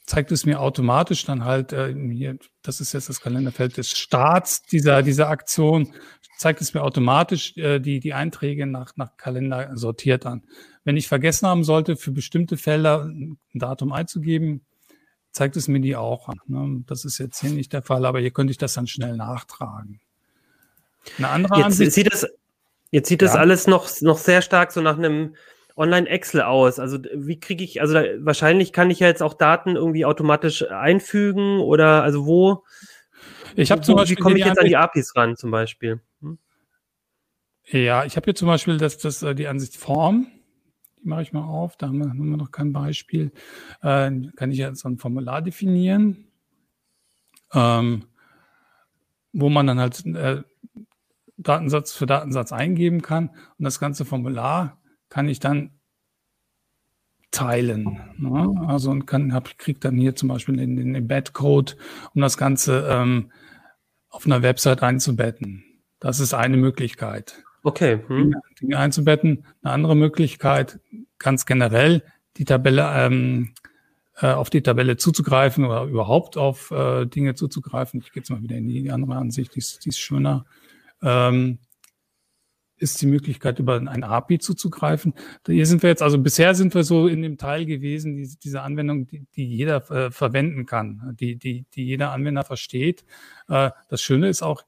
zeigt 0.07 0.31
es 0.31 0.47
mir 0.47 0.61
automatisch 0.61 1.25
dann 1.25 1.45
halt, 1.45 1.73
äh, 1.73 1.95
hier, 2.13 2.39
das 2.63 2.81
ist 2.81 2.93
jetzt 2.93 3.09
das 3.09 3.21
Kalenderfeld 3.21 3.77
des 3.77 3.91
Starts 3.91 4.63
dieser, 4.63 5.03
dieser 5.03 5.29
Aktion, 5.29 5.93
zeigt 6.39 6.61
es 6.61 6.75
mir 6.75 6.83
automatisch 6.83 7.57
äh, 7.57 7.81
die, 7.81 7.99
die 7.99 8.15
Einträge 8.15 8.67
nach, 8.67 8.97
nach 8.97 9.17
Kalender 9.17 9.71
sortiert 9.75 10.27
an. 10.27 10.45
Wenn 10.85 10.97
ich 10.97 11.09
vergessen 11.09 11.49
haben 11.49 11.65
sollte, 11.65 11.97
für 11.97 12.13
bestimmte 12.13 12.57
Felder 12.57 13.05
ein 13.05 13.39
Datum 13.55 13.93
einzugeben, 13.93 14.65
zeigt 15.33 15.57
es 15.57 15.67
mir 15.67 15.81
die 15.81 15.97
auch 15.97 16.29
an. 16.29 16.41
Ne? 16.47 16.85
Das 16.87 17.05
ist 17.05 17.19
jetzt 17.19 17.41
hier 17.41 17.51
nicht 17.51 17.73
der 17.73 17.83
Fall, 17.83 18.07
aber 18.07 18.21
hier 18.21 18.31
könnte 18.31 18.53
ich 18.53 18.59
das 18.59 18.75
dann 18.75 18.87
schnell 18.87 19.17
nachtragen. 19.17 20.01
Eine 21.19 21.29
andere 21.29 21.57
jetzt 21.57 21.65
Ansicht, 21.65 21.93
sieht 21.93 22.13
das, 22.13 22.27
jetzt 22.91 23.09
sieht 23.09 23.23
das 23.23 23.35
ja. 23.35 23.41
alles 23.41 23.67
noch, 23.67 23.89
noch 24.01 24.19
sehr 24.19 24.43
stark 24.43 24.73
so 24.73 24.81
nach 24.81 24.99
einem 24.99 25.35
Online-Excel 25.77 26.43
aus. 26.43 26.79
Also 26.79 26.99
wie 27.15 27.39
kriege 27.39 27.63
ich, 27.63 27.81
also 27.81 27.95
da, 27.95 28.03
wahrscheinlich 28.19 28.73
kann 28.73 28.91
ich 28.91 29.01
ja 29.01 29.07
jetzt 29.07 29.23
auch 29.23 29.35
Daten 29.35 29.77
irgendwie 29.77 30.05
automatisch 30.05 30.69
einfügen 30.71 31.61
oder 31.61 32.03
also 32.03 32.27
wo? 32.27 32.65
Ich 33.55 33.71
habe 33.71 33.83
zum 33.83 33.97
Beispiel. 33.97 34.17
Wie 34.17 34.21
komme 34.21 34.39
ich 34.39 34.45
jetzt 34.45 34.59
an 34.59 34.67
die 34.67 34.77
APIs 34.77 35.15
ran 35.17 35.37
zum 35.37 35.51
Beispiel? 35.51 36.01
Hm? 36.21 36.39
Ja, 37.65 38.05
ich 38.05 38.17
habe 38.17 38.25
hier 38.25 38.35
zum 38.35 38.49
Beispiel 38.49 38.79
das, 38.79 38.99
das, 38.99 39.23
äh, 39.23 39.35
die 39.35 39.49
Ansicht 39.49 39.77
Form. 39.77 40.27
Die 41.03 41.09
mache 41.09 41.23
ich 41.23 41.33
mal 41.33 41.45
auf. 41.45 41.77
Da 41.77 41.89
haben 41.89 41.99
wir, 41.99 42.09
haben 42.09 42.31
wir 42.31 42.37
noch 42.37 42.53
kein 42.53 42.73
Beispiel. 42.73 43.33
Äh, 43.83 44.11
kann 44.37 44.51
ich 44.51 44.59
jetzt 44.59 44.85
ein 44.85 44.99
Formular 44.99 45.43
definieren, 45.43 46.27
ähm, 47.53 48.05
wo 49.33 49.51
man 49.51 49.67
dann 49.67 49.79
halt 49.79 50.05
äh, 50.07 50.43
Datensatz 51.37 51.93
für 51.93 52.07
Datensatz 52.07 52.53
eingeben 52.53 53.03
kann. 53.03 53.29
Und 53.59 53.65
das 53.65 53.79
ganze 53.79 54.05
Formular 54.05 54.81
kann 55.09 55.29
ich 55.29 55.41
dann 55.41 55.71
teilen. 57.31 58.01
Ne? 58.17 58.55
Also 58.67 58.91
und 58.91 59.07
kann, 59.07 59.33
hab, 59.33 59.59
krieg 59.59 59.81
dann 59.81 59.97
hier 59.97 60.17
zum 60.17 60.29
Beispiel 60.29 60.57
den, 60.57 60.77
den 60.77 60.95
Embed-Code, 60.95 61.75
um 62.15 62.23
das 62.23 62.37
Ganze 62.37 62.89
ähm, 62.91 63.31
auf 64.09 64.27
einer 64.27 64.43
Website 64.43 64.83
einzubetten. 64.83 65.65
Das 66.01 66.21
ist 66.21 66.35
eine 66.35 66.57
Möglichkeit. 66.57 67.45
Okay. 67.63 68.01
Hm. 68.07 68.35
Dinge 68.61 68.79
einzubetten. 68.79 69.45
Eine 69.63 69.73
andere 69.73 69.97
Möglichkeit, 69.97 70.81
ganz 71.19 71.47
generell, 71.47 72.03
die 72.37 72.45
Tabelle 72.45 72.89
ähm, 72.95 73.53
äh, 74.19 74.29
auf 74.29 74.51
die 74.51 74.63
Tabelle 74.63 74.97
zuzugreifen 74.97 75.65
oder 75.65 75.85
überhaupt 75.85 76.37
auf 76.37 76.71
äh, 76.71 77.07
Dinge 77.07 77.35
zuzugreifen. 77.35 78.01
Ich 78.01 78.13
gehe 78.13 78.23
jetzt 78.23 78.31
mal 78.31 78.43
wieder 78.43 78.57
in 78.57 78.69
die 78.69 78.91
andere 78.91 79.17
Ansicht, 79.17 79.55
die 79.55 79.59
ist, 79.59 79.85
die 79.85 79.91
ist 79.91 79.99
schöner. 79.99 80.47
Ähm, 81.03 81.59
ist 82.79 83.01
die 83.01 83.07
Möglichkeit, 83.07 83.59
über 83.59 83.77
ein 83.77 84.05
API 84.05 84.39
zuzugreifen. 84.39 85.15
Hier 85.47 85.67
sind 85.67 85.83
wir 85.83 85.91
jetzt, 85.91 86.03
also 86.03 86.19
bisher 86.19 86.55
sind 86.55 86.75
wir 86.75 86.85
so 86.85 87.09
in 87.09 87.23
dem 87.23 87.39
Teil 87.39 87.65
gewesen, 87.65 88.17
die, 88.17 88.29
diese 88.43 88.63
Anwendung, 88.63 89.07
die, 89.07 89.27
die 89.35 89.47
jeder 89.47 89.91
äh, 89.91 90.11
verwenden 90.11 90.67
kann, 90.67 91.17
die, 91.19 91.37
die, 91.37 91.65
die 91.75 91.85
jeder 91.85 92.13
Anwender 92.13 92.45
versteht. 92.45 93.05
Äh, 93.49 93.71
das 93.89 94.03
Schöne 94.03 94.29
ist 94.29 94.43
auch, 94.43 94.65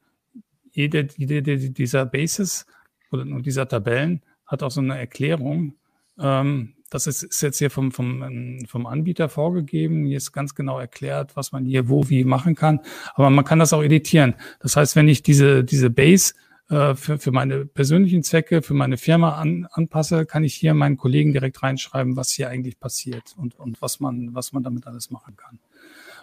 jede, 0.72 1.09
jede 1.16 1.42
dieser 1.42 2.06
Bases 2.06 2.66
oder 3.11 3.24
dieser 3.40 3.68
Tabellen 3.68 4.22
hat 4.46 4.62
auch 4.62 4.70
so 4.70 4.80
eine 4.80 4.98
Erklärung. 4.98 5.74
Ähm, 6.18 6.74
das 6.90 7.06
ist, 7.06 7.22
ist 7.22 7.42
jetzt 7.42 7.59
hier 7.59 7.70
vom, 7.70 7.92
vom, 7.92 8.64
vom 8.66 8.86
Anbieter 8.86 9.28
vorgegeben. 9.28 10.06
Hier 10.06 10.16
ist 10.16 10.32
ganz 10.32 10.54
genau 10.54 10.78
erklärt, 10.78 11.36
was 11.36 11.52
man 11.52 11.64
hier 11.64 11.88
wo 11.88 12.09
wie 12.09 12.24
machen 12.24 12.54
kann. 12.54 12.80
Aber 13.14 13.28
man 13.28 13.44
kann 13.44 13.59
das 13.59 13.72
auch 13.72 13.82
editieren. 13.82 14.34
Das 14.61 14.76
heißt, 14.76 14.96
wenn 14.96 15.09
ich 15.09 15.22
diese, 15.22 15.64
diese 15.64 15.90
Base 15.90 16.34
äh, 16.68 16.94
für, 16.94 17.18
für 17.18 17.32
meine 17.32 17.64
persönlichen 17.64 18.22
Zwecke, 18.22 18.62
für 18.62 18.74
meine 18.74 18.98
Firma 18.98 19.36
an, 19.36 19.66
anpasse, 19.70 20.26
kann 20.26 20.44
ich 20.44 20.54
hier 20.54 20.74
meinen 20.74 20.96
Kollegen 20.96 21.32
direkt 21.32 21.62
reinschreiben, 21.62 22.16
was 22.16 22.30
hier 22.30 22.50
eigentlich 22.50 22.78
passiert 22.78 23.34
und, 23.36 23.58
und 23.58 23.80
was, 23.80 24.00
man, 24.00 24.34
was 24.34 24.52
man 24.52 24.62
damit 24.62 24.86
alles 24.86 25.10
machen 25.10 25.36
kann. 25.36 25.60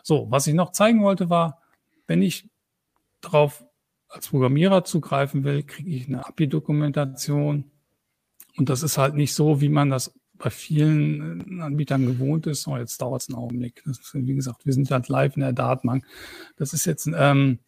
So, 0.03 0.27
was 0.29 0.45
ich 0.45 0.53
noch 0.53 0.71
zeigen 0.71 1.01
wollte, 1.01 1.29
war, 1.31 1.61
wenn 2.05 2.21
ich 2.21 2.47
darauf 3.21 3.65
als 4.07 4.29
Programmierer 4.29 4.83
zugreifen 4.83 5.43
will, 5.43 5.63
kriege 5.63 5.89
ich 5.89 6.07
eine 6.07 6.25
API-Dokumentation. 6.25 7.71
Und 8.55 8.69
das 8.69 8.83
ist 8.83 8.97
halt 8.97 9.15
nicht 9.15 9.33
so, 9.33 9.61
wie 9.61 9.69
man 9.69 9.89
das 9.89 10.13
bei 10.37 10.49
vielen 10.49 11.61
Anbietern 11.61 12.05
gewohnt 12.05 12.45
ist. 12.45 12.67
Oh, 12.67 12.77
jetzt 12.77 13.01
dauert 13.01 13.21
es 13.21 13.29
einen 13.29 13.37
Augenblick. 13.37 13.83
Ist, 13.85 14.13
wie 14.13 14.35
gesagt, 14.35 14.65
wir 14.65 14.73
sind 14.73 14.91
halt 14.91 15.07
live 15.07 15.35
in 15.35 15.41
der 15.41 15.53
Datenbank. 15.53 16.05
Das 16.57 16.73
ist 16.73 16.85
jetzt 16.85 17.09
ähm, 17.15 17.59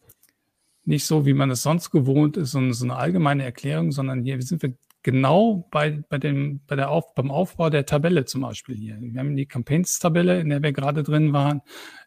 nicht 0.88 1.04
so, 1.04 1.26
wie 1.26 1.34
man 1.34 1.50
es 1.50 1.62
sonst 1.62 1.90
gewohnt 1.90 2.36
ist, 2.36 2.52
so, 2.52 2.72
so 2.72 2.84
eine 2.84 2.96
allgemeine 2.96 3.44
Erklärung, 3.44 3.92
sondern 3.92 4.22
hier 4.22 4.40
sind 4.40 4.62
wir 4.62 4.74
genau 5.02 5.68
bei, 5.70 6.02
bei 6.08 6.18
dem, 6.18 6.60
bei 6.66 6.76
der 6.76 6.90
Auf, 6.90 7.14
beim 7.14 7.30
Aufbau 7.30 7.68
der 7.68 7.84
Tabelle 7.84 8.24
zum 8.24 8.40
Beispiel 8.40 8.74
hier. 8.74 8.96
Wir 8.98 9.20
haben 9.20 9.36
die 9.36 9.46
Campaigns-Tabelle, 9.46 10.40
in 10.40 10.48
der 10.48 10.62
wir 10.62 10.72
gerade 10.72 11.02
drin 11.02 11.32
waren. 11.32 11.60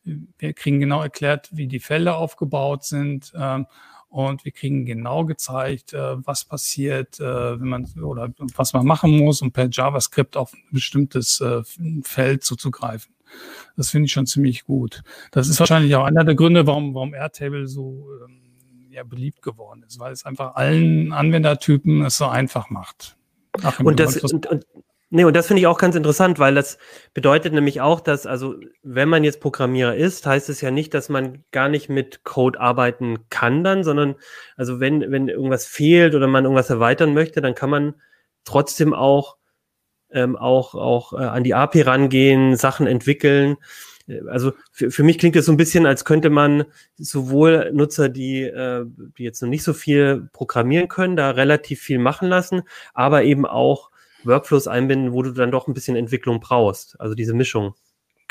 Wir 0.03 0.53
kriegen 0.53 0.79
genau 0.79 1.01
erklärt, 1.01 1.49
wie 1.51 1.67
die 1.67 1.79
Felder 1.79 2.17
aufgebaut 2.17 2.83
sind. 2.83 3.31
Ähm, 3.35 3.67
und 4.09 4.43
wir 4.43 4.51
kriegen 4.51 4.85
genau 4.85 5.25
gezeigt, 5.25 5.93
äh, 5.93 6.25
was 6.25 6.43
passiert, 6.43 7.19
äh, 7.19 7.59
wenn 7.61 7.67
man 7.67 7.85
oder 8.01 8.33
was 8.55 8.73
man 8.73 8.85
machen 8.85 9.17
muss, 9.17 9.41
um 9.41 9.51
per 9.51 9.69
JavaScript 9.71 10.35
auf 10.35 10.53
ein 10.53 10.63
bestimmtes 10.71 11.39
äh, 11.39 11.61
Feld 12.03 12.43
zuzugreifen. 12.43 13.13
Das 13.77 13.91
finde 13.91 14.07
ich 14.07 14.11
schon 14.11 14.25
ziemlich 14.25 14.65
gut. 14.65 15.03
Das 15.31 15.47
ist 15.47 15.59
wahrscheinlich 15.59 15.95
auch 15.95 16.03
einer 16.03 16.25
der 16.25 16.35
Gründe, 16.35 16.67
warum, 16.67 16.93
warum 16.93 17.13
Airtable 17.13 17.67
so 17.67 18.05
ähm, 18.25 18.50
ja, 18.91 19.03
beliebt 19.03 19.41
geworden 19.41 19.83
ist, 19.87 19.99
weil 19.99 20.11
es 20.11 20.25
einfach 20.25 20.55
allen 20.55 21.13
Anwendertypen 21.13 22.03
es 22.03 22.17
so 22.17 22.27
einfach 22.27 22.69
macht. 22.69 23.15
Ach, 23.63 23.79
und, 23.79 23.99
das, 23.99 24.17
und, 24.17 24.47
und, 24.47 24.65
nee, 25.09 25.23
und 25.23 25.35
das 25.35 25.47
finde 25.47 25.61
ich 25.61 25.67
auch 25.67 25.77
ganz 25.77 25.95
interessant, 25.95 26.39
weil 26.39 26.55
das 26.55 26.77
bedeutet 27.13 27.53
nämlich 27.53 27.79
auch, 27.79 28.01
dass, 28.01 28.25
also, 28.25 28.55
wenn 28.83 29.07
man 29.07 29.23
jetzt 29.23 29.39
Programmierer 29.39 29.95
ist, 29.95 30.25
heißt 30.25 30.49
es 30.49 30.61
ja 30.61 30.71
nicht, 30.71 30.93
dass 30.93 31.09
man 31.09 31.43
gar 31.51 31.69
nicht 31.69 31.89
mit 31.89 32.23
Code 32.23 32.59
arbeiten 32.59 33.29
kann 33.29 33.63
dann, 33.63 33.83
sondern, 33.83 34.15
also, 34.57 34.79
wenn, 34.79 35.09
wenn 35.11 35.29
irgendwas 35.29 35.65
fehlt 35.65 36.13
oder 36.13 36.27
man 36.27 36.43
irgendwas 36.43 36.69
erweitern 36.69 37.13
möchte, 37.13 37.41
dann 37.41 37.55
kann 37.55 37.69
man 37.69 37.95
trotzdem 38.43 38.93
auch, 38.93 39.37
ähm, 40.11 40.35
auch, 40.35 40.75
auch 40.75 41.13
äh, 41.13 41.23
an 41.23 41.45
die 41.45 41.53
API 41.53 41.81
rangehen, 41.81 42.57
Sachen 42.57 42.87
entwickeln 42.87 43.57
also 44.27 44.53
für, 44.71 44.91
für 44.91 45.03
mich 45.03 45.17
klingt 45.17 45.35
es 45.35 45.45
so 45.45 45.51
ein 45.51 45.57
bisschen, 45.57 45.85
als 45.85 46.05
könnte 46.05 46.29
man 46.29 46.65
sowohl 46.97 47.71
Nutzer, 47.73 48.09
die, 48.09 48.43
äh, 48.43 48.85
die 49.17 49.23
jetzt 49.23 49.41
noch 49.41 49.49
nicht 49.49 49.63
so 49.63 49.73
viel 49.73 50.29
programmieren 50.33 50.87
können, 50.87 51.15
da 51.15 51.31
relativ 51.31 51.81
viel 51.81 51.99
machen 51.99 52.27
lassen, 52.27 52.63
aber 52.93 53.23
eben 53.23 53.45
auch 53.45 53.91
Workflows 54.23 54.67
einbinden, 54.67 55.13
wo 55.13 55.23
du 55.23 55.31
dann 55.31 55.51
doch 55.51 55.67
ein 55.67 55.73
bisschen 55.73 55.95
Entwicklung 55.95 56.39
brauchst. 56.39 56.99
Also 56.99 57.15
diese 57.15 57.33
Mischung. 57.33 57.73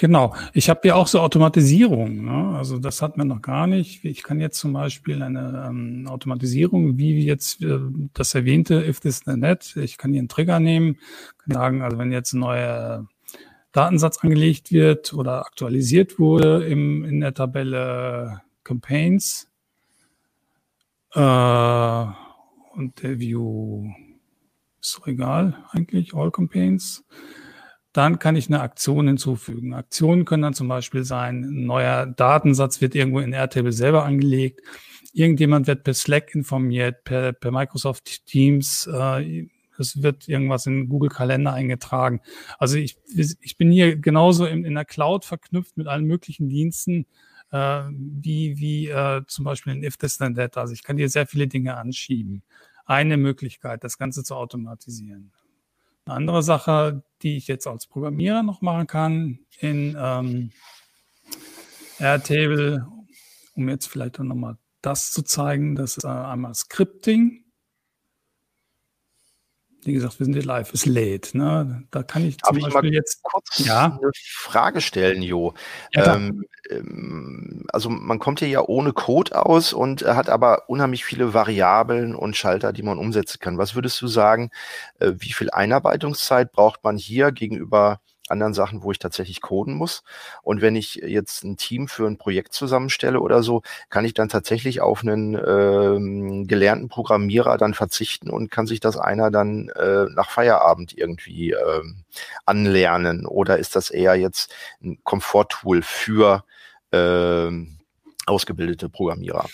Genau. 0.01 0.35
Ich 0.55 0.71
habe 0.71 0.89
ja 0.89 0.95
auch 0.95 1.07
so 1.07 1.21
Automatisierung. 1.21 2.25
Ne? 2.25 2.57
Also 2.57 2.79
das 2.79 3.03
hat 3.03 3.19
man 3.19 3.29
noch 3.29 3.43
gar 3.43 3.67
nicht. 3.67 4.03
Ich 4.07 4.23
kann 4.23 4.41
jetzt 4.41 4.59
zum 4.59 4.73
Beispiel 4.73 5.23
eine 5.23 5.67
ähm, 5.69 6.07
Automatisierung, 6.09 6.97
wie 6.97 7.23
jetzt 7.23 7.63
äh, 7.63 7.79
das 8.15 8.35
erwähnte 8.35 8.83
If 8.83 9.01
This 9.01 9.27
Net, 9.27 9.77
ich 9.77 9.99
kann 9.99 10.13
hier 10.13 10.21
einen 10.21 10.31
Trigger 10.31 10.59
nehmen, 10.59 10.97
kann 11.37 11.53
sagen, 11.53 11.83
also 11.83 11.99
wenn 11.99 12.13
jetzt 12.13 12.33
ein 12.33 12.41
neuer 12.41 13.09
Datensatz 13.73 14.19
angelegt 14.19 14.73
wird 14.73 15.13
oder 15.15 15.47
aktualisiert 15.47 16.19
wurde 16.19 16.65
im, 16.65 17.05
in 17.05 17.21
der 17.21 17.35
Tabelle 17.35 18.43
Campaigns. 18.65 19.49
Äh, 21.15 21.21
und 21.21 23.03
der 23.03 23.19
View 23.19 23.91
ist 24.81 24.99
doch 24.99 25.07
egal 25.07 25.65
eigentlich, 25.71 26.15
All 26.15 26.31
Campaigns. 26.31 27.05
Dann 27.93 28.21
kann 28.21 28.37
ich 28.37 28.47
eine 28.49 28.61
Aktion 28.61 29.09
hinzufügen. 29.09 29.75
Aktionen 29.75 30.25
können 30.25 30.45
dann 30.45 30.55
zum 30.55 30.69
Beispiel 30.69 31.05
sein, 31.05 31.45
ein 31.45 31.67
neuer 31.67 32.07
Datensatz 32.07 32.81
wird 32.81 32.95
irgendwo 32.95 33.19
in 33.19 33.33
Airtable 33.33 33.73
selber 33.73 34.05
angelegt. 34.05 34.61
Irgendjemand 35.13 35.67
wird 35.67 35.83
per 35.83 35.95
Slack 35.95 36.35
informiert, 36.35 37.03
per, 37.03 37.33
per 37.33 37.51
Microsoft 37.51 38.27
Teams. 38.27 38.89
Äh, 38.93 39.49
es 39.81 40.03
wird 40.03 40.29
irgendwas 40.29 40.67
in 40.67 40.89
Google 40.89 41.11
Kalender 41.11 41.53
eingetragen. 41.53 42.21
Also 42.59 42.77
ich, 42.77 42.97
ich 43.15 43.57
bin 43.57 43.71
hier 43.71 43.97
genauso 43.97 44.47
in, 44.47 44.65
in 44.65 44.75
der 44.75 44.85
Cloud 44.85 45.25
verknüpft 45.25 45.77
mit 45.77 45.89
allen 45.89 46.05
möglichen 46.05 46.49
Diensten, 46.49 47.07
äh, 47.51 47.83
wie, 47.91 48.59
wie 48.59 48.89
äh, 48.89 49.23
zum 49.27 49.45
Beispiel 49.45 49.73
in 49.73 49.83
If 49.83 49.97
This 49.97 50.19
Then 50.19 50.35
That. 50.37 50.57
Also 50.57 50.73
ich 50.73 50.83
kann 50.83 50.97
hier 50.97 51.09
sehr 51.09 51.27
viele 51.27 51.49
Dinge 51.49 51.77
anschieben. 51.77 52.43
Eine 52.85 53.17
Möglichkeit, 53.17 53.85
das 53.85 53.99
Ganze 53.99 54.23
zu 54.25 54.35
automatisieren. 54.35 55.33
Eine 56.05 56.17
andere 56.17 56.43
Sache, 56.43 57.03
die 57.23 57.37
ich 57.37 57.47
jetzt 57.47 57.67
als 57.67 57.87
Programmierer 57.87 58.43
noch 58.43 58.63
machen 58.63 58.87
kann 58.87 59.41
in 59.59 59.97
ähm, 59.99 60.51
Airtable, 61.99 62.87
um 63.55 63.69
jetzt 63.69 63.87
vielleicht 63.87 64.19
nochmal 64.19 64.57
das 64.83 65.13
zu 65.13 65.23
zeigen, 65.23 65.77
das 65.77 65.99
ist 65.99 66.05
äh, 66.05 66.09
einmal 66.09 66.55
Scripting 66.55 67.45
wie 69.83 69.93
gesagt, 69.93 70.19
wir 70.19 70.25
sind 70.25 70.35
hier 70.35 70.45
live, 70.45 70.73
es 70.73 70.87
lädt. 70.87 71.35
Ne? 71.35 71.85
Da 71.91 72.03
kann 72.03 72.25
ich 72.25 72.39
zum 72.39 72.59
Darf 72.59 72.73
Beispiel 72.73 72.91
ich 72.91 72.97
jetzt 72.97 73.23
kurz 73.23 73.59
ja? 73.59 73.99
eine 74.01 74.11
Frage 74.15 74.81
stellen, 74.81 75.23
Jo. 75.23 75.55
Ja, 75.93 76.15
ähm, 76.15 76.45
ähm, 76.71 77.65
also 77.73 77.89
man 77.89 78.19
kommt 78.19 78.41
hier 78.41 78.49
ja 78.49 78.63
ohne 78.63 78.93
Code 78.93 79.45
aus 79.47 79.73
und 79.73 80.03
hat 80.03 80.29
aber 80.29 80.69
unheimlich 80.69 81.05
viele 81.05 81.35
Variablen 81.35 82.15
und 82.15 82.37
Schalter, 82.37 82.73
die 82.73 82.83
man 82.83 82.99
umsetzen 82.99 83.39
kann. 83.41 83.59
Was 83.59 83.75
würdest 83.75 84.01
du 84.03 84.09
sagen, 84.09 84.51
äh, 84.99 85.13
wie 85.19 85.33
viel 85.33 85.51
Einarbeitungszeit 85.51 86.53
braucht 86.53 86.85
man 86.85 86.97
hier 86.97 87.33
gegenüber 87.33 88.01
anderen 88.31 88.55
Sachen, 88.55 88.83
wo 88.83 88.93
ich 88.93 88.99
tatsächlich 88.99 89.41
coden 89.41 89.75
muss. 89.75 90.03
Und 90.43 90.61
wenn 90.63 90.77
ich 90.77 90.97
jetzt 90.97 91.45
ein 91.45 91.57
Team 91.57 91.89
für 91.89 92.07
ein 92.07 92.19
Projekt 92.19 92.53
zusammenstelle 92.53 93.21
oder 93.21 93.43
so, 93.43 93.63
kann 93.89 94.05
ich 94.05 94.15
dann 94.15 94.29
tatsächlich 94.29 94.81
auf 94.81 95.03
einen 95.03 95.35
ähm, 95.35 96.47
gelernten 96.47 96.89
Programmierer 96.89 97.57
dann 97.59 97.75
verzichten 97.75 98.31
und 98.31 98.51
kann 98.51 98.67
sich 98.67 98.81
das 98.81 98.97
einer 98.97 99.31
dann 99.31 99.69
äh, 99.71 100.07
nach 100.15 100.31
Feierabend 100.31 100.97
irgendwie 100.97 101.53
ähm, 101.53 102.05
anlernen. 102.47 103.27
Oder 103.27 103.59
ist 103.59 103.77
das 103.77 103.91
eher 103.91 104.15
jetzt 104.15 104.55
ein 104.83 104.99
Komforttool 105.05 105.83
für 105.83 106.45
ähm, 106.93 107.79
ausgebildete 108.27 108.89
Programmierer? 108.89 109.47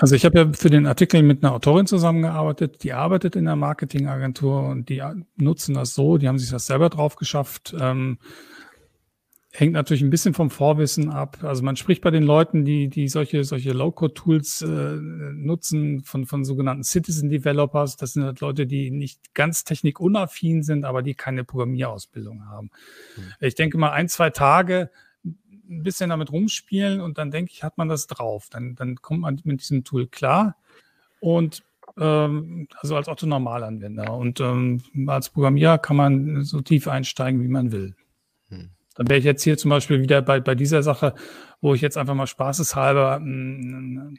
Also 0.00 0.14
ich 0.14 0.24
habe 0.24 0.38
ja 0.38 0.52
für 0.52 0.70
den 0.70 0.86
Artikel 0.86 1.22
mit 1.22 1.42
einer 1.42 1.52
Autorin 1.54 1.86
zusammengearbeitet, 1.86 2.84
die 2.84 2.92
arbeitet 2.92 3.34
in 3.34 3.46
der 3.46 3.56
Marketingagentur 3.56 4.62
und 4.68 4.88
die 4.88 5.02
nutzen 5.36 5.74
das 5.74 5.94
so, 5.94 6.18
die 6.18 6.28
haben 6.28 6.38
sich 6.38 6.50
das 6.50 6.66
selber 6.66 6.88
drauf 6.88 7.16
geschafft. 7.16 7.74
Ähm, 7.78 8.18
hängt 9.50 9.72
natürlich 9.72 10.02
ein 10.02 10.10
bisschen 10.10 10.34
vom 10.34 10.50
Vorwissen 10.50 11.10
ab. 11.10 11.38
Also 11.42 11.64
man 11.64 11.74
spricht 11.74 12.02
bei 12.02 12.12
den 12.12 12.22
Leuten, 12.22 12.64
die, 12.64 12.88
die 12.88 13.08
solche, 13.08 13.42
solche 13.42 13.72
Low-Code-Tools 13.72 14.62
äh, 14.62 14.68
nutzen, 14.68 16.02
von, 16.02 16.26
von 16.26 16.44
sogenannten 16.44 16.84
Citizen-Developers. 16.84 17.96
Das 17.96 18.12
sind 18.12 18.22
halt 18.22 18.40
Leute, 18.40 18.66
die 18.66 18.92
nicht 18.92 19.34
ganz 19.34 19.64
technikunaffin 19.64 20.62
sind, 20.62 20.84
aber 20.84 21.02
die 21.02 21.14
keine 21.14 21.42
Programmierausbildung 21.42 22.46
haben. 22.46 22.70
Mhm. 23.16 23.22
Ich 23.40 23.56
denke 23.56 23.78
mal, 23.78 23.90
ein, 23.90 24.08
zwei 24.08 24.30
Tage 24.30 24.90
ein 25.68 25.82
bisschen 25.82 26.10
damit 26.10 26.32
rumspielen 26.32 27.00
und 27.00 27.18
dann 27.18 27.30
denke 27.30 27.52
ich, 27.52 27.62
hat 27.62 27.78
man 27.78 27.88
das 27.88 28.06
drauf. 28.06 28.48
Dann, 28.50 28.74
dann 28.74 28.96
kommt 28.96 29.20
man 29.20 29.40
mit 29.44 29.60
diesem 29.60 29.84
Tool 29.84 30.06
klar. 30.06 30.56
Und 31.20 31.62
ähm, 31.98 32.68
also 32.80 32.96
als 32.96 33.08
Otto-Normalanwender. 33.08 34.12
Und 34.14 34.40
ähm, 34.40 34.82
als 35.06 35.30
Programmierer 35.30 35.78
kann 35.78 35.96
man 35.96 36.42
so 36.44 36.60
tief 36.60 36.88
einsteigen, 36.88 37.42
wie 37.42 37.48
man 37.48 37.72
will. 37.72 37.94
Hm. 38.48 38.70
Dann 38.94 39.08
wäre 39.08 39.18
ich 39.18 39.24
jetzt 39.24 39.42
hier 39.42 39.58
zum 39.58 39.70
Beispiel 39.70 40.00
wieder 40.00 40.22
bei, 40.22 40.40
bei 40.40 40.54
dieser 40.54 40.82
Sache, 40.82 41.14
wo 41.60 41.74
ich 41.74 41.80
jetzt 41.80 41.96
einfach 41.96 42.14
mal 42.14 42.26
spaßeshalber 42.26 43.16
eine, 43.16 44.14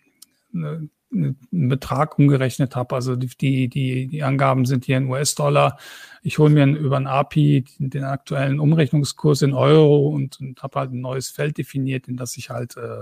eine 0.53 0.89
einen 1.11 1.37
Betrag 1.69 2.19
umgerechnet 2.19 2.75
habe. 2.75 2.95
Also 2.95 3.15
die, 3.15 3.67
die, 3.67 4.07
die 4.07 4.23
Angaben 4.23 4.65
sind 4.65 4.85
hier 4.85 4.97
in 4.97 5.09
US-Dollar. 5.09 5.77
Ich 6.21 6.37
hole 6.37 6.49
mir 6.49 6.65
über 6.65 6.97
ein 6.97 7.07
API 7.07 7.65
den 7.77 8.03
aktuellen 8.03 8.59
Umrechnungskurs 8.59 9.41
in 9.41 9.53
Euro 9.53 10.09
und, 10.09 10.39
und 10.39 10.61
habe 10.61 10.79
halt 10.79 10.91
ein 10.91 11.01
neues 11.01 11.29
Feld 11.29 11.57
definiert, 11.57 12.07
in 12.07 12.17
das 12.17 12.37
ich 12.37 12.49
halt 12.49 12.75
äh, 12.77 13.01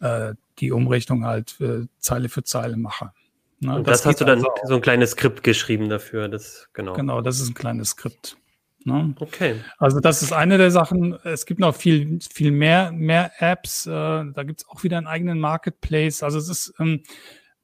äh, 0.00 0.34
die 0.58 0.72
Umrechnung 0.72 1.24
halt 1.24 1.60
äh, 1.60 1.86
Zeile 1.98 2.28
für 2.28 2.44
Zeile 2.44 2.76
mache. 2.76 3.12
Ne, 3.60 3.76
und 3.76 3.86
das, 3.86 4.02
das 4.02 4.06
hast 4.06 4.20
du 4.20 4.24
dann 4.24 4.38
also 4.38 4.50
so 4.64 4.74
ein 4.74 4.82
kleines 4.82 5.12
Skript 5.12 5.42
geschrieben 5.42 5.88
dafür. 5.88 6.28
Das, 6.28 6.68
genau. 6.72 6.92
genau, 6.92 7.20
das 7.20 7.40
ist 7.40 7.48
ein 7.48 7.54
kleines 7.54 7.90
Skript. 7.90 8.36
Ne? 8.84 9.14
Okay. 9.18 9.56
Also 9.78 10.00
das 10.00 10.22
ist 10.22 10.32
eine 10.32 10.58
der 10.58 10.70
Sachen. 10.70 11.18
Es 11.24 11.46
gibt 11.46 11.58
noch 11.58 11.74
viel, 11.74 12.18
viel 12.20 12.50
mehr, 12.50 12.92
mehr 12.92 13.32
Apps. 13.38 13.86
Äh, 13.86 13.90
da 13.90 14.42
gibt 14.44 14.60
es 14.60 14.68
auch 14.68 14.84
wieder 14.84 14.98
einen 14.98 15.06
eigenen 15.06 15.40
Marketplace. 15.40 16.22
Also 16.22 16.38
es 16.38 16.50
ist, 16.50 16.74
ähm, 16.78 17.02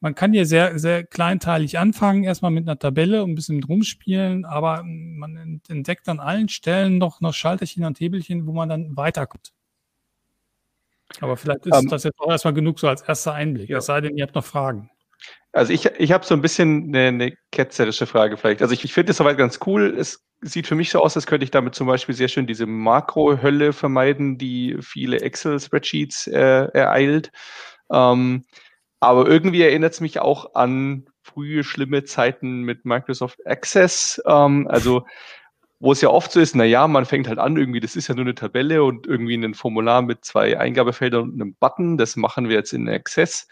man 0.00 0.14
kann 0.14 0.32
hier 0.32 0.46
sehr, 0.46 0.78
sehr 0.78 1.04
kleinteilig 1.04 1.78
anfangen, 1.78 2.24
erstmal 2.24 2.50
mit 2.50 2.66
einer 2.66 2.78
Tabelle 2.78 3.22
und 3.22 3.32
ein 3.32 3.34
bisschen 3.34 3.56
mit 3.56 3.68
rumspielen, 3.68 4.46
aber 4.46 4.82
man 4.82 5.60
entdeckt 5.68 6.08
an 6.08 6.20
allen 6.20 6.48
Stellen 6.48 6.96
noch, 6.96 7.20
noch 7.20 7.34
Schalterchen 7.34 7.84
und 7.84 8.00
Hebelchen, 8.00 8.46
wo 8.46 8.52
man 8.52 8.70
dann 8.70 8.96
weiterkommt. 8.96 9.52
Aber 11.20 11.36
vielleicht 11.36 11.66
ist 11.66 11.76
um, 11.76 11.84
ähm. 11.84 11.88
das 11.88 12.04
jetzt 12.04 12.18
auch 12.18 12.30
erstmal 12.30 12.54
genug 12.54 12.80
so 12.80 12.88
als 12.88 13.02
erster 13.02 13.34
Einblick. 13.34 13.68
Ja. 13.68 13.78
Es 13.78 13.86
sei 13.86 14.00
denn, 14.00 14.16
ihr 14.16 14.24
habt 14.24 14.34
noch 14.34 14.44
Fragen. 14.44 14.90
Also 15.52 15.72
ich, 15.72 15.84
ich 15.84 16.12
habe 16.12 16.24
so 16.24 16.34
ein 16.34 16.40
bisschen 16.40 16.94
eine, 16.94 17.08
eine 17.08 17.36
ketzerische 17.50 18.06
Frage 18.06 18.38
vielleicht. 18.38 18.62
Also 18.62 18.72
ich, 18.72 18.84
ich 18.84 18.94
finde 18.94 19.10
es 19.10 19.18
soweit 19.18 19.36
ganz 19.36 19.58
cool. 19.66 19.94
Es 19.98 20.24
sieht 20.42 20.66
für 20.66 20.74
mich 20.74 20.90
so 20.90 21.00
aus, 21.00 21.16
als 21.16 21.26
könnte 21.26 21.44
ich 21.44 21.50
damit 21.50 21.74
zum 21.74 21.86
Beispiel 21.86 22.14
sehr 22.14 22.28
schön 22.28 22.46
diese 22.46 22.66
Makro-Hölle 22.66 23.72
vermeiden, 23.72 24.38
die 24.38 24.76
viele 24.80 25.20
Excel-Spreadsheets 25.20 26.28
äh, 26.28 26.68
ereilt. 26.72 27.30
Ähm, 27.90 28.44
aber 29.00 29.26
irgendwie 29.28 29.62
erinnert 29.62 29.92
es 29.94 30.00
mich 30.00 30.20
auch 30.20 30.54
an 30.54 31.06
frühe 31.22 31.64
schlimme 31.64 32.04
Zeiten 32.04 32.62
mit 32.62 32.84
Microsoft 32.84 33.46
Access. 33.46 34.20
Ähm, 34.26 34.66
also 34.68 35.04
wo 35.80 35.92
es 35.92 36.02
ja 36.02 36.10
oft 36.10 36.30
so 36.30 36.40
ist, 36.40 36.54
na 36.54 36.64
ja, 36.64 36.86
man 36.86 37.06
fängt 37.06 37.26
halt 37.26 37.38
an, 37.38 37.56
irgendwie, 37.56 37.80
das 37.80 37.96
ist 37.96 38.08
ja 38.08 38.14
nur 38.14 38.24
eine 38.24 38.34
Tabelle 38.34 38.84
und 38.84 39.06
irgendwie 39.06 39.34
ein 39.34 39.54
Formular 39.54 40.02
mit 40.02 40.24
zwei 40.26 40.58
Eingabefeldern 40.58 41.22
und 41.22 41.40
einem 41.40 41.54
Button, 41.54 41.96
das 41.96 42.16
machen 42.16 42.50
wir 42.50 42.56
jetzt 42.56 42.74
in 42.74 42.86
Access. 42.88 43.48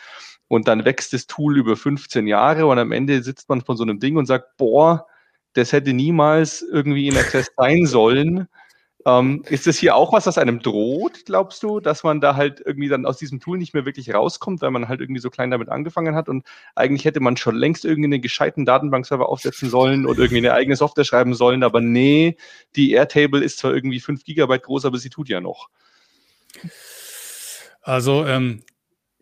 Und 0.46 0.68
dann 0.68 0.84
wächst 0.84 1.14
das 1.14 1.26
Tool 1.26 1.56
über 1.56 1.74
15 1.76 2.26
Jahre 2.26 2.66
und 2.66 2.78
am 2.78 2.92
Ende 2.92 3.22
sitzt 3.22 3.48
man 3.48 3.62
von 3.62 3.78
so 3.78 3.82
einem 3.82 3.98
Ding 3.98 4.16
und 4.16 4.26
sagt, 4.26 4.56
boah, 4.58 5.06
das 5.54 5.72
hätte 5.72 5.92
niemals 5.92 6.62
irgendwie 6.62 7.08
in 7.08 7.16
Access 7.16 7.48
sein 7.56 7.86
sollen. 7.86 8.48
Ähm, 9.06 9.42
ist 9.48 9.66
das 9.66 9.78
hier 9.78 9.94
auch 9.94 10.12
was, 10.12 10.26
was 10.26 10.38
einem 10.38 10.60
droht, 10.60 11.24
glaubst 11.24 11.62
du, 11.62 11.80
dass 11.80 12.02
man 12.02 12.20
da 12.20 12.34
halt 12.34 12.60
irgendwie 12.64 12.88
dann 12.88 13.06
aus 13.06 13.16
diesem 13.16 13.38
Tool 13.40 13.56
nicht 13.56 13.72
mehr 13.72 13.86
wirklich 13.86 14.12
rauskommt, 14.12 14.60
weil 14.60 14.72
man 14.72 14.88
halt 14.88 15.00
irgendwie 15.00 15.20
so 15.20 15.30
klein 15.30 15.50
damit 15.50 15.68
angefangen 15.68 16.14
hat 16.14 16.28
und 16.28 16.44
eigentlich 16.74 17.04
hätte 17.04 17.20
man 17.20 17.36
schon 17.36 17.54
längst 17.54 17.84
irgendwie 17.84 18.12
einen 18.12 18.22
gescheiten 18.22 18.66
Datenbankserver 18.66 19.28
aufsetzen 19.28 19.70
sollen 19.70 20.04
und 20.04 20.18
irgendwie 20.18 20.38
eine 20.38 20.52
eigene 20.52 20.76
Software 20.76 21.04
schreiben 21.04 21.32
sollen, 21.34 21.62
aber 21.62 21.80
nee, 21.80 22.36
die 22.74 22.90
Airtable 22.90 23.42
ist 23.42 23.58
zwar 23.58 23.72
irgendwie 23.72 24.00
5 24.00 24.24
Gigabyte 24.24 24.64
groß, 24.64 24.84
aber 24.84 24.98
sie 24.98 25.10
tut 25.10 25.28
ja 25.28 25.40
noch. 25.40 25.70
Also 27.82 28.26
ähm, 28.26 28.64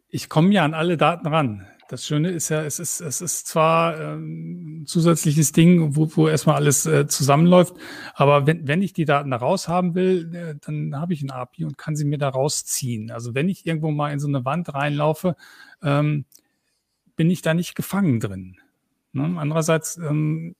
ich 0.08 0.28
komme 0.28 0.52
ja 0.52 0.64
an 0.64 0.74
alle 0.74 0.96
Daten 0.96 1.26
ran. 1.26 1.66
Das 1.88 2.04
Schöne 2.04 2.30
ist 2.30 2.48
ja, 2.48 2.62
es 2.64 2.80
ist, 2.80 3.00
es 3.00 3.20
ist 3.20 3.46
zwar 3.46 4.00
ähm, 4.00 4.82
ein 4.82 4.86
zusätzliches 4.86 5.52
Ding, 5.52 5.94
wo, 5.94 6.08
wo 6.16 6.28
erstmal 6.28 6.56
alles 6.56 6.84
äh, 6.84 7.06
zusammenläuft, 7.06 7.74
aber 8.14 8.46
wenn, 8.46 8.66
wenn 8.66 8.82
ich 8.82 8.92
die 8.92 9.04
Daten 9.04 9.30
da 9.30 9.36
raus 9.36 9.68
haben 9.68 9.94
will, 9.94 10.34
äh, 10.34 10.54
dann 10.64 10.98
habe 11.00 11.14
ich 11.14 11.22
ein 11.22 11.30
API 11.30 11.64
und 11.64 11.78
kann 11.78 11.94
sie 11.94 12.04
mir 12.04 12.18
da 12.18 12.28
rausziehen. 12.28 13.10
Also 13.12 13.34
wenn 13.34 13.48
ich 13.48 13.66
irgendwo 13.66 13.90
mal 13.92 14.12
in 14.12 14.18
so 14.18 14.26
eine 14.26 14.44
Wand 14.44 14.74
reinlaufe, 14.74 15.36
ähm, 15.82 16.24
bin 17.14 17.30
ich 17.30 17.42
da 17.42 17.54
nicht 17.54 17.76
gefangen 17.76 18.18
drin. 18.18 18.56
Ne? 19.16 19.38
Andererseits 19.38 19.96
ähm, 19.96 20.54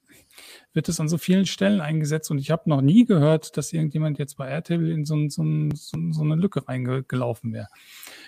wird 0.73 0.89
es 0.89 0.99
an 0.99 1.09
so 1.09 1.19
vielen 1.19 1.47
Stellen 1.47 1.81
eingesetzt 1.81 2.31
und 2.31 2.39
ich 2.39 2.51
habe 2.51 2.69
noch 2.69 2.81
nie 2.81 3.05
gehört, 3.05 3.57
dass 3.57 3.73
irgendjemand 3.73 4.19
jetzt 4.19 4.37
bei 4.37 4.49
Airtable 4.49 4.91
in 4.93 5.05
so, 5.05 5.17
so, 5.29 5.45
so, 5.75 5.99
so 6.11 6.23
eine 6.23 6.37
Lücke 6.37 6.67
reingelaufen 6.67 7.53
wäre. 7.53 7.69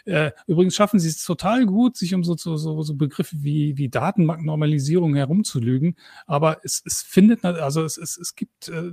Äh, 0.05 0.33
übrigens 0.47 0.77
schaffen 0.77 1.01
sie 1.01 1.09
es 1.09 1.25
total 1.25 1.67
gut, 1.67 1.97
sich 1.97 2.15
um 2.15 2.23
so, 2.25 2.37
Begriffe 2.95 3.37
wie, 3.41 3.77
wie 3.77 3.89
Datenbanknormalisierung 3.89 5.15
herumzulügen, 5.15 5.97
aber 6.27 6.61
es, 6.63 6.83
es 6.85 7.03
findet, 7.03 7.45
also 7.45 7.83
es, 7.83 7.97
es, 7.97 8.19
es 8.19 8.35
gibt 8.35 8.69
äh, 8.69 8.93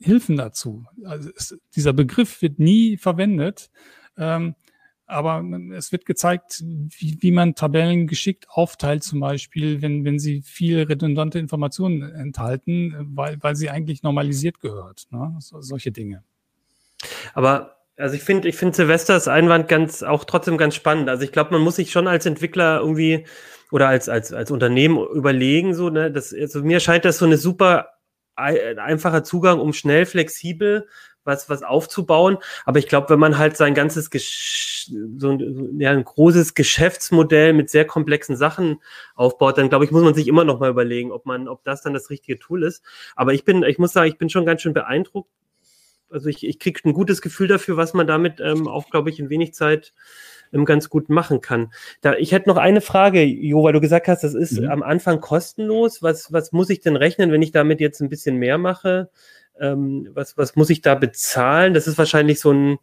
Hilfen 0.00 0.36
dazu. 0.36 0.84
Also 1.04 1.30
es, 1.36 1.56
dieser 1.76 1.92
Begriff 1.92 2.42
wird 2.42 2.58
nie 2.58 2.96
verwendet. 2.96 3.70
Ähm, 4.16 4.54
aber 5.06 5.44
es 5.74 5.92
wird 5.92 6.06
gezeigt, 6.06 6.62
wie, 6.62 7.18
wie 7.20 7.30
man 7.32 7.54
Tabellen 7.54 8.06
geschickt 8.06 8.46
aufteilt, 8.48 9.02
zum 9.04 9.20
Beispiel, 9.20 9.82
wenn, 9.82 10.04
wenn 10.04 10.18
sie 10.18 10.42
viel 10.42 10.82
redundante 10.82 11.38
Informationen 11.38 12.02
enthalten, 12.14 12.94
weil, 13.14 13.36
weil 13.40 13.56
sie 13.56 13.70
eigentlich 13.70 14.02
normalisiert 14.02 14.60
gehört. 14.60 15.06
Ne? 15.10 15.36
So, 15.40 15.60
solche 15.60 15.92
Dinge. 15.92 16.22
Aber 17.34 17.76
also 17.96 18.14
ich 18.14 18.22
finde, 18.22 18.48
ich 18.48 18.56
finde 18.56 18.74
Silvesters 18.74 19.28
Einwand 19.28 19.68
ganz 19.68 20.02
auch 20.02 20.24
trotzdem 20.24 20.56
ganz 20.56 20.74
spannend. 20.74 21.08
Also 21.08 21.24
ich 21.24 21.32
glaube, 21.32 21.52
man 21.52 21.62
muss 21.62 21.76
sich 21.76 21.90
schon 21.92 22.08
als 22.08 22.26
Entwickler 22.26 22.80
irgendwie 22.80 23.26
oder 23.70 23.88
als, 23.88 24.08
als, 24.08 24.32
als 24.32 24.50
Unternehmen 24.50 24.98
überlegen, 25.14 25.74
so, 25.74 25.88
ne, 25.88 26.10
das, 26.10 26.34
also 26.34 26.62
mir 26.62 26.80
scheint 26.80 27.04
das 27.04 27.18
so 27.18 27.24
eine 27.24 27.38
super 27.38 27.88
einfacher 28.34 29.24
Zugang, 29.24 29.60
um 29.60 29.72
schnell, 29.72 30.06
flexibel 30.06 30.88
was, 31.24 31.48
was 31.48 31.62
aufzubauen. 31.62 32.38
Aber 32.64 32.78
ich 32.78 32.88
glaube, 32.88 33.10
wenn 33.10 33.18
man 33.18 33.38
halt 33.38 33.56
sein 33.56 33.74
ganzes 33.74 34.10
Gesch 34.10 34.90
so 35.16 35.30
ein, 35.30 35.80
ja, 35.80 35.92
ein 35.92 36.04
großes 36.04 36.54
Geschäftsmodell 36.54 37.52
mit 37.52 37.70
sehr 37.70 37.84
komplexen 37.84 38.36
Sachen 38.36 38.80
aufbaut, 39.14 39.58
dann 39.58 39.68
glaube 39.68 39.84
ich, 39.84 39.90
muss 39.90 40.02
man 40.02 40.14
sich 40.14 40.26
immer 40.26 40.44
noch 40.44 40.58
mal 40.58 40.70
überlegen, 40.70 41.12
ob 41.12 41.26
man, 41.26 41.48
ob 41.48 41.62
das 41.64 41.82
dann 41.82 41.94
das 41.94 42.10
richtige 42.10 42.38
Tool 42.38 42.64
ist. 42.64 42.82
Aber 43.14 43.32
ich 43.32 43.44
bin, 43.44 43.62
ich 43.62 43.78
muss 43.78 43.92
sagen, 43.92 44.10
ich 44.10 44.18
bin 44.18 44.28
schon 44.28 44.46
ganz 44.46 44.62
schön 44.62 44.74
beeindruckt. 44.74 45.30
Also 46.10 46.28
ich, 46.28 46.46
ich 46.46 46.58
kriege 46.58 46.80
ein 46.84 46.92
gutes 46.92 47.22
Gefühl 47.22 47.48
dafür, 47.48 47.76
was 47.76 47.94
man 47.94 48.06
damit 48.06 48.40
ähm, 48.40 48.68
auch, 48.68 48.90
glaube 48.90 49.08
ich, 49.08 49.18
in 49.18 49.30
wenig 49.30 49.54
Zeit 49.54 49.94
ähm, 50.52 50.64
ganz 50.64 50.90
gut 50.90 51.08
machen 51.08 51.40
kann. 51.40 51.72
Da, 52.02 52.14
ich 52.14 52.32
hätte 52.32 52.48
noch 52.48 52.58
eine 52.58 52.80
Frage, 52.80 53.22
Jo, 53.22 53.64
weil 53.64 53.72
du 53.72 53.80
gesagt 53.80 54.08
hast, 54.08 54.22
das 54.22 54.34
ist 54.34 54.60
mhm. 54.60 54.68
am 54.68 54.82
Anfang 54.82 55.20
kostenlos. 55.20 56.02
Was, 56.02 56.32
was 56.32 56.52
muss 56.52 56.70
ich 56.70 56.80
denn 56.80 56.96
rechnen, 56.96 57.32
wenn 57.32 57.42
ich 57.42 57.52
damit 57.52 57.80
jetzt 57.80 58.00
ein 58.00 58.08
bisschen 58.08 58.36
mehr 58.36 58.58
mache? 58.58 59.10
Ähm, 59.60 60.08
was, 60.12 60.36
was 60.36 60.56
muss 60.56 60.70
ich 60.70 60.82
da 60.82 60.94
bezahlen? 60.94 61.74
Das 61.74 61.86
ist 61.86 61.98
wahrscheinlich 61.98 62.40
so 62.40 62.52
ein, 62.52 62.78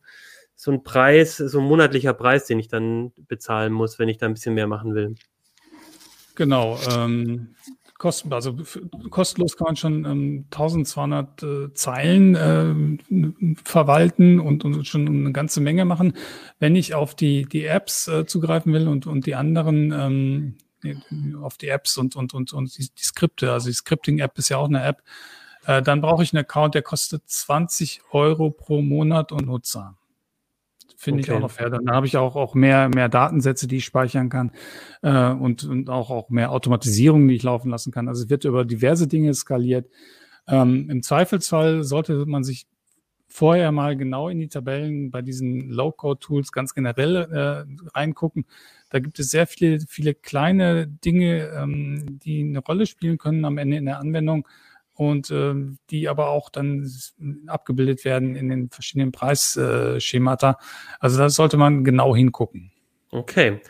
so 0.55 0.71
ein 0.71 0.83
Preis, 0.83 1.37
so 1.37 1.59
ein 1.59 1.65
monatlicher 1.65 2.13
Preis, 2.13 2.45
den 2.45 2.59
ich 2.59 2.67
dann 2.67 3.11
bezahlen 3.27 3.73
muss, 3.73 3.99
wenn 3.99 4.09
ich 4.09 4.17
da 4.17 4.25
ein 4.25 4.33
bisschen 4.33 4.55
mehr 4.55 4.67
machen 4.67 4.93
will. 4.93 5.15
Genau. 6.35 6.79
Ähm, 6.91 7.55
kosten, 7.99 8.31
also 8.33 8.57
kostenlos 9.09 9.57
kann 9.57 9.65
man 9.65 9.75
schon 9.75 10.05
ähm, 10.05 10.45
1200 10.51 11.43
äh, 11.43 11.73
Zeilen 11.73 12.35
äh, 12.35 13.55
verwalten 13.63 14.39
und, 14.39 14.65
und 14.65 14.87
schon 14.87 15.07
eine 15.07 15.31
ganze 15.31 15.61
Menge 15.61 15.85
machen. 15.85 16.13
Wenn 16.59 16.75
ich 16.75 16.95
auf 16.95 17.13
die, 17.13 17.45
die 17.45 17.65
Apps 17.65 18.07
äh, 18.07 18.25
zugreifen 18.25 18.73
will 18.73 18.87
und, 18.87 19.05
und 19.05 19.25
die 19.25 19.35
anderen 19.35 19.91
ähm, 19.91 20.55
auf 21.41 21.57
die 21.57 21.67
Apps 21.67 21.97
und, 21.97 22.15
und, 22.15 22.33
und, 22.33 22.53
und 22.53 22.77
die, 22.77 22.87
die 22.89 23.03
Skripte, 23.03 23.51
also 23.51 23.67
die 23.67 23.75
Scripting-App 23.75 24.37
ist 24.37 24.49
ja 24.49 24.57
auch 24.57 24.69
eine 24.69 24.83
App, 24.83 25.03
äh, 25.69 25.83
dann 25.83 26.01
brauche 26.01 26.23
ich 26.23 26.33
einen 26.33 26.43
Account, 26.43 26.73
der 26.73 26.81
kostet 26.81 27.21
20 27.27 28.01
Euro 28.09 28.49
pro 28.49 28.81
Monat 28.81 29.31
und 29.31 29.45
Nutzer. 29.45 29.95
Finde 30.97 31.21
okay. 31.21 31.31
ich 31.31 31.37
auch 31.37 31.41
noch 31.41 31.51
fair. 31.51 31.69
Dann 31.69 31.91
habe 31.91 32.07
ich 32.07 32.17
auch, 32.17 32.35
auch 32.35 32.55
mehr, 32.55 32.89
mehr 32.89 33.07
Datensätze, 33.07 33.67
die 33.67 33.77
ich 33.77 33.85
speichern 33.85 34.29
kann 34.29 34.51
äh, 35.03 35.29
und, 35.29 35.63
und 35.63 35.91
auch, 35.91 36.09
auch 36.09 36.29
mehr 36.29 36.51
Automatisierung, 36.51 37.27
die 37.27 37.35
ich 37.35 37.43
laufen 37.43 37.69
lassen 37.69 37.91
kann. 37.91 38.07
Also 38.07 38.23
es 38.23 38.29
wird 38.31 38.45
über 38.45 38.65
diverse 38.65 39.07
Dinge 39.07 39.31
skaliert. 39.35 39.87
Ähm, 40.47 40.89
Im 40.89 41.03
Zweifelsfall 41.03 41.83
sollte 41.83 42.25
man 42.25 42.43
sich 42.43 42.65
vorher 43.27 43.71
mal 43.71 43.95
genau 43.95 44.27
in 44.27 44.39
die 44.39 44.49
Tabellen 44.49 45.11
bei 45.11 45.21
diesen 45.21 45.69
Low-Code-Tools 45.69 46.51
ganz 46.51 46.73
generell 46.73 47.15
äh, 47.15 47.89
reingucken. 47.95 48.45
Da 48.89 48.97
gibt 48.97 49.19
es 49.19 49.29
sehr 49.29 49.45
viele, 49.45 49.81
viele 49.81 50.15
kleine 50.15 50.87
Dinge, 50.87 51.51
ähm, 51.55 52.19
die 52.23 52.41
eine 52.41 52.59
Rolle 52.59 52.87
spielen 52.87 53.19
können 53.19 53.45
am 53.45 53.59
Ende 53.59 53.77
in 53.77 53.85
der 53.85 53.99
Anwendung 53.99 54.47
und 54.99 55.31
äh, 55.31 55.53
die 55.89 56.09
aber 56.09 56.27
auch 56.27 56.49
dann 56.49 56.91
abgebildet 57.47 58.03
werden 58.03 58.35
in 58.35 58.49
den 58.49 58.69
verschiedenen 58.69 59.13
Preisschemata. 59.13 60.57
also 60.99 61.17
da 61.17 61.29
sollte 61.29 61.55
man 61.55 61.85
genau 61.85 62.13
hingucken. 62.13 62.73
Okay. 63.09 63.61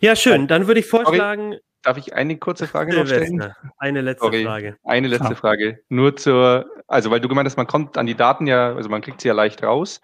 Ja, 0.00 0.14
schön. 0.14 0.46
Dann 0.46 0.68
würde 0.68 0.78
ich 0.78 0.86
vorschlagen, 0.86 1.56
Darf 1.82 1.96
ich 1.96 2.12
eine 2.12 2.36
kurze 2.36 2.66
Frage 2.66 2.94
noch 2.94 3.06
stellen? 3.06 3.52
Eine 3.78 4.02
letzte 4.02 4.26
Sorry, 4.26 4.44
Frage. 4.44 4.76
Eine 4.84 5.08
letzte 5.08 5.30
ja. 5.30 5.34
Frage. 5.34 5.80
Nur 5.88 6.16
zur, 6.16 6.66
also 6.86 7.10
weil 7.10 7.20
du 7.20 7.28
gemeint 7.28 7.46
hast, 7.46 7.56
man 7.56 7.68
kommt 7.68 7.96
an 7.96 8.06
die 8.06 8.16
Daten 8.16 8.46
ja, 8.46 8.74
also 8.74 8.88
man 8.88 9.00
kriegt 9.00 9.20
sie 9.20 9.28
ja 9.28 9.34
leicht 9.34 9.62
raus. 9.62 10.00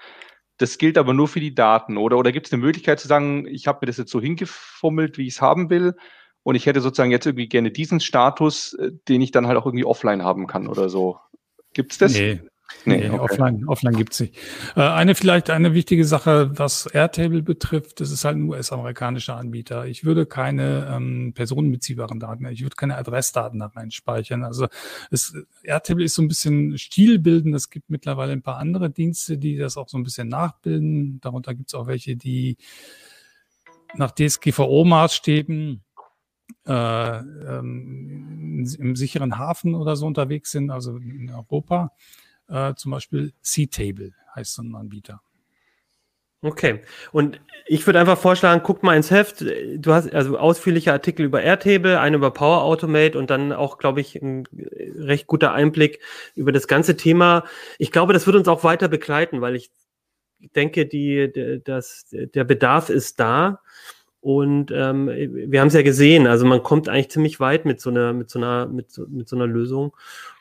Das 0.59 0.79
gilt 0.79 0.99
aber 0.99 1.15
nur 1.15 1.27
für 1.27 1.41
die 1.41 1.55
Daten, 1.55 1.97
oder? 1.97 2.17
Oder 2.17 2.31
gibt 2.31 2.47
es 2.47 2.53
eine 2.53 2.63
Möglichkeit 2.63 3.01
zu 3.01 3.09
sagen, 3.09 3.47
ich 3.47 3.67
habe 3.67 3.81
mir 3.83 3.87
das 3.87 3.97
jetzt 3.97 4.13
so 4.13 4.21
hingefummelt, 4.21 5.19
wie 5.19 5.27
ich 5.27 5.35
es 5.35 5.41
haben 5.41 5.69
will, 5.69 5.95
und 6.45 6.55
ich 6.55 6.67
hätte 6.67 6.81
sozusagen 6.81 7.11
jetzt 7.11 7.27
irgendwie 7.27 7.49
gerne 7.49 7.73
diesen 7.73 7.99
Status, 7.99 8.75
äh, 8.75 8.93
den 9.09 9.21
ich 9.21 9.33
dann 9.33 9.49
halt 9.49 9.59
auch 9.59 9.67
irgendwie 9.67 9.85
offline 9.85 10.23
haben 10.23 10.47
kann 10.47 10.69
oder 10.69 10.89
so. 10.89 11.19
Gibt 11.73 11.93
es 11.93 11.99
das? 11.99 12.13
Nee, 12.13 12.41
Nee, 12.87 13.09
okay. 13.09 13.19
offline, 13.19 13.65
offline 13.67 13.97
gibt 13.97 14.13
es 14.13 14.21
nicht. 14.21 14.37
Äh, 14.77 14.83
eine 14.83 15.15
vielleicht 15.15 15.49
eine 15.49 15.75
wichtige 15.75 16.05
Sache, 16.05 16.51
was 16.59 16.87
Airtable 16.87 17.43
betrifft, 17.43 18.01
das 18.01 18.11
ist 18.11 18.25
halt 18.25 18.37
ein 18.37 18.49
US-amerikanischer 18.49 19.37
Anbieter. 19.37 19.87
Ich 19.87 20.05
würde 20.05 20.27
keine 20.27 20.91
ähm, 20.91 21.33
personenbeziehbaren 21.35 22.21
Daten, 22.21 22.47
ich 22.47 22.63
würde 22.63 22.77
keine 22.77 22.97
Adressdaten 22.97 23.61
da 23.61 23.67
rein 23.67 23.91
speichern. 23.91 24.45
Also 24.45 24.69
es, 25.11 25.35
Airtable 25.63 26.05
ist 26.05 26.15
so 26.15 26.23
ein 26.23 26.29
bisschen 26.29 26.77
stilbildend. 26.77 27.55
Es 27.55 27.71
gibt 27.71 27.89
mittlerweile 27.91 28.33
ein 28.33 28.43
paar 28.43 28.59
andere 28.59 28.91
Dienste, 28.91 29.39
die 29.39 29.57
das 29.57 29.77
auch 29.77 29.89
so 29.89 29.97
ein 29.97 30.05
bisschen 30.05 30.29
nachbilden. 30.29 31.21
Darunter 31.21 31.55
gibt 31.55 31.69
es 31.69 31.75
auch 31.75 31.87
welche, 31.87 32.17
die 32.17 32.57
nach 33.95 34.11
DSGVO-Maßstäben 34.11 35.84
äh, 36.67 37.19
ähm, 37.19 38.67
im 38.79 38.97
sicheren 38.97 39.39
Hafen 39.39 39.75
oder 39.75 39.97
so 39.97 40.07
unterwegs 40.07 40.51
sind, 40.51 40.71
also 40.71 40.97
in 40.97 41.31
Europa. 41.31 41.93
Äh, 42.49 42.75
zum 42.75 42.93
Beispiel 42.93 43.33
C-Table 43.43 44.13
heißt 44.35 44.55
so 44.55 44.63
ein 44.63 44.75
Anbieter. 44.75 45.21
Okay. 46.45 46.83
Und 47.11 47.41
ich 47.65 47.87
würde 47.87 47.99
einfach 47.99 48.19
vorschlagen, 48.19 48.61
guck 48.63 48.83
mal 48.83 48.97
ins 48.97 49.11
Heft. 49.11 49.41
Du 49.41 49.95
hast 49.95 50.13
also 50.13 50.37
ausführliche 50.37 50.93
Artikel 50.93 51.25
über 51.25 51.43
Airtable, 51.43 51.99
einen 51.99 52.17
über 52.17 52.33
Power 52.33 52.63
Automate 52.63 53.19
und 53.19 53.31
dann 53.31 53.51
auch, 53.51 53.79
glaube 53.79 54.03
ich, 54.03 54.17
ein 54.17 54.47
recht 54.53 55.27
guter 55.27 55.55
Einblick 55.55 56.01
über 56.35 56.53
das 56.53 56.69
ganze 56.69 56.99
Thema. 56.99 57.45
Ich 57.79 57.91
glaube, 57.91 58.13
das 58.13 58.27
wird 58.27 58.37
uns 58.37 58.47
auch 58.47 58.63
weiter 58.63 58.89
begleiten, 58.89 59.41
weil 59.41 59.57
ich 59.57 59.71
denke, 60.55 60.85
die, 60.85 61.33
der, 61.33 61.61
das, 61.61 62.09
der 62.11 62.45
Bedarf 62.45 62.91
ist 62.91 63.21
da. 63.21 63.63
Und 64.25 64.71
ähm, 64.71 65.09
wir 65.09 65.61
haben 65.61 65.69
es 65.69 65.75
ja 65.75 65.83
gesehen, 65.83 66.27
also 66.27 66.47
man 66.47 66.63
kommt 66.63 66.89
eigentlich 66.89 67.11
ziemlich 67.11 67.41
weit 67.41 67.67
mit 67.67 67.79
so 67.79 67.91
einer, 67.91 68.15
mit 68.15 68.31
so 68.31 68.39
einer, 68.39 68.65
mit 68.65 68.91
so, 68.91 69.05
mit 69.07 69.29
so 69.29 69.37
einer 69.37 69.47
Lösung. 69.47 69.95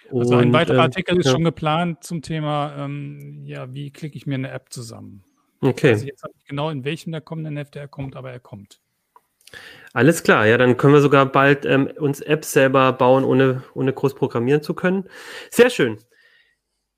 Also 0.09 0.37
ein 0.37 0.53
weiterer 0.53 0.75
ähm, 0.75 0.81
Artikel 0.83 1.19
ist 1.19 1.25
ja. 1.25 1.33
schon 1.33 1.43
geplant 1.43 2.01
zum 2.01 2.21
Thema, 2.21 2.73
ähm, 2.77 3.41
ja, 3.43 3.73
wie 3.73 3.91
klicke 3.91 4.15
ich 4.15 4.25
mir 4.25 4.35
eine 4.35 4.51
App 4.51 4.71
zusammen? 4.71 5.25
Okay. 5.59 5.89
Also 5.89 6.05
jetzt 6.05 6.23
nicht 6.23 6.47
genau, 6.47 6.69
in 6.69 6.85
welchem 6.85 7.11
der 7.11 7.19
kommenden 7.19 7.57
Hefte 7.57 7.79
er 7.79 7.89
kommt, 7.89 8.15
aber 8.15 8.31
er 8.31 8.39
kommt. 8.39 8.79
Alles 9.91 10.23
klar, 10.23 10.47
ja, 10.47 10.57
dann 10.57 10.77
können 10.77 10.93
wir 10.93 11.01
sogar 11.01 11.25
bald 11.25 11.65
ähm, 11.65 11.89
uns 11.99 12.21
Apps 12.21 12.53
selber 12.53 12.93
bauen, 12.93 13.25
ohne, 13.25 13.63
ohne 13.73 13.91
groß 13.91 14.15
programmieren 14.15 14.61
zu 14.61 14.75
können. 14.75 15.09
Sehr 15.51 15.69
schön. 15.69 15.97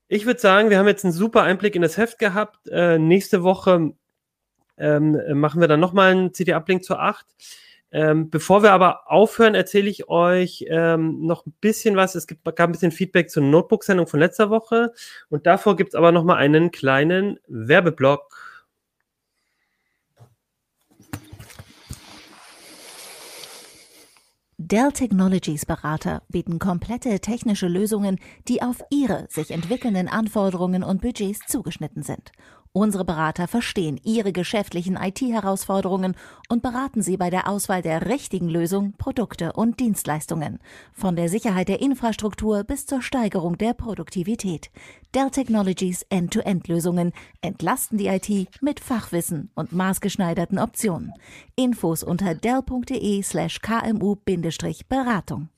Ich 0.06 0.24
würde 0.24 0.38
sagen, 0.38 0.70
wir 0.70 0.78
haben 0.78 0.86
jetzt 0.86 1.04
einen 1.04 1.12
super 1.12 1.42
Einblick 1.42 1.74
in 1.74 1.82
das 1.82 1.96
Heft 1.96 2.20
gehabt. 2.20 2.68
Äh, 2.68 3.00
nächste 3.00 3.42
Woche 3.42 3.90
ähm, 4.78 5.38
machen 5.38 5.60
wir 5.60 5.68
dann 5.68 5.80
nochmal 5.80 6.12
einen 6.12 6.34
CD-Uplink 6.34 6.84
zur 6.84 7.00
8. 7.00 7.26
Ähm, 7.92 8.30
bevor 8.30 8.62
wir 8.62 8.72
aber 8.72 9.10
aufhören, 9.10 9.54
erzähle 9.54 9.88
ich 9.88 10.08
euch 10.08 10.64
ähm, 10.68 11.22
noch 11.22 11.46
ein 11.46 11.54
bisschen 11.60 11.96
was. 11.96 12.14
Es 12.14 12.26
gibt, 12.26 12.44
gab 12.44 12.60
ein 12.68 12.72
bisschen 12.72 12.92
Feedback 12.92 13.30
zur 13.30 13.42
Notebook-Sendung 13.44 14.06
von 14.06 14.20
letzter 14.20 14.50
Woche. 14.50 14.92
Und 15.28 15.46
davor 15.46 15.76
gibt 15.76 15.90
es 15.90 15.94
aber 15.94 16.12
noch 16.12 16.24
mal 16.24 16.36
einen 16.36 16.72
kleinen 16.72 17.38
Werbeblock. 17.46 18.56
Dell 24.58 24.90
Technologies 24.90 25.64
Berater 25.64 26.22
bieten 26.28 26.58
komplette 26.58 27.20
technische 27.20 27.68
Lösungen, 27.68 28.18
die 28.48 28.62
auf 28.62 28.82
Ihre 28.90 29.26
sich 29.28 29.52
entwickelnden 29.52 30.08
Anforderungen 30.08 30.82
und 30.82 31.02
Budgets 31.02 31.40
zugeschnitten 31.46 32.02
sind 32.02 32.32
Unsere 32.76 33.06
Berater 33.06 33.48
verstehen 33.48 33.98
Ihre 34.04 34.34
geschäftlichen 34.34 34.98
IT-Herausforderungen 34.98 36.14
und 36.50 36.60
beraten 36.60 37.00
Sie 37.00 37.16
bei 37.16 37.30
der 37.30 37.48
Auswahl 37.48 37.80
der 37.80 38.04
richtigen 38.04 38.50
Lösung, 38.50 38.92
Produkte 38.98 39.54
und 39.54 39.80
Dienstleistungen. 39.80 40.58
Von 40.92 41.16
der 41.16 41.30
Sicherheit 41.30 41.70
der 41.70 41.80
Infrastruktur 41.80 42.64
bis 42.64 42.84
zur 42.84 43.00
Steigerung 43.00 43.56
der 43.56 43.72
Produktivität. 43.72 44.70
Dell 45.14 45.30
Technologies 45.30 46.02
End-to-End-Lösungen 46.10 47.14
entlasten 47.40 47.96
die 47.96 48.08
IT 48.08 48.50
mit 48.60 48.80
Fachwissen 48.80 49.50
und 49.54 49.72
maßgeschneiderten 49.72 50.58
Optionen. 50.58 51.14
Infos 51.54 52.02
unter 52.02 52.34
dell.de 52.34 53.22
slash 53.22 53.62
kmu-beratung. 53.62 55.48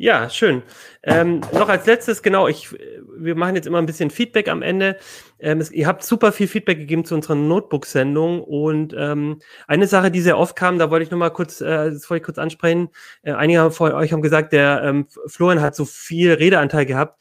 Ja, 0.00 0.30
schön. 0.30 0.62
Ähm, 1.02 1.40
noch 1.52 1.68
als 1.68 1.86
letztes, 1.86 2.22
genau, 2.22 2.46
ich, 2.46 2.70
wir 3.16 3.34
machen 3.34 3.56
jetzt 3.56 3.66
immer 3.66 3.78
ein 3.78 3.86
bisschen 3.86 4.10
Feedback 4.10 4.48
am 4.48 4.62
Ende. 4.62 4.96
Ähm, 5.40 5.60
es, 5.60 5.72
ihr 5.72 5.88
habt 5.88 6.04
super 6.04 6.30
viel 6.30 6.46
Feedback 6.46 6.78
gegeben 6.78 7.04
zu 7.04 7.16
unserer 7.16 7.34
Notebook-Sendung 7.34 8.44
und 8.44 8.94
ähm, 8.96 9.40
eine 9.66 9.88
Sache, 9.88 10.12
die 10.12 10.20
sehr 10.20 10.38
oft 10.38 10.54
kam, 10.54 10.78
da 10.78 10.92
wollte 10.92 11.02
ich 11.02 11.10
noch 11.10 11.18
mal 11.18 11.30
kurz, 11.30 11.60
äh, 11.60 11.90
das 11.90 12.08
wollte 12.08 12.20
ich 12.20 12.26
kurz 12.26 12.38
ansprechen. 12.38 12.90
Äh, 13.22 13.32
einige 13.32 13.72
von 13.72 13.90
euch 13.90 14.12
haben 14.12 14.22
gesagt, 14.22 14.52
der 14.52 14.82
ähm, 14.84 15.08
Florian 15.26 15.60
hat 15.60 15.74
so 15.74 15.84
viel 15.84 16.32
Redeanteil 16.32 16.86
gehabt. 16.86 17.20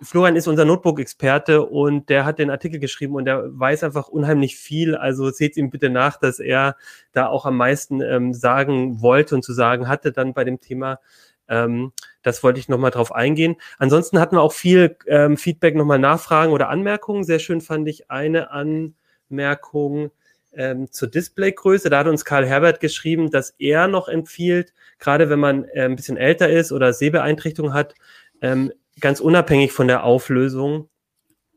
Florian 0.00 0.36
ist 0.36 0.46
unser 0.46 0.64
Notebook-Experte 0.64 1.64
und 1.64 2.08
der 2.08 2.24
hat 2.24 2.38
den 2.38 2.50
Artikel 2.50 2.78
geschrieben 2.78 3.16
und 3.16 3.24
der 3.24 3.44
weiß 3.52 3.82
einfach 3.82 4.08
unheimlich 4.08 4.56
viel. 4.56 4.94
Also 4.94 5.30
seht 5.30 5.56
ihm 5.56 5.70
bitte 5.70 5.90
nach, 5.90 6.18
dass 6.18 6.38
er 6.38 6.76
da 7.12 7.26
auch 7.26 7.46
am 7.46 7.56
meisten 7.56 8.00
ähm, 8.00 8.32
sagen 8.32 9.00
wollte 9.00 9.34
und 9.34 9.42
zu 9.42 9.52
sagen 9.52 9.88
hatte 9.88 10.12
dann 10.12 10.34
bei 10.34 10.44
dem 10.44 10.60
Thema. 10.60 10.98
Ähm, 11.48 11.92
das 12.22 12.42
wollte 12.42 12.60
ich 12.60 12.68
nochmal 12.68 12.90
drauf 12.90 13.12
eingehen. 13.12 13.56
Ansonsten 13.78 14.18
hatten 14.18 14.36
wir 14.36 14.42
auch 14.42 14.52
viel 14.52 14.96
ähm, 15.06 15.36
Feedback, 15.36 15.74
nochmal 15.74 15.98
Nachfragen 15.98 16.52
oder 16.52 16.68
Anmerkungen. 16.68 17.24
Sehr 17.24 17.38
schön 17.38 17.60
fand 17.60 17.88
ich 17.88 18.10
eine 18.10 18.50
Anmerkung 18.50 20.10
ähm, 20.54 20.90
zur 20.90 21.08
Displaygröße. 21.08 21.90
Da 21.90 21.98
hat 21.98 22.06
uns 22.06 22.24
Karl 22.24 22.46
Herbert 22.46 22.80
geschrieben, 22.80 23.30
dass 23.30 23.54
er 23.58 23.88
noch 23.88 24.08
empfiehlt, 24.08 24.72
gerade 24.98 25.30
wenn 25.30 25.40
man 25.40 25.64
äh, 25.64 25.82
ein 25.82 25.96
bisschen 25.96 26.16
älter 26.16 26.48
ist 26.48 26.72
oder 26.72 26.92
Sehbeeinträchtigung 26.92 27.74
hat, 27.74 27.94
ähm, 28.40 28.72
ganz 29.00 29.20
unabhängig 29.20 29.72
von 29.72 29.88
der 29.88 30.04
Auflösung, 30.04 30.88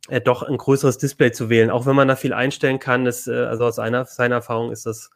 äh, 0.10 0.22
doch 0.22 0.44
ein 0.44 0.58
größeres 0.58 0.98
Display 0.98 1.32
zu 1.32 1.50
wählen, 1.50 1.70
auch 1.70 1.86
wenn 1.86 1.96
man 1.96 2.08
da 2.08 2.16
viel 2.16 2.34
einstellen 2.34 2.80
kann. 2.80 3.06
Das, 3.06 3.28
äh, 3.28 3.34
also 3.34 3.66
aus 3.66 3.80
einer, 3.80 4.06
seiner 4.06 4.36
Erfahrung 4.36 4.72
ist 4.72 4.86
das 4.86 5.12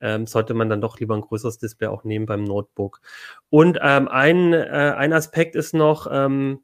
ähm, 0.00 0.26
sollte 0.26 0.54
man 0.54 0.68
dann 0.68 0.80
doch 0.80 0.98
lieber 0.98 1.14
ein 1.14 1.22
größeres 1.22 1.58
Display 1.58 1.88
auch 1.88 2.04
nehmen 2.04 2.26
beim 2.26 2.44
Notebook. 2.44 3.00
Und 3.50 3.78
ähm, 3.82 4.08
ein, 4.08 4.52
äh, 4.52 4.94
ein 4.96 5.12
Aspekt 5.12 5.54
ist 5.56 5.74
noch, 5.74 6.08
ähm, 6.10 6.60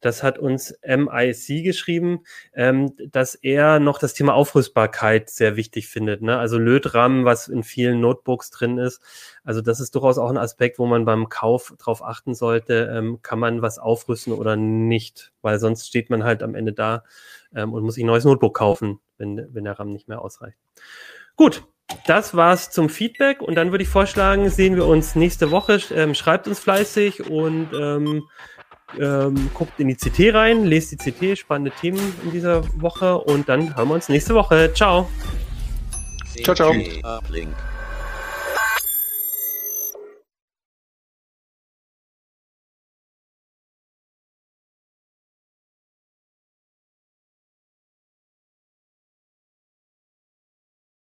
das 0.00 0.22
hat 0.22 0.38
uns 0.38 0.78
MIC 0.86 1.64
geschrieben, 1.64 2.20
ähm, 2.54 2.92
dass 3.10 3.34
er 3.34 3.80
noch 3.80 3.98
das 3.98 4.14
Thema 4.14 4.34
Aufrüstbarkeit 4.34 5.30
sehr 5.30 5.56
wichtig 5.56 5.88
findet. 5.88 6.22
Ne? 6.22 6.38
Also 6.38 6.58
Lötram, 6.58 7.24
was 7.24 7.48
in 7.48 7.62
vielen 7.62 8.00
Notebooks 8.00 8.50
drin 8.50 8.78
ist. 8.78 9.00
Also 9.42 9.62
das 9.62 9.80
ist 9.80 9.94
durchaus 9.94 10.18
auch 10.18 10.30
ein 10.30 10.36
Aspekt, 10.36 10.78
wo 10.78 10.86
man 10.86 11.06
beim 11.06 11.28
Kauf 11.28 11.74
drauf 11.78 12.04
achten 12.04 12.34
sollte, 12.34 12.90
ähm, 12.94 13.20
kann 13.22 13.38
man 13.38 13.62
was 13.62 13.78
aufrüsten 13.78 14.32
oder 14.32 14.54
nicht, 14.56 15.32
weil 15.42 15.58
sonst 15.58 15.88
steht 15.88 16.10
man 16.10 16.24
halt 16.24 16.42
am 16.42 16.54
Ende 16.54 16.72
da 16.72 17.02
ähm, 17.54 17.72
und 17.72 17.82
muss 17.82 17.94
sich 17.94 18.04
ein 18.04 18.08
neues 18.08 18.24
Notebook 18.24 18.54
kaufen, 18.54 19.00
wenn, 19.16 19.48
wenn 19.52 19.64
der 19.64 19.78
RAM 19.78 19.92
nicht 19.92 20.08
mehr 20.08 20.20
ausreicht. 20.20 20.58
Gut, 21.36 21.64
das 22.06 22.34
war's 22.34 22.70
zum 22.70 22.88
Feedback 22.88 23.40
und 23.40 23.54
dann 23.54 23.70
würde 23.70 23.82
ich 23.82 23.88
vorschlagen, 23.88 24.48
sehen 24.50 24.76
wir 24.76 24.86
uns 24.86 25.14
nächste 25.14 25.50
Woche. 25.50 25.80
Ähm, 25.94 26.14
schreibt 26.14 26.48
uns 26.48 26.58
fleißig 26.58 27.30
und 27.30 27.68
ähm, 27.72 28.24
ähm, 28.98 29.50
guckt 29.54 29.78
in 29.78 29.88
die 29.88 29.96
CT 29.96 30.34
rein, 30.34 30.64
lest 30.64 30.92
die 30.92 30.96
CT, 30.96 31.38
spannende 31.38 31.72
Themen 31.72 32.00
in 32.24 32.30
dieser 32.32 32.62
Woche 32.80 33.18
und 33.18 33.48
dann 33.48 33.76
hören 33.76 33.88
wir 33.88 33.94
uns 33.94 34.08
nächste 34.08 34.34
Woche. 34.34 34.72
Ciao. 34.74 35.08
Ciao, 36.42 36.54
ciao. 36.54 36.72